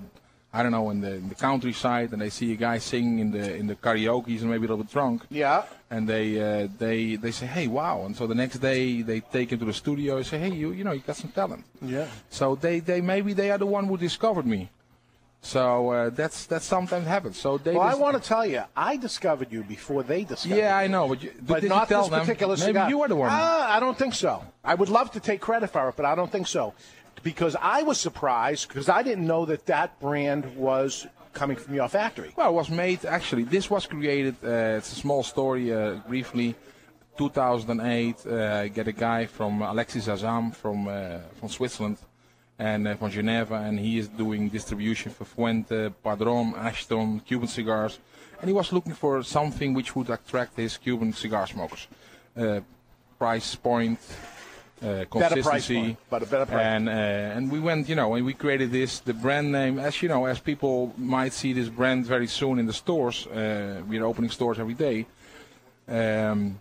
I 0.53 0.63
don't 0.63 0.71
know 0.71 0.89
in 0.89 1.01
the 1.01 1.13
in 1.15 1.29
the 1.29 1.35
countryside, 1.35 2.13
and 2.13 2.21
they 2.21 2.29
see 2.29 2.53
a 2.53 2.55
guy 2.55 2.79
singing 2.79 3.19
in 3.19 3.31
the 3.31 3.55
in 3.55 3.67
the 3.67 3.75
karaoke. 3.75 4.27
He's 4.27 4.43
maybe 4.43 4.65
a 4.65 4.69
little 4.69 4.77
bit 4.77 4.91
drunk. 4.91 5.23
Yeah. 5.29 5.65
And 5.91 6.07
they 6.07 6.39
uh, 6.41 6.67
they 6.79 7.15
they 7.15 7.31
say, 7.31 7.45
hey, 7.45 7.67
wow! 7.67 8.05
And 8.05 8.15
so 8.15 8.25
the 8.27 8.35
next 8.35 8.57
day 8.57 9.01
they 9.03 9.19
take 9.19 9.51
him 9.51 9.59
to 9.59 9.65
the 9.65 9.73
studio 9.73 10.17
and 10.17 10.25
say, 10.25 10.39
hey, 10.39 10.49
you 10.49 10.71
you 10.71 10.83
know 10.83 10.93
you 10.93 11.01
got 11.01 11.15
some 11.15 11.31
talent. 11.31 11.63
Yeah. 11.81 12.07
So 12.29 12.55
they, 12.55 12.79
they 12.79 13.01
maybe 13.01 13.33
they 13.33 13.51
are 13.51 13.57
the 13.57 13.67
one 13.67 13.85
who 13.85 13.97
discovered 13.97 14.47
me. 14.47 14.69
So 15.47 15.91
uh, 15.91 16.09
that's 16.09 16.45
that 16.47 16.61
sometimes 16.61 17.07
happens. 17.07 17.37
So 17.39 17.57
they. 17.57 17.73
Well, 17.73 17.81
I 17.81 17.95
want 17.95 18.21
to 18.21 18.27
tell 18.27 18.45
you, 18.45 18.63
I 18.75 18.97
discovered 18.97 19.49
you 19.49 19.63
before 19.63 20.03
they 20.03 20.25
discovered 20.25 20.57
Yeah, 20.57 20.77
you. 20.77 20.83
I 20.85 20.87
know, 20.87 21.07
but, 21.07 21.23
you, 21.23 21.31
But 21.41 21.61
did 21.61 21.69
not 21.69 21.87
this 21.87 22.09
them? 22.09 22.19
particular 22.19 22.55
Maybe 22.57 22.65
cigar. 22.73 22.89
you 22.89 22.97
were 22.97 23.07
the 23.07 23.15
one. 23.15 23.29
Ah, 23.31 23.75
I 23.75 23.79
don't 23.79 23.97
think 23.97 24.13
so. 24.13 24.43
I 24.71 24.73
would 24.75 24.89
love 24.89 25.09
to 25.11 25.21
take 25.21 25.39
credit 25.39 25.69
for 25.69 25.87
it, 25.87 25.95
but 25.95 26.05
I 26.05 26.15
don't 26.15 26.31
think 26.31 26.47
so. 26.47 26.73
Because 27.23 27.55
I 27.61 27.83
was 27.83 27.97
surprised 27.97 28.67
because 28.67 28.89
I 28.89 29.01
didn't 29.03 29.25
know 29.25 29.45
that 29.45 29.65
that 29.67 29.97
brand 30.01 30.43
was 30.57 31.07
coming 31.33 31.55
from 31.55 31.73
your 31.75 31.87
factory. 31.87 32.31
Well, 32.35 32.49
it 32.49 32.53
was 32.53 32.69
made 32.69 33.05
actually. 33.05 33.43
This 33.43 33.69
was 33.69 33.85
created. 33.87 34.35
Uh, 34.43 34.79
it's 34.79 34.91
a 34.91 34.95
small 34.95 35.23
story, 35.23 35.73
uh, 35.73 35.95
briefly. 36.09 36.55
2008, 37.17 38.15
uh, 38.27 38.61
I 38.63 38.67
get 38.67 38.87
a 38.87 38.91
guy 38.91 39.25
from 39.25 39.61
Alexis 39.61 40.07
Azam 40.07 40.53
from 40.53 40.87
uh, 40.87 41.19
from 41.39 41.49
Switzerland 41.49 41.97
and 42.59 42.87
uh, 42.87 42.95
from 42.95 43.11
Geneva, 43.11 43.55
and 43.55 43.79
he 43.79 43.99
is 43.99 44.07
doing 44.07 44.49
distribution 44.49 45.11
for 45.11 45.25
Fuente, 45.25 45.89
Padron, 46.03 46.53
Ashton, 46.55 47.19
Cuban 47.21 47.47
cigars, 47.47 47.99
and 48.39 48.49
he 48.49 48.53
was 48.53 48.71
looking 48.71 48.93
for 48.93 49.23
something 49.23 49.73
which 49.73 49.95
would 49.95 50.09
attract 50.09 50.57
his 50.57 50.77
Cuban 50.77 51.13
cigar 51.13 51.47
smokers. 51.47 51.87
Uh, 52.35 52.61
price 53.19 53.55
point, 53.55 53.99
uh, 54.83 55.05
consistency, 55.09 55.81
point, 55.81 55.97
but 56.09 56.23
a 56.23 56.25
better 56.25 56.45
price. 56.45 56.65
and 56.65 56.87
uh, 56.87 56.91
and 56.91 57.51
we 57.51 57.59
went, 57.59 57.89
you 57.89 57.95
know, 57.95 58.13
and 58.15 58.25
we 58.25 58.33
created 58.33 58.71
this. 58.71 58.99
The 58.99 59.13
brand 59.13 59.51
name, 59.51 59.79
as 59.79 60.01
you 60.01 60.09
know, 60.09 60.25
as 60.25 60.39
people 60.39 60.93
might 60.97 61.33
see 61.33 61.53
this 61.53 61.69
brand 61.69 62.05
very 62.05 62.27
soon 62.27 62.59
in 62.59 62.65
the 62.65 62.73
stores. 62.73 63.27
Uh, 63.27 63.81
we 63.87 63.97
are 63.99 64.05
opening 64.05 64.31
stores 64.31 64.59
every 64.59 64.75
day. 64.75 65.05
Um, 65.87 66.59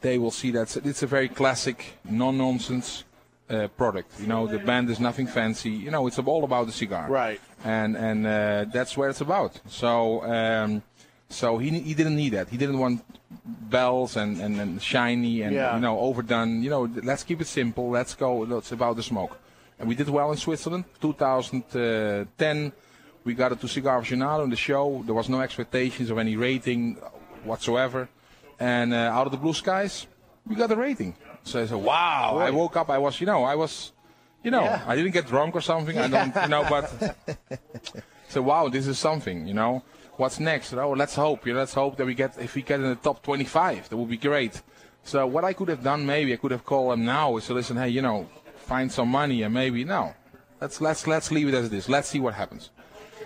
they 0.00 0.18
will 0.18 0.32
see 0.32 0.50
that 0.52 0.76
it's 0.76 1.02
a 1.02 1.06
very 1.06 1.28
classic, 1.28 1.94
non-nonsense 2.04 3.04
uh, 3.50 3.68
product. 3.76 4.12
You 4.20 4.26
know, 4.26 4.46
the 4.46 4.58
band 4.58 4.90
is 4.90 4.98
nothing 5.00 5.26
fancy. 5.26 5.70
You 5.70 5.90
know, 5.90 6.06
it's 6.06 6.18
all 6.18 6.44
about 6.44 6.66
the 6.66 6.72
cigar. 6.72 7.06
Right. 7.08 7.40
And 7.64 7.96
and 7.96 8.26
uh, 8.26 8.64
that's 8.72 8.96
where 8.96 9.08
it's 9.10 9.20
about. 9.20 9.60
So 9.68 10.22
um, 10.24 10.82
so 11.28 11.58
he 11.58 11.70
he 11.80 11.94
didn't 11.94 12.16
need 12.16 12.30
that. 12.32 12.48
He 12.48 12.56
didn't 12.56 12.78
want 12.78 13.02
bells 13.44 14.16
and, 14.16 14.40
and, 14.40 14.58
and 14.60 14.80
shiny 14.82 15.42
and 15.42 15.54
Yeah. 15.54 15.74
you 15.74 15.80
know 15.80 15.98
overdone. 15.98 16.62
You 16.62 16.70
know, 16.70 16.82
let's 17.02 17.24
keep 17.24 17.40
it 17.40 17.46
simple. 17.46 17.90
Let's 17.90 18.14
go. 18.14 18.44
It's 18.58 18.72
about 18.72 18.96
the 18.96 19.02
smoke. 19.02 19.36
And 19.78 19.88
we 19.88 19.94
did 19.94 20.08
well 20.08 20.30
in 20.32 20.36
Switzerland. 20.38 20.84
2010, 21.00 22.72
we 23.24 23.34
got 23.34 23.52
it 23.52 23.60
to 23.60 23.68
Cigar 23.68 24.00
Aficionado 24.00 24.42
on 24.42 24.50
the 24.50 24.56
show. 24.56 25.02
There 25.06 25.14
was 25.14 25.28
no 25.28 25.40
expectations 25.40 26.10
of 26.10 26.18
any 26.18 26.36
rating 26.36 26.96
whatsoever. 27.44 28.08
And 28.58 28.92
uh, 28.92 28.96
out 29.16 29.26
of 29.26 29.32
the 29.32 29.38
blue 29.38 29.52
skies, 29.54 30.06
we 30.46 30.56
got 30.56 30.70
a 30.72 30.76
rating. 30.76 31.14
So 31.44 31.62
I 31.62 31.66
said, 31.66 31.76
wow. 31.78 32.38
I 32.38 32.50
woke 32.50 32.76
up. 32.76 32.90
I 32.90 32.98
was, 32.98 33.20
you 33.20 33.26
know, 33.26 33.44
I 33.44 33.54
was, 33.54 33.92
you 34.42 34.50
know, 34.50 34.62
Yeah. 34.62 34.82
I 34.86 34.96
didn't 34.96 35.12
get 35.12 35.26
drunk 35.26 35.54
or 35.54 35.60
something. 35.60 35.98
I 35.98 36.08
don't, 36.08 36.34
you 36.42 36.48
know, 36.48 36.66
but 36.68 37.16
so 38.28 38.42
wow, 38.42 38.68
this 38.68 38.86
is 38.86 38.98
something, 38.98 39.46
you 39.46 39.54
know. 39.54 39.82
What's 40.16 40.40
next? 40.40 40.74
Oh, 40.74 40.92
let's 40.92 41.14
hope. 41.14 41.46
Yeah, 41.46 41.54
let's 41.54 41.74
hope 41.74 41.96
that 41.96 42.06
we 42.06 42.14
get 42.14 42.36
if 42.38 42.54
we 42.56 42.62
get 42.62 42.80
in 42.80 42.88
the 42.88 42.96
top 42.96 43.22
25, 43.22 43.88
that 43.88 43.96
would 43.96 44.10
be 44.10 44.16
great. 44.16 44.60
So 45.04 45.26
what 45.26 45.44
I 45.44 45.52
could 45.52 45.68
have 45.68 45.82
done, 45.82 46.04
maybe 46.04 46.32
I 46.32 46.36
could 46.36 46.50
have 46.50 46.64
called 46.64 46.92
them 46.92 47.04
now. 47.04 47.36
Is 47.36 47.46
to 47.46 47.54
listen, 47.54 47.76
hey, 47.76 47.88
you 47.90 48.02
know, 48.02 48.28
find 48.56 48.90
some 48.90 49.08
money 49.08 49.42
and 49.42 49.54
maybe 49.54 49.84
no. 49.84 50.14
Let's 50.60 50.80
let's 50.80 51.06
let's 51.06 51.30
leave 51.30 51.48
it 51.48 51.54
as 51.54 51.66
it 51.66 51.72
is. 51.72 51.88
Let's 51.88 52.08
see 52.08 52.18
what 52.18 52.34
happens. 52.34 52.70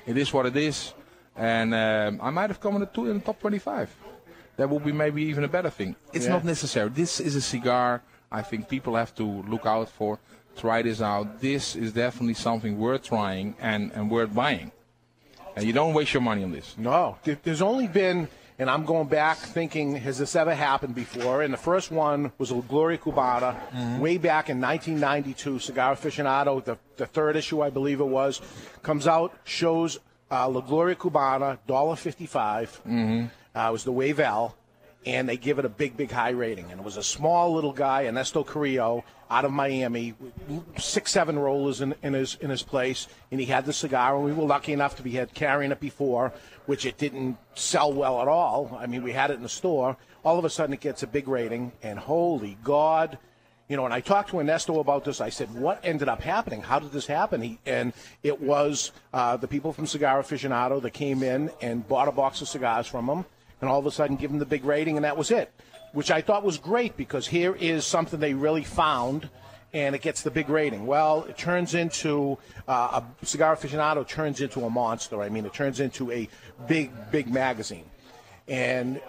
It 0.06 0.18
is 0.18 0.32
what 0.34 0.44
it 0.46 0.56
is, 0.56 0.92
and 1.34 1.72
um, 1.74 2.20
I 2.22 2.30
might 2.30 2.50
have 2.50 2.60
come 2.60 2.74
in 2.74 2.80
the, 2.80 2.86
two, 2.86 3.08
in 3.10 3.18
the 3.18 3.24
top 3.24 3.40
25. 3.40 3.88
That 4.56 4.68
would 4.68 4.84
be 4.84 4.92
maybe 4.92 5.22
even 5.24 5.44
a 5.44 5.48
better 5.48 5.70
thing. 5.70 5.96
It's 6.12 6.26
Yeah. 6.26 6.32
not 6.32 6.44
necessary. 6.44 6.90
This 6.90 7.20
is 7.20 7.34
a 7.36 7.40
cigar. 7.40 8.02
I 8.30 8.42
think 8.42 8.68
people 8.68 8.96
have 8.96 9.14
to 9.16 9.24
look 9.24 9.66
out 9.66 9.88
for. 9.88 10.18
Try 10.56 10.82
this 10.82 11.00
out. 11.00 11.40
This 11.40 11.74
is 11.76 11.92
definitely 11.92 12.34
something 12.34 12.78
worth 12.78 13.04
trying 13.04 13.54
and, 13.60 13.90
and 13.92 14.10
worth 14.10 14.34
buying. 14.34 14.70
And 15.56 15.64
you 15.66 15.72
don't 15.72 15.94
waste 15.94 16.12
your 16.14 16.22
money 16.22 16.44
on 16.44 16.52
this. 16.52 16.74
No, 16.78 17.16
there's 17.24 17.60
only 17.62 17.86
been, 17.88 18.28
and 18.58 18.70
I'm 18.70 18.84
going 18.84 19.08
back 19.08 19.36
thinking, 19.38 19.96
has 19.96 20.18
this 20.18 20.34
ever 20.36 20.54
happened 20.54 20.94
before? 20.94 21.42
And 21.42 21.52
the 21.52 21.58
first 21.58 21.90
one 21.90 22.32
was 22.38 22.50
La 22.52 22.60
Gloria 22.60 22.98
Cubana, 22.98 23.98
way 23.98 24.16
back 24.18 24.48
in 24.50 24.60
1992. 24.60 25.58
Cigar 25.58 25.94
Aficionado, 25.94 26.62
the, 26.64 26.76
the 26.96 27.06
third 27.06 27.36
issue, 27.36 27.62
I 27.62 27.70
believe 27.70 28.00
it 28.00 28.04
was, 28.06 28.40
comes 28.82 29.06
out, 29.06 29.34
shows 29.44 29.98
uh, 30.30 30.48
La 30.48 30.60
Gloria 30.60 30.96
Cubana, 30.96 31.58
$1.55. 31.68 32.28
Mm-hmm. 32.28 33.26
Uh, 33.54 33.66
it 33.68 33.72
was 33.72 33.84
the 33.84 33.92
Wavell, 33.92 34.54
and 35.04 35.28
they 35.28 35.36
give 35.36 35.58
it 35.58 35.64
a 35.64 35.68
big, 35.68 35.96
big 35.96 36.10
high 36.10 36.30
rating. 36.30 36.70
And 36.70 36.80
it 36.80 36.84
was 36.84 36.96
a 36.96 37.02
small 37.02 37.52
little 37.52 37.72
guy, 37.72 38.06
Ernesto 38.06 38.44
Carrillo, 38.44 39.04
out 39.30 39.44
of 39.44 39.52
Miami, 39.52 40.14
six, 40.76 41.10
seven 41.10 41.38
rollers 41.38 41.80
in, 41.80 41.94
in 42.02 42.12
his 42.12 42.36
in 42.40 42.50
his 42.50 42.62
place, 42.62 43.08
and 43.30 43.40
he 43.40 43.46
had 43.46 43.64
the 43.64 43.72
cigar. 43.72 44.14
And 44.14 44.24
we 44.24 44.32
were 44.32 44.44
lucky 44.44 44.72
enough 44.72 44.96
to 44.96 45.02
be 45.02 45.12
had 45.12 45.34
carrying 45.34 45.72
it 45.72 45.80
before, 45.80 46.32
which 46.66 46.84
it 46.86 46.98
didn't 46.98 47.38
sell 47.54 47.92
well 47.92 48.20
at 48.20 48.28
all. 48.28 48.76
I 48.78 48.86
mean, 48.86 49.02
we 49.02 49.12
had 49.12 49.30
it 49.30 49.34
in 49.34 49.42
the 49.42 49.48
store. 49.48 49.96
All 50.24 50.38
of 50.38 50.44
a 50.44 50.50
sudden, 50.50 50.74
it 50.74 50.80
gets 50.80 51.02
a 51.02 51.06
big 51.06 51.28
rating, 51.28 51.72
and 51.82 51.98
holy 51.98 52.56
God. 52.62 53.18
You 53.68 53.76
know, 53.78 53.86
and 53.86 53.94
I 53.94 54.00
talked 54.00 54.30
to 54.30 54.38
Ernesto 54.38 54.80
about 54.80 55.04
this. 55.04 55.20
I 55.22 55.30
said, 55.30 55.54
"What 55.54 55.80
ended 55.82 56.08
up 56.08 56.20
happening? 56.20 56.60
How 56.60 56.78
did 56.78 56.92
this 56.92 57.06
happen?" 57.06 57.40
He, 57.40 57.58
and 57.64 57.94
it 58.22 58.38
was 58.40 58.92
uh, 59.14 59.38
the 59.38 59.48
people 59.48 59.72
from 59.72 59.86
Cigar 59.86 60.22
Aficionado 60.22 60.80
that 60.82 60.90
came 60.90 61.22
in 61.22 61.50
and 61.62 61.88
bought 61.88 62.06
a 62.06 62.12
box 62.12 62.42
of 62.42 62.48
cigars 62.48 62.86
from 62.86 63.08
him, 63.08 63.24
and 63.62 63.70
all 63.70 63.78
of 63.78 63.86
a 63.86 63.90
sudden 63.90 64.16
give 64.16 64.30
him 64.30 64.38
the 64.38 64.44
big 64.44 64.64
rating, 64.64 64.96
and 64.96 65.04
that 65.04 65.16
was 65.16 65.30
it. 65.30 65.50
Which 65.92 66.10
I 66.10 66.20
thought 66.20 66.42
was 66.42 66.58
great 66.58 66.96
because 66.96 67.26
here 67.26 67.54
is 67.54 67.86
something 67.86 68.20
they 68.20 68.34
really 68.34 68.64
found, 68.64 69.30
and 69.72 69.94
it 69.94 70.02
gets 70.02 70.22
the 70.22 70.30
big 70.30 70.48
rating. 70.48 70.84
Well, 70.84 71.24
it 71.24 71.38
turns 71.38 71.74
into 71.74 72.38
uh, 72.68 73.00
a 73.00 73.24
Cigar 73.24 73.56
Aficionado 73.56 74.06
turns 74.06 74.40
into 74.40 74.64
a 74.64 74.70
monster. 74.70 75.22
I 75.22 75.28
mean, 75.28 75.46
it 75.46 75.54
turns 75.54 75.80
into 75.80 76.10
a 76.10 76.28
big, 76.66 76.90
big 77.10 77.30
magazine, 77.30 77.84
and 78.48 79.00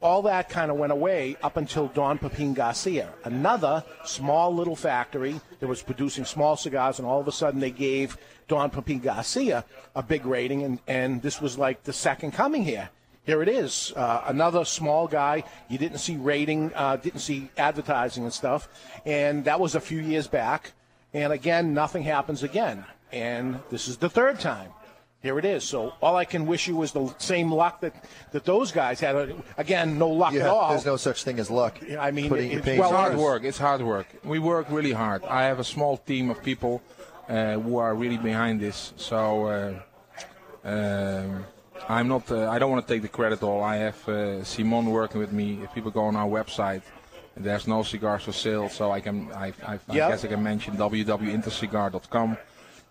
all 0.00 0.22
that 0.22 0.48
kind 0.48 0.70
of 0.70 0.76
went 0.76 0.92
away 0.92 1.36
up 1.42 1.56
until 1.56 1.88
Don 1.88 2.18
Pepin 2.18 2.54
Garcia, 2.54 3.12
another 3.24 3.84
small 4.04 4.54
little 4.54 4.76
factory 4.76 5.40
that 5.58 5.66
was 5.66 5.82
producing 5.82 6.24
small 6.24 6.56
cigars, 6.56 6.98
and 6.98 7.06
all 7.06 7.20
of 7.20 7.28
a 7.28 7.32
sudden 7.32 7.60
they 7.60 7.72
gave 7.72 8.16
Don 8.46 8.70
Pepin 8.70 9.00
Garcia 9.00 9.64
a 9.94 10.02
big 10.02 10.24
rating, 10.24 10.62
and, 10.62 10.78
and 10.86 11.20
this 11.20 11.42
was 11.42 11.58
like 11.58 11.82
the 11.82 11.92
second 11.92 12.30
coming 12.30 12.64
here. 12.64 12.88
Here 13.28 13.42
it 13.42 13.48
is, 13.50 13.92
uh, 13.94 14.22
another 14.24 14.64
small 14.64 15.06
guy. 15.06 15.44
You 15.68 15.76
didn't 15.76 15.98
see 15.98 16.16
rating, 16.16 16.72
uh, 16.74 16.96
didn't 16.96 17.20
see 17.20 17.50
advertising 17.58 18.24
and 18.24 18.32
stuff, 18.32 18.70
and 19.04 19.44
that 19.44 19.60
was 19.60 19.74
a 19.74 19.80
few 19.80 20.00
years 20.00 20.26
back. 20.26 20.72
And 21.12 21.30
again, 21.30 21.74
nothing 21.74 22.04
happens 22.04 22.42
again, 22.42 22.86
and 23.12 23.60
this 23.68 23.86
is 23.86 23.98
the 23.98 24.08
third 24.08 24.40
time. 24.40 24.70
Here 25.20 25.38
it 25.38 25.44
is. 25.44 25.62
So 25.62 25.92
all 26.00 26.16
I 26.16 26.24
can 26.24 26.46
wish 26.46 26.68
you 26.68 26.80
is 26.80 26.92
the 26.92 27.14
same 27.18 27.52
luck 27.52 27.82
that, 27.82 27.92
that 28.32 28.46
those 28.46 28.72
guys 28.72 28.98
had. 28.98 29.34
Again, 29.58 29.98
no 29.98 30.08
luck 30.08 30.32
at 30.32 30.46
all. 30.46 30.70
there's 30.70 30.86
no 30.86 30.96
such 30.96 31.22
thing 31.22 31.38
as 31.38 31.50
luck. 31.50 31.78
I 32.00 32.10
mean, 32.10 32.30
Putting 32.30 32.52
it- 32.52 32.62
pace 32.62 32.78
Well, 32.78 32.88
on 32.88 32.94
hard 32.94 33.16
work. 33.18 33.44
It's 33.44 33.58
hard 33.58 33.82
work. 33.82 34.06
We 34.24 34.38
work 34.38 34.68
really 34.70 34.92
hard. 34.92 35.22
I 35.24 35.42
have 35.42 35.58
a 35.58 35.64
small 35.64 35.98
team 35.98 36.30
of 36.30 36.42
people 36.42 36.80
uh, 37.28 37.58
who 37.58 37.76
are 37.76 37.94
really 37.94 38.16
behind 38.16 38.58
this. 38.58 38.94
So 38.96 39.82
uh, 40.64 40.66
um, 40.66 41.44
I'm 41.88 42.08
not. 42.08 42.30
Uh, 42.30 42.48
I 42.50 42.58
don't 42.58 42.70
want 42.70 42.86
to 42.86 42.92
take 42.92 43.02
the 43.02 43.08
credit 43.08 43.42
all. 43.42 43.62
I 43.62 43.76
have 43.76 44.08
uh, 44.08 44.44
Simon 44.44 44.86
working 44.90 45.20
with 45.20 45.32
me. 45.32 45.60
If 45.62 45.74
people 45.74 45.90
go 45.90 46.04
on 46.04 46.16
our 46.16 46.28
website, 46.28 46.82
there's 47.36 47.66
no 47.66 47.82
cigars 47.82 48.24
for 48.24 48.32
sale. 48.32 48.68
So 48.68 48.90
I 48.90 49.00
can. 49.00 49.30
I, 49.32 49.52
I, 49.66 49.78
I 49.88 49.94
guess 49.94 50.24
I 50.24 50.28
can 50.28 50.42
mention 50.42 50.76
www.intercigar.com. 50.76 52.36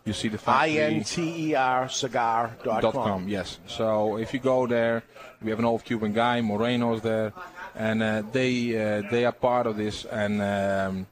You 0.05 0.13
see 0.13 0.29
the 0.29 0.37
I 0.37 0.39
factory. 0.39 0.79
N 0.79 1.03
T 1.03 1.49
E 1.49 1.55
R 1.55 1.89
cigar 1.89 2.55
dot 2.63 2.93
com. 2.93 3.27
Yes. 3.27 3.59
So 3.67 4.17
if 4.17 4.33
you 4.33 4.39
go 4.39 4.65
there, 4.65 5.03
we 5.41 5.49
have 5.49 5.59
an 5.59 5.65
old 5.65 5.83
Cuban 5.83 6.13
guy, 6.13 6.41
Moreno's 6.41 7.01
there, 7.01 7.33
and 7.75 8.01
uh, 8.01 8.23
they 8.31 8.75
uh, 8.75 9.01
they 9.11 9.25
are 9.25 9.33
part 9.33 9.67
of 9.67 9.75
this. 9.75 10.05
And 10.05 10.41
um, 10.41 11.07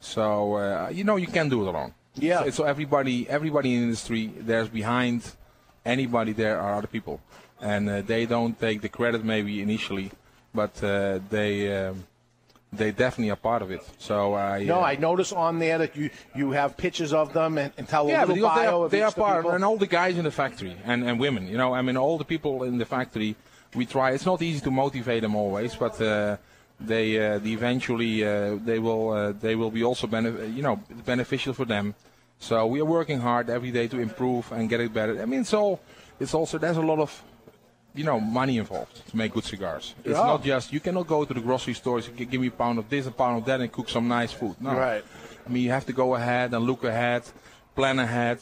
So 0.00 0.54
uh, 0.54 0.88
you 0.92 1.04
know 1.04 1.16
you 1.16 1.26
can 1.26 1.48
do 1.48 1.62
it 1.62 1.68
alone. 1.68 1.94
Yeah. 2.14 2.44
So, 2.44 2.50
so 2.50 2.64
everybody, 2.64 3.28
everybody 3.28 3.74
in 3.74 3.80
the 3.80 3.84
industry, 3.86 4.32
there's 4.38 4.68
behind 4.68 5.22
anybody 5.88 6.32
there 6.32 6.60
are 6.60 6.74
other 6.78 6.86
people, 6.86 7.20
and 7.60 7.88
uh, 7.88 8.02
they 8.02 8.26
don't 8.26 8.58
take 8.60 8.80
the 8.80 8.88
credit 8.88 9.24
maybe 9.24 9.60
initially, 9.62 10.10
but 10.54 10.82
uh, 10.84 11.18
they 11.30 11.52
um, 11.74 12.04
they 12.72 12.90
definitely 12.92 13.30
are 13.30 13.36
part 13.50 13.62
of 13.62 13.70
it. 13.70 13.82
So 13.98 14.34
I 14.34 14.64
No, 14.64 14.80
uh, 14.80 14.92
I 14.92 14.96
notice 14.96 15.32
on 15.32 15.58
there 15.58 15.78
that 15.78 15.96
you 15.96 16.10
you 16.34 16.52
have 16.52 16.76
pictures 16.76 17.12
of 17.12 17.32
them 17.32 17.58
and, 17.58 17.72
and 17.78 17.88
tell 17.88 18.06
a 18.06 18.10
yeah, 18.10 18.20
little 18.20 18.34
because 18.36 18.56
they 18.58 18.64
bio 18.66 18.80
are, 18.80 18.84
of 18.84 18.90
they 18.90 18.98
each 18.98 19.04
are 19.04 19.12
part, 19.12 19.42
people. 19.42 19.54
and 19.54 19.64
all 19.64 19.78
the 19.78 19.86
guys 19.86 20.16
in 20.18 20.24
the 20.24 20.30
factory 20.30 20.76
and, 20.84 21.02
and 21.08 21.18
women. 21.18 21.48
You 21.48 21.56
know, 21.56 21.72
I 21.74 21.82
mean, 21.82 21.96
all 21.96 22.18
the 22.18 22.24
people 22.34 22.62
in 22.64 22.78
the 22.78 22.86
factory. 22.86 23.34
We 23.74 23.84
try. 23.84 24.12
It's 24.12 24.24
not 24.24 24.40
easy 24.40 24.60
to 24.60 24.70
motivate 24.70 25.20
them 25.20 25.34
always, 25.34 25.76
but 25.76 26.00
uh, 26.00 26.36
they 26.80 27.18
uh, 27.18 27.38
the 27.38 27.52
eventually 27.52 28.24
uh, 28.24 28.56
they 28.64 28.78
will 28.78 29.10
uh, 29.10 29.32
they 29.32 29.54
will 29.56 29.70
be 29.70 29.84
also 29.84 30.06
benef- 30.06 30.54
you 30.56 30.62
know 30.62 30.76
beneficial 31.04 31.52
for 31.52 31.66
them. 31.66 31.94
So 32.38 32.66
we 32.66 32.80
are 32.80 32.84
working 32.84 33.20
hard 33.20 33.50
every 33.50 33.70
day 33.70 33.88
to 33.88 33.98
improve 33.98 34.50
and 34.52 34.68
get 34.68 34.80
it 34.80 34.92
better. 34.94 35.20
I 35.20 35.26
mean, 35.26 35.44
so 35.44 35.80
it's 36.20 36.34
also 36.34 36.58
there's 36.58 36.76
a 36.76 36.82
lot 36.82 36.98
of 36.98 37.22
you 37.94 38.04
know 38.04 38.20
money 38.20 38.58
involved 38.58 39.08
to 39.10 39.16
make 39.16 39.32
good 39.32 39.44
cigars. 39.44 39.94
It's 40.04 40.14
not 40.14 40.44
just 40.44 40.72
you 40.72 40.80
cannot 40.80 41.06
go 41.06 41.24
to 41.24 41.34
the 41.34 41.40
grocery 41.40 41.74
stores 41.74 42.08
give 42.08 42.40
me 42.40 42.46
a 42.48 42.50
pound 42.50 42.78
of 42.78 42.88
this, 42.88 43.06
a 43.06 43.10
pound 43.10 43.38
of 43.38 43.44
that, 43.46 43.60
and 43.60 43.72
cook 43.72 43.88
some 43.88 44.06
nice 44.08 44.32
food. 44.32 44.56
No, 44.60 44.74
Right. 44.74 45.04
I 45.46 45.50
mean, 45.50 45.62
you 45.64 45.70
have 45.70 45.86
to 45.86 45.92
go 45.94 46.14
ahead 46.14 46.52
and 46.52 46.64
look 46.66 46.84
ahead, 46.84 47.22
plan 47.74 47.98
ahead, 47.98 48.38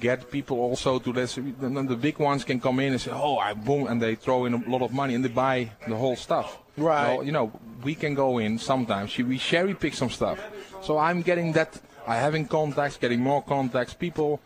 get 0.00 0.30
people 0.30 0.58
also 0.58 0.98
to 0.98 1.12
this. 1.12 1.34
The, 1.34 1.42
the 1.86 1.96
big 1.96 2.18
ones 2.18 2.44
can 2.44 2.58
come 2.60 2.80
in 2.80 2.92
and 2.92 3.00
say, 3.00 3.10
"Oh, 3.12 3.36
I 3.38 3.52
boom," 3.54 3.86
and 3.86 4.00
they 4.00 4.14
throw 4.14 4.46
in 4.46 4.54
a 4.54 4.62
lot 4.68 4.82
of 4.82 4.90
money 4.92 5.14
and 5.14 5.22
they 5.24 5.28
buy 5.28 5.70
the 5.86 5.96
whole 5.96 6.16
stuff. 6.16 6.58
Right. 6.76 7.14
Well, 7.16 7.22
you 7.24 7.32
know, 7.32 7.52
we 7.84 7.94
can 7.94 8.14
go 8.14 8.38
in 8.38 8.58
sometimes. 8.58 9.16
We 9.18 9.38
cherry 9.38 9.74
pick 9.74 9.94
some 9.94 10.10
stuff. 10.10 10.38
So 10.82 10.98
I'm 10.98 11.22
getting 11.22 11.52
that. 11.52 11.78
I 12.06 12.16
having 12.16 12.46
contacts, 12.46 12.96
getting 12.96 13.20
more 13.20 13.42
contacts, 13.42 13.94
people. 13.94 14.40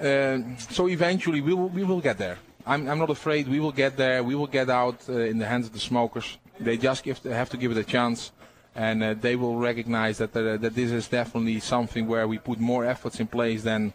Uh, 0.00 0.38
so 0.70 0.88
eventually 0.88 1.40
we 1.40 1.54
will 1.54 1.68
we 1.68 1.84
will 1.84 2.00
get 2.00 2.18
there. 2.18 2.38
I'm 2.66 2.88
I'm 2.88 2.98
not 2.98 3.10
afraid. 3.10 3.48
We 3.48 3.60
will 3.60 3.72
get 3.72 3.96
there. 3.96 4.22
We 4.22 4.34
will 4.34 4.46
get 4.46 4.68
out 4.70 5.08
uh, 5.08 5.12
in 5.30 5.38
the 5.38 5.46
hands 5.46 5.66
of 5.66 5.72
the 5.72 5.78
smokers. 5.80 6.38
They 6.60 6.76
just 6.76 7.04
give, 7.04 7.22
they 7.22 7.34
have 7.34 7.50
to 7.50 7.56
give 7.56 7.70
it 7.70 7.78
a 7.78 7.84
chance, 7.84 8.32
and 8.74 9.02
uh, 9.02 9.14
they 9.14 9.36
will 9.36 9.56
recognize 9.56 10.18
that 10.18 10.36
uh, 10.36 10.56
that 10.58 10.74
this 10.74 10.90
is 10.90 11.08
definitely 11.08 11.60
something 11.60 12.06
where 12.08 12.26
we 12.28 12.38
put 12.38 12.58
more 12.60 12.84
efforts 12.84 13.20
in 13.20 13.26
place 13.26 13.62
than 13.62 13.92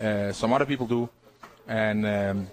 uh, 0.00 0.32
some 0.32 0.52
other 0.52 0.66
people 0.66 0.86
do, 0.86 1.08
and 1.68 2.06
um, 2.06 2.46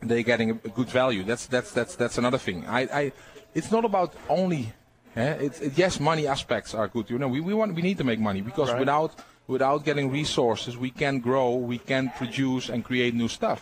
they're 0.00 0.22
getting 0.24 0.50
a, 0.50 0.54
good 0.54 0.88
value. 0.88 1.22
That's 1.24 1.46
that's 1.46 1.70
that's 1.72 1.94
that's 1.96 2.18
another 2.18 2.38
thing. 2.38 2.64
I, 2.66 2.80
I 3.00 3.12
it's 3.54 3.70
not 3.70 3.84
about 3.84 4.14
only. 4.28 4.72
eh, 5.16 5.46
it's 5.46 5.60
it, 5.60 5.72
yes, 5.76 5.98
money 6.00 6.26
aspects 6.26 6.74
are 6.74 6.88
good. 6.88 7.10
You 7.10 7.18
know, 7.18 7.28
we, 7.28 7.40
we 7.40 7.54
want 7.54 7.74
we 7.74 7.82
need 7.82 7.98
to 7.98 8.04
make 8.04 8.20
money 8.20 8.40
because 8.42 8.70
Right. 8.70 8.78
without 8.80 9.12
without 9.50 9.84
getting 9.84 10.10
resources, 10.10 10.76
we 10.76 10.90
can 10.90 11.18
grow, 11.18 11.54
we 11.54 11.78
can 11.78 12.10
produce 12.16 12.68
and 12.68 12.84
create 12.84 13.14
new 13.14 13.28
stuff. 13.28 13.60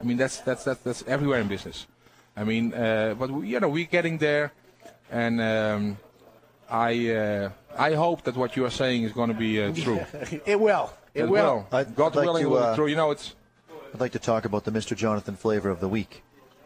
I 0.00 0.04
mean, 0.04 0.16
that's 0.16 0.40
that's 0.40 0.64
that's, 0.64 0.80
that's 0.80 1.04
everywhere 1.06 1.40
in 1.40 1.48
business. 1.48 1.86
I 2.36 2.44
mean, 2.44 2.74
uh, 2.74 3.14
but 3.18 3.30
we, 3.30 3.48
you 3.48 3.60
know, 3.60 3.68
we're 3.68 3.86
getting 3.98 4.18
there, 4.18 4.52
and 5.10 5.40
um, 5.40 5.96
I 6.68 7.10
uh, 7.10 7.50
I 7.78 7.94
hope 7.94 8.22
that 8.24 8.36
what 8.36 8.56
you 8.56 8.64
are 8.64 8.70
saying 8.70 9.04
is 9.04 9.12
going 9.12 9.28
to 9.28 9.38
be 9.38 9.62
uh, 9.62 9.72
true. 9.86 10.00
it 10.44 10.58
will. 10.60 10.92
It, 11.14 11.22
It 11.22 11.28
will. 11.28 11.66
will. 11.70 11.78
I'd- 11.78 11.92
God 11.94 12.14
like 12.14 12.26
willing, 12.26 12.44
to, 12.44 12.48
it 12.48 12.52
will 12.52 12.62
uh, 12.62 12.72
be 12.72 12.76
true. 12.76 12.86
You 12.88 12.96
know, 12.96 13.10
it's 13.10 13.34
I'd 13.94 14.00
like 14.00 14.12
to 14.12 14.18
talk 14.18 14.44
about 14.44 14.64
the 14.64 14.70
Mr. 14.70 14.94
Jonathan 14.96 15.36
flavor 15.36 15.70
of 15.70 15.80
the 15.80 15.88
week. 15.88 16.22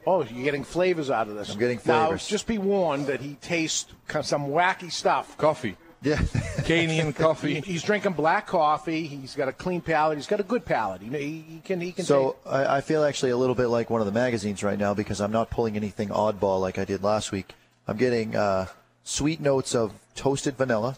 Oh, 0.06 0.24
you're 0.24 0.44
getting 0.44 0.64
flavors 0.64 1.10
out 1.10 1.28
of 1.28 1.36
this. 1.36 1.52
I'm 1.52 1.58
getting 1.58 1.78
flavors. 1.78 2.26
Now, 2.26 2.30
just 2.36 2.46
be 2.46 2.58
warned 2.58 3.06
that 3.06 3.20
he 3.20 3.34
tastes 3.34 3.92
some 4.22 4.48
wacky 4.48 4.90
stuff. 4.90 5.36
coffee, 5.36 5.76
Yeah. 6.02 6.20
Canadian 6.64 7.06
He- 7.08 7.12
coffee. 7.12 7.60
He's 7.60 7.82
drinking 7.82 8.12
black 8.12 8.46
coffee. 8.46 9.06
He's 9.06 9.34
got 9.34 9.48
a 9.48 9.52
clean 9.52 9.80
palate. 9.80 10.18
He's 10.18 10.26
got 10.26 10.40
a 10.40 10.44
good 10.44 10.64
palate. 10.64 11.02
You 11.02 11.10
know, 11.10 11.18
he, 11.18 11.44
he 11.48 11.60
can. 11.64 11.80
He 11.80 11.92
can. 11.92 12.04
So 12.04 12.36
I, 12.46 12.76
I 12.76 12.80
feel 12.80 13.04
actually 13.04 13.30
a 13.30 13.36
little 13.36 13.54
bit 13.54 13.68
like 13.68 13.90
one 13.90 14.00
of 14.00 14.06
the 14.06 14.12
magazines 14.12 14.62
right 14.62 14.78
now 14.78 14.94
because 14.94 15.20
I'm 15.20 15.32
not 15.32 15.50
pulling 15.50 15.76
anything 15.76 16.08
oddball 16.08 16.60
like 16.60 16.78
I 16.78 16.84
did 16.84 17.02
last 17.02 17.32
week. 17.32 17.54
I'm 17.86 17.96
getting 17.96 18.36
uh, 18.36 18.66
sweet 19.04 19.40
notes 19.40 19.74
of 19.74 19.92
toasted 20.14 20.56
vanilla, 20.56 20.96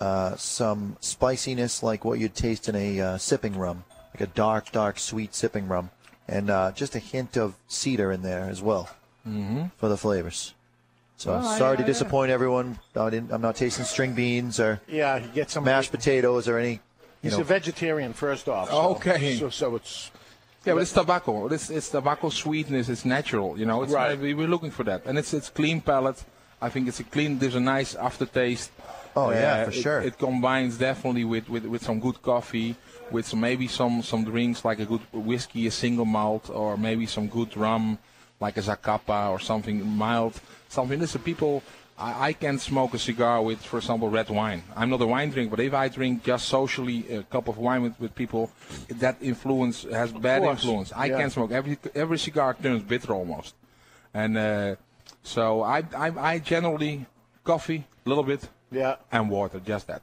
uh, 0.00 0.36
some 0.36 0.96
spiciness 1.00 1.82
like 1.82 2.04
what 2.04 2.18
you'd 2.18 2.34
taste 2.34 2.68
in 2.68 2.74
a 2.74 3.00
uh, 3.00 3.18
sipping 3.18 3.56
rum, 3.56 3.84
like 4.14 4.22
a 4.22 4.32
dark, 4.32 4.72
dark, 4.72 4.98
sweet 4.98 5.34
sipping 5.34 5.68
rum, 5.68 5.90
and 6.26 6.50
uh, 6.50 6.72
just 6.72 6.94
a 6.94 6.98
hint 6.98 7.36
of 7.36 7.54
cedar 7.68 8.10
in 8.10 8.22
there 8.22 8.44
as 8.44 8.62
well 8.62 8.88
mm-hmm. 9.26 9.66
for 9.76 9.88
the 9.88 9.96
flavors. 9.96 10.54
So 11.16 11.30
Well, 11.30 11.46
I- 11.46 11.58
sorry 11.58 11.76
to 11.76 11.82
I- 11.82 11.84
uh, 11.84 11.86
disappoint 11.86 12.30
everyone. 12.30 12.78
I 12.96 13.10
didn't, 13.10 13.32
I'm 13.32 13.40
not 13.40 13.56
tasting 13.56 13.84
string 13.84 14.14
beans 14.14 14.58
or 14.60 14.80
yeah, 14.88 15.18
he 15.18 15.28
gets 15.28 15.52
some 15.52 15.64
mashed 15.64 15.90
potatoes 15.90 16.48
or 16.48 16.58
any. 16.58 16.72
You 17.22 17.30
He's 17.30 17.32
know, 17.38 17.40
a 17.40 17.44
vegetarian, 17.44 18.12
first 18.12 18.48
off. 18.48 18.68
So, 18.70 18.90
Okay. 18.96 19.36
So, 19.38 19.48
so 19.48 19.76
it's 19.76 20.10
Yeah, 20.64 20.74
but 20.74 20.82
it's 20.82 20.92
tobacco. 20.92 21.46
It's, 21.48 21.70
it's 21.70 21.88
tobacco 21.88 22.28
sweetness. 22.30 22.88
It's 22.88 23.04
natural. 23.04 23.58
You 23.58 23.66
know, 23.66 23.82
it's, 23.82 23.92
Right. 23.92 24.18
we, 24.18 24.34
we're 24.34 24.48
looking 24.48 24.70
for 24.70 24.84
that, 24.84 25.02
and 25.06 25.16
it's 25.18 25.32
it's 25.32 25.48
clean 25.50 25.80
palate. 25.80 26.22
I 26.60 26.68
think 26.70 26.88
it's 26.88 27.00
a 27.00 27.04
clean. 27.04 27.38
There's 27.38 27.54
a 27.54 27.60
nice 27.60 27.94
aftertaste. 27.94 28.70
Oh, 29.16 29.30
yeah, 29.30 29.52
uh, 29.60 29.64
for 29.66 29.70
it- 29.70 29.82
sure. 29.82 30.00
It 30.00 30.18
combines 30.18 30.76
definitely 30.78 31.24
with, 31.24 31.48
with, 31.48 31.64
with 31.66 31.82
some 31.82 32.00
good 32.00 32.20
coffee, 32.22 32.74
with 33.10 33.26
some 33.26 33.40
maybe 33.40 33.68
some 33.68 34.02
some 34.02 34.24
drinks 34.24 34.64
like 34.64 34.80
a 34.80 34.84
good 34.86 35.02
whiskey, 35.12 35.66
a 35.66 35.70
single 35.70 36.04
malt, 36.06 36.50
or 36.50 36.76
maybe 36.76 37.06
some 37.06 37.28
good 37.28 37.56
rum, 37.56 37.98
like 38.40 38.56
a 38.58 38.62
Zacapa 38.62 39.30
or 39.30 39.38
something 39.40 39.86
mild. 39.86 40.40
Something. 40.74 41.00
Listen, 41.00 41.22
people. 41.22 41.62
I, 41.96 42.28
I 42.28 42.32
can 42.32 42.58
smoke 42.58 42.92
a 42.94 42.98
cigar 42.98 43.40
with, 43.40 43.60
for 43.62 43.78
example, 43.78 44.08
red 44.08 44.28
wine. 44.28 44.64
I'm 44.74 44.90
not 44.90 45.00
a 45.00 45.06
wine 45.06 45.30
drinker, 45.30 45.50
but 45.54 45.60
if 45.60 45.72
I 45.72 45.86
drink 45.88 46.24
just 46.24 46.48
socially 46.48 46.98
a 47.18 47.22
cup 47.22 47.46
of 47.46 47.56
wine 47.56 47.82
with, 47.84 48.00
with 48.00 48.12
people, 48.16 48.50
that 48.88 49.16
influence 49.20 49.84
has 49.84 50.10
bad 50.10 50.42
course, 50.42 50.58
influence. 50.58 50.92
I 50.92 51.06
yeah. 51.06 51.18
can 51.18 51.30
smoke 51.30 51.52
every 51.52 51.78
every 51.94 52.18
cigar 52.18 52.54
turns 52.60 52.82
bitter 52.82 53.12
almost, 53.12 53.54
and 54.12 54.36
uh, 54.36 54.74
so 55.22 55.62
I, 55.62 55.84
I 55.96 56.08
I 56.32 56.38
generally 56.40 57.06
coffee 57.44 57.86
a 58.04 58.08
little 58.08 58.24
bit 58.24 58.48
yeah. 58.72 58.96
and 59.12 59.30
water, 59.30 59.60
just 59.60 59.86
that. 59.86 60.02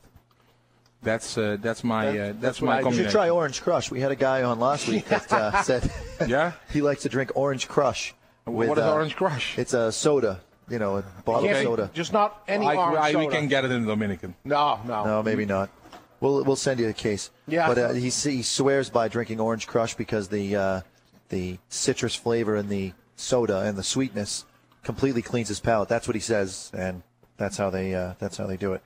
That's 1.04 1.38
uh, 1.38 1.58
that's 1.60 1.84
my 1.84 2.08
uh, 2.08 2.14
that's, 2.14 2.40
that's 2.40 2.62
my 2.62 2.80
I. 2.80 2.82
You 2.82 2.94
should 2.94 3.10
try 3.10 3.30
Orange 3.30 3.62
Crush. 3.62 3.90
We 3.90 4.00
had 4.00 4.12
a 4.12 4.16
guy 4.16 4.44
on 4.44 4.60
last 4.60 4.88
week 4.88 5.06
that 5.06 5.32
uh, 5.34 5.62
said 5.70 5.92
Yeah. 6.28 6.54
he 6.72 6.82
likes 6.82 7.02
to 7.04 7.10
drink 7.10 7.32
Orange 7.36 7.68
Crush. 7.68 8.14
With, 8.46 8.70
what 8.70 8.78
is 8.78 8.84
uh, 8.84 8.94
Orange 8.94 9.16
Crush? 9.16 9.58
It's 9.58 9.74
a 9.74 9.92
soda, 9.92 10.42
you 10.72 10.80
know, 10.80 10.98
a 10.98 11.04
bottle 11.26 11.44
Can't- 11.44 11.58
of 11.58 11.64
soda. 11.64 11.90
Just 11.94 12.14
not 12.14 12.44
any 12.48 12.66
I, 12.66 12.76
orange 12.76 13.16
I- 13.16 13.20
we 13.20 13.28
can 13.28 13.48
get 13.48 13.66
it 13.66 13.72
in 13.72 13.86
Dominican. 13.86 14.34
No, 14.46 14.80
no. 14.88 15.06
No, 15.06 15.24
maybe 15.24 15.46
not. 15.46 15.70
We'll 16.22 16.44
we'll 16.44 16.56
send 16.56 16.80
you 16.80 16.88
a 16.88 16.94
case. 16.94 17.30
Yeah. 17.48 17.68
But 17.68 17.78
uh, 17.78 17.94
he 17.94 18.10
he 18.10 18.42
swears 18.44 18.90
by 18.90 19.08
drinking 19.08 19.40
Orange 19.40 19.68
Crush 19.68 19.96
because 19.96 20.30
the 20.30 20.56
uh, 20.56 20.82
the 21.30 21.58
citrus 21.70 22.16
flavor 22.16 22.56
and 22.56 22.70
the 22.70 22.94
soda 23.16 23.62
and 23.62 23.78
the 23.78 23.84
sweetness 23.84 24.46
completely 24.84 25.22
cleans 25.22 25.48
his 25.48 25.60
palate. 25.60 25.90
That's 25.90 26.08
what 26.08 26.16
he 26.16 26.22
says, 26.22 26.72
and 26.76 27.02
that's 27.38 27.58
how 27.58 27.70
they 27.72 27.96
uh, 27.96 28.14
that's 28.20 28.38
how 28.38 28.46
they 28.46 28.58
do 28.58 28.74
it. 28.74 28.84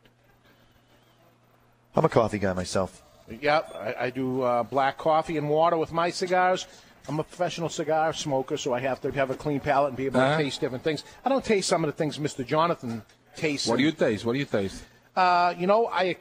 I'm 1.95 2.06
a 2.06 2.10
coffee 2.10 2.40
guy 2.40 2.53
myself. 2.53 3.03
Yep, 3.30 3.76
I, 3.76 3.95
I 4.06 4.10
do 4.12 4.41
uh, 4.41 4.64
black 4.64 4.98
coffee 4.98 5.38
and 5.38 5.49
water 5.49 5.78
with 5.78 5.91
my 5.91 6.12
cigars. 6.12 6.68
I'm 7.07 7.19
a 7.19 7.23
professional 7.23 7.69
cigar 7.69 8.14
smoker, 8.14 8.57
so 8.57 8.73
I 8.73 8.80
have 8.80 8.99
to 9.02 9.11
have 9.11 9.30
a 9.30 9.36
clean 9.36 9.60
palate 9.60 9.90
and 9.90 9.98
be 9.98 10.06
able 10.07 10.19
Uh-huh. 10.19 10.38
to 10.38 10.44
taste 10.44 10.60
different 10.61 10.84
things. 10.84 11.03
I 11.23 11.30
don't 11.30 11.45
taste 11.45 11.68
some 11.69 11.84
of 11.84 11.88
the 11.88 11.95
things 11.98 12.18
Mr. 12.18 12.45
Jonathan 12.45 13.03
tastes. 13.36 13.68
What 13.68 13.77
do 13.77 13.84
you 13.84 13.91
taste? 13.91 14.26
What 14.26 14.34
do 14.34 14.40
you 14.40 14.45
taste? 14.45 14.84
Uh, 15.15 15.53
you 15.57 15.68
know, 15.68 15.88
I 15.88 16.18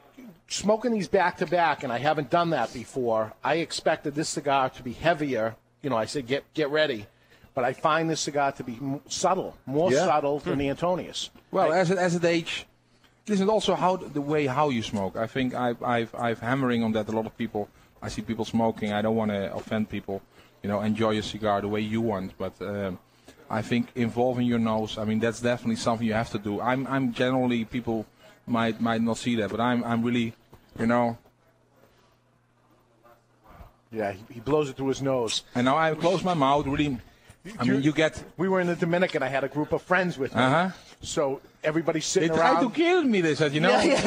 smoking 0.48 0.92
these 0.92 1.08
back 1.08 1.38
to 1.38 1.46
back, 1.46 1.82
and 1.84 1.92
I 1.92 1.98
haven't 1.98 2.30
done 2.30 2.50
that 2.50 2.72
before. 2.72 3.32
I 3.42 3.54
expected 3.56 4.14
this 4.14 4.28
cigar 4.28 4.70
to 4.70 4.82
be 4.82 4.92
heavier. 4.92 5.56
You 5.82 5.90
know, 5.90 5.96
I 5.96 6.04
said 6.06 6.26
get 6.26 6.44
get 6.54 6.70
ready, 6.70 7.06
but 7.54 7.64
I 7.64 7.72
find 7.72 8.08
this 8.10 8.20
cigar 8.20 8.52
to 8.52 8.62
be 8.64 8.74
m- 8.74 9.00
subtle, 9.08 9.56
more 9.66 9.90
Yeah. 9.90 10.04
subtle 10.06 10.38
than 10.40 10.58
the 10.58 10.68
Antonius. 10.68 11.30
Well, 11.50 11.72
as 11.72 11.90
it, 11.90 11.98
as 11.98 12.14
it 12.14 12.24
age, 12.24 12.66
listen. 13.26 13.48
Also, 13.48 13.74
how 13.74 13.96
the 13.96 14.20
way 14.20 14.46
how 14.46 14.68
you 14.68 14.82
smoke. 14.82 15.16
I 15.16 15.26
think 15.26 15.54
I've 15.54 15.82
I've 15.82 16.14
I've 16.14 16.40
hammering 16.40 16.84
on 16.84 16.92
that. 16.92 17.08
A 17.08 17.12
lot 17.12 17.26
of 17.26 17.36
people. 17.36 17.68
I 18.02 18.08
see 18.08 18.20
people 18.22 18.44
smoking. 18.44 18.92
I 18.92 19.00
don't 19.02 19.16
want 19.16 19.30
to 19.30 19.52
offend 19.54 19.88
people. 19.88 20.20
You 20.64 20.68
know, 20.68 20.80
enjoy 20.80 21.10
your 21.10 21.22
cigar 21.22 21.60
the 21.60 21.68
way 21.68 21.80
you 21.80 22.00
want. 22.00 22.38
But 22.38 22.54
um, 22.62 22.98
I 23.50 23.60
think 23.60 23.88
involving 23.96 24.46
your 24.46 24.58
nose. 24.58 24.96
I 24.96 25.04
mean, 25.04 25.18
that's 25.18 25.40
definitely 25.40 25.76
something 25.76 26.06
you 26.06 26.14
have 26.14 26.30
to 26.30 26.38
do. 26.38 26.58
I'm 26.58 26.86
I'm 26.86 27.12
generally 27.12 27.66
people 27.66 28.06
might 28.46 28.80
might 28.80 29.02
not 29.02 29.18
see 29.18 29.36
that, 29.36 29.50
but 29.50 29.60
I'm 29.60 29.84
I'm 29.84 30.02
really, 30.02 30.32
you 30.78 30.86
know. 30.86 31.18
Yeah, 33.92 34.12
he, 34.12 34.24
he 34.32 34.40
blows 34.40 34.70
it 34.70 34.76
through 34.76 34.88
his 34.88 35.02
nose. 35.02 35.42
And 35.54 35.66
now 35.66 35.76
I 35.76 35.94
close 35.94 36.24
my 36.24 36.32
mouth. 36.32 36.66
Really. 36.66 36.98
I 37.58 37.64
mean, 37.64 37.82
you 37.82 37.92
get. 37.92 38.24
We 38.38 38.48
were 38.48 38.62
in 38.62 38.66
the 38.66 38.74
Dominican. 38.74 39.22
I 39.22 39.28
had 39.28 39.44
a 39.44 39.48
group 39.48 39.70
of 39.72 39.82
friends 39.82 40.16
with 40.16 40.34
me. 40.34 40.40
Uh-huh. 40.40 40.70
So 41.02 41.42
everybody's 41.62 42.06
sitting 42.06 42.30
around. 42.30 42.38
They 42.38 42.60
tried 42.60 42.62
to 42.62 42.70
kill 42.70 43.02
me. 43.02 43.20
They 43.20 43.34
said, 43.34 43.52
you 43.52 43.60
know, 43.60 43.68
yeah, 43.68 44.00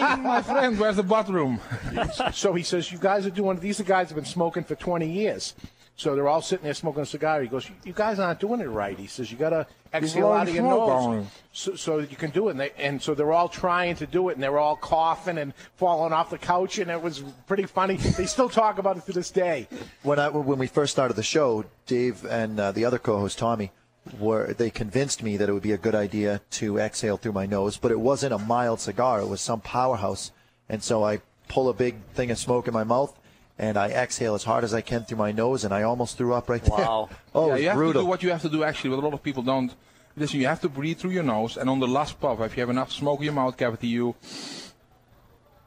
I, 0.00 0.14
my 0.14 0.42
friend, 0.42 0.78
where's 0.78 0.94
the 0.94 1.02
bathroom? 1.02 1.58
so 2.32 2.54
he 2.54 2.62
says, 2.62 2.92
"You 2.92 2.98
guys 2.98 3.26
are 3.26 3.30
doing. 3.30 3.58
These 3.58 3.80
are 3.80 3.84
guys 3.96 4.10
have 4.10 4.14
been 4.14 4.24
smoking 4.24 4.62
for 4.62 4.76
20 4.76 5.10
years." 5.10 5.56
So 5.98 6.14
they're 6.14 6.28
all 6.28 6.42
sitting 6.42 6.62
there 6.62 6.74
smoking 6.74 7.02
a 7.02 7.06
cigar. 7.06 7.42
He 7.42 7.48
goes, 7.48 7.68
"You 7.82 7.92
guys 7.92 8.20
aren't 8.20 8.38
doing 8.38 8.60
it 8.60 8.68
right." 8.68 8.96
He 8.96 9.08
says, 9.08 9.32
"You 9.32 9.36
got 9.36 9.50
to 9.50 9.66
exhale 9.92 10.30
out 10.30 10.48
of 10.48 10.54
your 10.54 10.62
nose 10.62 11.26
so, 11.52 11.74
so 11.74 11.98
you 11.98 12.16
can 12.16 12.30
do 12.30 12.46
it." 12.46 12.52
And, 12.52 12.60
they, 12.60 12.70
and 12.78 13.02
so 13.02 13.16
they're 13.16 13.32
all 13.32 13.48
trying 13.48 13.96
to 13.96 14.06
do 14.06 14.28
it, 14.28 14.34
and 14.34 14.42
they're 14.42 14.60
all 14.60 14.76
coughing 14.76 15.38
and 15.38 15.52
falling 15.74 16.12
off 16.12 16.30
the 16.30 16.38
couch, 16.38 16.78
and 16.78 16.88
it 16.88 17.02
was 17.02 17.24
pretty 17.48 17.64
funny. 17.64 17.96
They 17.96 18.26
still 18.26 18.48
talk 18.48 18.78
about 18.78 18.96
it 18.96 19.06
to 19.06 19.12
this 19.12 19.32
day. 19.32 19.66
when 20.04 20.20
I 20.20 20.28
when 20.28 20.58
we 20.60 20.68
first 20.68 20.92
started 20.92 21.14
the 21.14 21.24
show, 21.24 21.64
Dave 21.86 22.24
and 22.26 22.60
uh, 22.60 22.70
the 22.70 22.84
other 22.84 23.00
co-host 23.00 23.36
Tommy 23.36 23.72
were 24.20 24.54
they 24.54 24.70
convinced 24.70 25.24
me 25.24 25.36
that 25.36 25.48
it 25.48 25.52
would 25.52 25.64
be 25.64 25.72
a 25.72 25.78
good 25.78 25.96
idea 25.96 26.40
to 26.50 26.78
exhale 26.78 27.16
through 27.16 27.32
my 27.32 27.46
nose, 27.46 27.76
but 27.76 27.90
it 27.90 27.98
wasn't 27.98 28.32
a 28.32 28.38
mild 28.38 28.78
cigar; 28.78 29.20
it 29.20 29.26
was 29.26 29.40
some 29.40 29.60
powerhouse, 29.60 30.30
and 30.68 30.80
so 30.80 31.02
I 31.02 31.22
pull 31.48 31.68
a 31.68 31.74
big 31.74 31.96
thing 32.14 32.30
of 32.30 32.38
smoke 32.38 32.68
in 32.68 32.72
my 32.72 32.84
mouth. 32.84 33.18
And 33.58 33.76
I 33.76 33.88
exhale 33.88 34.34
as 34.36 34.44
hard 34.44 34.62
as 34.62 34.72
I 34.72 34.80
can 34.82 35.04
through 35.04 35.18
my 35.18 35.32
nose, 35.32 35.64
and 35.64 35.74
I 35.74 35.82
almost 35.82 36.16
threw 36.16 36.32
up 36.32 36.48
right 36.48 36.62
there. 36.62 36.78
Wow. 36.78 37.08
Oh, 37.34 37.48
yeah, 37.48 37.56
you 37.56 37.68
have 37.68 37.76
brutal. 37.76 38.02
to 38.02 38.06
do 38.06 38.08
what 38.08 38.22
you 38.22 38.30
have 38.30 38.42
to 38.42 38.48
do 38.48 38.64
actually. 38.64 38.90
What 38.90 38.98
a 39.00 39.02
lot 39.06 39.14
of 39.14 39.22
people 39.22 39.42
don't. 39.42 39.72
Listen, 40.16 40.40
you 40.40 40.46
have 40.46 40.60
to 40.62 40.68
breathe 40.68 40.98
through 40.98 41.10
your 41.12 41.22
nose, 41.22 41.56
and 41.56 41.68
on 41.70 41.78
the 41.78 41.86
last 41.86 42.20
puff, 42.20 42.40
if 42.40 42.56
you 42.56 42.60
have 42.62 42.70
enough 42.70 42.90
smoke 42.90 43.18
in 43.20 43.24
your 43.26 43.34
mouth 43.34 43.56
cavity, 43.56 43.88
you 43.88 44.14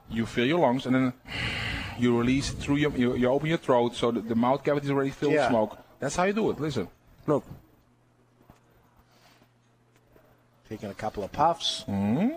you 0.09 0.25
fill 0.25 0.45
your 0.45 0.59
lungs, 0.59 0.85
and 0.85 0.95
then 0.95 1.13
you 1.97 2.17
release 2.17 2.51
it 2.51 2.57
through 2.57 2.77
your 2.77 2.91
you, 2.91 3.15
you 3.15 3.27
open 3.29 3.47
your 3.47 3.57
throat, 3.57 3.95
so 3.95 4.11
the, 4.11 4.19
the 4.21 4.35
mouth 4.35 4.63
cavity 4.63 4.87
is 4.87 4.91
already 4.91 5.11
filled 5.11 5.33
Yeah. 5.33 5.43
with 5.43 5.49
smoke. 5.51 5.77
That's 5.99 6.15
how 6.15 6.23
you 6.25 6.33
do 6.33 6.49
it. 6.51 6.59
Listen, 6.59 6.87
look. 7.27 7.45
Taking 10.69 10.89
a 10.89 10.93
couple 10.93 11.23
of 11.23 11.31
puffs, 11.31 11.83
mm-hmm. 11.87 12.29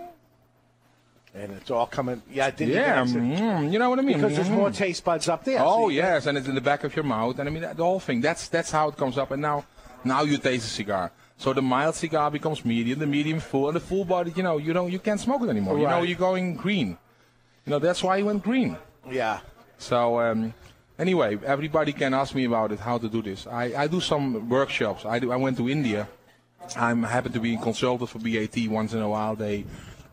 And 1.35 1.51
it's 1.53 1.69
all 1.69 1.85
coming. 1.85 2.21
Yeah, 2.31 2.49
did 2.51 2.69
you 2.69 2.75
Yeah, 2.75 3.03
mm, 3.03 3.71
you 3.71 3.77
know 3.79 3.89
what 3.89 3.99
I 3.99 4.01
mean. 4.03 4.17
because 4.17 4.35
there's 4.35 4.49
more 4.49 4.69
Mm. 4.69 4.75
taste 4.75 5.03
buds 5.03 5.27
up 5.29 5.43
there. 5.43 5.59
Oh 5.61 5.85
so 5.85 5.89
yes, 5.89 6.25
and 6.27 6.37
it's 6.37 6.47
in 6.47 6.55
the 6.55 6.61
back 6.61 6.83
of 6.83 6.95
your 6.95 7.03
mouth, 7.05 7.37
and 7.39 7.47
I 7.49 7.51
mean 7.51 7.61
that, 7.63 7.77
the 7.77 7.83
whole 7.83 7.99
thing. 7.99 8.21
That's 8.21 8.47
that's 8.47 8.71
how 8.71 8.87
it 8.89 8.95
comes 8.97 9.17
up. 9.17 9.31
And 9.31 9.41
now, 9.41 9.65
now 10.03 10.21
you 10.23 10.37
taste 10.37 10.63
the 10.65 10.71
cigar. 10.71 11.11
So 11.37 11.51
the 11.51 11.61
mild 11.61 11.95
cigar 11.95 12.31
becomes 12.31 12.63
medium, 12.63 12.97
the 12.99 13.05
medium 13.07 13.39
full, 13.41 13.67
and 13.67 13.75
the 13.75 13.81
full 13.81 14.05
body. 14.05 14.31
You 14.35 14.43
know, 14.43 14.57
you 14.57 14.71
don't, 14.71 14.89
you 14.91 14.99
can't 14.99 15.19
smoke 15.19 15.41
it 15.43 15.49
anymore. 15.49 15.77
You 15.77 15.87
know, 15.87 16.01
you're 16.03 16.17
going 16.17 16.55
green. 16.55 16.97
You 17.65 17.71
know, 17.71 17.79
that's 17.79 18.01
why 18.03 18.17
you 18.17 18.25
went 18.25 18.41
green. 18.43 18.77
yeah. 19.11 19.39
So 19.77 20.21
um, 20.21 20.53
anyway, 20.97 21.37
everybody 21.45 21.91
can 21.91 22.13
ask 22.13 22.33
me 22.33 22.45
about 22.45 22.71
it, 22.71 22.79
how 22.79 22.97
to 22.97 23.09
do 23.09 23.21
this. 23.21 23.45
I, 23.47 23.83
I 23.83 23.87
do 23.87 23.99
some 23.99 24.47
workshops. 24.47 25.03
I 25.05 25.19
do. 25.19 25.33
I 25.33 25.35
went 25.35 25.57
to 25.57 25.67
India. 25.69 26.07
I'm 26.77 27.03
happen 27.03 27.31
to 27.33 27.39
be 27.41 27.55
a 27.55 27.57
consultant 27.59 28.09
for 28.09 28.19
BAT 28.19 28.57
once 28.69 28.93
in 28.93 29.01
a 29.01 29.09
while. 29.09 29.35
They, 29.35 29.65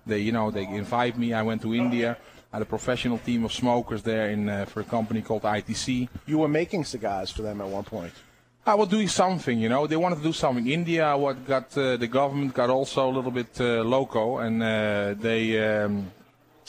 they, 0.07 0.19
you 0.19 0.33
know, 0.33 0.51
they 0.51 0.67
invite 0.67 1.17
me. 1.19 1.33
I 1.33 1.43
went 1.43 1.63
to 1.63 1.75
India. 1.75 2.17
I 2.53 2.57
had 2.57 2.63
a 2.63 2.67
professional 2.67 3.19
team 3.19 3.45
of 3.45 3.53
smokers 3.53 4.03
there 4.03 4.29
in 4.31 4.49
uh, 4.49 4.65
for 4.67 4.81
a 4.81 4.85
company 4.85 5.23
called 5.23 5.43
ITC. 5.43 6.09
You 6.27 6.39
were 6.39 6.49
making 6.49 6.85
cigars 6.85 7.31
for 7.31 7.43
them 7.43 7.61
at 7.61 7.69
one 7.69 7.85
point. 7.85 8.13
I 8.65 8.75
was 8.75 8.89
doing 8.89 9.09
something, 9.09 9.59
you 9.59 9.69
know. 9.69 9.87
They 9.87 9.97
wanted 9.97 10.17
to 10.19 10.23
do 10.23 10.33
something. 10.33 10.67
India, 10.69 11.17
what 11.17 11.45
got 11.47 11.77
uh, 11.77 11.97
the 11.97 12.07
government 12.07 12.55
got 12.55 12.71
also 12.71 13.09
a 13.09 13.13
little 13.13 13.31
bit 13.33 13.61
uh, 13.61 13.83
loco, 13.83 14.39
and 14.39 14.63
uh, 14.63 15.15
they 15.19 15.59
um, 15.83 16.13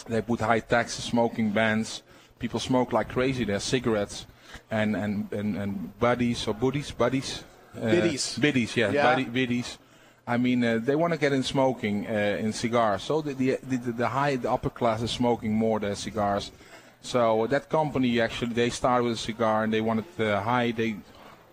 they 0.08 0.22
put 0.22 0.40
high 0.40 0.62
taxes, 0.62 1.04
smoking 1.04 1.52
bans. 1.52 2.02
People 2.40 2.60
smoke 2.60 2.94
like 2.94 3.10
crazy. 3.10 3.44
There's 3.46 3.64
cigarettes 3.64 4.26
and 4.72 4.96
and 4.96 5.32
and, 5.32 5.56
and 5.56 6.00
buddies 6.00 6.48
or 6.48 6.54
buddies, 6.56 6.92
buddies, 6.92 7.44
uh, 7.78 7.82
Biddies. 7.92 8.40
biddies, 8.40 8.76
yeah, 8.76 8.90
Yeah. 8.92 9.04
buddy, 9.04 9.26
biddies. 9.26 9.78
I 10.26 10.38
mean, 10.38 10.64
uh, 10.64 10.80
they 10.82 10.96
want 10.96 11.14
to 11.14 11.20
get 11.20 11.34
in 11.34 11.44
smoking 11.44 12.08
uh, 12.08 12.38
in 12.40 12.54
cigars. 12.54 13.04
So 13.04 13.22
the, 13.22 13.34
the 13.34 13.58
the 13.62 13.78
the 13.92 14.08
high, 14.08 14.38
the 14.38 14.50
upper 14.52 14.70
class 14.70 15.02
is 15.02 15.12
smoking 15.12 15.54
more 15.54 15.80
than 15.80 15.96
cigars. 15.96 16.52
So 17.02 17.48
that 17.48 17.68
company 17.70 18.22
actually 18.22 18.54
they 18.54 18.70
started 18.70 19.04
with 19.04 19.14
a 19.14 19.18
cigar 19.18 19.64
and 19.66 19.74
they 19.74 19.82
wanted 19.82 20.06
uh, 20.20 20.42
high. 20.42 20.72
They 20.72 20.96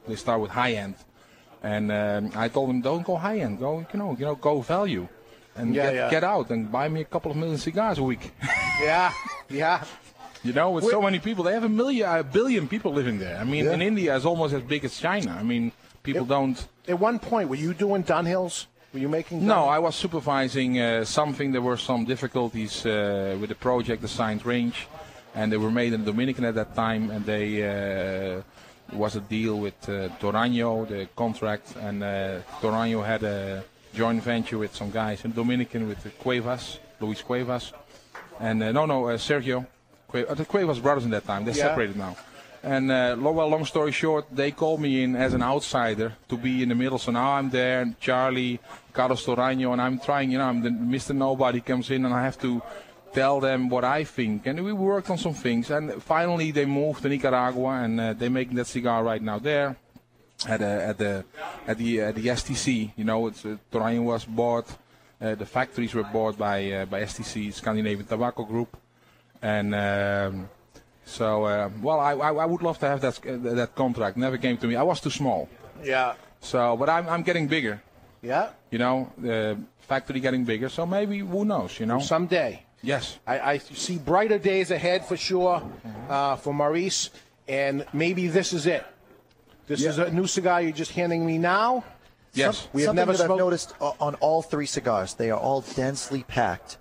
they 0.06 0.14
start 0.16 0.40
with 0.40 0.52
high 0.52 0.74
end, 0.74 0.94
and 1.62 1.90
um, 1.90 2.30
I 2.36 2.48
told 2.48 2.68
them 2.68 2.80
don't 2.80 3.04
go 3.04 3.16
high 3.16 3.40
end. 3.40 3.58
Go 3.58 3.84
you 3.92 3.98
know 3.98 4.16
you 4.18 4.24
know 4.24 4.36
go 4.36 4.60
value, 4.60 5.08
and 5.56 5.74
Yeah, 5.74 5.82
get, 5.86 5.94
yeah. 5.94 6.10
get 6.10 6.24
out 6.24 6.50
and 6.50 6.70
buy 6.70 6.88
me 6.88 7.00
a 7.00 7.04
couple 7.04 7.32
of 7.32 7.36
million 7.36 7.58
cigars 7.58 7.98
a 7.98 8.02
week. 8.02 8.30
Yeah, 8.82 9.12
yeah. 9.50 9.84
you 10.42 10.54
know, 10.54 10.70
with 10.70 10.84
so 10.88 11.02
many 11.02 11.18
people, 11.18 11.44
they 11.44 11.52
have 11.52 11.64
a 11.64 11.68
million, 11.68 12.08
a 12.08 12.24
billion 12.24 12.66
people 12.66 12.94
living 12.94 13.18
there. 13.18 13.36
I 13.36 13.44
mean, 13.44 13.66
Yeah. 13.66 13.74
in 13.74 13.82
India 13.82 14.16
is 14.16 14.24
almost 14.24 14.54
as 14.54 14.62
big 14.62 14.86
as 14.86 14.96
China. 14.98 15.36
I 15.38 15.42
mean, 15.42 15.72
people 16.02 16.24
don't. 16.24 16.56
At 16.90 16.98
one 16.98 17.20
point, 17.20 17.48
were 17.48 17.62
you 17.66 17.72
doing 17.72 18.02
Dunhills? 18.02 18.66
Were 18.92 18.98
you 18.98 19.08
making? 19.08 19.46
No, 19.46 19.66
I 19.66 19.78
was 19.78 19.94
supervising 19.94 20.80
uh, 20.80 21.04
something. 21.04 21.52
There 21.52 21.62
were 21.62 21.76
some 21.76 22.04
difficulties 22.04 22.84
uh, 22.84 23.36
with 23.40 23.48
the 23.50 23.54
project, 23.54 24.02
the 24.02 24.08
Signed 24.08 24.44
Range, 24.44 24.74
and 25.36 25.52
they 25.52 25.56
were 25.56 25.70
made 25.70 25.92
in 25.92 26.04
Dominican 26.04 26.44
at 26.44 26.56
that 26.56 26.74
time. 26.74 27.12
And 27.12 27.24
they 27.24 27.48
uh, 27.62 28.42
was 28.92 29.14
a 29.14 29.20
deal 29.20 29.60
with 29.60 29.78
uh, 29.88 30.08
Toraño, 30.20 30.88
the 30.88 31.06
contract, 31.14 31.76
and 31.80 32.02
uh, 32.02 32.40
Toraño 32.60 33.06
had 33.06 33.22
a 33.22 33.62
joint 33.94 34.20
venture 34.24 34.58
with 34.58 34.74
some 34.74 34.90
guys 34.90 35.24
in 35.24 35.30
Dominican 35.30 35.86
with 35.86 36.02
the 36.02 36.10
Cuevas, 36.10 36.80
Luis 36.98 37.22
Cuevas, 37.22 37.72
and 38.40 38.60
uh, 38.64 38.72
no, 38.72 38.84
no, 38.84 39.10
uh, 39.10 39.16
Sergio. 39.16 39.64
Uh, 40.12 40.34
the 40.34 40.44
Cuevas 40.44 40.80
brothers 40.80 41.04
in 41.04 41.10
that 41.10 41.24
time. 41.24 41.44
They're 41.44 41.54
Yeah. 41.54 41.68
separated 41.68 41.96
now. 41.96 42.16
And 42.62 42.90
uh, 42.90 43.16
well, 43.18 43.48
long 43.48 43.64
story 43.64 43.92
short, 43.92 44.26
they 44.30 44.50
called 44.50 44.80
me 44.80 45.02
in 45.02 45.16
as 45.16 45.32
an 45.32 45.42
outsider 45.42 46.12
to 46.28 46.36
be 46.36 46.62
in 46.62 46.68
the 46.68 46.74
middle. 46.74 46.98
So 46.98 47.10
now 47.10 47.32
I'm 47.32 47.48
there, 47.48 47.80
and 47.80 47.98
Charlie, 47.98 48.60
Carlos 48.92 49.24
Toraño, 49.24 49.72
and 49.72 49.80
I'm 49.80 49.98
trying. 49.98 50.30
You 50.30 50.38
know, 50.38 50.44
I'm 50.44 50.60
the 50.60 50.68
Mr. 50.68 51.14
Nobody 51.14 51.62
comes 51.62 51.90
in, 51.90 52.04
and 52.04 52.12
I 52.12 52.22
have 52.22 52.38
to 52.40 52.60
tell 53.14 53.40
them 53.40 53.70
what 53.70 53.84
I 53.84 54.04
think. 54.04 54.46
And 54.46 54.62
we 54.62 54.74
worked 54.74 55.08
on 55.08 55.16
some 55.16 55.32
things, 55.32 55.70
and 55.70 56.02
finally 56.02 56.50
they 56.50 56.66
moved 56.66 57.02
to 57.02 57.08
Nicaragua, 57.08 57.82
and 57.82 57.98
uh, 57.98 58.12
they're 58.12 58.28
making 58.28 58.56
that 58.56 58.66
cigar 58.66 59.02
right 59.04 59.22
now 59.22 59.38
there 59.38 59.76
at 60.46 60.60
the 60.60 60.66
at 60.66 60.98
the 60.98 61.24
at 61.66 61.78
the 61.78 62.00
at 62.00 62.14
the 62.14 62.26
STC. 62.26 62.92
You 62.94 63.04
know, 63.04 63.26
it's 63.28 63.46
uh, 63.46 63.56
was 63.72 64.26
bought. 64.26 64.68
Uh, 65.18 65.34
the 65.34 65.46
factories 65.46 65.94
were 65.94 66.04
bought 66.04 66.36
by 66.36 66.70
uh, 66.72 66.84
by 66.84 67.02
STC, 67.02 67.54
Scandinavian 67.54 68.06
Tobacco 68.06 68.44
Group, 68.44 68.76
and. 69.40 69.74
Um, 69.74 70.48
so, 71.10 71.44
uh, 71.44 71.68
well, 71.82 72.00
I, 72.00 72.12
I, 72.12 72.30
I 72.32 72.46
would 72.46 72.62
love 72.62 72.78
to 72.78 72.86
have 72.86 73.00
that 73.00 73.18
uh, 73.26 73.54
that 73.60 73.74
contract. 73.74 74.16
Never 74.16 74.38
came 74.38 74.56
to 74.58 74.66
me. 74.66 74.74
I 74.76 74.82
was 74.82 75.00
too 75.00 75.10
small. 75.10 75.48
Yeah, 75.82 76.14
So, 76.40 76.76
but 76.76 76.88
I'm 76.88 77.08
I'm 77.08 77.22
getting 77.22 77.48
bigger. 77.48 77.80
yeah. 78.22 78.50
You 78.70 78.78
know, 78.78 79.10
the 79.18 79.58
factory 79.88 80.20
getting 80.20 80.44
bigger. 80.44 80.68
So 80.68 80.86
maybe 80.86 81.18
who 81.18 81.44
knows? 81.44 81.80
You 81.80 81.86
know. 81.86 81.98
Someday, 82.00 82.62
yes. 82.82 83.18
I, 83.26 83.40
I 83.52 83.58
see 83.58 83.98
brighter 83.98 84.38
days 84.38 84.70
ahead 84.70 85.04
for 85.06 85.16
sure 85.16 85.62
uh, 86.08 86.36
for 86.36 86.52
Maurice, 86.54 87.10
and 87.48 87.84
maybe 87.92 88.28
this 88.28 88.52
is 88.52 88.66
it. 88.66 88.84
This 89.66 89.82
is 89.84 89.98
a 89.98 90.10
new 90.10 90.26
cigar 90.26 90.60
you're 90.62 90.72
just 90.84 90.92
handing 90.92 91.24
me 91.26 91.38
now. 91.38 91.84
Yes. 92.34 92.68
We 92.72 92.82
have 92.82 92.88
Something 92.88 93.06
never 93.06 93.16
that 93.18 93.30
I've 93.30 93.38
noticed 93.38 93.74
on 93.80 94.14
all 94.20 94.42
three 94.42 94.66
cigars, 94.66 95.14
they 95.14 95.30
are 95.30 95.38
all 95.40 95.62
densely 95.62 96.22
packed. 96.24 96.76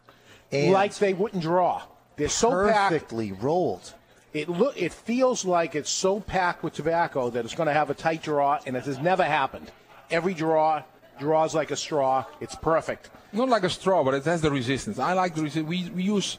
And 0.52 0.74
like 0.74 0.94
they 0.96 1.14
wouldn't 1.14 1.42
draw. 1.42 1.82
They're 2.18 2.30
so 2.30 2.50
packed. 2.52 2.90
perfectly 2.92 3.32
rolled. 3.32 3.94
It 4.34 4.48
look. 4.50 4.80
It 4.80 4.94
feels 4.94 5.44
like 5.46 5.76
it's 5.76 5.90
so 5.90 6.20
packed 6.20 6.64
with 6.64 6.74
tobacco 6.74 7.30
that 7.32 7.46
it's 7.46 7.56
going 7.56 7.68
to 7.68 7.74
have 7.74 7.90
a 7.90 7.96
tight 7.96 8.22
draw, 8.22 8.60
and 8.66 8.76
it 8.78 8.86
has 8.86 9.00
never 9.00 9.24
happened. 9.24 9.72
Every 10.12 10.34
draw 10.34 10.84
draws 11.20 11.56
like 11.56 11.72
a 11.72 11.76
straw. 11.76 12.26
It's 12.40 12.56
perfect. 12.56 13.10
Not 13.34 13.50
like 13.50 13.64
a 13.64 13.70
straw, 13.70 14.04
but 14.04 14.14
it 14.14 14.24
has 14.26 14.42
the 14.42 14.52
resistance. 14.52 15.00
I 15.00 15.14
like 15.14 15.36
the 15.36 15.42
resistance. 15.44 15.68
We 15.68 15.90
we 15.90 16.04
use 16.04 16.38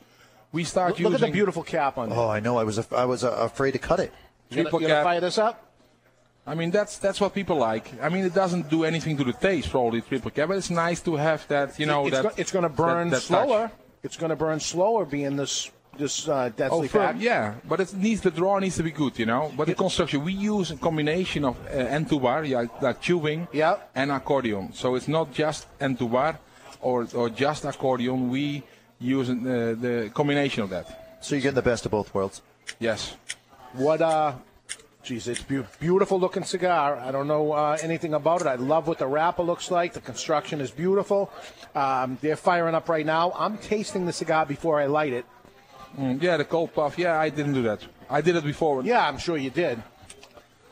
we 0.52 0.64
start 0.64 0.98
Look, 1.00 1.12
look 1.12 1.14
at 1.14 1.26
the 1.26 1.32
beautiful 1.32 1.62
cap 1.62 1.98
on 1.98 2.10
there. 2.10 2.18
Oh, 2.18 2.28
I 2.28 2.40
know. 2.40 2.58
I 2.58 2.64
was 2.64 2.78
af- 2.78 2.92
I 2.92 3.04
was 3.04 3.24
uh, 3.24 3.30
afraid 3.32 3.72
to 3.72 3.78
cut 3.78 4.00
it. 4.00 4.12
you 4.50 4.62
gonna, 4.64 4.78
you 4.82 4.88
gonna 4.88 5.04
fire 5.04 5.20
this 5.20 5.38
up? 5.38 5.66
I 6.46 6.54
mean, 6.54 6.70
that's 6.70 6.98
that's 6.98 7.20
what 7.20 7.34
people 7.34 7.56
like. 7.56 7.92
I 8.02 8.08
mean, 8.08 8.24
it 8.24 8.34
doesn't 8.34 8.70
do 8.70 8.84
anything 8.84 9.16
to 9.18 9.24
the 9.24 9.32
taste, 9.32 9.70
probably 9.70 10.00
triple 10.00 10.30
cap, 10.30 10.48
but 10.48 10.56
it's 10.56 10.70
nice 10.70 11.00
to 11.02 11.16
have 11.16 11.46
that. 11.48 11.78
You 11.78 11.86
know, 11.86 12.06
it's, 12.06 12.16
that 12.16 12.22
go- 12.22 12.32
it's 12.36 12.50
going 12.52 12.62
to 12.64 12.68
burn 12.68 13.10
that- 13.10 13.22
that 13.22 13.34
touch. 13.34 13.46
slower. 13.48 13.70
It's 14.02 14.16
going 14.16 14.30
to 14.30 14.36
burn 14.36 14.58
slower, 14.60 15.04
being 15.04 15.36
this 15.36 15.70
this 15.96 16.28
uh, 16.28 16.32
Oh, 16.32 16.48
densely 16.50 16.88
firm, 16.88 17.02
packed. 17.06 17.18
yeah, 17.20 17.54
but 17.68 17.80
it 17.80 17.94
needs 17.94 18.20
the 18.20 18.30
draw 18.30 18.58
needs 18.58 18.76
to 18.76 18.82
be 18.82 18.90
good, 18.90 19.18
you 19.18 19.26
know. 19.26 19.52
But 19.56 19.66
the 19.66 19.74
construction 19.74 20.24
we 20.24 20.32
use 20.32 20.70
a 20.70 20.76
combination 20.76 21.44
of 21.44 21.56
uh, 21.66 21.70
entubar, 21.98 22.46
yeah, 22.48 22.64
like 22.80 23.00
tubing, 23.02 23.48
Yeah. 23.52 23.76
and 23.94 24.10
accordion. 24.12 24.72
So 24.72 24.94
it's 24.94 25.08
not 25.08 25.32
just 25.32 25.66
entubar 25.78 26.38
or 26.80 27.06
or 27.14 27.28
just 27.30 27.64
accordion. 27.64 28.30
We 28.30 28.62
use 28.98 29.28
uh, 29.30 29.34
the 29.34 30.10
combination 30.14 30.62
of 30.62 30.70
that. 30.70 31.18
So 31.20 31.34
you're 31.34 31.42
getting 31.42 31.54
the 31.56 31.70
best 31.70 31.84
of 31.86 31.90
both 31.92 32.14
worlds. 32.14 32.40
Yes. 32.78 33.16
What 33.74 34.00
uh, 34.00 34.32
geez, 35.02 35.28
it's 35.28 35.42
beau- 35.42 35.66
beautiful 35.80 36.18
looking 36.18 36.44
cigar. 36.44 36.96
I 36.96 37.10
don't 37.10 37.26
know 37.26 37.52
uh, 37.52 37.76
anything 37.82 38.14
about 38.14 38.40
it. 38.40 38.46
I 38.46 38.54
love 38.56 38.86
what 38.88 38.98
the 38.98 39.06
wrapper 39.06 39.42
looks 39.42 39.70
like. 39.70 39.92
The 39.92 40.00
construction 40.00 40.60
is 40.60 40.70
beautiful. 40.70 41.30
Um, 41.74 42.16
they're 42.22 42.36
firing 42.36 42.74
up 42.74 42.88
right 42.88 43.06
now. 43.06 43.32
I'm 43.36 43.58
tasting 43.58 44.06
the 44.06 44.12
cigar 44.12 44.46
before 44.46 44.80
I 44.80 44.86
light 44.86 45.12
it. 45.12 45.24
Mm, 45.98 46.22
yeah, 46.22 46.36
the 46.36 46.44
cold 46.44 46.72
puff. 46.74 46.98
Yeah, 46.98 47.18
I 47.18 47.30
didn't 47.30 47.54
do 47.54 47.62
that. 47.62 47.80
I 48.08 48.20
did 48.20 48.36
it 48.36 48.44
before. 48.44 48.82
Yeah, 48.82 49.06
I'm 49.06 49.18
sure 49.18 49.36
you 49.36 49.50
did. 49.50 49.82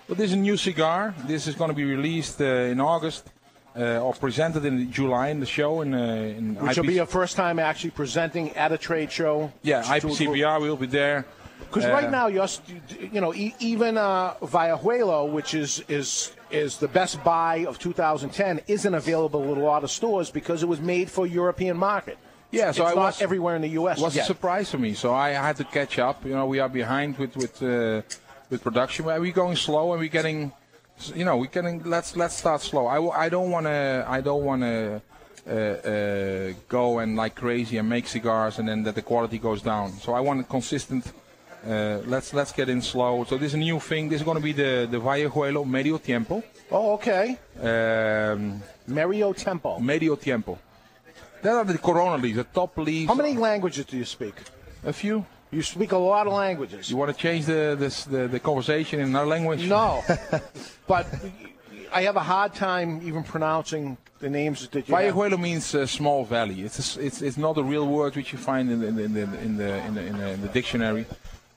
But 0.08 0.16
this 0.18 0.28
is 0.30 0.34
a 0.34 0.36
new 0.38 0.56
cigar. 0.56 1.14
This 1.26 1.46
is 1.46 1.54
going 1.54 1.68
to 1.70 1.74
be 1.76 1.84
released 1.84 2.40
uh, 2.40 2.44
in 2.44 2.80
August. 2.80 3.30
Uh, 3.76 4.00
or 4.00 4.12
presented 4.12 4.64
in 4.64 4.90
July 4.90 5.28
in 5.28 5.38
the 5.38 5.46
show 5.46 5.82
in, 5.82 5.94
uh, 5.94 5.98
in 6.38 6.56
Which 6.56 6.76
will 6.78 6.84
be 6.84 6.94
your 6.94 7.06
first 7.06 7.36
time 7.36 7.60
actually 7.60 7.90
presenting 7.90 8.50
at 8.56 8.72
a 8.72 8.78
trade 8.78 9.12
show. 9.12 9.52
Yeah, 9.62 9.82
To 9.82 9.94
a 9.94 10.00
group. 10.00 10.14
IPCPR 10.14 10.60
will 10.60 10.76
be 10.76 10.86
there. 10.88 11.26
Because 11.60 11.84
Uh, 11.84 11.92
right 11.92 12.10
now, 12.10 12.26
you're, 12.26 12.48
you 13.12 13.20
know, 13.20 13.32
e- 13.34 13.54
even 13.60 13.96
uh, 13.96 14.34
Viajuelo, 14.42 15.30
which 15.30 15.54
is 15.54 15.84
is 15.88 16.32
is 16.50 16.78
the 16.78 16.88
best 16.88 17.22
buy 17.22 17.66
of 17.68 17.78
2010, 17.78 18.62
isn't 18.66 18.94
available 18.94 19.42
at 19.52 19.58
a 19.58 19.60
lot 19.60 19.84
of 19.84 19.90
stores 19.92 20.30
because 20.30 20.62
it 20.64 20.68
was 20.68 20.80
made 20.80 21.08
for 21.08 21.26
European 21.26 21.76
market. 21.76 22.18
Yeah, 22.50 22.72
so 22.72 22.84
it's 22.84 22.92
I 22.92 22.94
not 22.94 23.06
was 23.06 23.22
everywhere 23.22 23.56
in 23.56 23.62
the 23.62 23.68
U.S. 23.80 24.00
was 24.00 24.16
yet. 24.16 24.22
a 24.22 24.26
surprise 24.26 24.70
for 24.70 24.78
me. 24.78 24.94
So 24.94 25.12
I 25.12 25.30
had 25.30 25.56
to 25.56 25.64
catch 25.64 25.98
up. 25.98 26.24
You 26.24 26.32
know, 26.32 26.46
we 26.46 26.60
are 26.60 26.68
behind 26.68 27.18
with 27.18 27.36
with 27.36 27.62
uh, 27.62 28.02
with 28.50 28.62
production. 28.62 29.06
Are 29.08 29.20
We're 29.20 29.32
going 29.32 29.56
slow, 29.56 29.92
and 29.92 30.00
we're 30.00 30.08
getting, 30.08 30.52
you 31.14 31.24
know, 31.24 31.36
we're 31.36 31.46
getting. 31.46 31.82
Let's 31.84 32.16
let's 32.16 32.36
start 32.36 32.62
slow. 32.62 32.86
I, 32.86 33.24
I 33.24 33.28
don't 33.28 33.50
want 33.50 33.66
to. 33.66 34.04
I 34.08 34.20
don't 34.20 34.44
want 34.44 34.62
to. 34.62 35.02
Uh, 35.46 35.50
uh, 35.50 36.52
go 36.68 36.98
and 36.98 37.16
like 37.16 37.34
crazy 37.34 37.78
and 37.78 37.88
make 37.88 38.06
cigars 38.06 38.58
and 38.58 38.68
then 38.68 38.82
that 38.82 38.94
the 38.94 39.00
quality 39.00 39.38
goes 39.38 39.62
down. 39.62 39.90
So 39.94 40.12
I 40.12 40.20
want 40.20 40.40
a 40.40 40.44
consistent. 40.44 41.10
Uh, 41.66 42.00
let's 42.04 42.34
let's 42.34 42.52
get 42.52 42.68
in 42.68 42.82
slow. 42.82 43.24
So 43.24 43.38
this 43.38 43.48
is 43.48 43.54
a 43.54 43.58
new 43.58 43.80
thing. 43.80 44.10
This 44.10 44.20
is 44.20 44.24
going 44.26 44.36
to 44.36 44.42
be 44.42 44.52
the 44.52 44.86
the 44.90 44.98
Vallejuelo 44.98 45.64
Medio 45.66 45.96
Tiempo. 45.96 46.42
Oh, 46.70 46.92
okay. 46.94 47.38
Um, 47.62 48.62
Mario 48.86 49.32
Tempo. 49.32 49.78
Medio 49.78 50.16
Tiempo. 50.16 50.58
That 51.42 51.54
are 51.54 51.64
the 51.64 51.78
Corona 51.78 52.20
leaves, 52.20 52.36
the 52.36 52.44
top 52.44 52.76
leaves. 52.78 53.08
How 53.08 53.14
many 53.14 53.34
languages 53.34 53.84
do 53.84 53.96
you 53.96 54.04
speak? 54.04 54.34
A 54.84 54.92
few. 54.92 55.24
You 55.50 55.62
speak 55.62 55.92
a 55.92 55.96
lot 55.96 56.26
of 56.26 56.34
languages. 56.34 56.90
You 56.90 56.96
want 56.96 57.14
to 57.14 57.16
change 57.16 57.46
the 57.46 57.74
this, 57.78 58.04
the, 58.04 58.28
the 58.28 58.40
conversation 58.40 59.00
in 59.00 59.06
another 59.08 59.26
language? 59.26 59.66
No, 59.66 60.02
but 60.86 61.06
I 61.92 62.02
have 62.02 62.16
a 62.16 62.26
hard 62.34 62.54
time 62.54 63.00
even 63.02 63.24
pronouncing 63.24 63.96
the 64.20 64.28
names 64.28 64.68
that 64.68 64.88
you. 64.88 64.94
Vallejuelo 64.94 65.40
means 65.40 65.74
uh, 65.74 65.86
small 65.86 66.24
valley. 66.24 66.62
It's, 66.62 66.96
a 66.96 67.06
it's 67.06 67.22
it's 67.22 67.38
not 67.38 67.56
a 67.56 67.62
real 67.62 67.86
word 67.86 68.14
which 68.16 68.32
you 68.32 68.38
find 68.38 68.70
in 68.70 68.80
the 68.80 68.88
in 68.88 68.96
the 68.96 69.04
in 69.04 69.14
the 69.14 69.22
in 69.22 69.56
the, 69.56 69.86
in 69.86 69.94
the, 69.94 70.06
in 70.06 70.18
the, 70.18 70.28
in 70.28 70.42
the 70.42 70.48
dictionary. 70.48 71.06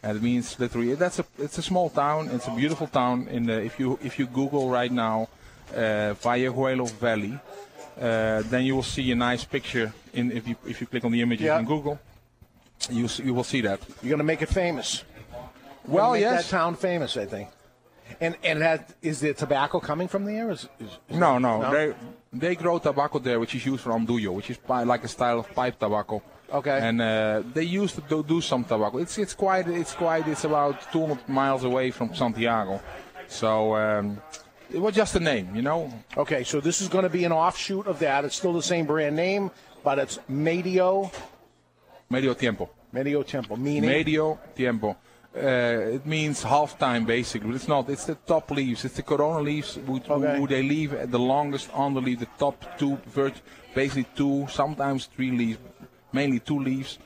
And 0.03 0.17
it 0.17 0.23
means 0.23 0.59
literally 0.59 0.95
that's 0.95 1.19
a 1.19 1.25
it's 1.37 1.57
a 1.57 1.61
small 1.61 1.89
town. 1.89 2.29
It's 2.31 2.47
a 2.47 2.55
beautiful 2.55 2.87
town. 2.87 3.27
In 3.27 3.45
the 3.45 3.61
if 3.61 3.79
you 3.79 3.99
if 4.01 4.17
you 4.17 4.25
Google 4.25 4.69
right 4.69 4.91
now, 4.91 5.27
uh, 5.75 6.15
Vallejuelo 6.23 6.89
Valley, 6.91 7.37
uh, 8.01 8.41
then 8.49 8.65
you 8.65 8.75
will 8.75 8.83
see 8.83 9.11
a 9.11 9.15
nice 9.15 9.45
picture. 9.45 9.93
In 10.13 10.31
if 10.31 10.47
you 10.47 10.55
if 10.65 10.81
you 10.81 10.87
click 10.87 11.05
on 11.05 11.11
the 11.11 11.21
images 11.21 11.45
Yeah. 11.45 11.59
in 11.59 11.65
Google, 11.65 11.99
you 12.89 13.07
you 13.23 13.33
will 13.33 13.43
see 13.45 13.61
that. 13.61 13.79
You're 14.01 14.09
going 14.09 14.17
to 14.27 14.31
make 14.33 14.41
it 14.41 14.49
famous. 14.49 15.03
You're 15.87 15.95
Well, 15.95 16.11
make 16.13 16.21
yes. 16.21 16.43
that 16.43 16.57
town 16.57 16.75
famous, 16.75 17.15
I 17.17 17.25
think. 17.25 17.47
And 18.19 18.35
and 18.43 18.61
that, 18.61 18.81
is 19.01 19.19
the 19.19 19.33
tobacco 19.33 19.79
coming 19.79 20.07
from 20.09 20.25
there? 20.25 20.51
Is, 20.51 20.67
is, 20.79 20.89
is 21.09 21.17
No, 21.17 21.33
that- 21.33 21.41
no, 21.41 21.71
They, 21.71 21.93
they 22.33 22.55
grow 22.55 22.79
tobacco 22.79 23.19
there, 23.19 23.39
which 23.39 23.55
is 23.55 23.65
used 23.65 23.81
for 23.83 23.91
andullo, 23.93 24.31
which 24.33 24.49
is 24.49 24.57
pi- 24.57 24.83
like 24.83 25.03
a 25.03 25.07
style 25.07 25.39
of 25.39 25.47
pipe 25.55 25.79
tobacco. 25.79 26.21
Okay. 26.51 26.79
And 26.87 27.01
uh, 27.01 27.43
they 27.53 27.63
used 27.63 27.95
to 27.95 28.01
do, 28.01 28.23
do 28.23 28.41
some 28.41 28.63
tobacco. 28.65 28.97
It's 28.97 29.17
it's 29.17 29.33
quite 29.35 29.67
it's 29.67 29.93
quite 29.93 30.27
it's 30.27 30.43
about 30.43 30.75
200 30.91 31.29
miles 31.29 31.63
away 31.63 31.91
from 31.91 32.13
Santiago, 32.13 32.81
so 33.27 33.75
um, 33.75 34.17
it 34.73 34.79
was 34.79 34.95
just 34.95 35.15
a 35.15 35.19
name, 35.19 35.55
you 35.55 35.61
know. 35.61 35.91
Okay, 36.17 36.43
so 36.43 36.59
this 36.61 36.81
is 36.81 36.87
going 36.87 37.03
to 37.03 37.09
be 37.09 37.23
an 37.25 37.31
offshoot 37.31 37.87
of 37.87 37.99
that. 37.99 38.25
It's 38.25 38.35
still 38.35 38.53
the 38.53 38.63
same 38.63 38.85
brand 38.85 39.15
name, 39.15 39.51
but 39.83 39.99
it's 39.99 40.19
Medio 40.27 41.11
Medio 42.09 42.33
tiempo. 42.33 42.69
Medio 42.91 43.23
Tempo, 43.23 43.55
meaning 43.55 43.89
Medio 43.89 44.37
tiempo. 44.53 44.97
Uh, 45.33 45.95
it 45.95 46.05
means 46.05 46.43
half 46.43 46.77
time 46.77 47.05
basically. 47.05 47.55
It's 47.55 47.67
not. 47.69 47.89
It's 47.89 48.03
the 48.05 48.15
top 48.15 48.51
leaves. 48.51 48.83
It's 48.83 48.95
the 48.97 49.03
Corona 49.03 49.41
leaves 49.41 49.75
who, 49.87 50.01
Okay. 50.09 50.37
who 50.37 50.45
they 50.45 50.61
leave 50.61 50.93
at 50.93 51.09
the 51.09 51.19
longest 51.19 51.69
on 51.73 51.93
the 51.93 52.01
leaf. 52.01 52.19
The 52.19 52.27
top 52.37 52.77
two, 52.77 52.97
basically 53.73 54.07
two, 54.13 54.45
sometimes 54.49 55.05
three 55.05 55.31
leaves, 55.31 55.57
mainly 56.11 56.39
two 56.39 56.59
leaves. 56.59 56.99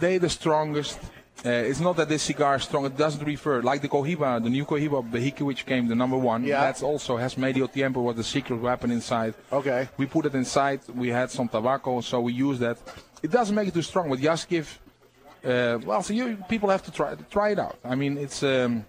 They 0.00 0.18
the 0.18 0.28
strongest. 0.28 0.98
Uh, 1.44 1.50
it's 1.50 1.80
not 1.80 1.94
that 1.96 2.08
this 2.08 2.22
cigar 2.22 2.56
is 2.56 2.62
strong. 2.62 2.86
It 2.86 2.96
doesn't 2.96 3.22
refer 3.22 3.60
like 3.60 3.82
the 3.82 3.88
Cohiba, 3.88 4.42
the 4.42 4.48
new 4.48 4.64
Cohiba 4.64 5.02
Behike, 5.10 5.40
which 5.40 5.66
came 5.66 5.86
the 5.88 5.94
number 5.94 6.16
one. 6.16 6.42
Yeah. 6.42 6.62
That's 6.62 6.82
also 6.82 7.18
has 7.18 7.36
medio 7.36 7.66
tiempo, 7.66 8.00
was 8.00 8.16
the 8.16 8.24
secret 8.24 8.56
weapon 8.56 8.90
inside. 8.90 9.34
Okay. 9.52 9.88
We 9.98 10.06
put 10.06 10.24
it 10.24 10.34
inside. 10.34 10.80
We 10.94 11.08
had 11.08 11.30
some 11.30 11.48
tobacco, 11.48 12.00
so 12.00 12.22
we 12.22 12.32
use 12.32 12.58
that. 12.60 12.78
It 13.22 13.30
doesn't 13.30 13.54
make 13.54 13.68
it 13.68 13.74
too 13.74 13.82
strong, 13.82 14.08
but 14.08 14.20
just 14.20 14.48
give. 14.48 14.80
Uh, 15.44 15.78
well, 15.84 16.02
so 16.02 16.14
you 16.14 16.38
people 16.48 16.70
have 16.70 16.82
to 16.84 16.90
try 16.90 17.14
try 17.30 17.50
it 17.50 17.58
out. 17.58 17.76
I 17.84 17.94
mean, 17.94 18.16
it's 18.16 18.42
um, 18.42 18.86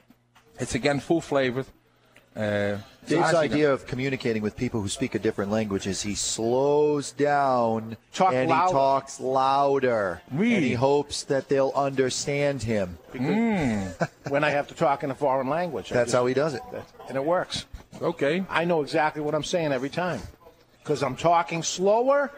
it's 0.58 0.76
again 0.76 1.02
full 1.02 1.20
flavored. 1.20 1.66
Uh, 2.34 2.78
Dave's 3.08 3.32
so 3.32 3.38
idea 3.38 3.72
of 3.72 3.86
communicating 3.86 4.42
with 4.42 4.56
people 4.58 4.82
who 4.82 4.90
speak 4.90 5.16
a 5.16 5.20
different 5.20 5.52
language 5.52 5.88
is 5.88 6.02
he 6.02 6.16
slows 6.16 7.12
down 7.12 7.98
Talk 8.14 8.34
and 8.34 8.50
louder. 8.50 8.68
he 8.68 8.74
talks 8.74 9.20
louder. 9.20 10.22
Oui. 10.32 10.56
And 10.56 10.64
he 10.64 10.74
hopes 10.74 11.24
that 11.24 11.48
they'll 11.50 11.72
understand 11.76 12.64
him. 12.64 12.98
Hmm. 13.16 13.86
when 14.30 14.44
I 14.44 14.50
have 14.50 14.68
to 14.68 14.74
talk 14.76 15.04
in 15.04 15.12
a 15.12 15.16
foreign 15.16 15.48
language. 15.48 15.90
That's 15.90 16.08
just- 16.08 16.16
how 16.16 16.26
he 16.26 16.34
does 16.34 16.54
it. 16.54 16.62
and 17.08 17.16
it 17.18 17.24
works. 17.24 17.66
Okay. 18.02 18.44
I 18.50 18.66
know 18.66 18.82
exactly 18.82 19.22
what 19.22 19.34
I'm 19.36 19.44
saying 19.44 19.72
every 19.72 19.90
time 19.90 20.22
because 20.84 21.02
I'm 21.02 21.16
talking 21.16 21.64
slower 21.64 22.32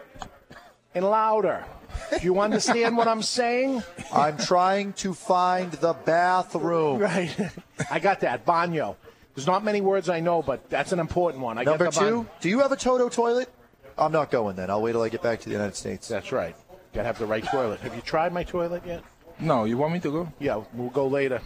and 0.94 1.04
louder. 1.06 1.66
Do 2.12 2.24
you 2.24 2.40
understand 2.40 2.96
what 2.96 3.08
I'm 3.08 3.24
saying? 3.24 3.82
I'm 4.14 4.38
trying 4.38 4.94
to 4.94 5.14
find 5.14 5.72
the 5.72 5.94
bathroom. 5.94 7.00
Right. 7.00 7.36
I 7.92 8.00
got 8.00 8.20
that. 8.20 8.46
Banyo. 8.46 8.96
There's 9.38 9.46
not 9.46 9.64
many 9.64 9.82
words 9.82 10.10
I 10.10 10.20
know, 10.20 10.42
but 10.42 10.68
that's 10.68 10.92
an 10.94 11.00
important 11.00 11.44
one. 11.44 11.60
I 11.60 11.64
Number 11.64 11.86
got 11.86 11.94
the 11.94 12.00
ban- 12.00 12.10
two, 12.10 12.28
do 12.42 12.50
you 12.50 12.60
have 12.62 12.72
a 12.72 12.76
Toto 12.76 13.08
toilet? 13.08 13.48
I'm 13.96 14.12
not 14.12 14.32
going 14.32 14.56
then. 14.56 14.72
I'll 14.72 14.82
wait 14.82 14.94
till 14.94 15.04
I 15.04 15.10
get 15.10 15.22
back 15.22 15.40
to 15.42 15.46
the 15.46 15.52
United 15.52 15.76
States. 15.76 16.08
That's 16.08 16.32
right. 16.32 16.56
Got 16.94 17.02
to 17.02 17.08
have 17.08 17.20
the 17.20 17.28
right 17.28 17.44
toilet. 17.44 17.80
Have 17.82 17.94
you 17.96 18.02
tried 18.02 18.34
my 18.34 18.44
toilet 18.44 18.82
yet? 18.84 19.04
No, 19.40 19.66
you 19.66 19.78
want 19.78 19.94
me 19.94 20.00
to 20.00 20.12
go? 20.12 20.34
Yeah, 20.40 20.64
we'll 20.74 20.90
go 20.90 21.06
later. 21.06 21.40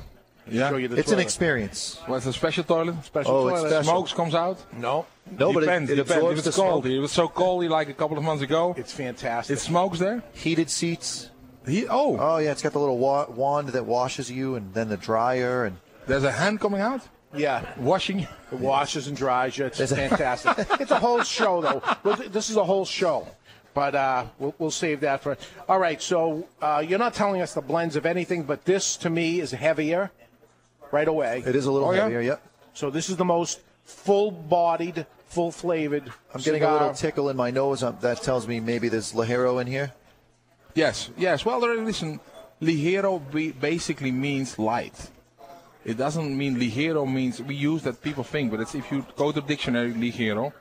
Yeah. 0.50 0.70
Show 0.70 0.78
you 0.78 0.88
the 0.88 0.96
It's 0.96 1.10
an 1.10 1.16
toilet. 1.16 1.24
experience. 1.24 2.00
What's 2.06 2.26
a 2.26 2.32
special 2.32 2.64
toilet? 2.64 3.04
Special 3.04 3.32
Oh, 3.36 3.48
it's 3.50 3.58
toilet. 3.60 3.70
special. 3.72 3.92
Smokes 3.92 4.14
comes 4.14 4.36
out. 4.36 4.58
No, 4.72 5.06
No, 5.38 5.52
but 5.52 5.64
it, 5.64 5.66
depends. 5.66 5.92
it 5.92 5.96
depends. 5.98 6.12
absorbs 6.24 6.38
If 6.40 6.44
the 6.46 6.48
it's 6.50 6.58
cold 6.58 6.84
smoke. 6.86 6.94
It 6.94 7.00
was 7.00 7.12
so 7.12 7.28
cold 7.28 7.62
here 7.64 7.72
like 7.72 7.90
a 7.90 7.94
couple 7.94 8.18
of 8.18 8.24
months 8.24 8.42
ago. 8.42 8.74
it's 8.78 8.94
fantastic. 8.94 9.58
It 9.58 9.60
smokes 9.60 10.00
there. 10.00 10.24
Heated 10.32 10.70
seats. 10.70 11.30
He, 11.68 11.86
oh, 11.90 12.16
Oh 12.18 12.38
yeah, 12.38 12.52
it's 12.52 12.62
got 12.62 12.72
the 12.72 12.80
little 12.80 12.98
wa- 12.98 13.28
wand 13.30 13.70
that 13.70 13.86
washes 13.86 14.32
you, 14.32 14.56
and 14.56 14.74
then 14.74 14.88
the 14.88 14.98
dryer, 14.98 15.66
and 15.66 15.76
there's 16.08 16.24
a 16.24 16.32
hand 16.32 16.60
coming 16.62 16.80
out, 16.82 17.02
yeah. 17.36 17.66
washing. 17.78 18.20
It 18.22 18.60
washes 18.60 19.08
and 19.08 19.16
dries 19.16 19.58
you. 19.58 19.66
It's 19.66 19.78
There's 19.78 19.94
fantastic. 19.94 20.68
it's 20.80 20.92
a 20.92 21.00
whole 21.00 21.24
show, 21.24 21.62
though. 21.62 22.16
This 22.30 22.50
is 22.50 22.58
a 22.58 22.64
whole 22.64 22.86
show. 22.86 23.28
But 23.74 23.96
uh, 23.96 24.26
we'll, 24.38 24.54
we'll 24.60 24.72
save 24.72 25.00
that 25.02 25.22
for. 25.24 25.38
All 25.70 25.80
right, 25.80 26.02
so 26.02 26.48
uh, 26.62 26.84
you're 26.86 27.00
not 27.00 27.14
telling 27.14 27.42
us 27.42 27.54
the 27.54 27.62
blends 27.62 27.96
of 27.96 28.06
anything, 28.06 28.44
but 28.44 28.66
this 28.66 28.98
to 28.98 29.10
me 29.10 29.40
is 29.40 29.52
heavier 29.52 30.12
right 30.92 31.08
away. 31.08 31.42
it 31.46 31.56
is 31.56 31.66
a 31.68 31.72
little 31.72 31.88
Oh, 31.88 31.92
yeah? 31.94 32.02
heavier. 32.04 32.22
Yep. 32.22 32.48
So 32.74 32.90
this 32.90 33.10
is 33.10 33.16
the 33.16 33.24
most 33.24 33.62
full-bodied, 33.86 35.06
full-flavored. 35.28 36.12
I'm 36.34 36.42
getting 36.42 36.64
a 36.64 36.72
little 36.74 36.94
tickle 36.94 37.30
in 37.30 37.38
my 37.38 37.50
nose. 37.52 37.82
Um, 37.82 37.98
that 38.02 38.22
tells 38.22 38.46
me 38.48 38.60
maybe 38.60 38.90
there's 38.90 39.14
ligero 39.14 39.62
in 39.62 39.68
here. 39.68 39.94
Yes, 40.76 41.10
yes. 41.18 41.46
Well, 41.46 41.60
there, 41.62 41.76
listen, 41.78 42.20
ligero 42.62 43.22
be, 43.32 43.52
basically 43.54 44.12
means 44.12 44.60
light. 44.60 45.10
It 45.84 45.98
doesn't 45.98 46.38
mean 46.38 46.58
ligero 46.58 47.12
means 47.12 47.42
we 47.42 47.56
use 47.56 47.82
that 47.84 48.02
people 48.02 48.24
think, 48.24 48.52
but 48.52 48.60
it's 48.60 48.76
if 48.76 48.92
you 48.92 49.06
go 49.16 49.32
to 49.32 49.42
the 49.42 49.48
dictionary, 49.48 49.94
ligero 49.94 50.54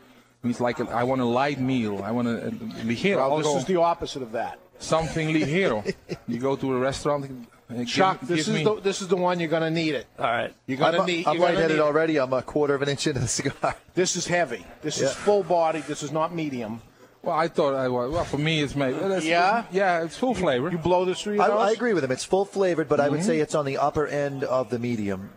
means 0.42 0.60
like 0.60 0.80
a, 0.80 0.88
I 0.88 1.02
want 1.04 1.20
a 1.20 1.26
light 1.26 1.60
meal. 1.60 2.02
I 2.02 2.10
want 2.10 2.28
a, 2.28 2.46
a 2.48 2.50
ligero. 2.50 3.16
Well, 3.16 3.38
this 3.38 3.46
go 3.46 3.58
is 3.58 3.64
the 3.66 3.76
opposite 3.76 4.22
of 4.22 4.32
that. 4.32 4.58
something 4.78 5.28
ligero. 5.28 5.94
you 6.26 6.38
go 6.38 6.56
to 6.56 6.74
a 6.74 6.78
restaurant. 6.78 7.26
and 7.26 7.46
give- 7.78 7.88
Chuck, 7.88 8.20
this 8.22 8.46
give 8.46 8.54
is 8.56 8.60
me- 8.60 8.64
the 8.64 8.80
this 8.80 9.02
is 9.02 9.08
the 9.08 9.16
one 9.16 9.38
you're 9.40 9.50
going 9.50 9.62
to 9.62 9.70
need 9.70 9.94
it. 9.94 10.06
All 10.18 10.24
right. 10.24 10.54
You're 10.66 10.78
going 10.78 10.94
I'm, 10.94 11.00
to 11.02 11.06
need. 11.06 11.26
I'm 11.26 11.34
you're 11.36 11.46
gonna 11.46 11.54
lightheaded 11.58 11.80
already. 11.80 12.18
I'm 12.18 12.32
a 12.32 12.42
quarter 12.42 12.74
of 12.74 12.82
an 12.82 12.88
inch 12.88 13.06
into 13.06 13.20
the 13.20 13.28
cigar. 13.28 13.76
This 13.94 14.16
is 14.16 14.26
heavy. 14.26 14.64
This 14.80 15.00
is 15.00 15.12
full 15.12 15.42
body. 15.42 15.80
This 15.80 16.02
is 16.02 16.10
not 16.12 16.34
medium. 16.34 16.80
Well, 17.22 17.36
I 17.36 17.48
thought 17.48 17.74
I 17.74 17.88
was. 17.88 18.10
Well, 18.10 18.24
for 18.24 18.38
me, 18.38 18.62
it's 18.62 18.74
made. 18.74 18.92
well, 18.98 19.08
that's- 19.08 19.24
Yeah? 19.26 19.64
yeah, 19.70 20.02
it's 20.04 20.16
full 20.16 20.34
flavor. 20.34 20.70
You 20.70 20.78
blow 20.78 21.04
this 21.04 21.20
through 21.20 21.34
your 21.34 21.42
I, 21.42 21.48
nose. 21.48 21.58
I 21.68 21.72
agree 21.72 21.92
with 21.92 22.02
him. 22.02 22.10
It's 22.10 22.24
full 22.24 22.44
flavored, 22.46 22.88
but 22.88 22.98
I 22.98 23.04
Mm-hmm. 23.04 23.12
would 23.16 23.24
say 23.24 23.38
it's 23.40 23.54
on 23.54 23.66
the 23.66 23.76
upper 23.78 24.06
end 24.06 24.42
of 24.44 24.70
the 24.70 24.78
medium. 24.78 25.30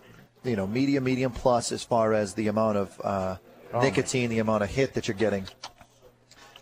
You 0.46 0.56
know, 0.56 0.66
medium, 0.68 1.04
medium 1.04 1.32
plus 1.32 1.72
as 1.72 1.84
far 1.84 2.14
as 2.14 2.34
the 2.36 2.48
amount 2.48 2.78
of 2.78 3.02
uh, 3.04 3.36
Oh, 3.74 3.82
nicotine, 3.82 4.30
the 4.30 4.40
amount 4.40 4.64
of 4.64 4.70
hit 4.70 4.94
that 4.94 5.08
you're 5.08 5.16
getting. 5.18 5.46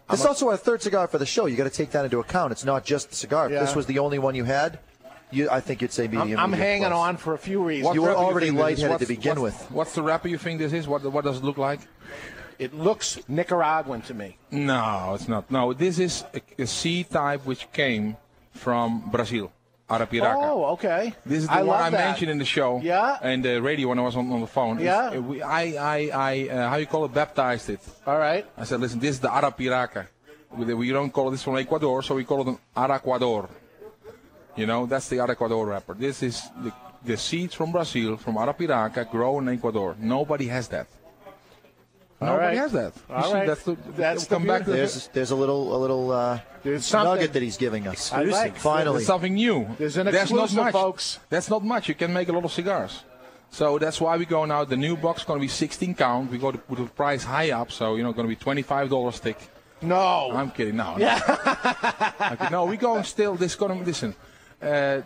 This 0.10 0.22
is 0.22 0.26
also 0.26 0.49
our 0.49 0.57
third 0.57 0.81
cigar 0.81 1.07
for 1.07 1.18
the 1.18 1.26
show. 1.26 1.45
You 1.45 1.56
got 1.56 1.64
to 1.65 1.69
take 1.69 1.91
that 1.91 2.03
into 2.06 2.19
account. 2.19 2.52
It's 2.52 2.65
not 2.65 2.84
just 2.84 3.10
the 3.10 3.15
cigar. 3.15 3.52
If 3.52 3.60
this 3.60 3.76
was 3.76 3.85
the 3.85 3.99
only 3.99 4.18
one 4.19 4.34
you 4.35 4.43
had, 4.43 4.80
you, 5.30 5.49
I 5.49 5.61
think 5.61 5.81
you'd 5.81 5.91
say 5.93 6.06
I'm, 6.06 6.11
medium. 6.11 6.39
I'm 6.39 6.52
medium 6.52 6.68
hanging 6.68 6.88
plus. 6.89 6.93
on 6.99 7.18
for 7.18 7.34
a 7.34 7.38
few 7.38 7.64
reasons. 7.64 7.85
What 7.85 7.95
You 7.95 8.02
were 8.02 8.15
already 8.15 8.48
think 8.48 8.60
this 8.60 8.77
is? 8.80 8.84
lightheaded 8.84 9.07
to 9.07 9.14
begin 9.14 9.41
what's- 9.41 9.60
with. 9.60 9.72
What's 9.72 9.93
the 9.93 10.03
wrapper 10.03 10.27
you 10.27 10.38
think 10.38 10.60
this 10.60 10.73
is? 10.73 10.88
What 10.88 11.03
what 11.11 11.23
does 11.23 11.38
it 11.38 11.43
look 11.43 11.57
like? 11.57 11.80
It 12.62 12.76
looks 12.76 13.18
Nicaraguan 13.28 14.02
to 14.04 14.14
me. 14.14 14.38
No, 14.52 15.14
it's 15.16 15.28
not. 15.28 15.50
No, 15.50 15.74
this 15.74 15.98
is 15.98 16.24
a, 16.32 16.62
a 16.62 16.68
C 16.68 17.04
type 17.04 17.44
which 17.44 17.66
came 17.74 18.16
from 18.54 19.10
Brazil, 19.10 19.52
Arapiraca. 19.90 20.36
Oh, 20.38 20.66
okay. 20.74 21.14
This 21.26 21.40
is 21.40 21.48
the 21.48 21.54
I 21.54 21.64
one 21.64 21.82
I 21.82 21.90
that. 21.90 22.06
mentioned 22.06 22.30
in 22.30 22.38
the 22.38 22.46
show. 22.46 22.80
Yeah. 22.84 23.18
And 23.24 23.44
the 23.44 23.60
radio 23.60 23.88
when 23.90 23.98
I 23.98 24.04
was 24.04 24.16
on, 24.16 24.32
on 24.32 24.42
the 24.42 24.54
phone. 24.58 24.78
Yeah. 24.78 25.18
we, 25.18 25.42
I, 25.42 25.64
I, 25.96 25.98
I 26.14 26.50
uh, 26.50 26.70
how 26.70 26.76
you 26.76 26.86
call 26.86 27.04
it, 27.06 27.14
baptized 27.16 27.68
it. 27.72 27.82
All 28.06 28.20
right. 28.20 28.46
I 28.56 28.64
said, 28.64 28.80
listen, 28.80 29.00
this 29.00 29.16
is 29.18 29.20
the 29.20 29.30
Arapiraca. 29.30 30.06
We, 30.56 30.72
we 30.76 30.92
don't 30.92 31.12
call 31.12 31.32
this 31.32 31.42
from 31.42 31.58
Ecuador, 31.58 32.04
so 32.04 32.14
we 32.14 32.26
call 32.26 32.42
it 32.42 32.48
an 32.48 32.60
Araquador. 32.78 33.50
You 34.56 34.68
know, 34.68 34.86
that's 34.86 35.10
the 35.10 35.20
Ecuador 35.20 35.66
wrapper. 35.66 35.96
This 35.96 36.22
is 36.22 36.44
the, 36.62 36.72
the 37.04 37.18
seeds 37.18 37.56
from 37.56 37.72
Brazil, 37.72 38.18
from 38.18 38.36
Arapiraca, 38.36 39.10
grow 39.10 39.40
in 39.40 39.50
Ecuador. 39.50 39.96
Nobody 39.98 40.46
has 40.46 40.68
that. 40.68 40.86
All 42.22 42.27
Nobody 42.27 42.45
right. 42.45 42.57
has 42.57 42.72
that. 42.73 42.93
You 43.10 43.15
All 43.15 43.23
see, 43.23 43.34
right. 43.34 43.48
That's 43.48 43.64
the, 43.64 43.77
That's 43.98 44.27
the 44.27 44.35
come 44.35 44.45
back 44.45 44.64
to 44.65 44.69
the- 44.69 44.77
There's 44.77 45.07
there's 45.07 45.31
a 45.31 45.35
little 45.35 45.76
a 45.76 45.80
little 45.80 46.11
uh, 46.11 46.39
There's 46.61 46.85
something. 46.85 47.15
nugget 47.15 47.34
that 47.34 47.41
he's 47.41 47.57
giving 47.57 47.88
us. 47.88 48.14
I 48.14 48.23
like. 48.23 48.57
Finally, 48.57 48.98
There's 48.98 49.07
something 49.07 49.34
new. 49.34 49.68
There's 49.80 49.98
an 49.98 50.06
not 50.06 50.14
exclusive, 50.14 50.57
much. 50.57 50.72
folks. 50.72 51.19
That's 51.30 51.49
not 51.49 51.64
much. 51.64 51.89
You 51.89 51.95
can 51.95 52.14
make 52.14 52.30
a 52.30 52.31
lot 52.31 52.45
of 52.45 52.52
cigars. 52.52 53.03
So 53.49 53.80
that's 53.80 53.99
why 53.99 54.18
we 54.18 54.26
go 54.26 54.45
now. 54.45 54.64
The 54.64 54.77
new 54.77 54.95
box 54.95 55.22
is 55.22 55.26
going 55.26 55.39
to 55.39 55.41
be 55.43 55.48
16 55.49 55.95
count. 55.95 56.31
We 56.31 56.38
go 56.38 56.52
to 56.52 56.57
put 56.60 56.77
the 56.77 56.85
price 56.85 57.23
high 57.23 57.52
up. 57.52 57.72
So 57.72 57.95
you 57.95 58.03
know, 58.03 58.14
going 58.14 58.27
to 58.27 58.30
be 58.30 58.35
25 58.35 58.89
dollars 58.89 59.15
stick. 59.15 59.38
No. 59.81 60.31
I'm 60.31 60.52
kidding. 60.52 60.76
No. 60.76 60.95
Yeah. 60.99 61.19
okay, 62.34 62.49
no, 62.52 62.65
we 62.65 62.77
going 62.77 63.03
still. 63.03 63.34
This 63.35 63.56
going 63.56 63.80
to 63.80 63.84
listen. 63.84 64.14
Uh, 64.61 65.02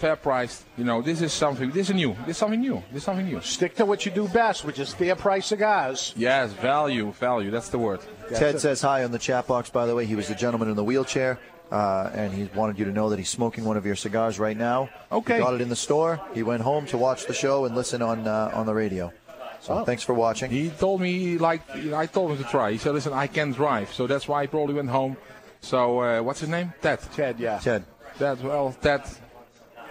fair 0.00 0.16
price. 0.16 0.64
You 0.78 0.84
know, 0.84 1.02
this 1.02 1.20
is 1.20 1.32
something. 1.32 1.70
This 1.70 1.90
is 1.90 1.94
new. 1.94 2.16
This 2.26 2.30
is 2.36 2.38
something 2.38 2.60
new. 2.60 2.82
This 2.90 3.02
is 3.02 3.04
something 3.04 3.26
new. 3.26 3.40
Stick 3.42 3.74
to 3.76 3.84
what 3.84 4.04
you 4.06 4.10
do 4.12 4.26
best, 4.28 4.64
which 4.64 4.78
is 4.78 4.92
fair 4.94 5.14
price 5.14 5.46
cigars. 5.46 6.14
Yes, 6.16 6.52
value, 6.54 7.12
value. 7.12 7.50
That's 7.50 7.68
the 7.68 7.78
word. 7.78 8.00
Ted 8.34 8.58
says 8.60 8.80
hi 8.80 9.04
on 9.04 9.12
the 9.12 9.18
chat 9.18 9.46
box. 9.46 9.70
By 9.70 9.84
the 9.86 9.94
way, 9.94 10.06
he 10.06 10.16
was 10.16 10.28
the 10.28 10.34
gentleman 10.34 10.68
in 10.70 10.76
the 10.76 10.84
wheelchair, 10.84 11.38
uh, 11.70 12.10
and 12.14 12.32
he 12.32 12.48
wanted 12.54 12.78
you 12.78 12.86
to 12.86 12.92
know 12.92 13.10
that 13.10 13.18
he's 13.18 13.28
smoking 13.28 13.64
one 13.64 13.76
of 13.76 13.84
your 13.84 13.96
cigars 13.96 14.38
right 14.38 14.56
now. 14.56 14.88
Okay. 15.12 15.34
He 15.36 15.40
got 15.40 15.54
it 15.54 15.60
in 15.60 15.68
the 15.68 15.76
store. 15.76 16.18
He 16.34 16.42
went 16.42 16.62
home 16.62 16.86
to 16.86 16.96
watch 16.98 17.26
the 17.26 17.34
show 17.34 17.66
and 17.66 17.74
listen 17.76 18.00
on 18.02 18.26
uh, 18.26 18.50
on 18.54 18.64
the 18.66 18.74
radio. 18.74 19.12
So 19.60 19.74
Oh. 19.74 19.84
thanks 19.84 20.02
for 20.02 20.14
watching. 20.14 20.50
He 20.50 20.70
told 20.70 21.02
me 21.02 21.18
he 21.18 21.36
liked. 21.36 21.68
I 21.92 22.06
told 22.06 22.30
him 22.32 22.38
to 22.38 22.48
try. 22.48 22.72
He 22.72 22.78
said, 22.78 22.94
"Listen, 22.94 23.12
I 23.12 23.26
can 23.26 23.52
drive." 23.52 23.92
So 23.92 24.06
that's 24.06 24.26
why 24.26 24.40
he 24.42 24.46
probably 24.48 24.74
went 24.74 24.88
home. 24.88 25.16
So 25.60 26.00
uh, 26.00 26.22
what's 26.22 26.40
his 26.40 26.48
name? 26.48 26.72
Ted. 26.80 27.00
Ted, 27.14 27.38
yeah. 27.38 27.58
Ted. 27.58 27.84
Ted. 28.18 28.42
Well, 28.42 28.74
Ted. 28.80 29.02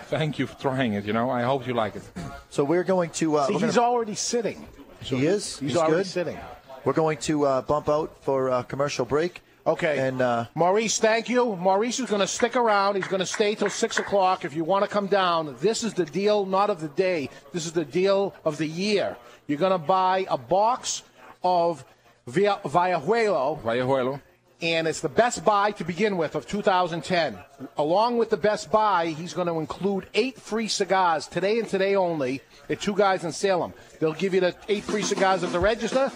Thank 0.10 0.40
you 0.40 0.48
for 0.48 0.60
trying 0.60 0.94
it. 0.94 1.06
You 1.06 1.14
know, 1.14 1.30
I 1.30 1.44
hope 1.44 1.68
you 1.68 1.74
like 1.74 1.96
it. 1.96 2.04
So 2.50 2.64
we're 2.64 2.84
going 2.84 3.12
to. 3.12 3.36
Uh, 3.38 3.48
See, 3.48 3.54
we're 3.54 3.60
he's 3.60 3.76
gonna- 3.76 3.88
already 3.88 4.16
sitting. 4.16 4.68
he 5.02 5.26
is. 5.26 5.58
He's, 5.60 5.70
He's 5.72 5.78
already 5.78 5.98
good. 5.98 6.08
sitting. 6.08 6.38
We're 6.86 6.94
going 6.94 7.18
to 7.20 7.46
uh, 7.46 7.62
bump 7.62 7.90
out 7.90 8.24
for 8.24 8.50
a 8.50 8.64
commercial 8.64 9.06
break. 9.06 9.42
Okay. 9.68 10.00
And 10.00 10.22
uh, 10.22 10.46
Maurice, 10.56 10.98
thank 11.00 11.30
you. 11.30 11.56
Maurice 11.56 12.00
is 12.00 12.10
going 12.10 12.22
to 12.22 12.28
stick 12.28 12.56
around. 12.56 12.96
He's 12.96 13.08
going 13.08 13.20
to 13.20 13.26
stay 13.26 13.54
till 13.54 13.70
6 13.70 14.00
o'clock. 14.00 14.46
If 14.46 14.56
you 14.56 14.64
want 14.64 14.84
to 14.84 14.90
come 14.90 15.06
down, 15.08 15.56
this 15.60 15.84
is 15.84 15.94
the 15.94 16.06
deal, 16.06 16.46
not 16.46 16.70
of 16.72 16.80
the 16.82 16.88
day. 16.88 17.30
This 17.54 17.66
is 17.68 17.74
the 17.74 17.86
deal 17.86 18.34
of 18.46 18.58
the 18.58 18.66
year. 18.68 19.16
You're 19.48 19.60
going 19.60 19.74
to 19.74 19.78
buy 19.78 20.26
a 20.30 20.38
box 20.38 21.04
of 21.44 21.86
Via- 22.26 22.60
Villajuelo, 22.64 23.62
Vallejuelo. 23.62 24.22
And 24.62 24.88
it's 24.88 25.00
the 25.00 25.10
best 25.10 25.46
buy 25.46 25.72
to 25.72 25.84
begin 25.84 26.18
with 26.18 26.36
of 26.36 26.46
2010. 26.48 27.38
Along 27.78 28.18
with 28.18 28.30
the 28.30 28.38
best 28.38 28.72
buy, 28.72 29.08
he's 29.08 29.34
going 29.34 29.48
to 29.48 29.60
include 29.60 30.08
eight 30.14 30.40
free 30.40 30.68
cigars 30.68 31.28
today 31.28 31.60
and 31.60 31.68
today 31.68 31.96
only 31.96 32.42
at 32.70 32.82
Two 32.82 32.96
Guys 32.96 33.24
in 33.24 33.32
Salem. 33.32 33.74
They'll 34.00 34.14
give 34.14 34.34
you 34.34 34.42
the 34.42 34.56
eight 34.68 34.84
free 34.84 35.02
cigars 35.02 35.44
at 35.44 35.52
the 35.52 35.60
register. 35.60 36.10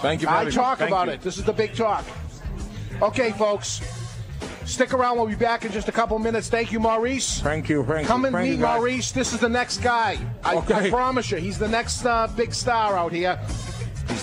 Thank 0.00 0.22
you. 0.22 0.28
I 0.28 0.50
talk 0.50 0.78
Thank 0.78 0.90
about 0.90 1.06
you. 1.06 1.14
it. 1.14 1.22
This 1.22 1.38
is 1.38 1.44
the 1.44 1.52
big 1.52 1.74
talk. 1.74 2.04
Okay, 3.00 3.32
folks. 3.32 3.80
Stick 4.64 4.92
around. 4.92 5.16
We'll 5.16 5.26
be 5.26 5.36
back 5.36 5.64
in 5.64 5.70
just 5.70 5.88
a 5.88 5.92
couple 5.92 6.18
minutes. 6.18 6.48
Thank 6.48 6.72
you, 6.72 6.80
Maurice. 6.80 7.40
Thank 7.40 7.68
you. 7.68 7.84
Thank 7.84 8.08
Come 8.08 8.24
and 8.24 8.34
thank 8.34 8.50
meet. 8.50 8.60
Maurice. 8.60 9.12
This 9.12 9.32
is 9.32 9.38
the 9.38 9.48
next 9.48 9.78
guy. 9.78 10.18
I, 10.44 10.56
I 10.56 10.90
promise 10.90 11.30
you. 11.30 11.38
He's 11.38 11.58
the 11.58 11.68
next 11.68 12.04
uh, 12.04 12.26
big 12.36 12.52
star 12.52 12.96
out 12.96 13.12
here. 13.12 13.38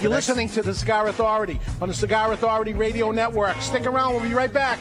You're 0.02 0.12
listening 0.12 0.50
to 0.50 0.62
the 0.62 0.74
Cigar 0.74 1.08
Authority 1.08 1.60
on 1.82 1.88
the 1.88 1.94
Cigar 1.94 2.34
Authority 2.34 2.74
Radio 2.74 3.12
Network. 3.12 3.62
Stick 3.62 3.86
around. 3.86 4.14
We'll 4.14 4.24
be 4.24 4.34
right 4.34 4.52
back. 4.52 4.80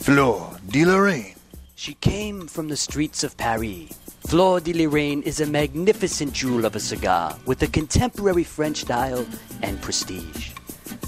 Fleur 0.00 0.58
de 0.68 0.84
Lorraine. 0.84 1.36
She 1.76 1.94
came 1.94 2.48
from 2.48 2.68
the 2.68 2.76
streets 2.76 3.22
of 3.22 3.36
Paris. 3.36 3.96
Fleur 4.26 4.60
de 4.60 4.72
Lorraine 4.72 5.22
is 5.22 5.40
a 5.40 5.46
magnificent 5.46 6.32
jewel 6.32 6.64
of 6.64 6.74
a 6.74 6.80
cigar 6.80 7.36
with 7.46 7.62
a 7.62 7.68
contemporary 7.68 8.44
French 8.44 8.78
style 8.78 9.24
and 9.62 9.80
prestige. 9.80 10.50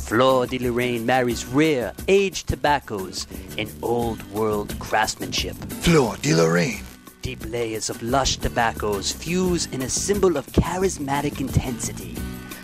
Fleur 0.04 0.46
de 0.46 0.58
Lorraine 0.58 1.06
marries 1.06 1.46
rare, 1.46 1.94
aged 2.08 2.48
tobaccos 2.48 3.26
and 3.56 3.70
old 3.82 4.22
world 4.32 4.78
craftsmanship. 4.78 5.56
Fleur 5.82 6.16
de 6.20 6.34
Lorraine. 6.34 6.84
Deep 7.22 7.44
layers 7.46 7.88
of 7.88 8.02
lush 8.02 8.36
tobaccos 8.36 9.12
fuse 9.12 9.66
in 9.66 9.82
a 9.82 9.88
symbol 9.88 10.36
of 10.36 10.46
charismatic 10.48 11.40
intensity 11.40 12.16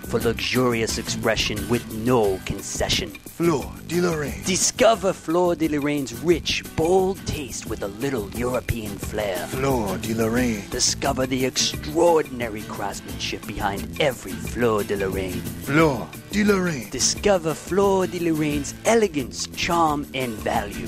for 0.09 0.19
luxurious 0.21 0.97
expression 0.97 1.57
with 1.69 1.85
no 1.93 2.41
concession. 2.47 3.11
Fleur 3.11 3.71
de 3.87 4.01
Lorraine. 4.01 4.43
Discover 4.45 5.13
Fleur 5.13 5.55
de 5.55 5.69
Lorraine's 5.69 6.15
rich, 6.25 6.65
bold 6.77 7.19
taste 7.27 7.67
with 7.67 7.83
a 7.83 7.89
little 7.89 8.31
European 8.31 8.97
flair. 8.97 9.37
Fleur 9.49 9.99
de 9.99 10.15
Lorraine. 10.15 10.63
Discover 10.71 11.27
the 11.27 11.45
extraordinary 11.45 12.63
craftsmanship 12.63 13.47
behind 13.47 14.01
every 14.01 14.33
Fleur 14.33 14.83
de 14.83 14.97
Lorraine. 14.97 15.43
Fleur 15.65 16.09
de 16.31 16.43
Lorraine. 16.43 16.89
Discover 16.91 17.53
Fleur 17.53 18.07
de 18.07 18.19
Lorraine's 18.19 18.75
elegance, 18.87 19.47
charm, 19.49 20.07
and 20.15 20.33
value. 20.33 20.87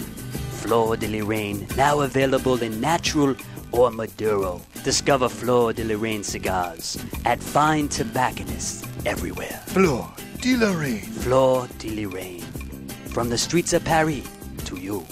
Fleur 0.63 0.97
de 0.97 1.09
Lorraine, 1.09 1.67
now 1.77 2.01
available 2.01 2.63
in 2.63 2.81
natural 2.81 3.37
or 3.73 3.91
Maduro. 3.91 4.63
Discover 4.83 5.29
Fleur 5.29 5.75
de 5.75 5.85
Lorraine 5.85 6.25
cigars 6.25 6.97
at 7.27 7.43
fine 7.43 7.89
tobacconists 7.89 8.90
everywhere. 9.07 9.63
Fleur 9.67 10.09
de 10.41 10.57
Lorraine. 10.57 11.01
Fleur 11.01 11.67
de 11.79 11.91
Lorraine. 11.91 12.41
From 13.09 13.29
the 13.29 13.39
streets 13.39 13.73
of 13.73 13.85
Paris 13.85 14.29
to 14.65 14.77
you. 14.77 15.05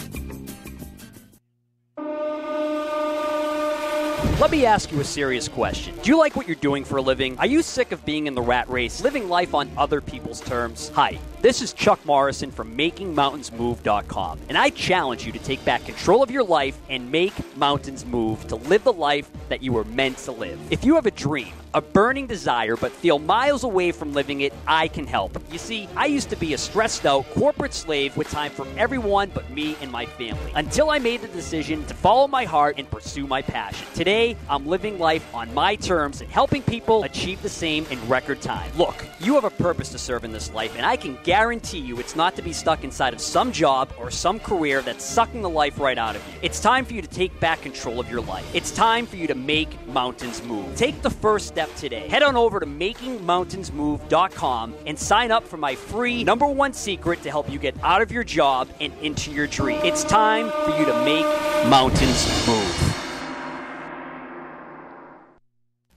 Let 4.40 4.52
me 4.52 4.64
ask 4.64 4.92
you 4.92 5.00
a 5.00 5.04
serious 5.04 5.48
question. 5.48 5.96
Do 6.00 6.10
you 6.10 6.16
like 6.16 6.36
what 6.36 6.46
you're 6.46 6.54
doing 6.54 6.84
for 6.84 6.98
a 6.98 7.02
living? 7.02 7.36
Are 7.40 7.46
you 7.46 7.60
sick 7.60 7.90
of 7.90 8.04
being 8.04 8.28
in 8.28 8.36
the 8.36 8.40
rat 8.40 8.70
race, 8.70 9.02
living 9.02 9.28
life 9.28 9.52
on 9.52 9.68
other 9.76 10.00
people's 10.00 10.40
terms? 10.40 10.90
Hi, 10.90 11.18
this 11.42 11.60
is 11.60 11.72
Chuck 11.72 11.98
Morrison 12.06 12.52
from 12.52 12.76
MakingMountainsMove.com, 12.76 14.38
and 14.48 14.56
I 14.56 14.70
challenge 14.70 15.26
you 15.26 15.32
to 15.32 15.40
take 15.40 15.64
back 15.64 15.84
control 15.84 16.22
of 16.22 16.30
your 16.30 16.44
life 16.44 16.78
and 16.88 17.10
make 17.10 17.34
mountains 17.56 18.06
move 18.06 18.46
to 18.46 18.54
live 18.54 18.84
the 18.84 18.92
life 18.92 19.28
that 19.48 19.60
you 19.60 19.72
were 19.72 19.84
meant 19.84 20.18
to 20.18 20.30
live. 20.30 20.60
If 20.70 20.84
you 20.84 20.94
have 20.94 21.06
a 21.06 21.10
dream, 21.10 21.52
a 21.74 21.80
burning 21.80 22.26
desire, 22.26 22.76
but 22.76 22.92
feel 22.92 23.18
miles 23.18 23.64
away 23.64 23.92
from 23.92 24.12
living 24.12 24.40
it, 24.40 24.52
I 24.66 24.88
can 24.88 25.06
help. 25.06 25.38
You 25.52 25.58
see, 25.58 25.88
I 25.96 26.06
used 26.06 26.30
to 26.30 26.36
be 26.36 26.54
a 26.54 26.58
stressed 26.58 27.06
out 27.06 27.28
corporate 27.30 27.74
slave 27.74 28.16
with 28.16 28.30
time 28.30 28.50
for 28.50 28.66
everyone 28.76 29.30
but 29.34 29.48
me 29.50 29.76
and 29.80 29.90
my 29.90 30.06
family 30.06 30.52
until 30.54 30.90
I 30.90 30.98
made 30.98 31.20
the 31.20 31.28
decision 31.28 31.84
to 31.86 31.94
follow 31.94 32.26
my 32.26 32.44
heart 32.44 32.76
and 32.78 32.90
pursue 32.90 33.26
my 33.26 33.42
passion. 33.42 33.86
Today, 33.94 34.36
I'm 34.48 34.66
living 34.66 34.98
life 34.98 35.34
on 35.34 35.52
my 35.54 35.76
terms 35.76 36.20
and 36.20 36.30
helping 36.30 36.62
people 36.62 37.04
achieve 37.04 37.42
the 37.42 37.48
same 37.48 37.86
in 37.90 38.08
record 38.08 38.40
time. 38.40 38.70
Look, 38.76 39.04
you 39.20 39.34
have 39.34 39.44
a 39.44 39.50
purpose 39.50 39.90
to 39.90 39.98
serve 39.98 40.24
in 40.24 40.32
this 40.32 40.52
life, 40.52 40.74
and 40.76 40.86
I 40.86 40.96
can 40.96 41.18
guarantee 41.24 41.78
you 41.78 41.98
it's 41.98 42.16
not 42.16 42.36
to 42.36 42.42
be 42.42 42.52
stuck 42.52 42.84
inside 42.84 43.12
of 43.12 43.20
some 43.20 43.52
job 43.52 43.92
or 43.98 44.10
some 44.10 44.40
career 44.40 44.82
that's 44.82 45.04
sucking 45.04 45.42
the 45.42 45.50
life 45.50 45.78
right 45.78 45.98
out 45.98 46.16
of 46.16 46.26
you. 46.28 46.34
It's 46.42 46.60
time 46.60 46.84
for 46.84 46.94
you 46.94 47.02
to 47.02 47.08
take 47.08 47.38
back 47.40 47.60
control 47.62 48.00
of 48.00 48.10
your 48.10 48.20
life. 48.20 48.48
It's 48.54 48.70
time 48.70 49.06
for 49.06 49.16
you 49.16 49.26
to 49.26 49.34
make 49.34 49.68
mountains 49.88 50.42
move. 50.44 50.74
Take 50.76 51.02
the 51.02 51.10
first 51.10 51.57
step 51.58 51.74
today. 51.74 52.06
Head 52.06 52.22
on 52.22 52.36
over 52.36 52.60
to 52.60 52.66
makingmountainsmove.com 52.66 54.74
and 54.86 54.96
sign 54.96 55.32
up 55.32 55.44
for 55.44 55.56
my 55.56 55.74
free 55.74 56.22
number 56.22 56.46
one 56.46 56.72
secret 56.72 57.20
to 57.24 57.30
help 57.30 57.50
you 57.50 57.58
get 57.58 57.74
out 57.82 58.00
of 58.00 58.12
your 58.12 58.22
job 58.22 58.68
and 58.80 58.92
into 59.02 59.32
your 59.32 59.48
dream. 59.48 59.80
It's 59.82 60.04
time 60.04 60.52
for 60.64 60.78
you 60.78 60.84
to 60.84 61.04
make 61.04 61.26
mountains 61.68 62.46
move. 62.46 62.94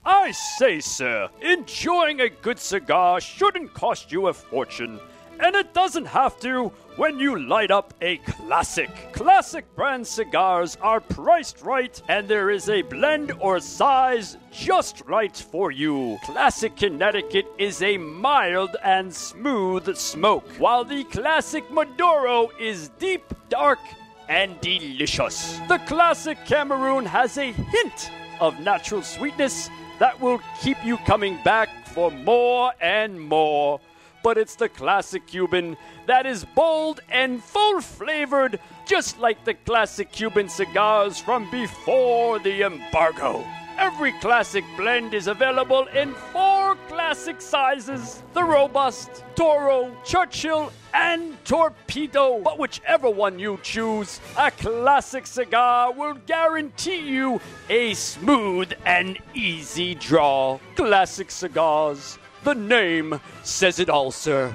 I 0.04 0.32
say, 0.32 0.80
sir, 0.80 1.28
enjoying 1.40 2.22
a 2.22 2.28
good 2.28 2.58
cigar 2.58 3.20
shouldn't 3.20 3.72
cost 3.72 4.10
you 4.10 4.26
a 4.26 4.32
fortune. 4.32 4.98
And 5.40 5.56
it 5.56 5.74
doesn't 5.74 6.06
have 6.06 6.38
to 6.40 6.72
when 6.96 7.18
you 7.18 7.38
light 7.38 7.70
up 7.70 7.94
a 8.00 8.18
classic. 8.18 8.90
Classic 9.12 9.64
brand 9.74 10.06
cigars 10.06 10.76
are 10.80 11.00
priced 11.00 11.62
right, 11.62 12.00
and 12.08 12.28
there 12.28 12.50
is 12.50 12.68
a 12.68 12.82
blend 12.82 13.32
or 13.40 13.58
size 13.58 14.36
just 14.52 15.02
right 15.06 15.36
for 15.36 15.70
you. 15.70 16.18
Classic 16.24 16.76
Connecticut 16.76 17.46
is 17.58 17.82
a 17.82 17.96
mild 17.96 18.76
and 18.84 19.12
smooth 19.12 19.96
smoke, 19.96 20.46
while 20.58 20.84
the 20.84 21.04
Classic 21.04 21.68
Maduro 21.70 22.50
is 22.60 22.90
deep, 22.98 23.24
dark, 23.48 23.80
and 24.28 24.60
delicious. 24.60 25.58
The 25.68 25.78
Classic 25.78 26.38
Cameroon 26.46 27.06
has 27.06 27.36
a 27.38 27.52
hint 27.52 28.10
of 28.40 28.60
natural 28.60 29.02
sweetness 29.02 29.70
that 29.98 30.20
will 30.20 30.40
keep 30.60 30.76
you 30.84 30.96
coming 30.98 31.38
back 31.44 31.68
for 31.88 32.10
more 32.10 32.72
and 32.80 33.20
more. 33.20 33.80
But 34.22 34.38
it's 34.38 34.54
the 34.54 34.68
classic 34.68 35.26
Cuban 35.26 35.76
that 36.06 36.26
is 36.26 36.44
bold 36.54 37.00
and 37.10 37.42
full 37.42 37.80
flavored 37.80 38.60
just 38.86 39.18
like 39.18 39.44
the 39.44 39.54
classic 39.54 40.12
Cuban 40.12 40.48
cigars 40.48 41.18
from 41.18 41.50
before 41.50 42.38
the 42.38 42.62
embargo. 42.62 43.44
Every 43.78 44.12
classic 44.20 44.64
blend 44.76 45.14
is 45.14 45.26
available 45.26 45.86
in 45.88 46.14
four 46.32 46.76
classic 46.88 47.40
sizes 47.40 48.22
the 48.34 48.44
Robust, 48.44 49.24
Toro, 49.34 49.90
Churchill, 50.04 50.72
and 50.94 51.42
Torpedo. 51.44 52.40
But 52.40 52.58
whichever 52.58 53.10
one 53.10 53.38
you 53.38 53.58
choose, 53.62 54.20
a 54.38 54.50
classic 54.50 55.26
cigar 55.26 55.92
will 55.92 56.14
guarantee 56.26 57.00
you 57.00 57.40
a 57.68 57.94
smooth 57.94 58.72
and 58.84 59.18
easy 59.34 59.94
draw. 59.94 60.58
Classic 60.76 61.30
cigars. 61.30 62.18
The 62.44 62.54
name 62.54 63.20
says 63.44 63.78
it 63.78 63.88
all, 63.88 64.10
sir. 64.10 64.54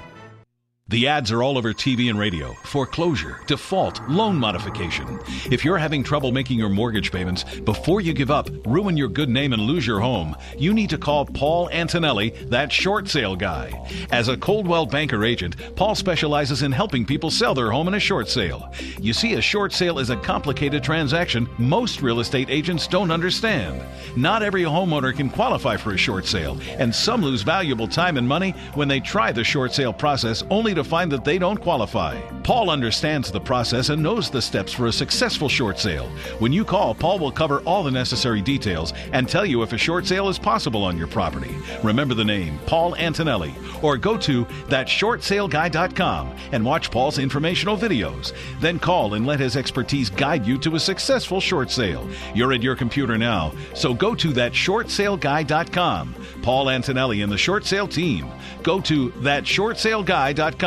The 0.90 1.10
ads 1.10 1.34
are 1.34 1.44
all 1.44 1.58
over 1.58 1.74
TV 1.74 2.10
and 2.10 2.18
radio. 2.18 2.54
Foreclosure, 2.64 3.42
default, 3.46 4.02
loan 4.08 4.38
modification. 4.38 5.20
If 5.52 5.66
you're 5.66 5.78
having 5.78 6.02
trouble 6.02 6.32
making 6.32 6.60
your 6.60 6.70
mortgage 6.70 7.12
payments, 7.12 7.44
before 7.44 8.00
you 8.00 8.14
give 8.14 8.32
up, 8.32 8.50
ruin 8.66 8.96
your 8.96 9.10
good 9.10 9.28
name, 9.28 9.52
and 9.52 9.64
lose 9.64 9.86
your 9.86 10.00
home, 10.00 10.34
you 10.58 10.74
need 10.74 10.90
to 10.92 10.98
call 10.98 11.26
Paul 11.26 11.70
Antonelli, 11.72 12.30
that 12.48 12.72
short 12.72 13.10
sale 13.10 13.36
guy. 13.36 13.86
As 14.12 14.30
a 14.30 14.38
Coldwell 14.38 14.86
Banker 14.86 15.26
agent, 15.26 15.58
Paul 15.76 15.94
specializes 15.94 16.64
in 16.64 16.72
helping 16.72 17.06
people 17.06 17.32
sell 17.32 17.54
their 17.54 17.70
home 17.70 17.90
in 17.90 17.96
a 17.96 18.00
short 18.00 18.30
sale. 18.30 18.74
You 18.98 19.12
see, 19.12 19.34
a 19.34 19.42
short 19.42 19.74
sale 19.74 20.00
is 20.00 20.10
a 20.10 20.16
complicated 20.16 20.86
transaction 20.86 21.50
most 21.58 22.02
real 22.02 22.22
estate 22.22 22.50
agents 22.50 22.88
don't 22.88 23.12
understand. 23.12 23.84
Not 24.16 24.42
every 24.42 24.64
homeowner 24.64 25.14
can 25.14 25.30
qualify 25.30 25.76
for 25.76 25.92
a 25.92 25.98
short 25.98 26.26
sale, 26.26 26.58
and 26.78 26.96
some 26.96 27.22
lose 27.22 27.42
valuable 27.42 27.90
time 27.90 28.16
and 28.16 28.26
money 28.26 28.52
when 28.74 28.88
they 28.88 29.02
try 29.02 29.34
the 29.34 29.44
short 29.44 29.74
sale 29.74 29.92
process 29.92 30.46
only 30.50 30.77
to 30.78 30.84
find 30.84 31.12
that 31.12 31.26
they 31.26 31.38
don't 31.38 31.60
qualify. 31.60 32.20
Paul 32.44 32.70
understands 32.70 33.32
the 33.32 33.40
process 33.40 33.90
and 33.90 34.02
knows 34.02 34.30
the 34.30 34.42
steps 34.42 34.72
for 34.72 34.86
a 34.86 34.92
successful 34.92 35.50
short 35.50 35.78
sale. 35.78 36.08
When 36.40 36.54
you 36.54 36.64
call, 36.64 36.96
Paul 36.96 37.20
will 37.20 37.32
cover 37.32 37.60
all 37.62 37.84
the 37.84 37.92
necessary 37.92 38.42
details 38.42 38.94
and 39.12 39.28
tell 39.28 39.46
you 39.46 39.64
if 39.64 39.74
a 39.74 39.78
short 39.78 40.06
sale 40.08 40.30
is 40.30 40.40
possible 40.40 40.84
on 40.84 40.98
your 40.98 41.08
property. 41.08 41.54
Remember 41.84 42.14
the 42.14 42.24
name, 42.24 42.58
Paul 42.66 42.96
Antonelli, 42.96 43.54
or 43.82 43.98
go 43.98 44.18
to 44.20 44.46
thatshortsaleguy.com 44.46 46.36
and 46.54 46.64
watch 46.64 46.92
Paul's 46.92 47.18
informational 47.18 47.76
videos. 47.76 48.34
Then 48.62 48.80
call 48.80 49.16
and 49.16 49.26
let 49.26 49.40
his 49.40 49.58
expertise 49.58 50.10
guide 50.10 50.46
you 50.46 50.58
to 50.60 50.76
a 50.76 50.80
successful 50.80 51.42
short 51.42 51.70
sale. 51.70 52.08
You're 52.34 52.54
at 52.54 52.64
your 52.64 52.76
computer 52.76 53.18
now, 53.18 53.52
so 53.74 53.94
go 53.94 54.16
to 54.16 54.30
thatshortsaleguy.com. 54.30 56.16
Paul 56.44 56.70
Antonelli 56.70 57.24
and 57.24 57.32
the 57.32 57.38
short 57.38 57.66
sale 57.66 57.88
team. 57.88 58.32
Go 58.64 58.80
to 58.82 59.10
thatshortsaleguy.com. 59.10 60.67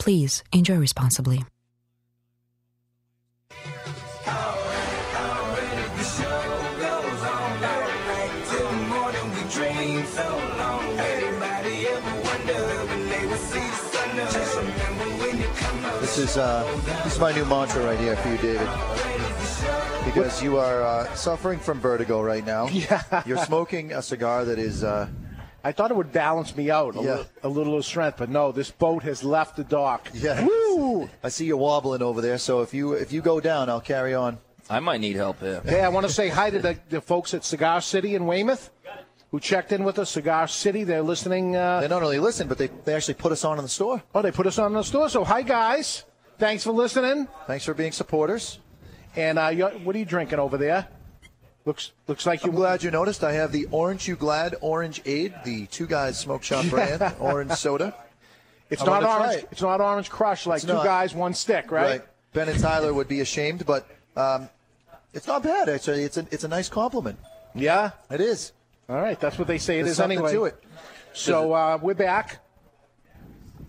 Please 0.00 0.42
enjoy 0.50 0.76
responsibly. 0.76 1.44
This 16.00 16.18
is 16.18 16.36
uh, 16.38 16.64
this 17.04 17.14
is 17.14 17.20
my 17.20 17.32
new 17.32 17.44
mantra 17.44 17.84
right 17.84 17.98
here 17.98 18.16
for 18.16 18.30
you, 18.30 18.38
David. 18.38 18.68
Because 20.06 20.42
you 20.42 20.56
are 20.56 20.82
uh, 20.82 21.14
suffering 21.14 21.58
from 21.58 21.78
vertigo 21.78 22.22
right 22.22 22.44
now. 22.44 22.68
Yeah. 22.72 23.22
You're 23.26 23.44
smoking 23.44 23.92
a 23.92 24.00
cigar 24.00 24.46
that 24.46 24.58
is. 24.58 24.82
Uh, 24.82 25.08
I 25.62 25.72
thought 25.72 25.90
it 25.90 25.96
would 25.96 26.12
balance 26.12 26.56
me 26.56 26.70
out 26.70 26.96
a, 26.96 26.98
Yeah. 27.02 27.02
little, 27.10 27.26
a 27.42 27.48
little 27.48 27.76
of 27.76 27.84
strength, 27.84 28.16
but 28.18 28.28
no, 28.30 28.50
this 28.52 28.70
boat 28.70 29.02
has 29.02 29.22
left 29.22 29.56
the 29.56 29.64
dock. 29.64 30.08
yeah. 30.14 30.44
Woo! 30.44 31.08
I 31.22 31.28
see 31.28 31.44
you 31.46 31.56
wobbling 31.56 32.02
over 32.02 32.20
there. 32.20 32.38
So 32.38 32.62
if 32.62 32.72
you 32.72 32.92
if 32.92 33.12
you 33.12 33.20
go 33.20 33.40
down, 33.40 33.68
I'll 33.68 33.80
carry 33.80 34.14
on. 34.14 34.38
I 34.70 34.80
might 34.80 35.00
need 35.00 35.16
help 35.16 35.40
here. 35.40 35.60
Hey, 35.64 35.80
I 35.82 35.88
want 35.88 36.06
to 36.06 36.12
say 36.12 36.28
hi 36.28 36.48
to 36.50 36.58
the, 36.60 36.78
the 36.88 37.00
folks 37.00 37.34
at 37.34 37.44
Cigar 37.44 37.80
City 37.80 38.14
in 38.14 38.26
Weymouth 38.26 38.70
who 39.32 39.38
checked 39.40 39.70
in 39.72 39.84
with 39.84 39.98
us. 39.98 40.10
Cigar 40.10 40.48
City, 40.48 40.82
they're 40.84 41.02
listening. 41.02 41.54
Uh, 41.56 41.80
They 41.80 41.88
not 41.88 42.02
only 42.02 42.18
listen, 42.18 42.48
but 42.48 42.58
they, 42.58 42.68
they 42.84 42.94
actually 42.94 43.14
put 43.14 43.30
us 43.32 43.44
on 43.44 43.58
in 43.58 43.62
the 43.64 43.68
store. 43.68 44.02
oh, 44.14 44.22
they 44.22 44.30
put 44.32 44.46
us 44.46 44.58
on 44.58 44.68
in 44.72 44.74
the 44.74 44.82
store. 44.84 45.08
So, 45.08 45.24
hi, 45.24 45.42
guys. 45.42 46.04
Thanks 46.38 46.64
for 46.64 46.72
listening. 46.72 47.28
Thanks 47.46 47.64
for 47.64 47.74
being 47.74 47.92
supporters. 47.92 48.58
And 49.16 49.38
uh, 49.38 49.50
what 49.84 49.94
are 49.94 49.98
you 49.98 50.04
drinking 50.04 50.38
over 50.38 50.56
there? 50.56 50.88
Looks 51.66 51.92
looks 52.06 52.24
like 52.26 52.42
you. 52.44 52.50
I'm 52.50 52.56
glad 52.56 52.82
you 52.82 52.90
noticed. 52.90 53.22
I 53.22 53.32
have 53.32 53.52
the 53.52 53.66
Orange 53.70 54.08
You 54.08 54.16
Glad 54.16 54.56
Orange 54.62 55.02
Aid, 55.04 55.34
the 55.44 55.66
Two 55.66 55.86
Guys 55.86 56.18
Smoke 56.18 56.42
Shop 56.42 56.64
brand 56.70 57.02
orange 57.20 57.52
soda. 57.52 57.94
It's 58.70 58.80
I 58.82 58.86
not 58.86 59.04
orange. 59.04 59.42
it. 59.42 59.48
It's 59.52 59.60
not 59.62 59.80
orange 59.80 60.08
crush 60.08 60.46
like 60.46 60.58
It's 60.58 60.64
two 60.66 60.72
not. 60.72 60.84
guys, 60.84 61.14
one 61.14 61.34
stick, 61.34 61.70
right? 61.70 62.02
Ben 62.32 62.48
and 62.48 62.58
Tyler 62.58 62.94
would 62.94 63.08
be 63.08 63.20
ashamed, 63.20 63.66
but 63.66 63.86
um, 64.16 64.48
it's 65.12 65.26
not 65.26 65.42
bad 65.42 65.68
actually. 65.68 66.02
It's 66.04 66.16
a 66.16 66.26
it's 66.30 66.44
a 66.44 66.48
nice 66.48 66.68
compliment. 66.70 67.18
Yeah, 67.54 67.90
it 68.10 68.20
is. 68.22 68.52
All 68.88 68.96
right, 68.96 69.18
that's 69.20 69.38
what 69.38 69.46
they 69.46 69.58
say 69.58 69.80
it 69.80 69.82
There's 69.82 69.92
is 69.92 69.96
something 69.98 70.18
anyway. 70.18 70.32
to 70.32 70.44
it. 70.46 70.64
So 71.12 71.52
uh, 71.52 71.78
we're 71.82 71.94
back. 71.94 72.38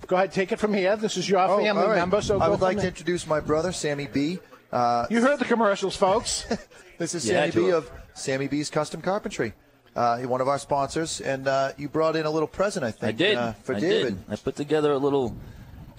Go 0.07 0.15
ahead, 0.15 0.31
take 0.31 0.51
it 0.51 0.59
from 0.59 0.73
here. 0.73 0.95
This 0.95 1.17
is 1.17 1.29
your 1.29 1.39
Oh, 1.41 1.57
family 1.63 1.85
right. 1.87 1.95
member. 1.95 2.21
So 2.21 2.39
I 2.39 2.45
go 2.45 2.51
would 2.51 2.61
like 2.61 2.77
to 2.79 2.87
introduce 2.87 3.27
my 3.27 3.39
brother, 3.39 3.71
Sammy 3.71 4.07
B. 4.07 4.39
Uh, 4.71 5.05
You 5.09 5.21
heard 5.21 5.39
the 5.39 5.45
commercials, 5.45 5.95
folks. 5.95 6.45
this 7.01 7.15
is 7.15 7.27
Yeah, 7.27 7.49
Sammy 7.49 7.65
B 7.67 7.71
of 7.73 7.91
Sammy 8.13 8.47
B's 8.47 8.69
Custom 8.69 9.01
Carpentry. 9.01 9.53
Uh, 9.95 10.19
one 10.19 10.39
of 10.39 10.47
our 10.47 10.59
sponsors, 10.59 11.19
and 11.19 11.47
uh, 11.47 11.71
you 11.77 11.89
brought 11.89 12.15
in 12.15 12.25
a 12.25 12.29
little 12.29 12.47
present, 12.47 12.85
I 12.85 12.91
think, 12.91 13.03
I 13.03 13.11
did. 13.11 13.37
Uh, 13.37 13.53
for 13.53 13.75
I 13.75 13.79
David. 13.79 14.25
did. 14.25 14.33
I 14.33 14.35
put 14.37 14.55
together 14.55 14.93
a 14.93 14.97
little 14.97 15.35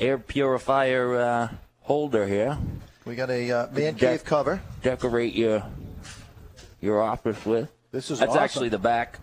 air 0.01 0.17
purifier 0.17 1.15
uh, 1.17 1.49
holder 1.81 2.27
here. 2.27 2.57
We 3.05 3.17
got 3.17 3.29
a 3.31 3.51
uh, 3.51 3.67
man 3.73 3.97
cave 3.97 4.25
cover. 4.25 4.63
Decorate 4.83 5.35
your 5.35 5.65
your 6.81 7.03
office 7.03 7.45
with. 7.45 7.69
This 7.91 8.11
is 8.11 8.21
That's 8.21 8.31
awesome. 8.31 8.43
actually 8.45 8.69
the 8.71 8.79
back. 8.79 9.19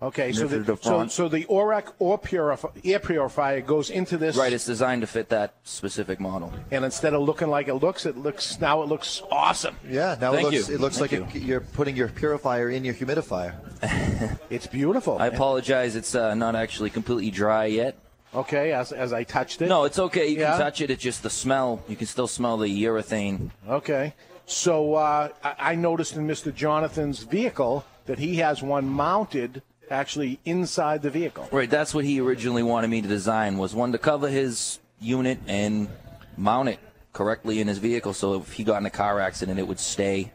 Okay, 0.00 0.30
so 0.32 0.46
the, 0.46 0.58
is 0.60 0.66
the 0.66 0.76
so, 0.80 1.08
so 1.08 1.28
the 1.28 1.44
Oreck 1.46 1.92
or 1.98 2.20
purifi- 2.20 2.70
air 2.84 3.00
purifier 3.00 3.60
goes 3.60 3.90
into 3.90 4.16
this, 4.16 4.36
Right, 4.36 4.52
it's 4.52 4.64
designed 4.64 5.00
to 5.00 5.08
fit 5.08 5.28
that 5.30 5.54
specific 5.64 6.20
model. 6.20 6.52
and 6.70 6.84
instead 6.84 7.14
of 7.14 7.22
looking 7.22 7.48
like 7.48 7.66
it 7.66 7.74
looks, 7.74 8.06
it 8.06 8.16
looks 8.16 8.60
now 8.60 8.82
it 8.82 8.88
looks 8.88 9.22
awesome. 9.32 9.74
Yeah, 9.88 10.16
now 10.20 10.30
Thank 10.32 10.46
it 10.48 10.50
looks 10.54 10.68
you. 10.68 10.74
it 10.76 10.80
looks 10.80 10.98
Thank 10.98 11.12
like 11.12 11.34
a, 11.34 11.38
you're 11.40 11.60
putting 11.60 11.96
your 11.96 12.06
purifier 12.08 12.70
in 12.70 12.84
your 12.84 12.94
humidifier. 12.94 13.54
It's 14.50 14.66
beautiful. 14.68 15.18
I 15.18 15.26
apologize, 15.26 15.96
it's 15.96 16.14
uh, 16.14 16.34
not 16.34 16.54
actually 16.54 16.90
completely 16.90 17.30
dry 17.32 17.66
yet. 17.66 17.96
okay, 18.34 18.72
as 18.72 18.92
as 18.92 19.12
I 19.12 19.24
touched 19.24 19.62
it. 19.62 19.68
No, 19.68 19.82
it's 19.84 19.98
okay. 19.98 20.28
You 20.28 20.38
Yeah? 20.40 20.52
can 20.52 20.60
touch 20.60 20.80
it. 20.80 20.90
It's 20.90 21.02
just 21.02 21.22
the 21.24 21.30
smell. 21.30 21.82
You 21.88 21.96
can 21.96 22.06
still 22.06 22.28
smell 22.28 22.56
the 22.56 22.84
urethane. 22.84 23.50
Okay. 23.68 24.14
So 24.46 24.94
uh, 24.94 25.28
I, 25.42 25.54
I 25.72 25.74
noticed 25.74 26.14
in 26.16 26.26
Mr. 26.26 26.54
Jonathan's 26.54 27.24
vehicle 27.24 27.84
that 28.06 28.18
he 28.18 28.36
has 28.36 28.62
one 28.62 28.88
mounted 28.88 29.62
actually 29.90 30.38
inside 30.44 31.02
the 31.02 31.10
vehicle. 31.10 31.48
Right, 31.50 31.68
that's 31.68 31.94
what 31.94 32.04
he 32.04 32.20
originally 32.20 32.62
wanted 32.62 32.88
me 32.88 33.02
to 33.02 33.08
design 33.08 33.58
was 33.58 33.74
one 33.74 33.92
to 33.92 33.98
cover 33.98 34.28
his 34.28 34.78
unit 35.00 35.38
and 35.46 35.88
mount 36.36 36.68
it 36.68 36.78
correctly 37.12 37.60
in 37.60 37.68
his 37.68 37.78
vehicle 37.78 38.12
so 38.12 38.34
if 38.34 38.52
he 38.52 38.64
got 38.64 38.78
in 38.78 38.86
a 38.86 38.90
car 38.90 39.20
accident 39.20 39.58
it 39.58 39.66
would 39.66 39.80
stay. 39.80 40.32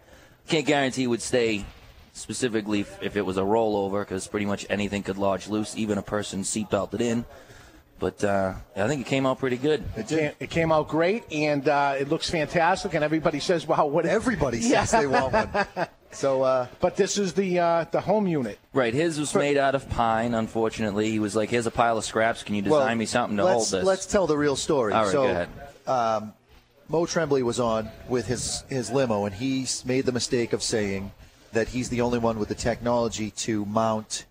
Can't 0.48 0.66
guarantee 0.66 1.04
it 1.04 1.08
would 1.08 1.22
stay 1.22 1.66
specifically 2.14 2.82
if, 3.02 3.16
it 3.16 3.26
was 3.26 3.38
a 3.38 3.42
rollover 3.42 4.02
because 4.02 4.28
pretty 4.28 4.46
much 4.46 4.66
anything 4.70 5.04
could 5.04 5.18
lodge 5.18 5.48
loose, 5.48 5.76
even 5.78 5.98
a 5.98 6.02
person 6.02 6.42
seatbelted 6.42 7.02
in. 7.02 7.26
But 8.04 8.22
uh, 8.22 8.54
I 8.76 8.90
think 8.90 9.00
it 9.00 9.08
came 9.08 9.26
out 9.26 9.40
pretty 9.40 9.56
good. 9.56 9.82
It, 9.96 10.10
came, 10.10 10.32
it 10.38 10.50
came 10.50 10.74
out 10.74 10.90
great, 10.90 11.24
and 11.32 11.66
uh, 11.66 11.96
it 11.98 12.10
looks 12.10 12.30
fantastic. 12.30 12.96
And 12.96 13.02
everybody 13.02 13.40
says, 13.40 13.66
"Wow, 13.66 13.86
what?" 13.86 14.06
Everybody 14.06 14.60
says 14.60 14.92
they 14.92 15.08
want 15.08 15.32
one. 15.32 15.88
So, 16.12 16.44
uh, 16.44 16.68
But 16.82 16.98
this 16.98 17.18
is 17.18 17.34
the 17.34 17.60
uh, 17.60 17.86
the 17.86 18.02
home 18.02 18.28
unit. 18.28 18.60
Right, 18.74 18.94
his 18.94 19.18
was 19.20 19.34
made 19.34 19.58
out 19.58 19.74
of 19.74 19.90
pine. 19.90 20.34
Unfortunately, 20.34 21.10
he 21.12 21.20
was 21.20 21.34
like, 21.34 21.50
"Here's 21.50 21.66
a 21.66 21.72
pile 21.72 21.98
of 21.98 22.04
scraps. 22.04 22.44
Can 22.44 22.56
you 22.56 22.62
design 22.62 22.88
well, 22.88 22.96
me 22.96 23.06
something 23.06 23.38
to 23.38 23.48
hold 23.48 23.68
this?" 23.68 23.86
Let's 23.86 24.06
tell 24.06 24.28
the 24.28 24.38
real 24.38 24.58
story. 24.58 24.92
All 24.92 25.04
right, 25.04 25.12
so, 25.12 25.24
go 25.24 25.32
ahead. 25.32 25.50
Um, 25.88 26.34
Mo 26.90 27.06
Tremblay 27.06 27.42
was 27.42 27.62
on 27.62 27.90
with 28.10 28.28
his 28.28 28.66
his 28.68 28.92
limo, 28.92 29.24
and 29.24 29.34
he 29.34 29.66
made 29.86 30.06
the 30.06 30.12
mistake 30.12 30.52
of 30.52 30.62
saying 30.62 31.14
that 31.54 31.70
he's 31.70 31.88
the 31.88 32.02
only 32.02 32.20
one 32.20 32.38
with 32.38 32.50
the 32.50 32.56
technology 32.70 33.32
to 33.48 33.66
mount 33.66 34.26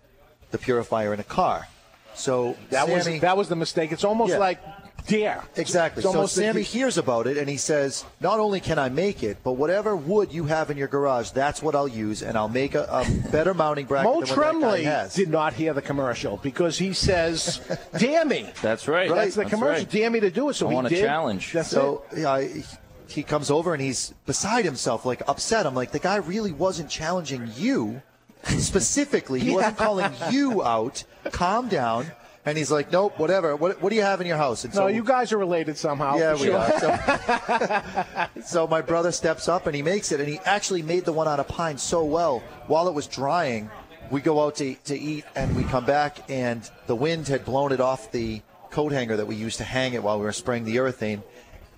the 0.51 0.59
purifier 0.59 1.11
in 1.11 1.19
a 1.19 1.23
car. 1.23 1.67
So 2.15 2.55
That 2.69 2.87
Sammy, 2.87 3.13
was 3.13 3.21
that 3.21 3.37
was 3.37 3.49
the 3.49 3.55
mistake. 3.55 3.91
It's 3.91 4.03
almost 4.03 4.31
Yeah. 4.33 4.37
like 4.39 4.59
dare. 5.07 5.43
Exactly. 5.57 5.99
It's 6.01 6.09
so 6.09 6.15
almost 6.15 6.37
a 6.37 6.39
Sammy 6.41 6.61
de- 6.61 6.67
hears 6.67 6.97
about 6.97 7.27
it 7.27 7.37
and 7.37 7.49
he 7.49 7.57
says, 7.57 8.05
"Not 8.21 8.39
only 8.39 8.59
can 8.61 8.79
I 8.79 8.87
make 8.89 9.21
it, 9.23 9.37
but 9.43 9.53
whatever 9.53 9.95
wood 9.97 10.31
you 10.31 10.45
have 10.45 10.71
in 10.71 10.77
your 10.77 10.87
garage, 10.87 11.31
that's 11.31 11.61
what 11.61 11.75
I'll 11.75 11.87
use, 11.89 12.21
and 12.23 12.37
I'll 12.37 12.47
make 12.47 12.73
a, 12.75 12.83
a 12.83 13.29
better 13.31 13.53
mounting 13.53 13.85
bracket 13.85 14.05
Mo 14.05 14.11
than 14.13 14.19
what 14.21 14.29
that 14.29 14.35
guy 14.35 14.41
Tremblay 14.51 14.83
has." 14.83 15.13
did 15.13 15.29
not 15.29 15.53
hear 15.53 15.73
the 15.73 15.81
commercial 15.81 16.37
because 16.37 16.77
he 16.77 16.93
says, 16.93 17.59
"Dare 17.97 18.23
me." 18.25 18.49
That's 18.61 18.87
right. 18.87 19.09
That's 19.09 19.35
the 19.35 19.41
That's 19.41 19.49
commercial. 19.53 19.83
right. 19.83 19.89
Dare 19.91 20.09
me 20.09 20.19
to 20.21 20.31
do 20.31 20.47
it. 20.49 20.53
So 20.53 20.67
I 20.67 20.69
he 20.69 20.75
want 20.75 20.87
a 20.87 21.01
challenge. 21.01 21.51
That's 21.51 21.69
so 21.69 22.03
it. 22.11 22.19
yeah, 22.19 22.39
he- 22.41 22.63
he 23.09 23.21
comes 23.21 23.51
over 23.51 23.73
and 23.73 23.81
he's 23.83 24.11
beside 24.25 24.65
himself, 24.65 25.05
like 25.05 25.21
upset. 25.27 25.67
I'm 25.67 25.75
like, 25.75 25.91
the 25.91 25.99
guy 25.99 26.15
really 26.15 26.51
wasn't 26.53 26.89
challenging 26.89 27.51
you 27.57 28.01
specifically. 28.57 29.39
He 29.39 29.51
wasn't 29.51 29.77
calling 29.77 30.11
you 30.31 30.63
out. 30.63 31.03
Calm 31.31 31.69
down. 31.69 32.05
And 32.45 32.57
he's 32.57 32.69
like, 32.69 32.91
nope, 32.91 33.17
whatever. 33.17 33.55
What, 33.55 33.81
what 33.81 33.89
do 33.89 33.95
you 33.95 34.01
have 34.01 34.19
in 34.19 34.27
your 34.27 34.35
house? 34.35 34.65
And 34.65 34.75
No, 34.75 34.87
you 34.87 35.03
guys 35.03 35.31
are 35.31 35.37
related 35.37 35.77
somehow. 35.77 36.17
Yeah, 36.17 36.33
we 36.33 36.47
sure. 36.47 36.57
are. 36.57 38.27
So, 38.27 38.41
so 38.45 38.67
my 38.67 38.81
brother 38.81 39.13
steps 39.13 39.47
up 39.47 39.65
and 39.65 39.73
he 39.73 39.81
makes 39.81 40.11
it, 40.11 40.19
and 40.19 40.27
he 40.27 40.39
actually 40.39 40.81
made 40.81 41.05
the 41.05 41.13
one 41.13 41.27
out 41.27 41.39
of 41.39 41.47
pine 41.47 41.77
so 41.77 42.03
well. 42.03 42.43
While 42.67 42.89
it 42.89 42.93
was 42.93 43.07
drying, 43.07 43.69
we 44.11 44.19
go 44.19 44.43
out 44.43 44.55
to, 44.55 44.75
to 44.75 44.99
eat, 44.99 45.23
and 45.35 45.55
we 45.55 45.63
come 45.63 45.85
back, 45.85 46.29
and 46.29 46.69
the 46.87 46.95
wind 46.95 47.29
had 47.29 47.45
blown 47.45 47.71
it 47.71 47.79
off 47.79 48.11
the 48.11 48.41
coat 48.71 48.91
hanger 48.91 49.15
that 49.15 49.25
we 49.25 49.35
used 49.35 49.59
to 49.59 49.63
hang 49.63 49.93
it 49.93 50.03
while 50.03 50.19
we 50.19 50.25
were 50.25 50.33
spraying 50.33 50.65
the 50.65 50.75
urethane, 50.75 51.23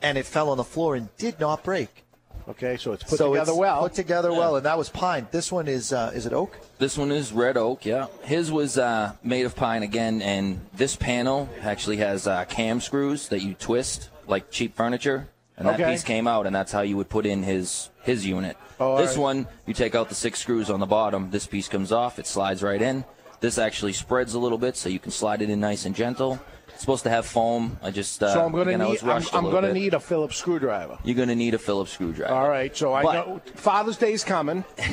and 0.01 0.17
it 0.17 0.25
fell 0.25 0.49
on 0.49 0.57
the 0.57 0.63
floor 0.63 0.95
and 0.95 1.15
did 1.17 1.39
not 1.39 1.63
break. 1.63 2.04
Okay, 2.47 2.77
so 2.77 2.93
it's 2.93 3.03
put 3.03 3.17
so 3.17 3.31
together 3.33 3.51
it's 3.51 3.59
well. 3.59 3.79
Put 3.81 3.93
together 3.93 4.31
well, 4.31 4.55
and 4.55 4.65
that 4.65 4.77
was 4.77 4.89
pine. 4.89 5.27
This 5.31 5.51
one 5.51 5.67
is 5.67 5.91
uh, 5.91 6.11
is 6.13 6.25
it 6.25 6.33
oak? 6.33 6.55
This 6.77 6.97
one 6.97 7.11
is 7.11 7.33
red 7.33 7.57
oak, 7.57 7.85
yeah. 7.85 8.07
His 8.23 8.51
was 8.51 8.77
uh, 8.77 9.13
made 9.23 9.45
of 9.45 9.55
pine 9.55 9.81
again, 9.83 10.21
and 10.21 10.61
this 10.73 10.95
panel 10.95 11.49
actually 11.61 11.97
has 11.97 12.27
uh, 12.27 12.45
cam 12.45 12.81
screws 12.81 13.29
that 13.29 13.41
you 13.41 13.55
twist 13.55 14.09
like 14.27 14.51
cheap 14.51 14.75
furniture. 14.75 15.27
And 15.57 15.67
that 15.67 15.79
Okay. 15.79 15.89
piece 15.91 16.03
came 16.03 16.27
out, 16.27 16.45
and 16.47 16.53
that's 16.55 16.71
how 16.73 16.81
you 16.81 16.97
would 16.97 17.09
put 17.09 17.25
in 17.25 17.41
his 17.41 17.89
his 18.03 18.25
unit. 18.25 18.57
Oh, 18.79 18.97
this 18.97 19.11
right. 19.15 19.21
one, 19.21 19.47
you 19.65 19.73
take 19.73 19.95
out 19.95 20.09
the 20.09 20.15
six 20.15 20.39
screws 20.39 20.69
on 20.69 20.79
the 20.81 20.85
bottom. 20.85 21.31
This 21.31 21.47
piece 21.47 21.67
comes 21.69 21.91
off; 21.91 22.19
it 22.19 22.27
slides 22.27 22.61
right 22.61 22.81
in. 22.81 23.05
This 23.39 23.57
actually 23.57 23.93
spreads 23.93 24.33
a 24.33 24.39
little 24.39 24.57
bit, 24.57 24.75
so 24.75 24.89
you 24.89 24.99
can 24.99 25.11
slide 25.11 25.41
it 25.41 25.49
in 25.49 25.59
nice 25.59 25.85
and 25.85 25.95
gentle. 25.95 26.39
It's 26.75 26.81
supposed 26.81 27.03
to 27.03 27.09
have 27.09 27.25
foam. 27.25 27.79
I 27.81 27.89
just 27.89 28.21
uh, 28.21 28.33
so 28.33 28.45
I'm 28.45 28.51
going 28.51 28.67
to 28.67 28.73
again, 28.75 28.81
I 28.81 28.89
need. 28.91 29.01
I'm, 29.01 29.07
rushed 29.07 29.33
a 29.33 29.37
I'm 29.37 29.45
going 29.45 29.63
to 29.63 29.73
need 29.73 29.93
a 29.93 29.99
Phillips 29.99 30.35
screwdriver. 30.35 30.99
You're 31.03 31.15
going 31.15 31.29
to 31.29 31.35
need 31.35 31.53
a 31.53 31.57
Phillips 31.57 31.91
screwdriver. 31.91 32.33
All 32.33 32.47
right, 32.49 32.75
so 32.75 32.93
I 32.93 33.01
But- 33.01 33.13
know 33.27 33.41
Father's 33.55 33.97
Day's 33.97 34.23
coming. 34.23 34.63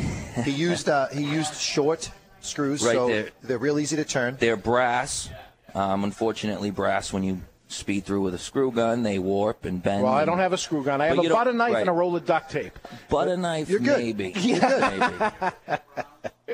He 0.44 0.50
used 0.50 0.88
uh, 0.88 1.08
he 1.08 1.24
used 1.24 1.54
short 1.60 2.10
screws, 2.40 2.82
Right 2.82 2.94
so 2.94 3.06
there. 3.08 3.28
they're 3.42 3.58
real 3.58 3.78
easy 3.78 3.96
to 3.96 4.04
turn. 4.04 4.36
They're 4.40 4.56
brass. 4.56 5.28
Um, 5.74 6.04
unfortunately, 6.04 6.70
brass 6.70 7.12
when 7.12 7.22
you 7.22 7.42
speed 7.68 8.04
through 8.06 8.22
with 8.22 8.32
a 8.34 8.38
screw 8.38 8.70
gun, 8.72 9.02
they 9.02 9.18
warp 9.18 9.66
and 9.66 9.82
bend. 9.82 10.04
Well, 10.04 10.12
I 10.14 10.24
don't 10.24 10.38
have 10.38 10.54
a 10.54 10.58
screw 10.58 10.82
gun. 10.82 11.02
I 11.02 11.08
have 11.08 11.16
But 11.18 11.26
a 11.26 11.28
butter 11.28 11.52
knife 11.52 11.74
right. 11.74 11.80
and 11.80 11.90
a 11.90 11.92
roll 11.92 12.16
of 12.16 12.24
duct 12.24 12.50
tape. 12.50 12.78
butter 13.10 13.36
knife, 13.36 13.68
You're 13.68 13.80
good. 13.80 13.98
maybe. 13.98 14.32
Yeah. 14.38 15.50
maybe. 15.68 15.82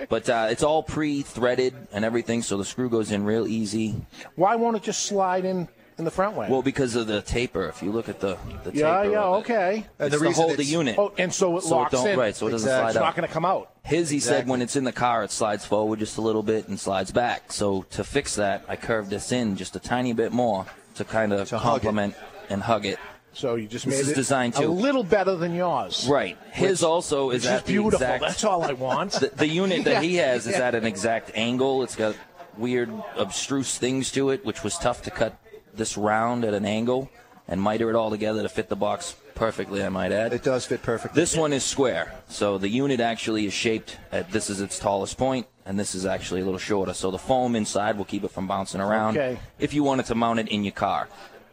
But 0.09 0.29
uh, 0.31 0.47
it's 0.51 0.63
all 0.63 0.83
pre-threaded 0.83 1.75
and 1.93 2.05
everything, 2.05 2.43
so 2.43 2.57
the 2.57 2.65
screw 2.65 2.89
goes 2.89 3.13
in 3.13 3.25
real 3.25 3.47
easy. 3.47 3.95
Why 4.37 4.57
won't 4.57 4.77
it 4.77 4.83
just 4.83 5.05
slide 5.05 5.45
in 5.45 5.69
in 5.99 6.05
the 6.05 6.11
front 6.11 6.37
way? 6.37 6.47
Well, 6.49 6.63
because 6.63 6.95
of 6.95 7.07
the 7.09 7.21
taper. 7.23 7.69
If 7.69 7.83
you 7.83 7.93
look 7.93 8.09
at 8.09 8.21
the, 8.21 8.39
the 8.65 8.71
yeah, 8.73 9.03
taper 9.03 9.13
yeah, 9.13 9.21
of 9.21 9.35
it, 9.35 9.39
okay. 9.51 9.87
it's 9.99 10.19
to 10.19 10.33
hold 10.33 10.57
the 10.57 10.65
unit. 10.65 10.97
Oh, 10.99 11.13
and 11.19 11.33
so 11.35 11.59
it 11.59 11.63
So 11.63 11.69
it 11.75 11.79
locks 11.79 11.93
don't- 11.93 12.07
in. 12.09 12.19
right, 12.19 12.35
so 12.35 12.47
it 12.47 12.53
doesn't 12.53 12.67
Exactly. 12.69 12.83
slide 12.85 12.89
It's 12.91 12.97
out. 12.99 13.03
not 13.05 13.17
going 13.17 13.29
to 13.29 13.35
come 13.35 13.45
out. 13.45 13.71
His, 13.85 14.09
he 14.11 14.21
said, 14.21 14.47
when 14.49 14.63
it's 14.63 14.77
in 14.77 14.85
the 14.85 14.93
car, 14.93 15.25
it 15.25 15.31
slides 15.31 15.65
forward 15.67 15.99
just 15.99 16.17
a 16.19 16.21
little 16.21 16.43
bit 16.43 16.69
and 16.69 16.79
slides 16.79 17.11
back. 17.11 17.53
So 17.53 17.83
to 17.91 18.05
fix 18.05 18.37
that, 18.37 18.65
I 18.69 18.77
curved 18.77 19.11
this 19.11 19.33
in 19.33 19.57
just 19.57 19.77
a 19.77 19.81
tiny 19.81 20.13
bit 20.13 20.31
more 20.33 20.67
to 20.95 21.05
kind 21.05 21.33
of 21.33 21.51
hug 21.51 21.59
it. 21.59 21.63
complement 21.63 22.15
and 22.49 22.63
hug 22.63 22.87
it. 22.87 22.99
So 23.39 23.55
you 23.55 23.69
just 23.69 23.87
This 23.87 24.05
made 24.05 24.11
it 24.11 24.17
designed 24.17 24.57
a 24.57 24.67
little 24.67 25.05
better 25.05 25.37
than 25.37 25.55
yours. 25.55 26.09
Right. 26.11 26.37
His 26.51 26.83
also 26.83 27.31
is 27.31 27.47
at 27.47 27.59
is 27.59 27.63
the 27.63 27.73
beautiful. 27.73 28.05
exact. 28.05 28.21
That's 28.23 28.43
all 28.43 28.65
I 28.65 28.73
want. 28.73 29.13
The, 29.21 29.29
the 29.29 29.47
unit 29.47 29.85
that 29.85 30.03
he 30.09 30.17
has 30.17 30.49
is 30.49 30.55
Yeah. 30.59 30.67
at 30.67 30.75
an 30.75 30.85
exact 30.85 31.31
angle. 31.37 31.85
It's 31.85 31.95
got 31.95 32.17
weird, 32.57 32.91
abstruse 33.17 33.79
things 33.79 34.11
to 34.13 34.31
it, 34.31 34.45
which 34.45 34.65
was 34.65 34.77
tough 34.77 35.03
to 35.03 35.13
cut 35.13 35.39
this 35.73 35.97
round 35.97 36.45
at 36.45 36.53
an 36.53 36.65
angle 36.65 37.11
and 37.47 37.63
miter 37.63 37.89
it 37.91 37.95
all 37.95 38.11
together 38.11 38.43
to 38.43 38.49
fit 38.49 38.69
the 38.69 38.75
box 38.77 39.15
perfectly. 39.37 39.85
I 39.85 39.89
might 39.89 40.11
add. 40.11 40.33
It 40.33 40.43
does 40.43 40.67
fit 40.67 40.83
perfectly. 40.83 41.21
This 41.21 41.37
one 41.37 41.53
is 41.53 41.63
square, 41.63 42.15
so 42.29 42.59
the 42.59 42.69
unit 42.69 42.99
actually 42.99 43.47
is 43.47 43.53
shaped 43.53 43.99
at 44.11 44.33
this 44.33 44.51
is 44.51 44.61
its 44.61 44.81
tallest 44.81 45.17
point, 45.17 45.47
and 45.65 45.79
this 45.79 45.95
is 45.95 46.05
actually 46.07 46.41
a 46.41 46.45
little 46.45 46.59
shorter. 46.59 46.93
So 46.93 47.13
the 47.13 47.19
foam 47.19 47.55
inside 47.55 47.97
will 47.99 48.05
keep 48.05 48.25
it 48.25 48.33
from 48.33 48.49
bouncing 48.49 48.81
around. 48.81 49.17
Okay. 49.17 49.39
If 49.61 49.75
you 49.75 49.85
wanted 49.85 50.07
to 50.07 50.17
mount 50.17 50.41
it 50.41 50.49
in 50.49 50.65
your 50.65 50.73
car, 50.73 51.07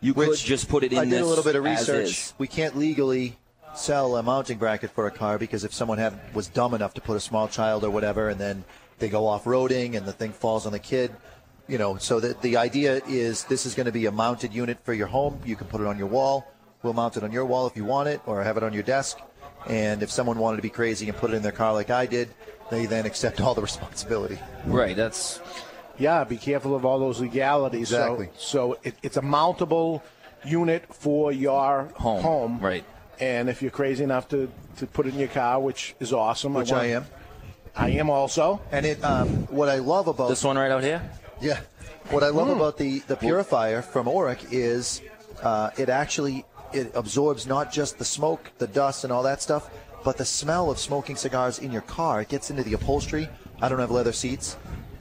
you 0.06 0.14
could 0.14 0.30
Which 0.30 0.46
just 0.46 0.70
put 0.70 0.84
it 0.84 0.94
in 0.94 1.00
I 1.00 1.06
did 1.06 1.20
a 1.20 1.26
little 1.26 1.44
bit 1.44 1.56
of 1.56 1.64
research. 1.64 2.32
We 2.38 2.48
can't 2.48 2.78
legally 2.78 3.38
sell 3.74 4.16
a 4.16 4.22
mounting 4.22 4.60
bracket 4.60 4.92
for 4.92 5.08
a 5.08 5.12
car 5.12 5.40
because 5.40 5.64
if 5.64 5.74
someone 5.74 5.98
had 5.98 6.14
was 6.36 6.48
dumb 6.48 6.76
enough 6.76 6.94
to 6.94 7.02
put 7.02 7.18
a 7.18 7.20
small 7.20 7.48
child 7.48 7.84
or 7.84 7.90
whatever, 7.90 8.30
and 8.30 8.40
then 8.40 8.64
they 9.00 9.10
go 9.10 9.26
off 9.26 9.46
roading 9.46 9.98
and 9.98 10.06
the 10.06 10.14
thing 10.14 10.32
falls 10.32 10.68
on 10.68 10.74
the 10.74 10.80
kid, 10.80 11.12
you 11.68 11.80
know. 11.80 11.98
So 11.98 12.20
the 12.20 12.36
the 12.42 12.56
idea 12.58 13.02
is 13.08 13.46
this 13.46 13.66
is 13.66 13.74
going 13.74 13.88
to 13.88 13.92
be 13.92 14.06
a 14.06 14.12
mounted 14.12 14.54
unit 14.54 14.78
for 14.84 14.94
your 14.94 15.08
home. 15.08 15.40
You 15.44 15.56
can 15.56 15.66
put 15.66 15.82
it 15.82 15.88
on 15.88 15.98
your 15.98 16.08
wall. 16.08 16.46
We'll 16.84 16.94
mount 16.94 17.18
it 17.18 17.24
on 17.24 17.32
your 17.32 17.46
wall 17.46 17.66
if 17.66 17.76
you 17.76 17.84
want 17.84 18.08
it, 18.08 18.22
or 18.28 18.44
have 18.44 18.58
it 18.58 18.64
on 18.64 18.74
your 18.74 18.84
desk. 18.84 19.18
And 19.66 20.04
if 20.04 20.12
someone 20.12 20.38
wanted 20.38 20.58
to 20.58 20.62
be 20.62 20.70
crazy 20.70 21.10
and 21.10 21.18
put 21.18 21.32
it 21.32 21.34
in 21.34 21.42
their 21.42 21.52
car 21.52 21.74
like 21.74 21.90
I 21.90 22.06
did, 22.06 22.30
they 22.70 22.86
then 22.86 23.08
accept 23.08 23.42
all 23.42 23.56
the 23.56 23.62
responsibility. 23.72 24.38
Right. 24.68 24.96
That's 24.96 25.42
Yeah, 25.98 26.24
be 26.24 26.38
careful 26.38 26.76
of 26.76 26.86
all 26.86 27.00
those 27.00 27.20
legalities. 27.22 27.90
So- 27.90 27.98
Exactly. 28.16 28.30
So, 28.38 28.78
it, 28.84 28.96
it's 29.04 29.18
a 29.18 29.22
mountable 29.22 30.02
unit 30.46 30.84
for 30.94 31.32
your 31.32 31.86
Home, 31.98 32.60
right. 32.60 32.84
And 33.20 33.50
if 33.50 33.62
you're 33.62 33.72
crazy 33.72 34.04
enough 34.04 34.28
to, 34.30 34.52
to 34.78 34.86
put 34.88 35.06
it 35.08 35.14
in 35.14 35.20
your 35.20 35.30
car, 35.30 35.60
which 35.60 35.96
is 36.00 36.12
awesome, 36.14 36.54
Which 36.54 36.72
want- 36.72 36.84
I 36.84 36.88
am. 36.88 37.06
I 37.78 37.90
am 37.92 38.10
also. 38.10 38.62
And 38.72 38.86
it, 38.86 39.04
um, 39.04 39.28
what 39.48 39.68
I 39.70 39.80
love 39.80 40.08
about 40.08 40.30
this 40.30 40.44
one 40.44 40.58
right 40.58 40.72
out 40.72 40.84
here. 40.84 41.02
Yeah. 41.42 41.60
What 42.10 42.24
I 42.24 42.30
love 42.30 42.48
Mm. 42.48 42.56
about 42.56 42.78
the, 42.78 43.00
the 43.00 43.16
purifier 43.18 43.82
from 43.82 44.06
Oreck 44.06 44.48
is 44.52 45.02
uh, 45.44 45.72
it 45.78 45.90
actually 45.90 46.46
it 46.72 46.92
absorbs 46.96 47.46
not 47.48 47.72
just 47.74 47.98
the 47.98 48.06
smoke, 48.06 48.52
the 48.60 48.68
dust, 48.68 49.04
and 49.04 49.12
all 49.12 49.24
that 49.24 49.42
stuff, 49.42 49.70
but 50.06 50.18
the 50.18 50.24
smell 50.26 50.70
of 50.70 50.78
smoking 50.80 51.16
cigars 51.18 51.60
in 51.60 51.72
your 51.72 51.82
car. 51.82 52.22
It 52.22 52.30
gets 52.30 52.50
into 52.50 52.64
the 52.64 52.74
upholstery. 52.74 53.28
I 53.62 53.68
don't 53.70 53.80
have 53.80 53.92
leather 53.92 54.14
seats. 54.14 54.56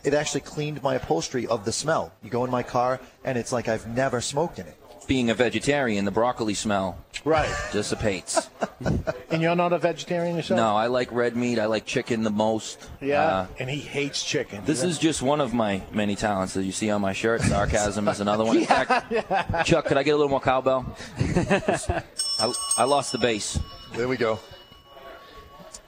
It 0.05 0.15
actually 0.15 0.43
cleaned 0.43 0.83
my 0.83 0.95
upholstery 0.97 1.47
of 1.47 1.65
the 1.65 1.73
smell. 1.73 2.13
You 2.23 2.31
go 2.31 2.45
in 2.45 2.51
my 2.51 2.63
car, 2.63 3.01
and 3.25 3.39
it's 3.39 3.53
like 3.53 3.69
I've 3.69 3.87
never 3.87 4.21
smoked 4.21 4.59
in 4.59 4.67
it. 4.67 4.77
Being 5.07 5.29
a 5.31 5.35
vegetarian, 5.35 6.05
the 6.07 6.11
broccoli 6.11 6.55
smell 6.55 6.99
right 7.25 7.53
dissipates. 7.73 8.49
And 9.31 9.43
you're 9.43 9.57
not 9.57 9.73
a 9.73 9.79
vegetarian 9.79 10.37
yourself? 10.37 10.59
no, 10.59 10.77
I 10.77 10.87
like 10.87 11.11
red 11.11 11.35
meat. 11.37 11.59
I 11.59 11.67
like 11.67 11.85
chicken 11.87 12.23
the 12.23 12.31
most. 12.31 12.89
Yeah. 13.01 13.21
Uh, 13.21 13.47
and 13.59 13.69
he 13.69 13.81
hates 13.81 14.23
chicken. 14.23 14.63
This 14.65 14.85
is 14.85 14.97
just 14.97 15.23
one 15.23 15.41
of 15.41 15.53
my 15.53 15.83
many 15.93 16.15
talents 16.15 16.55
that 16.55 16.63
you 16.63 16.71
see 16.71 16.89
on 16.91 17.01
my 17.01 17.13
shirt. 17.13 17.41
Sarcasm 17.41 18.07
is 18.07 18.21
another 18.21 18.45
one. 18.45 18.57
In 18.59 18.65
fact, 18.65 19.67
Chuck, 19.67 19.87
could 19.87 19.97
I 19.97 20.05
get 20.05 20.13
a 20.13 20.17
little 20.17 20.31
more 20.31 20.41
cowbell? 20.41 20.87
I, 21.19 22.53
I 22.79 22.85
lost 22.85 23.11
the 23.11 23.19
bass. 23.19 23.59
There 23.95 24.07
we 24.07 24.17
go. 24.17 24.39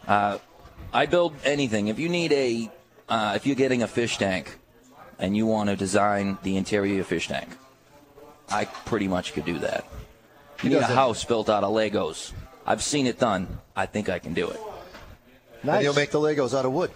Uh, 0.09 0.39
I 0.93 1.07
build 1.07 1.35
anything. 1.45 1.87
If 1.89 2.01
you 2.01 2.09
need 2.09 2.33
a, 2.33 2.71
uh, 3.09 3.33
if 3.37 3.47
you're 3.47 3.57
getting 3.57 3.83
a 3.83 3.89
fish 3.89 4.19
tank, 4.19 4.59
and 5.19 5.37
you 5.37 5.47
want 5.47 5.71
to 5.71 5.77
design 5.77 6.39
the 6.43 6.57
interior 6.57 6.93
of 6.93 6.97
your 6.97 7.05
fish 7.05 7.29
tank, 7.29 7.49
I 8.51 8.67
pretty 8.67 9.09
much 9.09 9.33
could 9.33 9.45
do 9.45 9.59
that. 9.61 9.87
You 10.63 10.71
need 10.71 10.77
a 10.77 10.83
house 10.85 11.25
built 11.25 11.49
out 11.49 11.65
of 11.65 11.73
Legos. 11.73 12.33
I've 12.67 12.83
seen 12.83 13.07
it 13.07 13.19
done. 13.19 13.59
I 13.75 13.87
think 13.87 14.09
I 14.09 14.19
can 14.19 14.35
do 14.35 14.49
it. 14.49 14.61
Nice. 15.63 15.77
And 15.77 15.85
you'll 15.85 15.95
make 15.95 16.11
the 16.11 16.19
Legos 16.21 16.57
out 16.57 16.65
of 16.65 16.73
wood. 16.73 16.91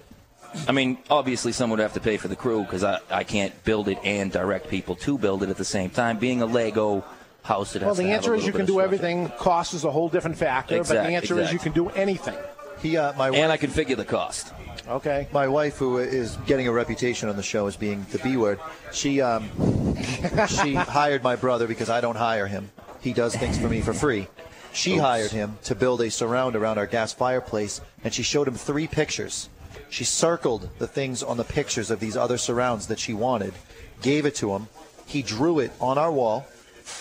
I 0.66 0.72
mean, 0.72 0.98
obviously, 1.08 1.52
someone 1.52 1.78
would 1.78 1.82
have 1.82 1.94
to 1.94 2.00
pay 2.00 2.16
for 2.16 2.28
the 2.28 2.36
crew 2.36 2.62
because 2.62 2.82
I, 2.82 2.98
I 3.08 3.24
can't 3.24 3.52
build 3.64 3.88
it 3.88 3.98
and 4.02 4.32
direct 4.32 4.68
people 4.68 4.96
to 4.96 5.16
build 5.16 5.42
it 5.42 5.48
at 5.48 5.56
the 5.56 5.64
same 5.64 5.90
time. 5.90 6.18
Being 6.18 6.42
a 6.42 6.46
Lego 6.46 7.04
house, 7.42 7.76
it 7.76 7.82
has 7.82 7.86
Well, 7.86 7.94
has 7.94 7.96
the 7.98 8.02
to 8.04 8.08
have 8.08 8.16
answer 8.16 8.34
a 8.34 8.38
is 8.38 8.46
you 8.46 8.52
can 8.52 8.66
do 8.66 8.72
structure. 8.72 8.84
everything. 8.84 9.28
Cost 9.38 9.74
is 9.74 9.84
a 9.84 9.90
whole 9.90 10.08
different 10.08 10.36
factor, 10.36 10.78
but 10.78 10.88
the 10.88 11.00
answer 11.00 11.38
is 11.40 11.52
you 11.52 11.58
can 11.58 11.72
do 11.72 11.88
anything. 11.90 12.36
He, 12.82 12.96
uh, 12.96 13.12
my 13.12 13.28
And 13.30 13.52
I 13.52 13.56
can 13.56 13.70
figure 13.70 13.94
the 13.96 14.04
cost. 14.04 14.52
Okay. 14.90 15.28
My 15.32 15.46
wife, 15.46 15.76
who 15.76 15.98
is 15.98 16.36
getting 16.46 16.66
a 16.66 16.72
reputation 16.72 17.28
on 17.28 17.36
the 17.36 17.42
show 17.42 17.68
as 17.68 17.76
being 17.76 18.04
the 18.10 18.18
B 18.18 18.36
word, 18.36 18.58
she 18.92 19.20
um, 19.20 19.48
she 20.48 20.74
hired 20.74 21.22
my 21.22 21.36
brother 21.36 21.68
because 21.68 21.88
I 21.88 22.00
don't 22.00 22.16
hire 22.16 22.48
him. 22.48 22.70
He 23.00 23.12
does 23.12 23.36
things 23.36 23.56
for 23.56 23.68
me 23.68 23.80
for 23.80 23.94
free. 23.94 24.26
She 24.72 24.94
Oops. 24.94 25.02
hired 25.02 25.30
him 25.30 25.58
to 25.64 25.74
build 25.74 26.00
a 26.00 26.10
surround 26.10 26.56
around 26.56 26.78
our 26.78 26.86
gas 26.86 27.12
fireplace, 27.12 27.80
and 28.04 28.12
she 28.12 28.22
showed 28.22 28.48
him 28.48 28.54
three 28.54 28.86
pictures. 28.86 29.48
She 29.88 30.04
circled 30.04 30.68
the 30.78 30.86
things 30.86 31.22
on 31.22 31.36
the 31.36 31.44
pictures 31.44 31.90
of 31.90 32.00
these 32.00 32.16
other 32.16 32.38
surrounds 32.38 32.86
that 32.88 32.98
she 32.98 33.14
wanted, 33.14 33.54
gave 34.02 34.26
it 34.26 34.34
to 34.36 34.52
him. 34.54 34.68
He 35.06 35.22
drew 35.22 35.58
it 35.58 35.72
on 35.80 35.98
our 35.98 36.12
wall 36.12 36.46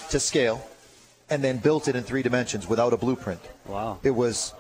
to 0.10 0.20
scale, 0.20 0.68
and 1.30 1.44
then 1.44 1.58
built 1.58 1.88
it 1.88 1.96
in 1.96 2.04
three 2.04 2.24
dimensions 2.24 2.68
without 2.68 2.94
a 2.94 2.98
blueprint. 2.98 3.42
Wow. 3.68 4.00
It 4.04 4.12
was. 4.12 4.54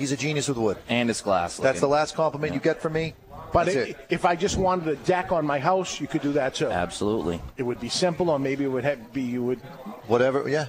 He's 0.00 0.12
a 0.12 0.16
genius 0.16 0.48
with 0.48 0.56
wood. 0.56 0.78
And 0.88 1.10
it's 1.10 1.20
glass. 1.20 1.58
That's 1.58 1.80
the 1.80 1.86
last 1.86 2.14
compliment 2.14 2.54
you 2.54 2.60
get 2.60 2.80
from 2.80 2.94
me. 2.94 3.12
But 3.52 3.64
That's 3.66 3.76
it. 3.76 3.96
if 4.08 4.24
I 4.24 4.34
just 4.34 4.56
wanted 4.56 4.88
a 4.88 4.96
deck 4.96 5.30
on 5.30 5.44
my 5.44 5.58
house, 5.58 6.00
you 6.00 6.06
could 6.06 6.22
do 6.22 6.32
that 6.32 6.54
too. 6.54 6.68
Absolutely. 6.68 7.42
It 7.58 7.64
would 7.64 7.80
be 7.80 7.90
simple, 7.90 8.30
or 8.30 8.38
maybe 8.38 8.64
it 8.64 8.68
would 8.68 8.84
have, 8.84 9.12
be 9.12 9.22
you 9.22 9.42
would. 9.42 9.58
Whatever, 10.06 10.48
yeah. 10.48 10.68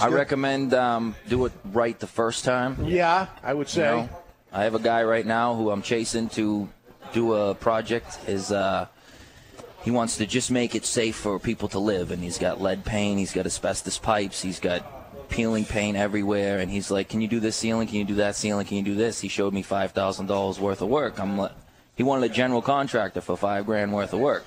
I 0.00 0.08
recommend 0.08 0.74
um, 0.74 1.14
do 1.28 1.46
it 1.46 1.52
right 1.72 1.98
the 1.98 2.06
first 2.06 2.44
time. 2.44 2.84
Yeah, 2.84 3.28
I 3.42 3.54
would 3.54 3.68
You 3.68 3.72
say. 3.72 3.82
know, 3.82 4.08
I 4.52 4.64
have 4.64 4.74
a 4.74 4.80
guy 4.80 5.04
right 5.04 5.24
now 5.24 5.54
who 5.54 5.70
I'm 5.70 5.80
chasing 5.82 6.28
to 6.30 6.68
do 7.12 7.32
a 7.32 7.54
project. 7.54 8.16
His 8.26 8.52
uh, 8.52 8.88
he 9.84 9.90
wants 9.90 10.18
to 10.18 10.26
just 10.26 10.50
make 10.50 10.74
it 10.74 10.84
safe 10.84 11.16
for 11.16 11.38
people 11.38 11.68
to 11.68 11.78
live, 11.78 12.10
and 12.10 12.22
he's 12.22 12.36
got 12.36 12.60
lead 12.60 12.84
paint, 12.84 13.18
he's 13.20 13.32
got 13.32 13.46
asbestos 13.46 13.98
pipes, 13.98 14.42
he's 14.42 14.60
got 14.60 14.99
peeling 15.30 15.64
paint 15.64 15.96
everywhere, 15.96 16.58
and 16.58 16.70
he's 16.70 16.90
like, 16.90 17.08
"Can 17.08 17.20
you 17.20 17.28
do 17.28 17.40
this 17.40 17.56
ceiling? 17.56 17.86
Can 17.86 17.96
you 17.96 18.04
do 18.04 18.16
that 18.16 18.36
ceiling? 18.36 18.66
Can 18.66 18.76
you 18.76 18.82
do 18.82 18.94
this?" 18.94 19.20
He 19.20 19.28
showed 19.28 19.52
me 19.52 19.62
five 19.62 19.92
thousand 19.92 20.26
dollars 20.26 20.60
worth 20.60 20.82
of 20.82 20.88
work. 20.88 21.18
I'm 21.18 21.38
like, 21.38 21.52
he 21.94 22.02
wanted 22.02 22.30
a 22.30 22.34
general 22.34 22.62
contractor 22.62 23.20
for 23.20 23.36
five 23.36 23.66
grand 23.66 23.92
worth 23.92 24.12
of 24.12 24.20
work. 24.20 24.44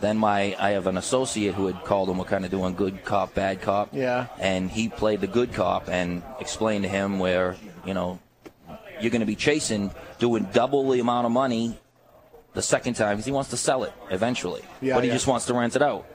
Then 0.00 0.16
my 0.16 0.56
I 0.58 0.70
have 0.70 0.86
an 0.86 0.96
associate 0.96 1.54
who 1.54 1.66
had 1.66 1.84
called 1.84 2.08
him. 2.08 2.18
We're 2.18 2.24
kind 2.24 2.44
of 2.44 2.50
doing 2.50 2.74
good 2.74 3.04
cop, 3.04 3.34
bad 3.34 3.60
cop. 3.60 3.90
Yeah. 3.92 4.26
And 4.38 4.70
he 4.70 4.88
played 4.88 5.20
the 5.20 5.26
good 5.26 5.52
cop 5.52 5.88
and 5.88 6.22
explained 6.40 6.84
to 6.84 6.88
him 6.88 7.18
where 7.18 7.56
you 7.84 7.92
know 7.92 8.18
you're 9.00 9.10
going 9.10 9.20
to 9.20 9.26
be 9.26 9.36
chasing 9.36 9.90
doing 10.18 10.48
double 10.52 10.88
the 10.90 11.00
amount 11.00 11.26
of 11.26 11.32
money 11.32 11.78
the 12.54 12.62
second 12.62 12.94
time 12.94 13.16
because 13.16 13.26
he 13.26 13.32
wants 13.32 13.50
to 13.50 13.56
sell 13.56 13.84
it 13.84 13.92
eventually. 14.10 14.62
Yeah, 14.80 14.94
but 14.94 15.04
he 15.04 15.08
yeah. 15.08 15.14
just 15.14 15.26
wants 15.26 15.46
to 15.46 15.54
rent 15.54 15.76
it 15.76 15.82
out. 15.82 16.06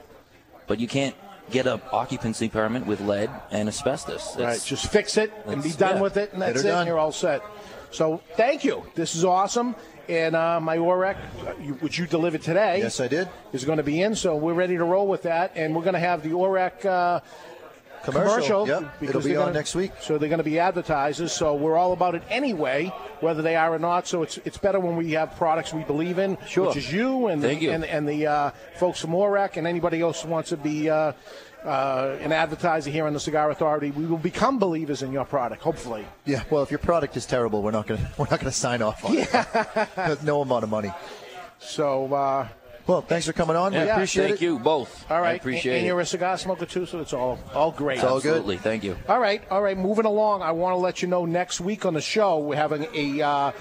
But 0.66 0.80
you 0.80 0.88
can't 0.88 1.14
get 1.50 1.66
a 1.66 1.80
occupancy 1.92 2.48
permit 2.48 2.86
with 2.86 3.00
lead 3.00 3.30
and 3.50 3.68
asbestos. 3.68 4.36
Right, 4.38 4.60
just 4.62 4.90
fix 4.90 5.16
it 5.16 5.32
and 5.46 5.62
be 5.62 5.72
done 5.72 5.96
yeah. 5.96 6.02
with 6.02 6.16
it, 6.16 6.32
and 6.32 6.42
that's 6.42 6.60
it. 6.60 6.64
done. 6.64 6.80
And 6.80 6.88
you're 6.88 6.98
all 6.98 7.12
set. 7.12 7.42
So 7.90 8.20
thank 8.36 8.64
you. 8.64 8.84
This 8.94 9.14
is 9.14 9.24
awesome. 9.24 9.74
And 10.08 10.36
uh, 10.36 10.60
my 10.60 10.76
Oreck, 10.76 11.16
uh, 11.44 11.54
you- 11.60 11.74
which 11.74 11.98
you 11.98 12.06
delivered 12.06 12.42
today, 12.42 12.78
Yes, 12.78 13.00
I 13.00 13.08
did. 13.08 13.28
is 13.52 13.64
going 13.64 13.78
to 13.78 13.82
be 13.82 14.02
in. 14.02 14.14
So 14.14 14.36
we're 14.36 14.54
ready 14.54 14.76
to 14.76 14.84
roll 14.84 15.08
with 15.08 15.22
that, 15.22 15.52
and 15.56 15.74
we're 15.74 15.82
going 15.82 15.94
to 15.94 16.00
have 16.00 16.22
the 16.22 16.30
Oreck 16.30 16.84
uh, 16.84 17.20
Commercial, 18.04 18.68
yep. 18.68 18.82
because 19.00 19.16
It'll 19.16 19.20
be 19.22 19.28
they're 19.30 19.40
on 19.40 19.46
gonna- 19.46 19.58
next 19.58 19.74
week. 19.74 19.92
So 20.00 20.16
they're 20.18 20.28
going 20.28 20.38
to 20.38 20.44
be 20.44 20.58
advertisers. 20.58 21.32
So 21.32 21.54
we're 21.54 21.76
all 21.76 21.92
about 21.92 22.14
it 22.14 22.22
anyway, 22.30 22.92
whether 23.20 23.42
they 23.42 23.56
are 23.56 23.74
or 23.74 23.78
not. 23.78 24.06
So 24.06 24.22
it's 24.22 24.38
it's 24.44 24.58
better 24.58 24.78
when 24.78 24.96
we 24.96 25.12
have 25.12 25.34
products 25.36 25.72
we 25.74 25.82
believe 25.84 26.18
in, 26.18 26.38
Sure. 26.46 26.68
which 26.68 26.76
is 26.76 26.92
you 26.92 27.26
and 27.28 27.42
Thank 27.42 27.62
you. 27.62 27.72
and, 27.72 27.84
and 27.84 28.08
the 28.08 28.26
uh, 28.26 28.50
folks 28.76 29.00
from 29.00 29.10
Oreck 29.10 29.56
and 29.56 29.66
anybody 29.66 30.00
else 30.00 30.22
who 30.22 30.28
wants 30.28 30.50
to 30.50 30.56
be. 30.56 30.88
Uh, 30.90 31.12
uh, 31.64 32.16
an 32.20 32.30
advertiser 32.30 32.90
here 32.90 33.06
on 33.08 33.12
the 33.12 33.18
Cigar 33.18 33.50
Authority, 33.50 33.90
we 33.90 34.06
will 34.06 34.18
become 34.18 34.56
believers 34.60 35.02
in 35.02 35.10
your 35.10 35.24
product. 35.24 35.62
Hopefully, 35.62 36.06
Yeah, 36.24 36.44
well, 36.48 36.62
if 36.62 36.70
your 36.70 36.78
product 36.78 37.16
is 37.16 37.26
terrible, 37.26 37.60
we're 37.60 37.72
not 37.72 37.88
gonna 37.88 38.08
we're 38.18 38.28
not 38.30 38.38
gonna 38.38 38.52
sign 38.52 38.82
off 38.82 39.04
on 39.04 39.16
it. 39.16 40.22
No 40.22 40.42
amount 40.42 40.62
of 40.62 40.70
money. 40.70 40.92
So, 41.58 42.12
uh, 42.14 42.46
well, 42.86 43.00
thanks 43.02 43.26
for 43.26 43.32
coming 43.32 43.56
on. 43.56 43.72
we 43.72 43.78
Yeah, 43.78 43.94
appreciate 43.94 44.28
thank 44.28 44.42
it. 44.42 44.44
you 44.44 44.58
both. 44.58 45.10
All 45.10 45.20
right, 45.20 45.30
I 45.30 45.34
appreciate 45.34 45.72
and, 45.72 45.78
and 45.78 45.86
it. 45.86 45.88
you're 45.88 46.00
a 46.00 46.06
cigar 46.06 46.38
smoker 46.38 46.66
too, 46.66 46.86
so 46.86 47.00
it's 47.00 47.12
all 47.12 47.38
all 47.54 47.70
great. 47.72 47.96
It's 47.96 48.04
all 48.04 48.20
good. 48.20 48.28
Absolutely, 48.30 48.56
thank 48.58 48.84
you. 48.84 48.96
All 49.08 49.20
right, 49.20 49.42
all 49.50 49.62
right. 49.62 49.76
Moving 49.76 50.04
along, 50.04 50.42
I 50.42 50.52
want 50.52 50.72
to 50.74 50.78
let 50.78 51.02
you 51.02 51.08
know 51.08 51.24
next 51.24 51.60
week 51.60 51.84
on 51.84 51.94
the 51.94 52.00
show 52.00 52.38
we're 52.38 52.56
having 52.56 52.86
a 52.94 53.22
uh, 53.22 53.52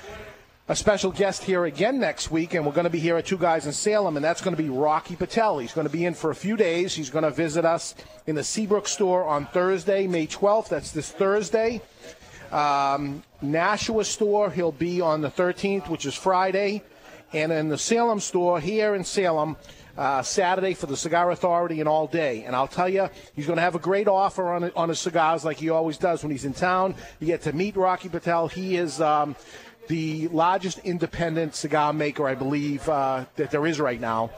a 0.68 0.76
special 0.76 1.12
guest 1.12 1.44
here 1.44 1.66
again 1.66 2.00
next 2.00 2.32
week, 2.32 2.56
and 2.56 2.66
we're 2.66 2.72
going 2.72 2.86
to 2.86 2.90
be 2.90 3.00
here 3.00 3.18
at 3.18 3.26
Two 3.28 3.38
Guys 3.38 3.68
in 3.68 3.72
Salem, 3.72 4.16
and 4.16 4.24
that's 4.26 4.42
going 4.42 4.56
to 4.56 4.62
be 4.62 4.70
Rocky 4.70 5.16
Patel. 5.16 5.60
He's 5.60 5.74
going 5.74 5.86
to 5.86 5.94
be 5.94 6.06
in 6.06 6.16
for 6.16 6.32
a 6.32 6.36
few 6.36 6.58
days. 6.58 6.96
He's 6.96 7.12
going 7.12 7.24
to 7.24 7.30
visit 7.30 7.66
us 7.66 7.94
in 8.26 8.34
the 8.34 8.44
Seabrook 8.44 8.88
store 8.88 9.24
on 9.26 9.46
Thursday, 9.46 10.08
May 10.08 10.26
12th. 10.26 10.70
That's 10.70 10.90
this 10.92 11.12
Thursday. 11.12 11.82
Um, 12.52 13.22
Nashua 13.44 14.06
store, 14.06 14.50
he'll 14.50 14.72
be 14.72 15.02
on 15.02 15.22
the 15.22 15.30
13th, 15.30 15.88
which 15.90 16.06
is 16.06 16.16
Friday, 16.16 16.82
and 17.34 17.52
in 17.52 17.70
the 17.70 17.78
Salem 17.78 18.20
store 18.20 18.60
here 18.60 18.96
in 18.96 19.04
Salem. 19.04 19.58
Uh, 19.98 20.22
Saturday 20.22 20.74
for 20.74 20.88
the 20.88 20.98
Cigar 20.98 21.32
Authority 21.32 21.80
and 21.80 21.88
all 21.88 22.06
day. 22.06 22.44
And 22.44 22.54
I'll 22.54 22.68
tell 22.68 22.90
you, 22.90 23.08
he's 23.34 23.46
going 23.46 23.56
to 23.56 23.62
have 23.62 23.76
a 23.76 23.80
great 23.80 24.10
offer 24.10 24.52
on 24.52 24.70
on 24.76 24.90
his 24.90 25.00
cigars 25.00 25.46
like 25.46 25.56
he 25.56 25.70
always 25.70 25.98
does 25.98 26.22
when 26.22 26.32
he's 26.32 26.44
in 26.44 26.52
town. 26.52 26.96
You 27.22 27.28
get 27.28 27.44
to 27.44 27.54
meet 27.54 27.78
Rocky 27.78 28.10
Patel. 28.10 28.50
He 28.50 28.76
is 28.76 29.00
um, 29.00 29.38
the 29.88 30.28
largest 30.30 30.80
independent 30.80 31.56
cigar 31.56 31.94
maker, 31.94 32.28
I 32.28 32.36
believe, 32.36 32.88
uh, 32.90 33.24
that 33.38 33.52
there 33.52 33.66
is 33.66 33.80
right 33.80 34.02
now. 34.02 34.32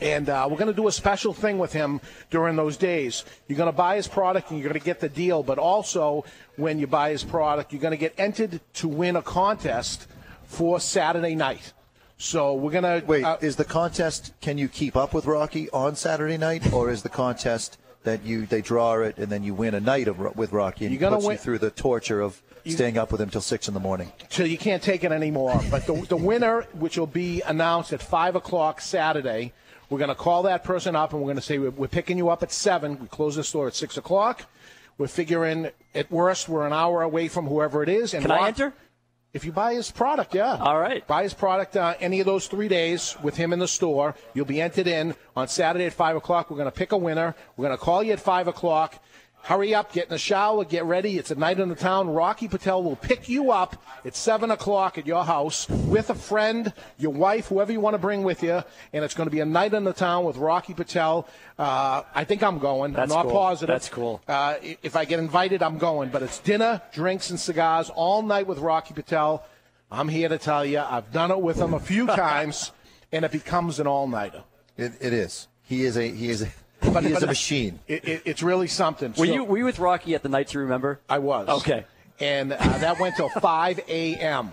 And 0.00 0.28
uh, 0.28 0.46
we're 0.50 0.56
going 0.56 0.68
to 0.68 0.76
do 0.76 0.88
a 0.88 0.92
special 0.92 1.32
thing 1.32 1.58
with 1.58 1.72
him 1.72 2.00
during 2.30 2.56
those 2.56 2.76
days. 2.76 3.24
You're 3.48 3.58
going 3.58 3.70
to 3.70 3.76
buy 3.76 3.96
his 3.96 4.08
product 4.08 4.50
and 4.50 4.58
you're 4.58 4.68
going 4.68 4.80
to 4.80 4.84
get 4.84 5.00
the 5.00 5.08
deal, 5.08 5.42
but 5.42 5.58
also 5.58 6.24
when 6.56 6.78
you 6.78 6.86
buy 6.86 7.10
his 7.10 7.24
product, 7.24 7.72
you're 7.72 7.82
going 7.82 7.92
to 7.92 7.96
get 7.96 8.14
entered 8.18 8.60
to 8.74 8.88
win 8.88 9.16
a 9.16 9.22
contest 9.22 10.06
for 10.44 10.80
Saturday 10.80 11.34
night. 11.34 11.72
So 12.22 12.54
we're 12.54 12.70
going 12.70 12.84
to 12.84 13.04
Wait, 13.04 13.24
uh, 13.24 13.36
is 13.40 13.56
the 13.56 13.64
contest? 13.64 14.32
Can 14.40 14.56
you 14.56 14.68
keep 14.68 14.96
up 14.96 15.12
with 15.12 15.26
Rocky 15.26 15.68
on 15.70 15.96
Saturday 15.96 16.38
night, 16.38 16.72
or 16.72 16.88
is 16.88 17.02
the 17.02 17.08
contest 17.08 17.78
that 18.04 18.24
you 18.24 18.46
they 18.46 18.60
draw 18.62 18.94
it 19.00 19.16
and 19.18 19.26
then 19.26 19.42
you 19.42 19.54
win 19.54 19.74
a 19.74 19.80
night 19.80 20.06
of 20.06 20.18
with 20.36 20.52
Rocky 20.52 20.84
and 20.84 20.94
You're 20.94 21.00
gonna 21.00 21.16
puts 21.16 21.26
win- 21.26 21.34
you 21.34 21.38
through 21.38 21.58
the 21.58 21.70
torture 21.70 22.20
of 22.20 22.40
staying 22.64 22.96
up 22.96 23.10
with 23.10 23.20
him 23.20 23.28
till 23.28 23.40
six 23.40 23.66
in 23.66 23.74
the 23.74 23.80
morning? 23.80 24.12
till 24.28 24.46
you 24.46 24.56
can't 24.56 24.82
take 24.82 25.02
it 25.02 25.10
anymore. 25.10 25.60
But 25.68 25.86
the, 25.86 25.94
the 26.08 26.16
winner, 26.16 26.62
which 26.74 26.96
will 26.96 27.08
be 27.08 27.42
announced 27.42 27.92
at 27.92 28.00
5 28.00 28.36
o'clock 28.36 28.80
Saturday, 28.80 29.52
we're 29.90 29.98
going 29.98 30.08
to 30.08 30.14
call 30.14 30.44
that 30.44 30.62
person 30.62 30.94
up 30.94 31.12
and 31.12 31.20
we're 31.20 31.26
going 31.26 31.36
to 31.36 31.42
say, 31.42 31.58
we're, 31.58 31.70
we're 31.70 31.88
picking 31.88 32.18
you 32.18 32.28
up 32.28 32.44
at 32.44 32.52
7. 32.52 33.00
We 33.00 33.08
close 33.08 33.34
the 33.34 33.42
store 33.42 33.66
at 33.66 33.74
6 33.74 33.96
o'clock. 33.96 34.44
We're 34.96 35.08
figuring, 35.08 35.70
at 35.94 36.10
worst, 36.10 36.48
we're 36.48 36.66
an 36.66 36.72
hour 36.72 37.02
away 37.02 37.26
from 37.26 37.46
whoever 37.46 37.82
it 37.82 37.88
is. 37.88 38.14
And 38.14 38.22
Can 38.22 38.30
I 38.30 38.46
enter? 38.46 38.72
If 39.32 39.46
you 39.46 39.52
buy 39.52 39.72
his 39.72 39.90
product, 39.90 40.34
yeah. 40.34 40.56
All 40.56 40.78
right. 40.78 41.06
Buy 41.06 41.22
his 41.22 41.32
product 41.32 41.74
uh, 41.74 41.94
any 42.00 42.20
of 42.20 42.26
those 42.26 42.48
three 42.48 42.68
days 42.68 43.16
with 43.22 43.34
him 43.34 43.54
in 43.54 43.58
the 43.58 43.68
store. 43.68 44.14
You'll 44.34 44.44
be 44.44 44.60
entered 44.60 44.86
in 44.86 45.14
on 45.34 45.48
Saturday 45.48 45.86
at 45.86 45.94
5 45.94 46.16
o'clock. 46.16 46.50
We're 46.50 46.58
going 46.58 46.70
to 46.70 46.76
pick 46.76 46.92
a 46.92 46.98
winner. 46.98 47.34
We're 47.56 47.68
going 47.68 47.78
to 47.78 47.82
call 47.82 48.02
you 48.02 48.12
at 48.12 48.20
5 48.20 48.48
o'clock. 48.48 49.02
Hurry 49.44 49.74
up, 49.74 49.92
get 49.92 50.04
in 50.04 50.10
the 50.10 50.18
shower, 50.18 50.64
get 50.64 50.84
ready. 50.84 51.18
It's 51.18 51.32
a 51.32 51.34
night 51.34 51.58
in 51.58 51.68
the 51.68 51.74
town. 51.74 52.08
Rocky 52.08 52.46
Patel 52.46 52.80
will 52.82 52.94
pick 52.94 53.28
you 53.28 53.50
up 53.50 53.82
at 54.04 54.14
7 54.14 54.52
o'clock 54.52 54.98
at 54.98 55.06
your 55.06 55.24
house 55.24 55.68
with 55.68 56.10
a 56.10 56.14
friend, 56.14 56.72
your 56.96 57.10
wife, 57.12 57.48
whoever 57.48 57.72
you 57.72 57.80
want 57.80 57.94
to 57.94 57.98
bring 57.98 58.22
with 58.22 58.44
you. 58.44 58.62
And 58.92 59.04
it's 59.04 59.14
going 59.14 59.26
to 59.26 59.32
be 59.32 59.40
a 59.40 59.44
night 59.44 59.74
in 59.74 59.82
the 59.82 59.92
town 59.92 60.24
with 60.24 60.36
Rocky 60.36 60.74
Patel. 60.74 61.26
Uh, 61.58 62.02
I 62.14 62.22
think 62.22 62.44
I'm 62.44 62.60
going. 62.60 62.92
That's 62.92 63.10
I'm 63.12 63.16
not 63.18 63.22
cool. 63.24 63.32
positive. 63.32 63.74
That's 63.74 63.88
cool. 63.88 64.20
Uh, 64.28 64.54
i- 64.62 64.78
if 64.82 64.94
I 64.94 65.04
get 65.04 65.18
invited, 65.18 65.60
I'm 65.60 65.76
going. 65.78 66.10
But 66.10 66.22
it's 66.22 66.38
dinner, 66.38 66.80
drinks, 66.92 67.30
and 67.30 67.40
cigars 67.40 67.90
all 67.90 68.22
night 68.22 68.46
with 68.46 68.58
Rocky 68.60 68.94
Patel. 68.94 69.44
I'm 69.90 70.08
here 70.08 70.28
to 70.28 70.38
tell 70.38 70.64
you, 70.64 70.78
I've 70.78 71.10
done 71.12 71.32
it 71.32 71.40
with 71.40 71.58
him 71.58 71.74
a 71.74 71.80
few 71.80 72.06
times, 72.24 72.70
and 73.10 73.24
it 73.24 73.32
becomes 73.32 73.80
an 73.80 73.88
all-nighter. 73.88 74.44
It, 74.76 74.92
it 75.00 75.12
is. 75.12 75.48
He 75.64 75.84
is 75.84 75.96
a 75.96 76.08
he 76.08 76.30
is 76.30 76.42
a 76.42 76.48
But- 76.92 77.04
he 77.04 77.10
is 77.10 77.14
but 77.14 77.24
a 77.24 77.26
machine. 77.26 77.80
It, 77.86 78.06
it, 78.08 78.22
it's 78.24 78.42
really 78.42 78.66
something. 78.66 79.10
Were 79.16 79.26
So- 79.26 79.32
you 79.32 79.44
were 79.44 79.58
you 79.58 79.64
with 79.64 79.78
Rocky 79.78 80.14
at 80.14 80.22
the 80.22 80.28
nights 80.28 80.54
you 80.54 80.60
remember? 80.60 81.00
I 81.08 81.18
was. 81.18 81.48
Okay. 81.48 81.84
And 82.20 82.52
uh, 82.52 82.56
that 82.56 83.00
went 83.00 83.16
till 83.16 83.28
5 83.28 83.80
a.m. 83.88 84.50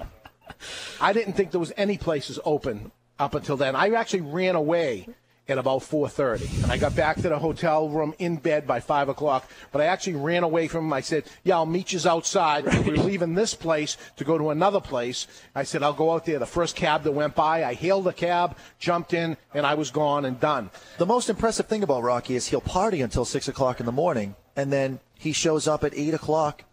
I 0.99 1.13
didn't 1.13 1.33
think 1.33 1.51
there 1.51 1.59
was 1.59 1.73
any 1.77 1.97
places 1.97 2.39
open 2.43 2.91
up 3.19 3.35
until 3.35 3.57
then. 3.57 3.75
I 3.75 3.89
actually 3.89 4.21
ran 4.21 4.55
away 4.55 5.07
at 5.49 5.57
about 5.57 5.81
4.30. 5.81 6.63
And 6.63 6.71
I 6.71 6.77
got 6.77 6.95
back 6.95 7.17
to 7.17 7.29
the 7.29 7.39
hotel 7.39 7.89
room 7.89 8.13
in 8.19 8.37
bed 8.37 8.67
by 8.67 8.79
5 8.79 9.09
o'clock. 9.09 9.49
But 9.71 9.81
I 9.81 9.85
actually 9.85 10.15
ran 10.15 10.43
away 10.43 10.67
from 10.67 10.85
him. 10.85 10.93
I 10.93 11.01
said, 11.01 11.25
yeah, 11.43 11.55
I'll 11.55 11.65
meet 11.65 11.93
you 11.93 11.99
outside. 12.09 12.65
We're 12.65 12.95
leaving 12.95 13.33
this 13.33 13.53
place 13.53 13.97
to 14.17 14.23
go 14.23 14.37
to 14.37 14.49
another 14.49 14.79
place. 14.79 15.27
I 15.55 15.63
said, 15.63 15.83
I'll 15.83 15.93
go 15.93 16.11
out 16.11 16.25
there. 16.25 16.39
The 16.39 16.45
first 16.45 16.75
cab 16.75 17.03
that 17.03 17.11
went 17.11 17.35
by, 17.35 17.63
I 17.63 17.73
hailed 17.73 18.05
the 18.05 18.13
cab, 18.13 18.57
jumped 18.79 19.13
in, 19.13 19.37
and 19.53 19.65
I 19.65 19.73
was 19.73 19.91
gone 19.91 20.25
and 20.25 20.39
done. 20.39 20.69
The 20.97 21.05
most 21.05 21.29
impressive 21.29 21.67
thing 21.67 21.83
about 21.83 22.03
Rocky 22.03 22.35
is 22.35 22.47
he'll 22.47 22.61
party 22.61 23.01
until 23.01 23.25
six 23.25 23.47
o'clock 23.47 23.79
in 23.79 23.85
the 23.85 23.91
morning, 23.91 24.35
and 24.55 24.71
then 24.71 24.99
he 25.17 25.33
shows 25.33 25.67
up 25.67 25.83
at 25.83 25.93
eight 25.95 26.13
o'clock, 26.13 26.63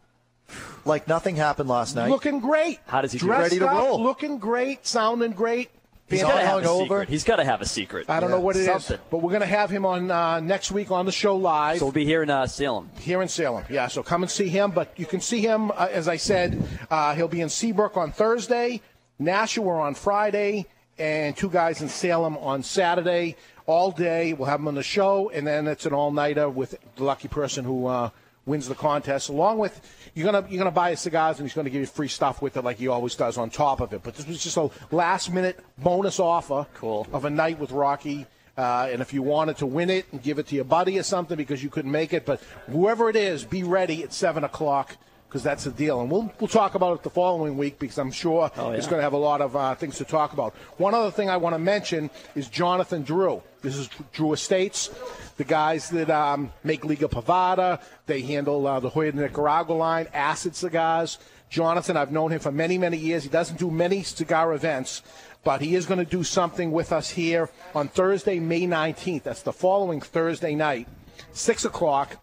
like 0.85 1.09
nothing 1.09 1.37
happened 1.37 1.69
last 1.69 1.97
night. 1.97 2.11
Looking 2.11 2.39
great. 2.39 2.79
How 2.87 3.01
does 3.01 3.13
he 3.13 3.19
do 3.19 3.27
Dressed 3.27 3.53
Ready 3.53 3.59
to 3.59 3.69
up, 3.69 3.77
roll. 3.77 4.03
Looking 4.03 4.39
great, 4.39 4.87
sounding 4.87 5.33
great. 5.33 5.71
He's 6.09 6.21
Fantastic. 6.21 6.23
got 6.23 6.41
to 6.41 6.47
have 6.47 6.59
a 6.63 6.67
hungover. 6.67 6.83
secret. 6.83 7.09
He's 7.09 7.25
got 7.25 7.37
to 7.37 7.45
have 7.45 7.61
a 7.61 7.67
secret. 7.67 8.09
I 8.09 8.21
don't 8.21 8.31
Yeah, 8.31 8.37
know 8.37 8.41
what 8.43 8.55
it 8.57 8.61
is, 8.61 8.67
something. 8.67 8.99
but 9.11 9.19
we're 9.23 9.31
going 9.31 9.41
to 9.41 9.47
have 9.47 9.71
him 9.71 9.85
on 9.85 10.09
uh, 10.11 10.39
next 10.39 10.71
week 10.71 10.93
on 10.93 11.05
the 11.05 11.11
show 11.13 11.35
live 11.35 11.79
So 11.79 11.87
we'll 11.87 11.93
be 11.93 12.05
here 12.05 12.23
in 12.23 12.31
uh, 12.31 12.47
Salem. 12.47 12.91
here 13.01 13.23
in 13.23 13.29
Salem. 13.29 13.65
Yeah, 13.69 13.89
so 13.89 14.05
come 14.05 14.23
and 14.23 14.31
see 14.31 14.49
him. 14.49 14.71
But 14.71 14.93
you 14.97 15.05
can 15.07 15.21
see 15.21 15.41
him, 15.41 15.73
uh, 15.73 15.89
as 15.91 16.07
I 16.07 16.17
said, 16.17 16.63
uh, 16.91 17.15
he'll 17.17 17.27
be 17.27 17.41
in 17.41 17.49
Seabrook 17.49 17.97
on 17.97 18.13
Thursday, 18.13 18.81
Nashua 19.19 19.81
on 19.81 19.95
Friday, 19.97 20.67
and 20.97 21.37
two 21.37 21.51
guys 21.51 21.83
in 21.83 21.89
Salem 21.89 22.37
on 22.39 22.63
Saturday. 22.63 23.35
All 23.67 23.91
day, 23.91 24.33
we'll 24.33 24.47
have 24.49 24.61
him 24.61 24.69
on 24.69 24.77
the 24.77 24.85
show, 24.85 25.29
and 25.31 25.45
then 25.45 25.67
it's 25.67 25.87
an 25.87 25.93
all-nighter 25.93 26.49
with 26.49 26.77
the 26.95 27.03
lucky 27.03 27.27
person 27.27 27.65
who 27.65 27.89
uh, 27.89 28.11
wins 28.47 28.69
the 28.69 28.75
contest. 28.75 29.29
Along 29.29 29.59
with 29.59 29.79
you're 30.15 30.31
gonna 30.31 30.47
you're 30.49 30.59
gonna 30.59 30.71
buy 30.71 30.91
his 30.91 31.01
cigars, 31.01 31.39
and 31.39 31.47
he's 31.47 31.55
gonna 31.55 31.69
give 31.69 31.81
you 31.81 31.87
free 31.87 32.09
stuff 32.09 32.41
with 32.41 32.57
it, 32.57 32.63
like 32.63 32.79
he 32.79 32.89
always 32.89 33.15
does 33.15 33.37
on 33.37 33.51
top 33.51 33.81
of 33.81 33.93
it. 33.93 34.03
But 34.03 34.15
this 34.15 34.27
was 34.27 34.43
just 34.43 34.57
a 34.57 34.71
last-minute 34.91 35.61
bonus 35.79 36.19
offer 36.19 36.67
Cool. 36.75 37.07
of 37.13 37.25
a 37.25 37.31
night 37.31 37.59
with 37.59 37.73
Rocky. 37.73 38.27
Uh, 38.57 38.89
and 38.91 39.03
if 39.03 39.13
you 39.13 39.23
wanted 39.23 39.59
to 39.59 39.67
win 39.67 39.91
it 39.91 40.07
and 40.13 40.23
give 40.23 40.39
it 40.39 40.47
to 40.47 40.55
your 40.55 40.65
buddy 40.65 40.99
or 40.99 41.03
something 41.03 41.37
because 41.37 41.63
you 41.63 41.69
couldn't 41.69 41.91
make 41.91 42.15
it, 42.15 42.25
but 42.25 42.41
whoever 42.71 43.11
it 43.11 43.17
is, 43.17 43.45
be 43.45 43.63
ready 43.63 44.03
at 44.03 44.15
seven 44.15 44.45
o'clock 44.45 44.97
because 45.29 45.43
that's 45.43 45.65
the 45.65 45.71
deal. 45.71 46.01
And 46.01 46.11
we'll 46.11 46.33
we'll 46.41 46.49
talk 46.49 46.75
about 46.75 46.97
it 46.99 47.03
the 47.03 47.11
following 47.11 47.57
week 47.57 47.79
because 47.79 47.99
I'm 47.99 48.13
sure 48.13 48.51
Oh, 48.57 48.71
yeah. 48.71 48.77
it's 48.77 48.87
going 48.87 48.99
to 48.99 49.03
have 49.03 49.13
a 49.13 49.17
lot 49.19 49.41
of 49.41 49.55
uh, 49.57 49.75
things 49.75 49.97
to 49.99 50.05
talk 50.05 50.33
about. 50.33 50.55
One 50.79 50.95
other 50.95 51.11
thing 51.11 51.29
I 51.31 51.37
want 51.37 51.55
to 51.55 51.59
mention 51.59 52.11
is 52.35 52.49
Jonathan 52.49 53.03
Drew. 53.03 53.43
This 53.63 53.77
is 53.77 53.89
Drew 54.13 54.33
Estates, 54.33 54.91
the 55.37 55.45
guys 55.45 55.91
that 55.91 56.09
um, 56.11 56.53
make 56.63 56.85
Liga 56.85 57.09
Privada. 57.09 57.81
They 58.07 58.21
handle 58.23 58.67
uh, 58.67 58.79
the 58.81 58.91
Joya 58.91 59.13
de 59.13 59.21
Nicaragua 59.21 59.75
line, 59.75 60.07
Acid 60.15 60.55
Cigars. 60.55 61.19
Jonathan, 61.49 61.97
I've 61.97 62.13
known 62.13 62.33
him 62.33 62.41
for 62.41 62.53
many, 62.53 62.77
many 62.79 62.97
years. 62.97 63.23
He 63.25 63.29
doesn't 63.29 63.59
do 63.59 63.71
many 63.71 64.03
cigar 64.03 64.53
events, 64.55 65.03
but 65.45 65.61
he 65.61 65.75
is 65.77 65.87
going 65.87 65.99
to 66.05 66.11
do 66.11 66.25
something 66.25 66.73
with 66.73 66.93
us 66.93 67.11
here 67.11 67.51
on 67.75 67.89
Thursday, 67.89 68.39
May 68.41 68.63
19th. 68.63 69.23
That's 69.25 69.43
the 69.43 69.53
following 69.53 70.01
Thursday 70.01 70.55
night, 70.57 70.89
6 71.33 71.65
o'clock. 71.65 72.17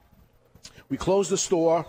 We 0.90 0.98
close 0.98 1.30
the 1.30 1.38
store, 1.38 1.86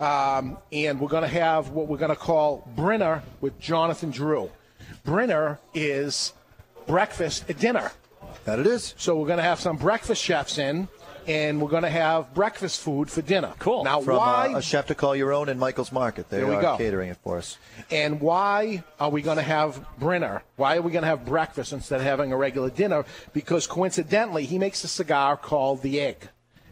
um, 0.00 0.58
and 0.72 0.98
we're 0.98 1.08
going 1.08 1.22
to 1.22 1.28
have 1.28 1.70
what 1.70 1.86
we're 1.88 1.98
going 1.98 2.10
to 2.10 2.16
call 2.16 2.66
Brinner 2.74 3.22
with 3.40 3.58
Jonathan 3.60 4.10
Drew. 4.10 4.50
Brinner 5.04 5.58
is 5.74 6.32
breakfast 6.86 7.48
at 7.48 7.58
dinner. 7.58 7.92
That 8.44 8.58
it 8.58 8.66
is. 8.66 8.94
So 8.96 9.16
we're 9.16 9.26
going 9.26 9.38
to 9.38 9.42
have 9.42 9.60
some 9.60 9.76
breakfast 9.76 10.22
chefs 10.22 10.56
in, 10.58 10.88
and 11.26 11.60
we're 11.60 11.68
going 11.68 11.82
to 11.82 11.90
have 11.90 12.32
breakfast 12.32 12.80
food 12.80 13.10
for 13.10 13.20
dinner. 13.22 13.52
Cool. 13.58 13.84
Now, 13.84 14.00
From 14.00 14.16
why? 14.16 14.52
uh, 14.54 14.58
a 14.58 14.62
chef 14.62 14.86
to 14.86 14.94
call 14.94 15.14
your 15.14 15.32
own 15.32 15.48
in 15.48 15.58
Michael's 15.58 15.92
Market. 15.92 16.30
They 16.30 16.38
There 16.38 16.46
we 16.46 16.54
are 16.54 16.62
go. 16.62 16.76
catering 16.76 17.10
it 17.10 17.18
for 17.22 17.36
us. 17.38 17.58
And 17.90 18.20
why 18.20 18.82
are 18.98 19.10
we 19.10 19.20
going 19.20 19.36
to 19.36 19.42
have 19.42 19.84
Brinner? 19.98 20.42
Why 20.56 20.76
are 20.76 20.82
we 20.82 20.92
going 20.92 21.02
to 21.02 21.08
have 21.08 21.26
breakfast 21.26 21.72
instead 21.72 22.00
of 22.00 22.06
having 22.06 22.32
a 22.32 22.36
regular 22.36 22.70
dinner? 22.70 23.04
Because 23.32 23.66
coincidentally, 23.66 24.44
he 24.46 24.58
makes 24.58 24.82
a 24.84 24.88
cigar 24.88 25.36
called 25.36 25.82
the 25.82 26.00
Egg. 26.00 26.28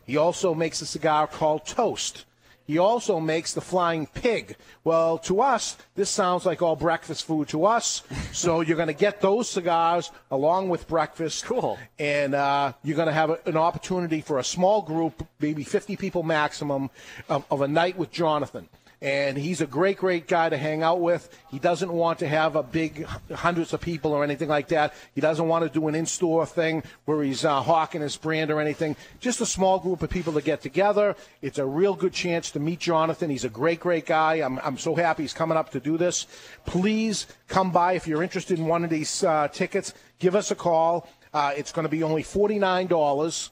He 0.07 0.17
also 0.17 0.55
makes 0.55 0.81
a 0.81 0.87
cigar 0.87 1.27
called 1.27 1.67
Toast. 1.67 2.25
He 2.69 2.77
also 2.77 3.19
makes 3.19 3.55
the 3.55 3.63
Flying 3.63 4.07
Pig. 4.07 4.55
Well, 4.85 5.17
to 5.21 5.41
us, 5.41 5.79
this 5.95 6.11
sounds 6.11 6.45
like 6.45 6.61
all 6.61 6.77
breakfast 6.77 7.25
food 7.25 7.49
to 7.49 7.65
us. 7.65 8.03
so 8.33 8.61
you're 8.61 8.77
going 8.77 8.89
to 8.89 8.93
get 8.93 9.23
those 9.23 9.49
cigars 9.49 10.13
along 10.31 10.69
with 10.69 10.87
breakfast. 10.87 11.47
Cool. 11.47 11.79
And 11.99 12.35
uh, 12.35 12.75
you're 12.85 12.95
going 12.97 13.09
to 13.09 13.15
have 13.15 13.31
a, 13.31 13.39
an 13.47 13.57
opportunity 13.57 14.21
for 14.21 14.39
a 14.39 14.45
small 14.45 14.83
group, 14.83 15.27
maybe 15.41 15.65
50 15.65 15.97
people 15.97 16.23
maximum, 16.23 16.91
of, 17.31 17.47
of 17.51 17.63
a 17.63 17.69
night 17.69 17.97
with 17.97 18.13
Jonathan 18.13 18.69
and 19.01 19.39
he's 19.39 19.61
a 19.61 19.67
great, 19.67 19.97
great 19.97 20.27
guy 20.27 20.49
to 20.49 20.57
hang 20.57 20.83
out 20.83 21.01
with. 21.01 21.29
He 21.51 21.59
doesn't 21.59 21.93
want 21.93 22.19
to 22.19 22.29
have 22.29 22.57
a 22.57 22.63
big 22.63 23.05
hundreds 23.33 23.73
of 23.73 23.81
people 23.81 24.13
or 24.13 24.25
anything 24.25 24.49
like 24.49 24.69
that. 24.69 24.93
He 25.15 25.21
doesn't 25.21 25.47
want 25.47 25.65
to 25.65 25.71
do 25.71 25.87
an 25.89 25.95
in-store 25.95 26.47
thing 26.47 26.83
where 27.05 27.23
he's 27.23 27.45
uh, 27.45 27.61
hawking 27.61 28.01
his 28.01 28.17
brand 28.17 28.51
or 28.51 28.61
anything. 28.61 28.97
Just 29.21 29.41
a 29.41 29.47
small 29.47 29.79
group 29.79 30.03
of 30.03 30.11
people 30.11 30.33
to 30.33 30.43
get 30.43 30.63
together. 30.63 31.15
It's 31.43 31.59
a 31.59 31.67
real 31.67 31.95
good 31.95 32.13
chance 32.13 32.51
to 32.53 32.61
meet 32.61 32.81
Jonathan. 32.81 33.31
He's 33.31 33.45
a 33.45 33.49
great, 33.49 33.81
great 33.81 34.07
guy. 34.07 34.35
I'm, 34.37 34.59
I'm 34.61 34.79
so 34.79 34.95
happy 34.95 35.23
he's 35.23 35.33
coming 35.33 35.57
up 35.57 35.71
to 35.71 35.81
do 35.81 35.97
this. 35.97 36.27
Please 36.67 37.27
come 37.47 37.71
by 37.71 37.93
if 37.93 38.09
you're 38.09 38.23
interested 38.23 38.59
in 38.59 38.67
one 38.67 38.83
of 38.83 38.91
these 38.91 39.23
uh, 39.23 39.49
tickets. 39.49 39.95
Give 40.19 40.35
us 40.35 40.51
a 40.51 40.57
call. 40.57 41.09
Uh, 41.33 41.53
it's 41.57 41.73
going 41.73 41.85
to 41.85 41.91
be 41.91 42.03
only 42.03 42.23
forty-nine 42.23 42.87
dollars 42.87 43.51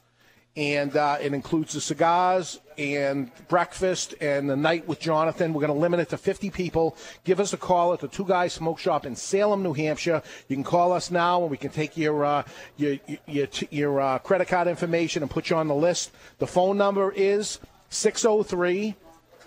and 0.57 0.97
uh, 0.97 1.17
it 1.21 1.33
includes 1.33 1.73
the 1.73 1.81
cigars 1.81 2.59
and 2.79 3.31
breakfast 3.47 4.15
and 4.19 4.49
the 4.49 4.55
night 4.55 4.87
with 4.87 4.99
Jonathan. 4.99 5.53
We're 5.53 5.61
going 5.61 5.73
to 5.73 5.79
limit 5.79 5.99
it 5.99 6.09
to 6.09 6.17
50 6.17 6.49
people. 6.49 6.97
Give 7.23 7.39
us 7.39 7.53
a 7.53 7.57
call 7.57 7.93
at 7.93 7.99
the 7.99 8.07
Two 8.07 8.25
Guys 8.25 8.53
Smoke 8.53 8.79
Shop 8.79 9.05
in 9.05 9.15
Salem, 9.15 9.61
New 9.61 9.73
Hampshire. 9.73 10.23
You 10.47 10.55
can 10.55 10.63
call 10.63 10.91
us 10.91 11.11
now, 11.11 11.43
and 11.43 11.51
we 11.51 11.57
can 11.57 11.69
take 11.69 11.95
your 11.95 12.25
uh, 12.25 12.43
your 12.75 12.97
your, 13.27 13.47
your 13.69 14.01
uh, 14.01 14.17
credit 14.19 14.47
card 14.47 14.67
information 14.67 15.21
and 15.21 15.31
put 15.31 15.51
you 15.51 15.55
on 15.55 15.67
the 15.67 15.75
list. 15.75 16.11
The 16.39 16.47
phone 16.47 16.77
number 16.77 17.11
is 17.11 17.59
603 17.89 18.95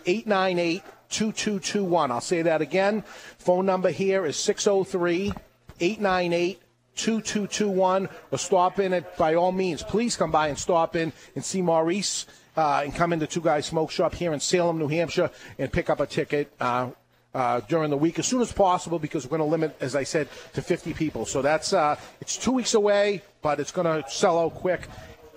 898 0.07 0.83
2221. 1.11 2.13
I'll 2.13 2.21
say 2.21 2.43
that 2.43 2.63
again. 2.63 3.03
Phone 3.39 3.67
number 3.67 3.91
here 3.91 4.25
is 4.25 4.37
603 4.37 5.33
898 5.81 6.61
2221 7.01 8.09
or 8.31 8.39
stop 8.39 8.79
in 8.79 8.93
at 8.93 9.17
by 9.17 9.35
all 9.35 9.53
means 9.53 9.83
please 9.83 10.17
come 10.17 10.31
by 10.31 10.49
and 10.49 10.59
stop 10.59 10.95
in 10.97 11.13
and 11.35 11.45
see 11.45 11.63
maurice 11.63 12.27
uh, 12.57 12.83
and 12.85 12.95
come 12.95 13.13
into 13.13 13.27
two 13.27 13.41
guys 13.41 13.67
smoke 13.67 13.91
shop 13.91 14.15
here 14.15 14.33
in 14.33 14.41
salem 14.41 14.79
new 14.79 14.89
hampshire 14.89 15.31
and 15.59 15.73
pick 15.73 15.89
up 15.89 16.01
a 16.01 16.07
ticket 16.07 16.53
uh, 16.61 16.91
uh, 17.35 17.61
during 17.69 17.91
the 17.91 17.97
week 17.97 18.19
as 18.19 18.27
soon 18.27 18.43
as 18.43 18.53
possible 18.53 18.99
because 18.99 19.25
we're 19.25 19.39
going 19.39 19.49
to 19.49 19.51
limit 19.51 19.75
as 19.81 19.97
i 19.97 20.03
said 20.03 20.29
to 20.53 20.61
50 20.61 20.93
people 20.95 21.25
so 21.25 21.41
that's 21.41 21.73
uh, 21.73 21.97
it's 22.21 22.37
two 22.37 22.53
weeks 22.53 22.75
away 22.75 23.23
but 23.41 23.59
it's 23.61 23.73
going 23.73 23.87
to 24.03 24.09
sell 24.11 24.39
out 24.39 24.55
quick 24.55 24.89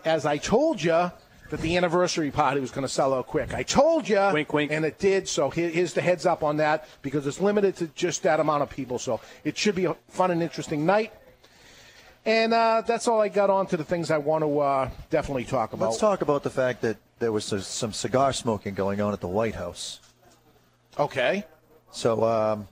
as 0.04 0.26
i 0.26 0.38
told 0.38 0.84
you 0.84 1.12
that 1.54 1.62
the 1.62 1.78
anniversary 1.78 2.32
party 2.32 2.60
was 2.60 2.72
going 2.72 2.82
to 2.82 2.92
sell 2.92 3.14
out 3.14 3.28
quick. 3.28 3.54
I 3.54 3.62
told 3.62 4.10
you, 4.10 4.20
wink, 4.34 4.52
wink, 4.54 4.72
and 4.72 4.84
it 4.84 4.98
did. 4.98 5.28
So 5.28 5.52
here- 5.52 5.70
here's 5.70 5.94
the 5.94 6.02
heads 6.02 6.26
up 6.26 6.42
on 6.42 6.58
that 6.58 6.88
because 7.04 7.28
it's 7.28 7.40
limited 7.40 7.76
to 7.76 7.88
just 7.94 8.24
that 8.24 8.40
amount 8.40 8.64
of 8.64 8.72
people. 8.72 8.98
So 8.98 9.20
it 9.44 9.56
should 9.56 9.76
be 9.76 9.86
a 9.86 9.96
fun 10.08 10.32
and 10.32 10.42
interesting 10.42 10.84
night. 10.84 11.14
And 12.26 12.54
uh, 12.54 12.82
that's 12.86 13.08
all 13.08 13.20
I 13.20 13.28
got 13.28 13.50
on 13.50 13.68
to 13.68 13.78
the 13.78 13.84
things 13.84 14.10
I 14.10 14.18
want 14.18 14.44
to 14.44 14.60
uh, 14.60 14.90
definitely 15.10 15.44
talk 15.44 15.74
about. 15.74 15.88
Let's 15.90 15.98
talk 15.98 16.22
about 16.22 16.44
the 16.44 16.50
fact 16.50 16.82
that 16.82 16.98
there 17.20 17.32
was 17.32 17.46
some 17.46 17.92
cigar 17.92 18.32
smoking 18.32 18.74
going 18.74 19.02
on 19.02 19.12
at 19.14 19.20
the 19.20 19.28
White 19.28 19.56
House. 19.56 20.00
Okay. 20.98 21.44
So, 21.92 22.24
um, 22.24 22.68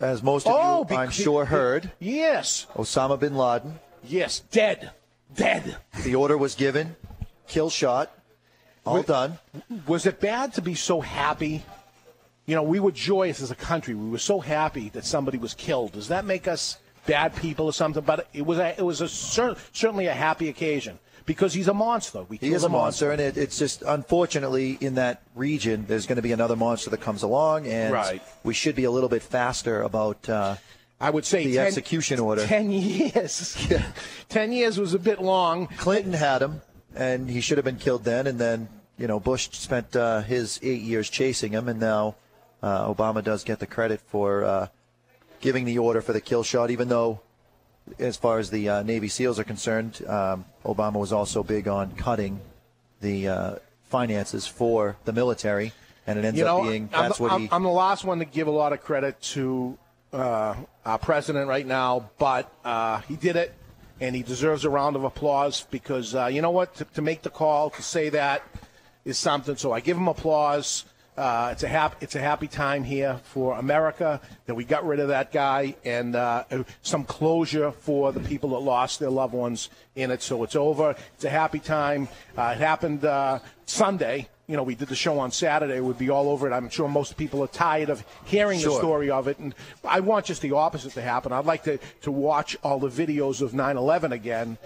as 0.00 0.22
most 0.22 0.46
of 0.46 0.54
Oh, 0.56 0.86
you, 0.88 0.96
I'm 0.96 1.10
sure, 1.10 1.44
heard, 1.46 1.90
Yes. 1.98 2.66
Osama 2.74 3.18
bin 3.18 3.36
Laden. 3.36 3.78
Yes, 4.04 4.40
dead. 4.40 4.90
Dead. 5.34 5.76
The 6.04 6.14
order 6.14 6.36
was 6.36 6.54
given, 6.54 6.96
kill 7.46 7.70
shot, 7.70 8.10
all 8.84 8.96
Wa- 8.96 9.02
done. 9.02 9.38
Was 9.86 10.06
it 10.06 10.20
bad 10.20 10.52
to 10.54 10.62
be 10.62 10.74
so 10.74 11.00
happy? 11.00 11.64
You 12.46 12.54
know, 12.54 12.62
we 12.62 12.80
were 12.80 12.92
joyous 12.92 13.42
as 13.42 13.50
a 13.50 13.54
country. 13.54 13.94
We 13.94 14.08
were 14.10 14.18
so 14.18 14.40
happy 14.40 14.88
that 14.90 15.04
somebody 15.04 15.36
was 15.38 15.52
killed. 15.54 15.92
Does 15.92 16.08
that 16.08 16.24
make 16.24 16.48
us 16.48 16.78
bad 17.08 17.34
people 17.34 17.66
or 17.66 17.72
something? 17.72 18.04
But 18.04 18.28
it 18.32 18.46
was 18.46 18.58
a, 18.58 18.78
it 18.78 18.84
was 18.84 19.00
a 19.00 19.08
cer- 19.08 19.56
certainly 19.72 20.06
a 20.06 20.14
happy 20.14 20.48
occasion 20.48 21.00
because 21.26 21.52
he's 21.54 21.66
a 21.68 21.74
monster. 21.74 22.22
We 22.28 22.36
He 22.36 22.52
is 22.52 22.62
a 22.62 22.68
monster, 22.68 23.10
and 23.10 23.20
it, 23.20 23.36
it's 23.36 23.58
just 23.58 23.82
unfortunately 23.82 24.78
in 24.80 24.94
that 24.94 25.22
region, 25.34 25.84
there's 25.88 26.06
going 26.06 26.16
to 26.16 26.22
be 26.22 26.32
another 26.32 26.54
monster 26.56 26.90
that 26.90 27.00
comes 27.00 27.22
along, 27.24 27.66
and 27.66 27.92
Right. 27.92 28.22
we 28.44 28.54
should 28.54 28.76
be 28.76 28.84
a 28.84 28.90
little 28.90 29.08
bit 29.08 29.22
faster 29.22 29.82
about. 29.82 30.28
Uh, 30.28 30.56
I 31.00 31.10
would 31.10 31.24
say 31.24 31.44
the 31.46 31.56
10 31.56 31.66
execution 31.66 32.18
order. 32.18 32.44
Ten 32.58 32.70
years. 32.70 33.56
Ten 34.28 34.52
years 34.52 34.78
was 34.78 34.94
a 34.94 34.98
bit 34.98 35.20
long. 35.22 35.68
Clinton 35.76 36.12
had 36.12 36.42
him, 36.42 36.60
and 36.94 37.28
he 37.30 37.40
should 37.40 37.56
have 37.58 37.64
been 37.64 37.76
killed 37.76 38.02
then. 38.04 38.26
And 38.26 38.38
then, 38.38 38.68
you 38.98 39.06
know, 39.06 39.20
Bush 39.20 39.48
spent 39.52 39.94
uh, 39.94 40.22
his 40.22 40.58
eight 40.62 40.82
years 40.82 41.08
chasing 41.08 41.52
him, 41.52 41.68
and 41.68 41.78
now 41.78 42.16
uh, 42.64 42.92
Obama 42.92 43.22
does 43.22 43.44
get 43.44 43.60
the 43.60 43.66
credit 43.66 44.00
for 44.00 44.42
uh, 44.44 44.66
giving 45.40 45.64
the 45.64 45.78
order 45.78 46.00
for 46.00 46.12
the 46.12 46.20
kill 46.20 46.42
shot, 46.42 46.70
even 46.70 46.88
though, 46.88 47.20
as 47.98 48.16
far 48.16 48.38
as 48.38 48.50
the 48.50 48.68
uh, 48.68 48.82
Navy 48.82 49.08
SEALs 49.08 49.38
are 49.38 49.44
concerned, 49.44 50.02
um, 50.06 50.44
Obama 50.64 50.94
was 50.94 51.12
also 51.12 51.42
big 51.42 51.68
on 51.68 51.92
cutting 51.96 52.40
the 53.00 53.28
uh, 53.28 53.54
finances 53.88 54.46
for 54.46 54.96
the 55.04 55.12
military, 55.12 55.72
and 56.06 56.18
it 56.18 56.24
ends 56.24 56.38
you 56.38 56.44
know, 56.44 56.62
up 56.62 56.68
being 56.68 56.88
I'm, 56.92 57.04
that's 57.04 57.16
the, 57.16 57.22
what 57.22 57.32
I'm, 57.32 57.40
he. 57.42 57.48
I'm 57.50 57.62
the 57.62 57.70
last 57.70 58.04
one 58.04 58.18
to 58.18 58.24
give 58.24 58.46
a 58.46 58.52
lot 58.52 58.72
of 58.72 58.82
credit 58.82 59.20
to 59.34 59.78
uh, 60.12 60.54
our 60.84 60.98
president 60.98 61.48
right 61.48 61.66
now, 61.66 62.10
but 62.18 62.52
uh, 62.64 63.00
he 63.02 63.16
did 63.16 63.36
it, 63.36 63.54
and 64.00 64.14
he 64.14 64.22
deserves 64.22 64.64
a 64.64 64.70
round 64.70 64.96
of 64.96 65.04
applause 65.04 65.66
because 65.70 66.14
uh, 66.14 66.26
you 66.26 66.42
know 66.42 66.50
what? 66.50 66.74
To, 66.76 66.84
to 66.84 67.02
make 67.02 67.22
the 67.22 67.30
call 67.30 67.70
to 67.70 67.82
say 67.82 68.08
that 68.10 68.42
is 69.04 69.18
something. 69.18 69.56
So 69.56 69.72
I 69.72 69.80
give 69.80 69.96
him 69.96 70.08
applause. 70.08 70.84
Uh, 71.18 71.48
it's 71.50 71.64
a 71.64 71.68
happy 71.68 71.96
it's 72.00 72.14
a 72.14 72.20
happy 72.20 72.46
time 72.46 72.84
here 72.84 73.20
for 73.24 73.58
America 73.58 74.20
that 74.46 74.54
we 74.54 74.64
got 74.64 74.86
rid 74.86 75.00
of 75.00 75.08
that 75.08 75.32
guy 75.32 75.74
and 75.84 76.14
uh, 76.14 76.44
some 76.82 77.02
closure 77.02 77.72
for 77.72 78.12
the 78.12 78.20
people 78.20 78.50
that 78.50 78.60
lost 78.60 79.00
their 79.00 79.10
loved 79.10 79.34
ones 79.34 79.68
in 79.96 80.12
it. 80.12 80.22
So 80.22 80.44
it's 80.44 80.54
over. 80.54 80.94
It's 81.16 81.24
a 81.24 81.30
happy 81.30 81.58
time. 81.58 82.06
Uh, 82.36 82.54
it 82.54 82.60
happened 82.60 83.04
uh, 83.04 83.40
Sunday. 83.66 84.28
You 84.46 84.56
know, 84.56 84.62
we 84.62 84.76
did 84.76 84.86
the 84.86 84.94
show 84.94 85.18
on 85.18 85.32
Saturday. 85.32 85.78
It 85.78 85.84
would 85.84 85.98
be 85.98 86.08
all 86.08 86.30
over 86.30 86.48
it. 86.48 86.52
I'm 86.52 86.70
sure 86.70 86.88
most 86.88 87.16
people 87.16 87.42
are 87.42 87.48
tired 87.48 87.90
of 87.90 88.04
hearing 88.24 88.60
the 88.60 88.70
story 88.70 89.10
of 89.10 89.26
it, 89.26 89.40
and 89.40 89.56
I 89.84 89.98
want 89.98 90.26
just 90.26 90.40
the 90.40 90.52
opposite 90.52 90.92
to 90.92 91.02
happen. 91.02 91.32
I'd 91.32 91.46
like 91.46 91.64
to 91.64 91.78
to 92.02 92.12
watch 92.12 92.56
all 92.62 92.78
the 92.78 92.88
videos 92.88 93.42
of 93.42 93.54
9/11 93.54 94.12
again, 94.12 94.56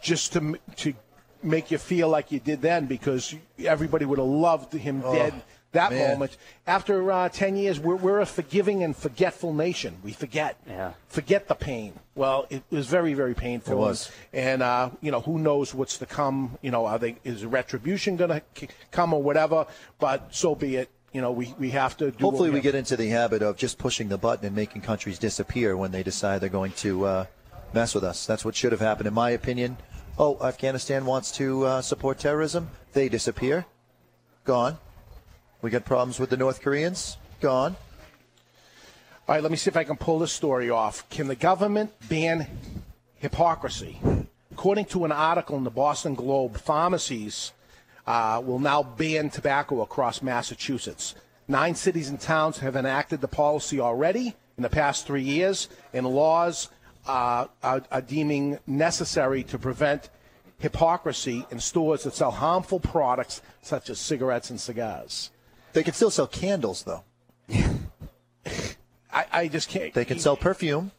just 0.00 0.32
to 0.32 0.58
to 0.76 0.94
make 1.42 1.70
you 1.70 1.76
feel 1.76 2.08
like 2.08 2.32
you 2.32 2.40
did 2.40 2.62
then, 2.62 2.86
because 2.86 3.34
everybody 3.64 4.06
would 4.06 4.18
have 4.18 4.26
loved 4.26 4.72
him 4.72 5.02
Oh, 5.04 5.14
dead 5.14 5.42
that 5.72 5.92
man. 5.92 6.12
moment. 6.12 6.36
After 6.66 7.10
uh, 7.10 7.28
10 7.28 7.56
years, 7.56 7.78
we're, 7.78 7.96
we're 7.96 8.20
a 8.20 8.26
forgiving 8.26 8.82
and 8.82 8.96
forgetful 8.96 9.52
nation. 9.54 9.96
We 10.02 10.12
forget. 10.12 10.56
Yeah. 10.66 10.92
Forget 11.08 11.48
the 11.48 11.54
pain. 11.54 11.94
Well, 12.14 12.46
it 12.50 12.62
was 12.70 12.86
very, 12.86 13.14
very 13.14 13.34
painful. 13.34 13.72
It 13.72 13.76
was. 13.76 14.10
And, 14.32 14.62
uh, 14.62 14.90
you 15.00 15.10
know, 15.10 15.20
who 15.20 15.38
knows 15.38 15.74
what's 15.74 15.98
to 15.98 16.06
come? 16.06 16.58
You 16.62 16.70
know, 16.70 16.86
are 16.86 16.98
they, 16.98 17.16
is 17.24 17.44
retribution 17.44 18.16
going 18.16 18.42
to 18.54 18.68
come 18.90 19.14
or 19.14 19.22
whatever? 19.22 19.66
But 19.98 20.34
so 20.34 20.54
be 20.54 20.76
it. 20.76 20.90
You 21.12 21.20
know, 21.20 21.32
we, 21.32 21.54
we 21.58 21.70
have 21.70 21.96
to 21.96 22.12
do 22.12 22.24
what 22.24 22.30
Hopefully, 22.30 22.50
we 22.50 22.56
have 22.56 22.62
get 22.62 22.74
into 22.76 22.96
the 22.96 23.08
habit 23.08 23.42
of 23.42 23.56
just 23.56 23.78
pushing 23.78 24.08
the 24.08 24.18
button 24.18 24.46
and 24.46 24.54
making 24.54 24.82
countries 24.82 25.18
disappear 25.18 25.76
when 25.76 25.90
they 25.90 26.04
decide 26.04 26.40
they're 26.40 26.48
going 26.48 26.70
to 26.72 27.04
uh, 27.04 27.26
mess 27.72 27.96
with 27.96 28.04
us. 28.04 28.26
That's 28.26 28.44
what 28.44 28.54
should 28.54 28.70
have 28.70 28.80
happened, 28.80 29.08
in 29.08 29.14
my 29.14 29.30
opinion. 29.30 29.76
Oh, 30.18 30.38
Afghanistan 30.40 31.06
wants 31.06 31.32
to 31.32 31.64
uh, 31.64 31.82
support 31.82 32.18
terrorism. 32.18 32.70
They 32.92 33.08
disappear. 33.08 33.66
Gone. 34.44 34.78
We 35.62 35.68
got 35.68 35.84
problems 35.84 36.18
with 36.18 36.30
the 36.30 36.38
North 36.38 36.62
Koreans. 36.62 37.18
Gone. 37.40 37.76
All 39.28 39.34
right, 39.34 39.42
let 39.42 39.50
me 39.50 39.58
see 39.58 39.68
if 39.68 39.76
I 39.76 39.84
can 39.84 39.96
pull 39.96 40.18
this 40.18 40.32
story 40.32 40.70
off. 40.70 41.08
Can 41.10 41.28
the 41.28 41.36
government 41.36 41.92
ban 42.08 42.46
hypocrisy? 43.16 44.00
According 44.50 44.86
to 44.86 45.04
an 45.04 45.12
article 45.12 45.56
in 45.58 45.64
the 45.64 45.70
Boston 45.70 46.14
Globe, 46.14 46.58
pharmacies 46.58 47.52
uh, 48.06 48.42
will 48.44 48.58
now 48.58 48.82
ban 48.82 49.28
tobacco 49.28 49.82
across 49.82 50.22
Massachusetts. 50.22 51.14
Nine 51.46 51.74
cities 51.74 52.08
and 52.08 52.18
towns 52.18 52.58
have 52.58 52.74
enacted 52.74 53.20
the 53.20 53.28
policy 53.28 53.80
already 53.80 54.34
in 54.56 54.62
the 54.62 54.70
past 54.70 55.06
three 55.06 55.22
years, 55.22 55.68
and 55.92 56.06
laws 56.06 56.70
uh, 57.06 57.46
are, 57.62 57.82
are 57.90 58.00
deeming 58.00 58.58
necessary 58.66 59.42
to 59.44 59.58
prevent 59.58 60.08
hypocrisy 60.58 61.46
in 61.50 61.60
stores 61.60 62.04
that 62.04 62.14
sell 62.14 62.30
harmful 62.30 62.80
products 62.80 63.42
such 63.62 63.90
as 63.90 63.98
cigarettes 63.98 64.50
and 64.50 64.60
cigars. 64.60 65.30
They 65.72 65.82
can 65.82 65.94
still 65.94 66.10
sell 66.10 66.26
candles, 66.26 66.84
though. 66.84 67.04
I, 69.12 69.26
I 69.32 69.48
just 69.48 69.68
can't. 69.68 69.92
They 69.94 70.04
can 70.04 70.18
sell 70.18 70.36
perfume. 70.36 70.92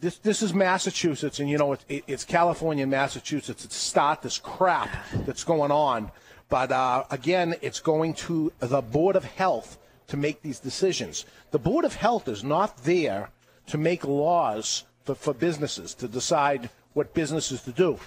This 0.00 0.18
this 0.18 0.42
is 0.42 0.54
Massachusetts, 0.54 1.40
and 1.40 1.50
you 1.50 1.58
know 1.58 1.72
it, 1.72 1.84
it, 1.88 2.04
it's 2.06 2.24
California 2.24 2.82
and 2.82 2.90
Massachusetts. 2.90 3.64
It's 3.64 3.76
start 3.76 4.22
this 4.22 4.38
crap 4.38 4.88
that's 5.26 5.42
going 5.42 5.72
on, 5.72 6.12
but 6.48 6.70
uh, 6.70 7.04
again, 7.10 7.56
it's 7.62 7.80
going 7.80 8.14
to 8.14 8.52
the 8.60 8.80
Board 8.80 9.16
of 9.16 9.24
Health 9.24 9.78
to 10.06 10.16
make 10.16 10.42
these 10.42 10.60
decisions. 10.60 11.24
The 11.50 11.58
Board 11.58 11.84
of 11.84 11.94
Health 11.96 12.28
is 12.28 12.44
not 12.44 12.84
there 12.84 13.30
to 13.66 13.78
make 13.78 14.04
laws 14.04 14.84
for, 15.04 15.14
for 15.14 15.34
businesses 15.34 15.94
to 15.94 16.06
decide 16.06 16.70
what 16.92 17.14
businesses 17.14 17.62
to 17.62 17.72
do. 17.72 17.98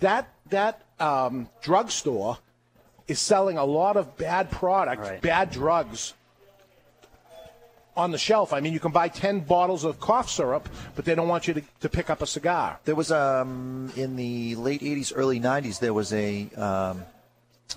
That 0.00 0.28
that 0.50 0.82
um, 1.00 1.48
drugstore 1.62 2.38
is 3.12 3.20
selling 3.20 3.58
a 3.58 3.64
lot 3.64 3.96
of 3.96 4.16
bad 4.16 4.50
product, 4.50 5.22
bad 5.22 5.50
drugs 5.50 6.14
on 7.96 8.10
the 8.10 8.18
shelf. 8.18 8.52
I 8.52 8.60
mean, 8.60 8.72
you 8.72 8.80
can 8.80 8.90
buy 8.90 9.08
10 9.08 9.40
bottles 9.40 9.84
of 9.84 10.00
cough 10.00 10.30
syrup, 10.30 10.68
but 10.96 11.04
they 11.04 11.14
don't 11.14 11.28
want 11.28 11.46
you 11.46 11.54
to, 11.54 11.62
to 11.80 11.88
pick 11.88 12.08
up 12.10 12.22
a 12.22 12.26
cigar. 12.26 12.80
There 12.84 12.94
was 12.94 13.12
um 13.12 13.92
in 13.96 14.16
the 14.16 14.56
late 14.56 14.80
'80s, 14.80 15.12
early 15.14 15.38
'90s. 15.38 15.78
There 15.78 15.94
was 15.94 16.12
a 16.12 16.48
um, 16.56 17.04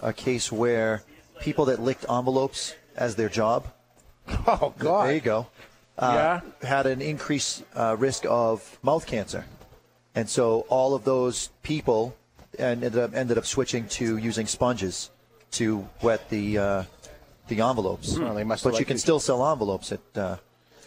a 0.02 0.14
case 0.14 0.52
where 0.52 1.04
people 1.42 1.66
that 1.66 1.80
licked 1.82 2.06
envelopes 2.10 2.76
as 2.96 3.16
their 3.16 3.30
job. 3.30 3.68
Oh 4.48 4.74
God! 4.80 5.06
There 5.06 5.16
you 5.16 5.22
go. 5.22 5.48
Uh, 5.98 6.40
Had 6.62 6.88
an 6.88 7.02
increased 7.02 7.64
uh, 7.76 7.96
risk 7.98 8.26
of 8.28 8.80
mouth 8.82 9.06
cancer, 9.06 9.46
and 10.16 10.28
so 10.28 10.66
all 10.68 10.96
of 10.96 11.04
those 11.04 11.50
people 11.62 12.16
and 12.58 12.84
ended 12.84 13.02
up 13.04 13.14
ended 13.14 13.38
up 13.38 13.46
switching 13.46 13.88
to 14.00 14.18
using 14.18 14.48
sponges 14.48 15.12
to 15.56 15.88
wet 16.02 16.30
the 16.30 16.58
uh, 16.58 16.84
the 17.48 17.62
envelopes. 17.62 18.18
Well, 18.18 18.44
must 18.46 18.64
but 18.64 18.80
you 18.80 18.86
can 18.86 18.98
still 18.98 19.20
sell 19.20 19.46
envelopes 19.52 19.92
at 19.92 20.02
uh, 20.16 20.38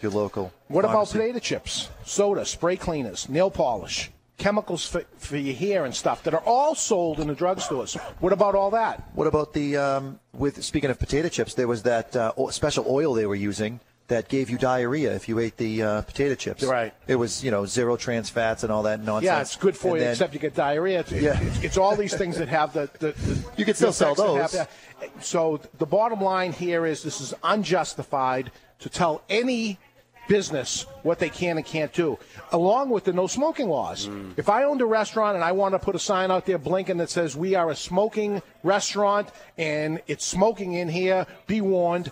your 0.01 0.11
local. 0.11 0.51
What 0.67 0.85
about 0.85 1.09
potato 1.09 1.39
chips, 1.39 1.89
soda, 2.05 2.45
spray 2.45 2.77
cleaners, 2.77 3.29
nail 3.29 3.49
polish, 3.49 4.11
chemicals 4.37 4.85
for, 4.85 5.03
for 5.17 5.37
your 5.37 5.55
hair 5.55 5.85
and 5.85 5.95
stuff 5.95 6.23
that 6.23 6.33
are 6.33 6.43
all 6.45 6.75
sold 6.75 7.19
in 7.19 7.27
the 7.27 7.35
drugstores? 7.35 7.99
What 8.19 8.33
about 8.33 8.55
all 8.55 8.71
that? 8.71 9.09
What 9.13 9.27
about 9.27 9.53
the 9.53 9.77
um, 9.77 10.19
with 10.33 10.63
speaking 10.63 10.89
of 10.89 10.99
potato 10.99 11.29
chips? 11.29 11.53
There 11.53 11.67
was 11.67 11.83
that 11.83 12.15
uh, 12.15 12.33
special 12.51 12.85
oil 12.87 13.13
they 13.13 13.25
were 13.25 13.35
using 13.35 13.79
that 14.09 14.27
gave 14.27 14.49
you 14.49 14.57
diarrhea 14.57 15.13
if 15.15 15.29
you 15.29 15.39
ate 15.39 15.57
the 15.57 15.81
uh, 15.81 16.01
potato 16.01 16.35
chips. 16.35 16.63
Right. 16.63 16.93
It 17.07 17.15
was 17.15 17.43
you 17.43 17.51
know 17.51 17.65
zero 17.65 17.95
trans 17.95 18.29
fats 18.29 18.63
and 18.63 18.71
all 18.71 18.83
that 18.83 18.99
nonsense. 19.01 19.25
Yeah, 19.25 19.41
it's 19.41 19.55
good 19.55 19.77
for 19.77 19.89
And 19.89 19.95
you, 19.97 20.01
then- 20.01 20.11
except 20.11 20.33
you 20.33 20.39
get 20.39 20.53
diarrhea. 20.55 20.99
It's, 20.99 21.11
Yeah. 21.11 21.39
it's, 21.41 21.63
it's 21.63 21.77
all 21.77 21.95
these 21.95 22.13
things 22.15 22.37
that 22.37 22.49
have 22.49 22.73
the. 22.73 22.89
the, 22.99 23.11
the 23.13 23.45
You 23.57 23.65
can 23.65 23.73
still 23.75 23.93
sell 23.93 24.15
that 24.15 24.51
have 24.51 24.51
those. 24.51 25.25
So 25.25 25.61
the 25.77 25.85
bottom 25.85 26.21
line 26.21 26.51
here 26.51 26.85
is 26.85 27.03
this 27.03 27.21
is 27.21 27.33
unjustified 27.43 28.51
to 28.79 28.89
tell 28.89 29.21
any 29.29 29.79
business 30.27 30.85
what 31.03 31.17
they 31.19 31.29
can 31.29 31.57
and 31.57 31.65
can't 31.65 31.91
do, 31.91 32.17
along 32.51 32.89
with 32.91 33.03
the 33.03 33.11
no 33.11 33.25
smoking 33.27 33.67
laws. 33.67 34.07
Mm. 34.07 34.33
If 34.37 34.47
I 34.47 34.63
owned 34.63 34.79
a 34.81 34.85
restaurant 34.85 35.35
and 35.35 35.43
I 35.43 35.51
want 35.53 35.73
to 35.73 35.79
put 35.79 35.95
a 35.95 35.99
sign 35.99 36.29
out 36.29 36.45
there 36.45 36.59
blinking 36.59 36.97
that 36.97 37.09
says 37.09 37.35
we 37.35 37.55
are 37.55 37.71
a 37.71 37.75
smoking 37.75 38.41
restaurant 38.63 39.29
and 39.57 40.01
it's 40.07 40.23
smoking 40.25 40.73
in 40.73 40.87
here, 40.87 41.25
be 41.47 41.61
warned. 41.61 42.11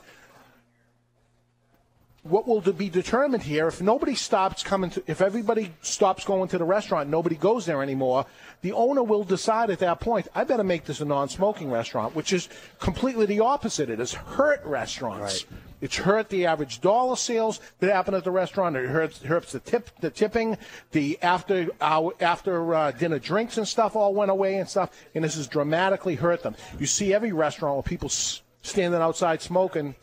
What 2.29 2.47
will 2.47 2.61
be 2.61 2.89
determined 2.89 3.43
here 3.43 3.67
if 3.67 3.81
nobody 3.81 4.15
stops 4.15 4.63
coming 4.63 4.89
to, 4.91 5.03
if 5.07 5.21
everybody 5.21 5.73
stops 5.81 6.25
going 6.25 6.49
to 6.49 6.57
the 6.57 6.65
restaurant, 6.65 7.09
nobody 7.09 7.35
goes 7.35 7.65
there 7.65 7.81
anymore, 7.81 8.25
the 8.61 8.73
owner 8.73 9.03
will 9.03 9.23
decide 9.23 9.69
at 9.69 9.79
that 9.79 9.99
point, 9.99 10.27
I 10.35 10.43
better 10.43 10.63
make 10.63 10.85
this 10.85 10.99
a 11.01 11.05
non 11.05 11.29
smoking 11.29 11.71
restaurant, 11.71 12.15
which 12.15 12.33
is 12.33 12.49
completely 12.79 13.25
the 13.25 13.39
opposite. 13.39 13.89
It 13.89 13.99
has 13.99 14.13
hurt 14.13 14.63
restaurants. 14.65 15.45
It's 15.79 15.95
hurt 15.95 16.29
the 16.29 16.47
average 16.47 16.81
dollar 16.81 17.15
sales 17.15 17.59
that 17.79 17.93
happen 17.93 18.15
at 18.15 18.23
the 18.23 18.31
restaurant. 18.31 18.75
It 18.75 18.89
hurts, 18.89 19.21
hurts 19.21 19.51
the 19.51 19.59
tip, 19.59 19.89
the 19.99 20.09
tipping, 20.09 20.57
the 20.91 21.19
after 21.21 21.67
hour, 21.79 22.13
after 22.19 22.73
uh, 22.73 22.91
dinner 22.91 23.19
drinks 23.19 23.57
and 23.57 23.67
stuff 23.67 23.95
all 23.95 24.13
went 24.13 24.31
away 24.31 24.57
and 24.57 24.67
stuff. 24.67 24.89
And 25.13 25.23
this 25.23 25.35
has 25.35 25.47
dramatically 25.47 26.15
hurt 26.15 26.41
them. 26.41 26.55
You 26.79 26.87
see 26.87 27.13
every 27.13 27.31
restaurant 27.31 27.77
with 27.77 27.85
people 27.85 28.09
standing 28.09 28.99
outside 28.99 29.41
smoking. 29.41 29.95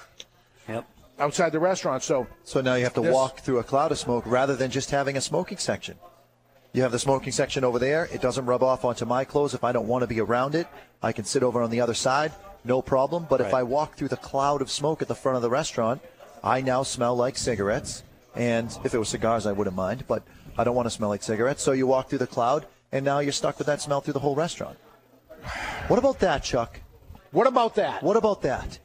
Yep. 0.69 0.87
Outside 1.19 1.53
the 1.53 1.61
restaurant. 1.61 2.03
So 2.03 2.27
So 2.43 2.61
now 2.61 2.75
you 2.75 2.85
have 2.85 2.95
to 2.95 3.01
This- 3.01 3.13
walk 3.15 3.41
through 3.41 3.59
a 3.59 3.63
cloud 3.65 3.93
of 3.93 3.99
smoke 3.99 4.25
rather 4.27 4.57
than 4.57 4.71
just 4.71 4.91
having 4.91 5.17
a 5.17 5.21
smoking 5.21 5.59
section. 5.59 5.97
You 6.73 6.83
have 6.83 6.91
the 6.91 6.99
smoking 6.99 7.33
section 7.33 7.63
over 7.63 7.79
there. 7.79 8.09
It 8.13 8.21
doesn't 8.21 8.47
rub 8.47 8.63
off 8.63 8.85
onto 8.85 9.05
my 9.05 9.25
clothes. 9.25 9.55
If 9.55 9.63
I 9.63 9.71
don't 9.71 9.87
want 9.87 10.03
to 10.03 10.09
be 10.09 10.21
around 10.21 10.57
it, 10.57 10.67
I 11.03 11.13
can 11.13 11.25
sit 11.25 11.45
over 11.45 11.63
on 11.63 11.71
the 11.71 11.81
other 11.81 11.95
side, 11.95 12.33
no 12.65 12.83
problem. 12.83 13.27
But 13.31 13.41
if 13.41 13.55
I 13.55 13.63
walk 13.63 13.95
through 13.95 14.09
the 14.09 14.17
cloud 14.17 14.61
of 14.61 14.71
smoke 14.71 15.01
at 15.01 15.07
the 15.07 15.15
front 15.15 15.37
of 15.37 15.43
the 15.43 15.51
restaurant, 15.51 16.03
I 16.43 16.61
now 16.61 16.83
smell 16.83 17.15
like 17.15 17.37
cigarettes. 17.39 18.03
And 18.35 18.77
if 18.83 18.93
it 18.93 18.99
was 18.99 19.09
cigars, 19.09 19.47
I 19.47 19.53
wouldn't 19.53 19.77
mind, 19.77 20.05
but 20.09 20.25
I 20.59 20.65
don't 20.65 20.75
want 20.75 20.87
to 20.87 20.91
smell 20.91 21.11
like 21.11 21.23
cigarettes. 21.23 21.63
So 21.63 21.71
you 21.71 21.87
walk 21.87 22.09
through 22.09 22.19
the 22.19 22.27
cloud, 22.27 22.67
and 22.91 23.05
now 23.05 23.21
you're 23.21 23.31
stuck 23.33 23.59
with 23.59 23.69
that 23.69 23.81
smell 23.81 24.01
through 24.01 24.15
the 24.15 24.19
whole 24.21 24.35
restaurant. 24.35 24.77
What 25.87 26.01
about 26.01 26.19
that, 26.19 26.43
Chuck? 26.43 26.81
What 27.31 27.47
about 27.47 27.77
that? 27.77 28.03
What 28.03 28.17
about 28.17 28.43
that? 28.43 28.81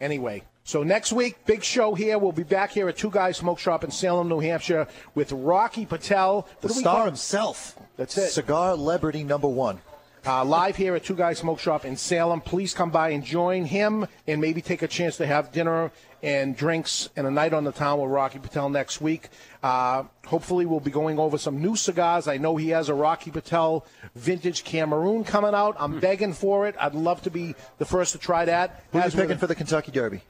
Anyway, 0.00 0.44
so 0.70 0.84
next 0.84 1.12
week, 1.12 1.44
big 1.46 1.64
show 1.64 1.94
here. 1.94 2.16
We'll 2.16 2.30
be 2.30 2.44
back 2.44 2.70
here 2.70 2.88
at 2.88 2.96
Two 2.96 3.10
Guys 3.10 3.38
Smoke 3.38 3.58
Shop 3.58 3.82
in 3.82 3.90
Salem, 3.90 4.28
New 4.28 4.38
Hampshire, 4.38 4.86
with 5.16 5.32
Rocky 5.32 5.84
Patel, 5.84 6.46
The 6.60 6.68
star 6.68 7.06
himself. 7.06 7.76
That's 7.96 8.16
it. 8.16 8.30
Cigar 8.30 8.76
celebrity 8.76 9.24
number 9.24 9.48
one. 9.48 9.80
Uh, 10.24 10.44
live 10.44 10.76
here 10.76 10.94
at 10.94 11.02
Two 11.02 11.16
Guys 11.16 11.38
Smoke 11.38 11.58
Shop 11.58 11.84
in 11.84 11.96
Salem. 11.96 12.40
Please 12.40 12.72
come 12.72 12.90
by 12.90 13.08
and 13.08 13.24
join 13.24 13.64
him, 13.64 14.06
and 14.28 14.40
maybe 14.40 14.62
take 14.62 14.82
a 14.82 14.86
chance 14.86 15.16
to 15.16 15.26
have 15.26 15.50
dinner 15.50 15.90
and 16.22 16.56
drinks 16.56 17.08
and 17.16 17.26
a 17.26 17.30
night 17.32 17.52
on 17.52 17.64
the 17.64 17.72
town 17.72 18.00
with 18.00 18.12
Rocky 18.12 18.38
Patel 18.38 18.68
next 18.68 19.00
week. 19.00 19.28
Uh, 19.64 20.04
hopefully, 20.24 20.66
we'll 20.66 20.78
be 20.78 20.92
going 20.92 21.18
over 21.18 21.36
some 21.36 21.60
new 21.60 21.74
cigars. 21.74 22.28
I 22.28 22.36
know 22.36 22.56
he 22.56 22.68
has 22.68 22.88
a 22.88 22.94
Rocky 22.94 23.32
Patel 23.32 23.84
Vintage 24.14 24.62
Cameroon 24.62 25.24
coming 25.24 25.52
out. 25.52 25.74
I'm 25.80 25.98
begging 25.98 26.32
for 26.32 26.68
it. 26.68 26.76
I'd 26.78 26.94
love 26.94 27.22
to 27.22 27.30
be 27.30 27.56
the 27.78 27.86
first 27.86 28.12
to 28.12 28.18
try 28.18 28.44
that. 28.44 28.84
Who's 28.92 29.00
are 29.00 29.02
you 29.02 29.06
As 29.06 29.16
with 29.16 29.24
picking 29.24 29.38
for 29.38 29.48
the 29.48 29.56
Kentucky 29.56 29.90
Derby? 29.90 30.22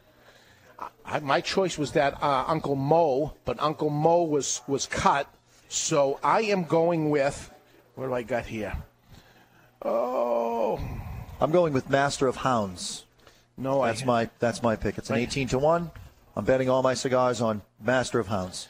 I, 1.05 1.21
my 1.21 1.41
choice 1.41 1.77
was 1.79 1.93
that 1.93 2.23
uh, 2.23 2.45
Uncle 2.47 2.77
Mo, 2.77 3.35
but 3.45 3.59
Uncle 3.61 3.91
Mo 3.91 4.23
was 4.23 4.63
was 4.67 4.87
cut, 4.87 5.27
so 5.69 6.19
I 6.23 6.43
am 6.43 6.65
going 6.65 7.11
with 7.11 7.51
what 7.95 8.07
do 8.07 8.15
I 8.15 8.23
got 8.23 8.47
here? 8.47 8.75
Oh, 9.83 10.79
I'm 11.41 11.51
going 11.51 11.73
with 11.73 11.89
Master 11.91 12.27
of 12.27 12.37
Hounds. 12.37 13.05
no, 13.57 13.85
That's 13.85 14.03
I, 14.03 14.07
my 14.07 14.31
that's 14.39 14.63
my 14.63 14.77
pick. 14.77 14.99
It's 14.99 15.11
an 15.11 15.17
Right. 15.17 15.23
18 15.23 15.49
to 15.49 15.59
one. 15.59 15.91
I'm 16.37 16.45
betting 16.45 16.69
all 16.71 16.83
my 16.83 16.95
cigars 16.95 17.41
on 17.41 17.63
Master 17.83 18.19
of 18.21 18.29
Hounds. 18.29 18.69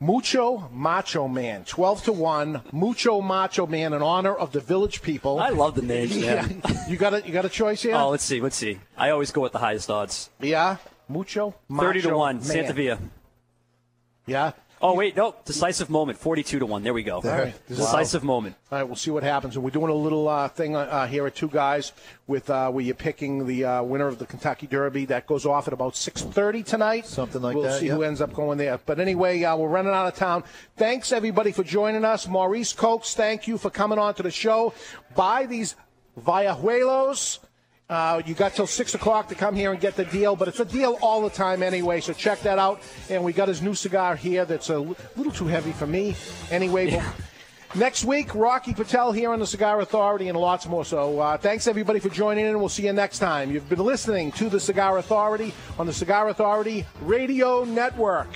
Mucho 0.00 0.68
Macho 0.72 1.26
Man, 1.26 1.64
twelve 1.64 2.04
to 2.04 2.12
one. 2.12 2.62
Mucho 2.72 3.20
Macho 3.20 3.66
Man 3.66 3.92
in 3.92 4.00
honor 4.02 4.34
of 4.34 4.52
the 4.52 4.60
village 4.60 5.02
people. 5.02 5.40
I 5.40 5.48
love 5.48 5.74
the 5.74 5.82
names, 5.82 6.16
man. 6.16 6.62
you 6.88 6.96
got 6.96 7.14
a 7.14 7.22
you 7.26 7.32
got 7.32 7.44
a 7.44 7.48
choice 7.48 7.82
here? 7.82 7.96
Oh, 7.96 8.10
let's 8.10 8.22
see, 8.24 8.40
let's 8.40 8.54
see. 8.56 8.78
I 8.96 9.10
always 9.10 9.32
go 9.32 9.40
with 9.40 9.52
the 9.52 9.58
highest 9.58 9.90
odds. 9.90 10.30
Yeah, 10.40 10.76
Mucho 11.08 11.54
Macho 11.68 11.86
Thirty 11.86 12.02
to 12.02 12.16
one, 12.16 12.36
Man. 12.36 12.44
Santiva. 12.44 12.98
Yeah. 14.26 14.52
Oh 14.80 14.94
wait, 14.94 15.16
no, 15.16 15.34
decisive 15.44 15.90
moment, 15.90 16.18
forty-two 16.18 16.60
to 16.60 16.66
one. 16.66 16.84
There 16.84 16.94
we 16.94 17.02
go. 17.02 17.16
All 17.16 17.22
right. 17.22 17.54
Decisive 17.68 18.22
moment. 18.22 18.54
All 18.70 18.78
right, 18.78 18.84
we'll 18.84 18.94
see 18.94 19.10
what 19.10 19.24
happens. 19.24 19.56
And 19.56 19.64
we're 19.64 19.70
doing 19.70 19.90
a 19.90 19.94
little 19.94 20.28
uh, 20.28 20.46
thing 20.46 20.76
uh, 20.76 21.06
here 21.08 21.26
at 21.26 21.34
Two 21.34 21.48
Guys 21.48 21.92
with 22.28 22.48
uh, 22.48 22.70
where 22.70 22.84
you're 22.84 22.94
picking 22.94 23.46
the 23.46 23.64
uh, 23.64 23.82
winner 23.82 24.06
of 24.06 24.20
the 24.20 24.26
Kentucky 24.26 24.68
Derby. 24.68 25.06
That 25.06 25.26
goes 25.26 25.44
off 25.46 25.66
at 25.66 25.72
about 25.72 25.94
6:30 25.94 26.64
tonight. 26.64 27.06
Something 27.06 27.42
like 27.42 27.54
that. 27.54 27.58
we'll 27.58 27.68
that, 27.70 27.80
see 27.80 27.88
who 27.88 28.04
ends 28.04 28.20
up 28.20 28.32
going 28.32 28.58
there. 28.58 28.78
But 28.78 29.00
anyway, 29.00 29.42
uh, 29.42 29.56
we're 29.56 29.68
running 29.68 29.92
out 29.92 30.06
of 30.06 30.14
town. 30.14 30.44
Thanks 30.76 31.10
everybody 31.10 31.50
for 31.50 31.64
joining 31.64 32.04
us. 32.04 32.28
Maurice 32.28 32.72
Koks, 32.72 33.14
thank 33.14 33.48
you 33.48 33.58
for 33.58 33.70
coming 33.70 33.98
on 33.98 34.14
to 34.14 34.22
the 34.22 34.30
show. 34.30 34.74
Buy 35.16 35.46
these 35.46 35.74
Vallejuelos. 36.20 37.40
Uh, 37.90 38.20
you 38.26 38.34
got 38.34 38.52
till 38.52 38.66
six 38.66 38.94
o'clock 38.94 39.28
to 39.28 39.34
come 39.34 39.54
here 39.54 39.72
and 39.72 39.80
get 39.80 39.96
the 39.96 40.04
deal, 40.04 40.36
but 40.36 40.46
it's 40.46 40.60
a 40.60 40.64
deal 40.64 40.98
all 41.00 41.22
the 41.22 41.30
time 41.30 41.62
anyway. 41.62 42.00
So 42.00 42.12
check 42.12 42.40
that 42.42 42.58
out. 42.58 42.82
And 43.08 43.24
we 43.24 43.32
got 43.32 43.48
his 43.48 43.62
new 43.62 43.74
cigar 43.74 44.14
here 44.14 44.44
that's 44.44 44.68
a 44.68 44.74
l- 44.74 44.96
little 45.16 45.32
too 45.32 45.46
heavy 45.46 45.72
for 45.72 45.86
me. 45.86 46.14
Anyway, 46.50 46.90
but 46.90 47.04
Next 47.74 48.04
week, 48.04 48.34
Rocky 48.34 48.72
Patel 48.72 49.12
here 49.12 49.30
on 49.30 49.40
the 49.40 49.46
Cigar 49.46 49.80
Authority 49.80 50.28
and 50.28 50.38
lots 50.38 50.66
more. 50.66 50.86
So 50.86 51.20
uh, 51.20 51.36
thanks 51.36 51.66
everybody 51.66 52.00
for 52.00 52.08
joining 52.08 52.46
in, 52.46 52.52
and 52.52 52.60
we'll 52.60 52.70
see 52.70 52.86
you 52.86 52.94
next 52.94 53.18
time. 53.18 53.50
You've 53.50 53.68
been 53.68 53.78
listening 53.84 54.32
to 54.32 54.48
the 54.48 54.58
Cigar 54.58 54.96
Authority 54.96 55.52
on 55.78 55.84
the 55.86 55.92
Cigar 55.92 56.30
Authority 56.30 56.86
Radio 57.02 57.64
Network. 57.64 58.28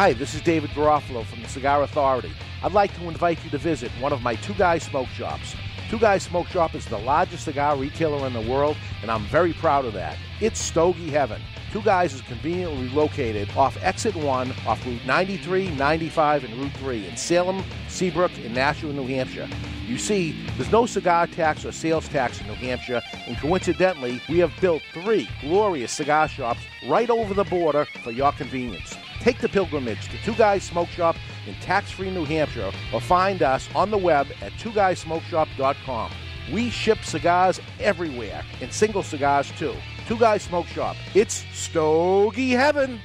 Hi, 0.00 0.14
this 0.14 0.34
is 0.34 0.40
David 0.40 0.70
Garofalo 0.70 1.26
from 1.26 1.42
the 1.42 1.48
Cigar 1.50 1.82
Authority. 1.82 2.32
I'd 2.62 2.72
like 2.72 2.96
to 2.96 3.06
invite 3.06 3.44
you 3.44 3.50
to 3.50 3.58
visit 3.58 3.90
one 4.00 4.14
of 4.14 4.22
my 4.22 4.34
Two 4.36 4.54
Guys 4.54 4.84
Smoke 4.84 5.08
Shops. 5.08 5.54
Two 5.90 5.98
Guys 5.98 6.22
Smoke 6.22 6.46
Shop 6.46 6.74
is 6.74 6.86
the 6.86 6.96
largest 6.96 7.44
cigar 7.44 7.76
retailer 7.76 8.26
in 8.26 8.32
the 8.32 8.40
world, 8.50 8.78
and 9.02 9.10
I'm 9.10 9.26
very 9.26 9.52
proud 9.52 9.84
of 9.84 9.92
that. 9.92 10.16
It's 10.40 10.58
Stogie 10.58 11.10
Heaven. 11.10 11.42
Two 11.70 11.82
Guys 11.82 12.14
is 12.14 12.22
conveniently 12.22 12.88
located 12.88 13.50
off 13.54 13.76
Exit 13.82 14.16
1, 14.16 14.52
off 14.66 14.86
Route 14.86 15.04
93, 15.04 15.68
95, 15.72 16.44
and 16.44 16.54
Route 16.54 16.72
3 16.78 17.06
in 17.06 17.18
Salem, 17.18 17.62
Seabrook, 17.88 18.32
and 18.38 18.54
Nashua, 18.54 18.94
New 18.94 19.06
Hampshire. 19.06 19.50
You 19.86 19.98
see, 19.98 20.34
there's 20.56 20.72
no 20.72 20.86
cigar 20.86 21.26
tax 21.26 21.66
or 21.66 21.72
sales 21.72 22.08
tax 22.08 22.40
in 22.40 22.46
New 22.46 22.54
Hampshire, 22.54 23.02
and 23.26 23.36
coincidentally, 23.36 24.22
we 24.30 24.38
have 24.38 24.52
built 24.62 24.80
three 24.94 25.28
glorious 25.42 25.92
cigar 25.92 26.26
shops 26.26 26.60
right 26.88 27.10
over 27.10 27.34
the 27.34 27.44
border 27.44 27.84
for 28.02 28.12
your 28.12 28.32
convenience. 28.32 28.96
Take 29.20 29.38
the 29.38 29.48
pilgrimage 29.48 30.08
to 30.08 30.16
Two 30.24 30.34
Guys 30.34 30.62
Smoke 30.62 30.88
Shop 30.88 31.14
in 31.46 31.54
tax 31.56 31.90
free 31.90 32.10
New 32.10 32.24
Hampshire 32.24 32.72
or 32.92 33.00
find 33.00 33.42
us 33.42 33.68
on 33.74 33.90
the 33.90 33.98
web 33.98 34.26
at 34.40 34.52
twoguysmokeshop.com. 34.52 36.10
We 36.52 36.70
ship 36.70 37.04
cigars 37.04 37.60
everywhere 37.78 38.42
and 38.60 38.72
single 38.72 39.02
cigars 39.02 39.52
too. 39.52 39.74
Two 40.08 40.16
Guys 40.16 40.42
Smoke 40.42 40.66
Shop. 40.68 40.96
It's 41.14 41.44
Stogie 41.52 42.50
Heaven. 42.50 43.00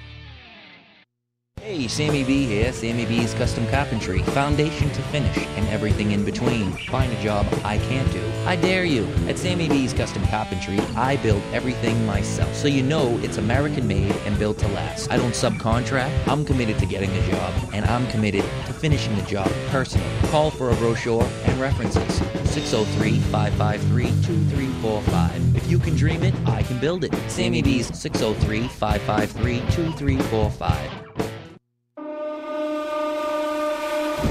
Hey, 1.62 1.88
Sammy 1.88 2.24
B 2.24 2.46
here, 2.46 2.72
Sammy 2.72 3.08
B's 3.08 3.34
Custom 3.34 3.66
Carpentry, 3.70 4.22
foundation 4.22 4.88
to 4.92 5.02
finish 5.04 5.36
and 5.36 5.68
everything 5.70 6.12
in 6.12 6.24
between. 6.24 6.72
Find 6.90 7.12
a 7.12 7.24
job 7.24 7.48
I 7.64 7.80
can't 7.80 8.12
do. 8.12 8.24
I 8.46 8.56
dare 8.56 8.86
you. 8.86 9.06
At 9.28 9.40
Sammy 9.40 9.68
B's 9.68 9.92
Custom 9.92 10.24
Carpentry, 10.28 10.80
I 10.96 11.18
build 11.18 11.42
everything 11.54 12.06
myself, 12.06 12.54
so 12.54 12.68
you 12.68 12.84
know 12.84 13.18
it's 13.24 13.38
American 13.38 13.88
made 13.88 14.12
and 14.28 14.38
built 14.38 14.60
to 14.60 14.68
last. 14.70 15.12
I 15.12 15.18
don't 15.18 15.32
subcontract, 15.32 16.28
I'm 16.28 16.46
committed 16.46 16.78
to 16.78 16.86
getting 16.86 17.12
the 17.12 17.32
job, 17.32 17.52
and 17.74 17.84
I'm 17.86 18.06
committed 18.08 18.44
to 18.68 18.74
finishing 18.74 19.16
the 19.16 19.24
job 19.24 19.52
personally. 19.70 20.08
Call 20.30 20.52
for 20.52 20.70
a 20.70 20.76
brochure 20.76 21.28
and 21.46 21.60
references. 21.60 22.18
603 22.54 23.20
553 23.32 24.04
2345. 24.22 25.56
If 25.56 25.68
you 25.72 25.80
can 25.80 25.96
dream 25.96 26.22
it, 26.24 26.36
I 26.46 26.62
can 26.62 26.80
build 26.80 27.04
it. 27.04 27.16
Sammy 27.28 27.64
B's 27.64 27.88
603 27.98 28.68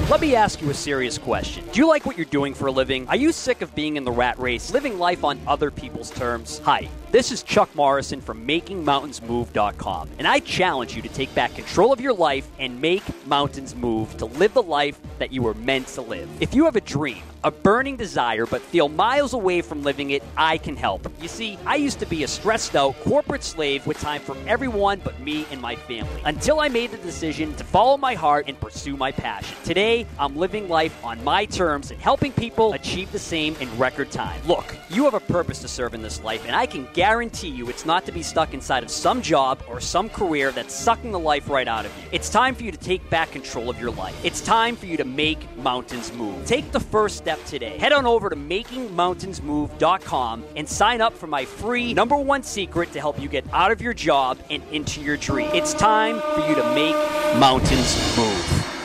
Let 0.09 0.21
me 0.21 0.35
ask 0.35 0.61
you 0.61 0.69
a 0.69 0.73
serious 0.73 1.17
question. 1.17 1.63
Do 1.71 1.79
you 1.79 1.87
like 1.87 2.05
what 2.05 2.17
you're 2.17 2.25
doing 2.25 2.53
for 2.53 2.67
a 2.67 2.71
living? 2.71 3.07
Are 3.07 3.15
you 3.15 3.31
sick 3.31 3.61
of 3.61 3.73
being 3.75 3.97
in 3.97 4.03
the 4.03 4.11
rat 4.11 4.39
race, 4.39 4.71
living 4.71 4.97
life 4.97 5.23
on 5.23 5.39
other 5.47 5.69
people's 5.69 6.09
terms? 6.09 6.59
Hi, 6.63 6.89
this 7.11 7.31
is 7.31 7.43
Chuck 7.43 7.73
Morrison 7.75 8.21
from 8.21 8.45
MakingMountainsMove.com, 8.47 10.09
and 10.17 10.27
I 10.27 10.39
challenge 10.39 10.95
you 10.95 11.01
to 11.01 11.09
take 11.09 11.33
back 11.35 11.55
control 11.55 11.93
of 11.93 12.01
your 12.01 12.13
life 12.13 12.47
and 12.59 12.79
make 12.81 13.03
mountains 13.25 13.75
move 13.75 14.15
to 14.17 14.25
live 14.25 14.53
the 14.53 14.63
life 14.63 14.99
that 15.19 15.31
you 15.31 15.41
were 15.41 15.53
meant 15.53 15.87
to 15.89 16.01
live. 16.01 16.29
If 16.39 16.53
you 16.53 16.65
have 16.65 16.75
a 16.75 16.81
dream, 16.81 17.23
a 17.43 17.51
burning 17.51 17.95
desire, 17.95 18.47
but 18.47 18.61
feel 18.61 18.89
miles 18.89 19.33
away 19.33 19.61
from 19.61 19.83
living 19.83 20.09
it, 20.09 20.23
I 20.35 20.57
can 20.57 20.75
help. 20.75 21.07
You 21.21 21.27
see, 21.27 21.59
I 21.65 21.75
used 21.75 21.99
to 21.99 22.05
be 22.07 22.23
a 22.23 22.27
stressed 22.27 22.75
out 22.75 22.95
corporate 23.01 23.43
slave 23.43 23.85
with 23.85 23.99
time 23.99 24.21
for 24.21 24.35
everyone 24.47 24.99
but 25.03 25.19
me 25.19 25.45
and 25.51 25.61
my 25.61 25.75
family 25.75 26.21
until 26.25 26.59
I 26.59 26.69
made 26.69 26.89
the 26.89 26.97
decision 26.97 27.55
to 27.57 27.63
follow 27.63 27.97
my 27.97 28.15
heart 28.15 28.45
and 28.47 28.59
pursue 28.59 28.97
my 28.97 29.11
passion. 29.11 29.55
Today, 29.63 30.07
I'm 30.17 30.35
living 30.35 30.67
life 30.67 31.03
on 31.03 31.23
my 31.23 31.45
terms 31.45 31.91
and 31.91 32.01
helping 32.01 32.31
people 32.31 32.73
achieve 32.73 33.11
the 33.11 33.19
same 33.19 33.55
in 33.59 33.77
record 33.77 34.09
time. 34.09 34.41
Look, 34.47 34.75
you 34.89 35.03
have 35.03 35.13
a 35.13 35.19
purpose 35.19 35.59
to 35.59 35.67
serve 35.67 35.93
in 35.93 36.01
this 36.01 36.23
life, 36.23 36.43
and 36.47 36.55
I 36.55 36.65
can 36.65 36.87
guarantee 36.95 37.49
you 37.49 37.69
it's 37.69 37.85
not 37.85 38.05
to 38.05 38.13
be 38.13 38.23
stuck 38.23 38.53
inside 38.53 38.81
of 38.81 38.89
some 38.89 39.21
job 39.21 39.61
or 39.67 39.81
some 39.81 40.07
career 40.09 40.51
that's 40.51 40.73
sucking 40.73 41.11
the 41.11 41.19
life 41.19 41.49
right 41.49 41.67
out 41.67 41.85
of 41.85 41.91
you. 41.97 42.03
It's 42.13 42.29
time 42.29 42.55
for 42.55 42.63
you 42.63 42.71
to 42.71 42.77
take 42.77 43.09
back 43.09 43.31
control 43.31 43.69
of 43.69 43.77
your 43.79 43.91
life. 43.91 44.17
It's 44.23 44.39
time 44.39 44.77
for 44.77 44.85
you 44.85 44.95
to 44.97 45.03
make 45.03 45.57
mountains 45.57 46.13
move. 46.13 46.45
Take 46.45 46.71
the 46.71 46.79
first 46.79 47.17
step 47.17 47.43
today. 47.45 47.77
Head 47.77 47.91
on 47.91 48.05
over 48.05 48.29
to 48.29 48.37
makingmountainsmove.com 48.37 50.45
and 50.55 50.65
sign 50.67 51.01
up 51.01 51.13
for 51.13 51.27
my 51.27 51.43
free 51.43 51.93
number 51.93 52.15
one 52.15 52.43
secret 52.43 52.93
to 52.93 53.01
help 53.01 53.21
you 53.21 53.27
get 53.27 53.43
out 53.51 53.71
of 53.71 53.81
your 53.81 53.93
job 53.93 54.37
and 54.49 54.63
into 54.71 55.01
your 55.01 55.17
dream. 55.17 55.49
It's 55.53 55.73
time 55.73 56.21
for 56.33 56.47
you 56.47 56.55
to 56.55 56.63
make 56.73 56.95
mountains 57.39 58.17
move. 58.17 58.84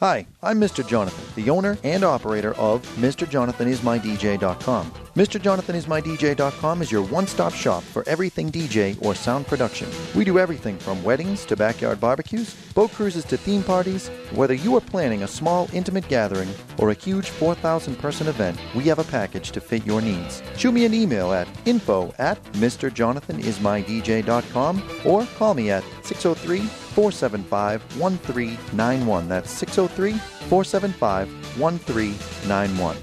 Hi, 0.00 0.26
I'm 0.42 0.58
Mr. 0.58 0.84
Jonathan, 0.86 1.26
the 1.34 1.50
owner 1.50 1.76
and 1.84 2.04
operator 2.04 2.54
of 2.54 2.80
MrJonathanIsMyDJ.com. 2.96 4.92
MrJonathanIsMyDJ.com 5.14 6.80
is 6.80 6.90
your 6.90 7.02
one-stop 7.02 7.52
shop 7.52 7.82
for 7.82 8.02
everything 8.08 8.50
DJ 8.50 8.96
or 9.04 9.14
sound 9.14 9.46
production. 9.46 9.90
We 10.14 10.24
do 10.24 10.38
everything 10.38 10.78
from 10.78 11.02
weddings 11.02 11.44
to 11.44 11.54
backyard 11.54 12.00
barbecues, 12.00 12.54
boat 12.72 12.92
cruises 12.92 13.26
to 13.26 13.36
theme 13.36 13.62
parties. 13.62 14.08
Whether 14.32 14.54
you 14.54 14.74
are 14.74 14.80
planning 14.80 15.24
a 15.24 15.28
small, 15.28 15.68
intimate 15.74 16.08
gathering 16.08 16.48
or 16.78 16.92
a 16.92 16.94
huge 16.94 17.28
4,000-person 17.32 18.26
event, 18.26 18.58
we 18.74 18.84
have 18.84 19.00
a 19.00 19.04
package 19.04 19.50
to 19.50 19.60
fit 19.60 19.84
your 19.84 20.00
needs. 20.00 20.42
Shoot 20.56 20.72
me 20.72 20.86
an 20.86 20.94
email 20.94 21.34
at 21.34 21.46
info 21.66 22.14
at 22.18 22.42
MrJonathanIsMyDJ.com 22.54 24.82
or 25.04 25.26
call 25.36 25.52
me 25.52 25.70
at 25.70 25.84
603 26.04 26.70
475 27.00 27.80
1391. 27.98 29.26
That's 29.26 29.50
603 29.50 30.12
475 30.50 31.58
1391. 31.58 32.96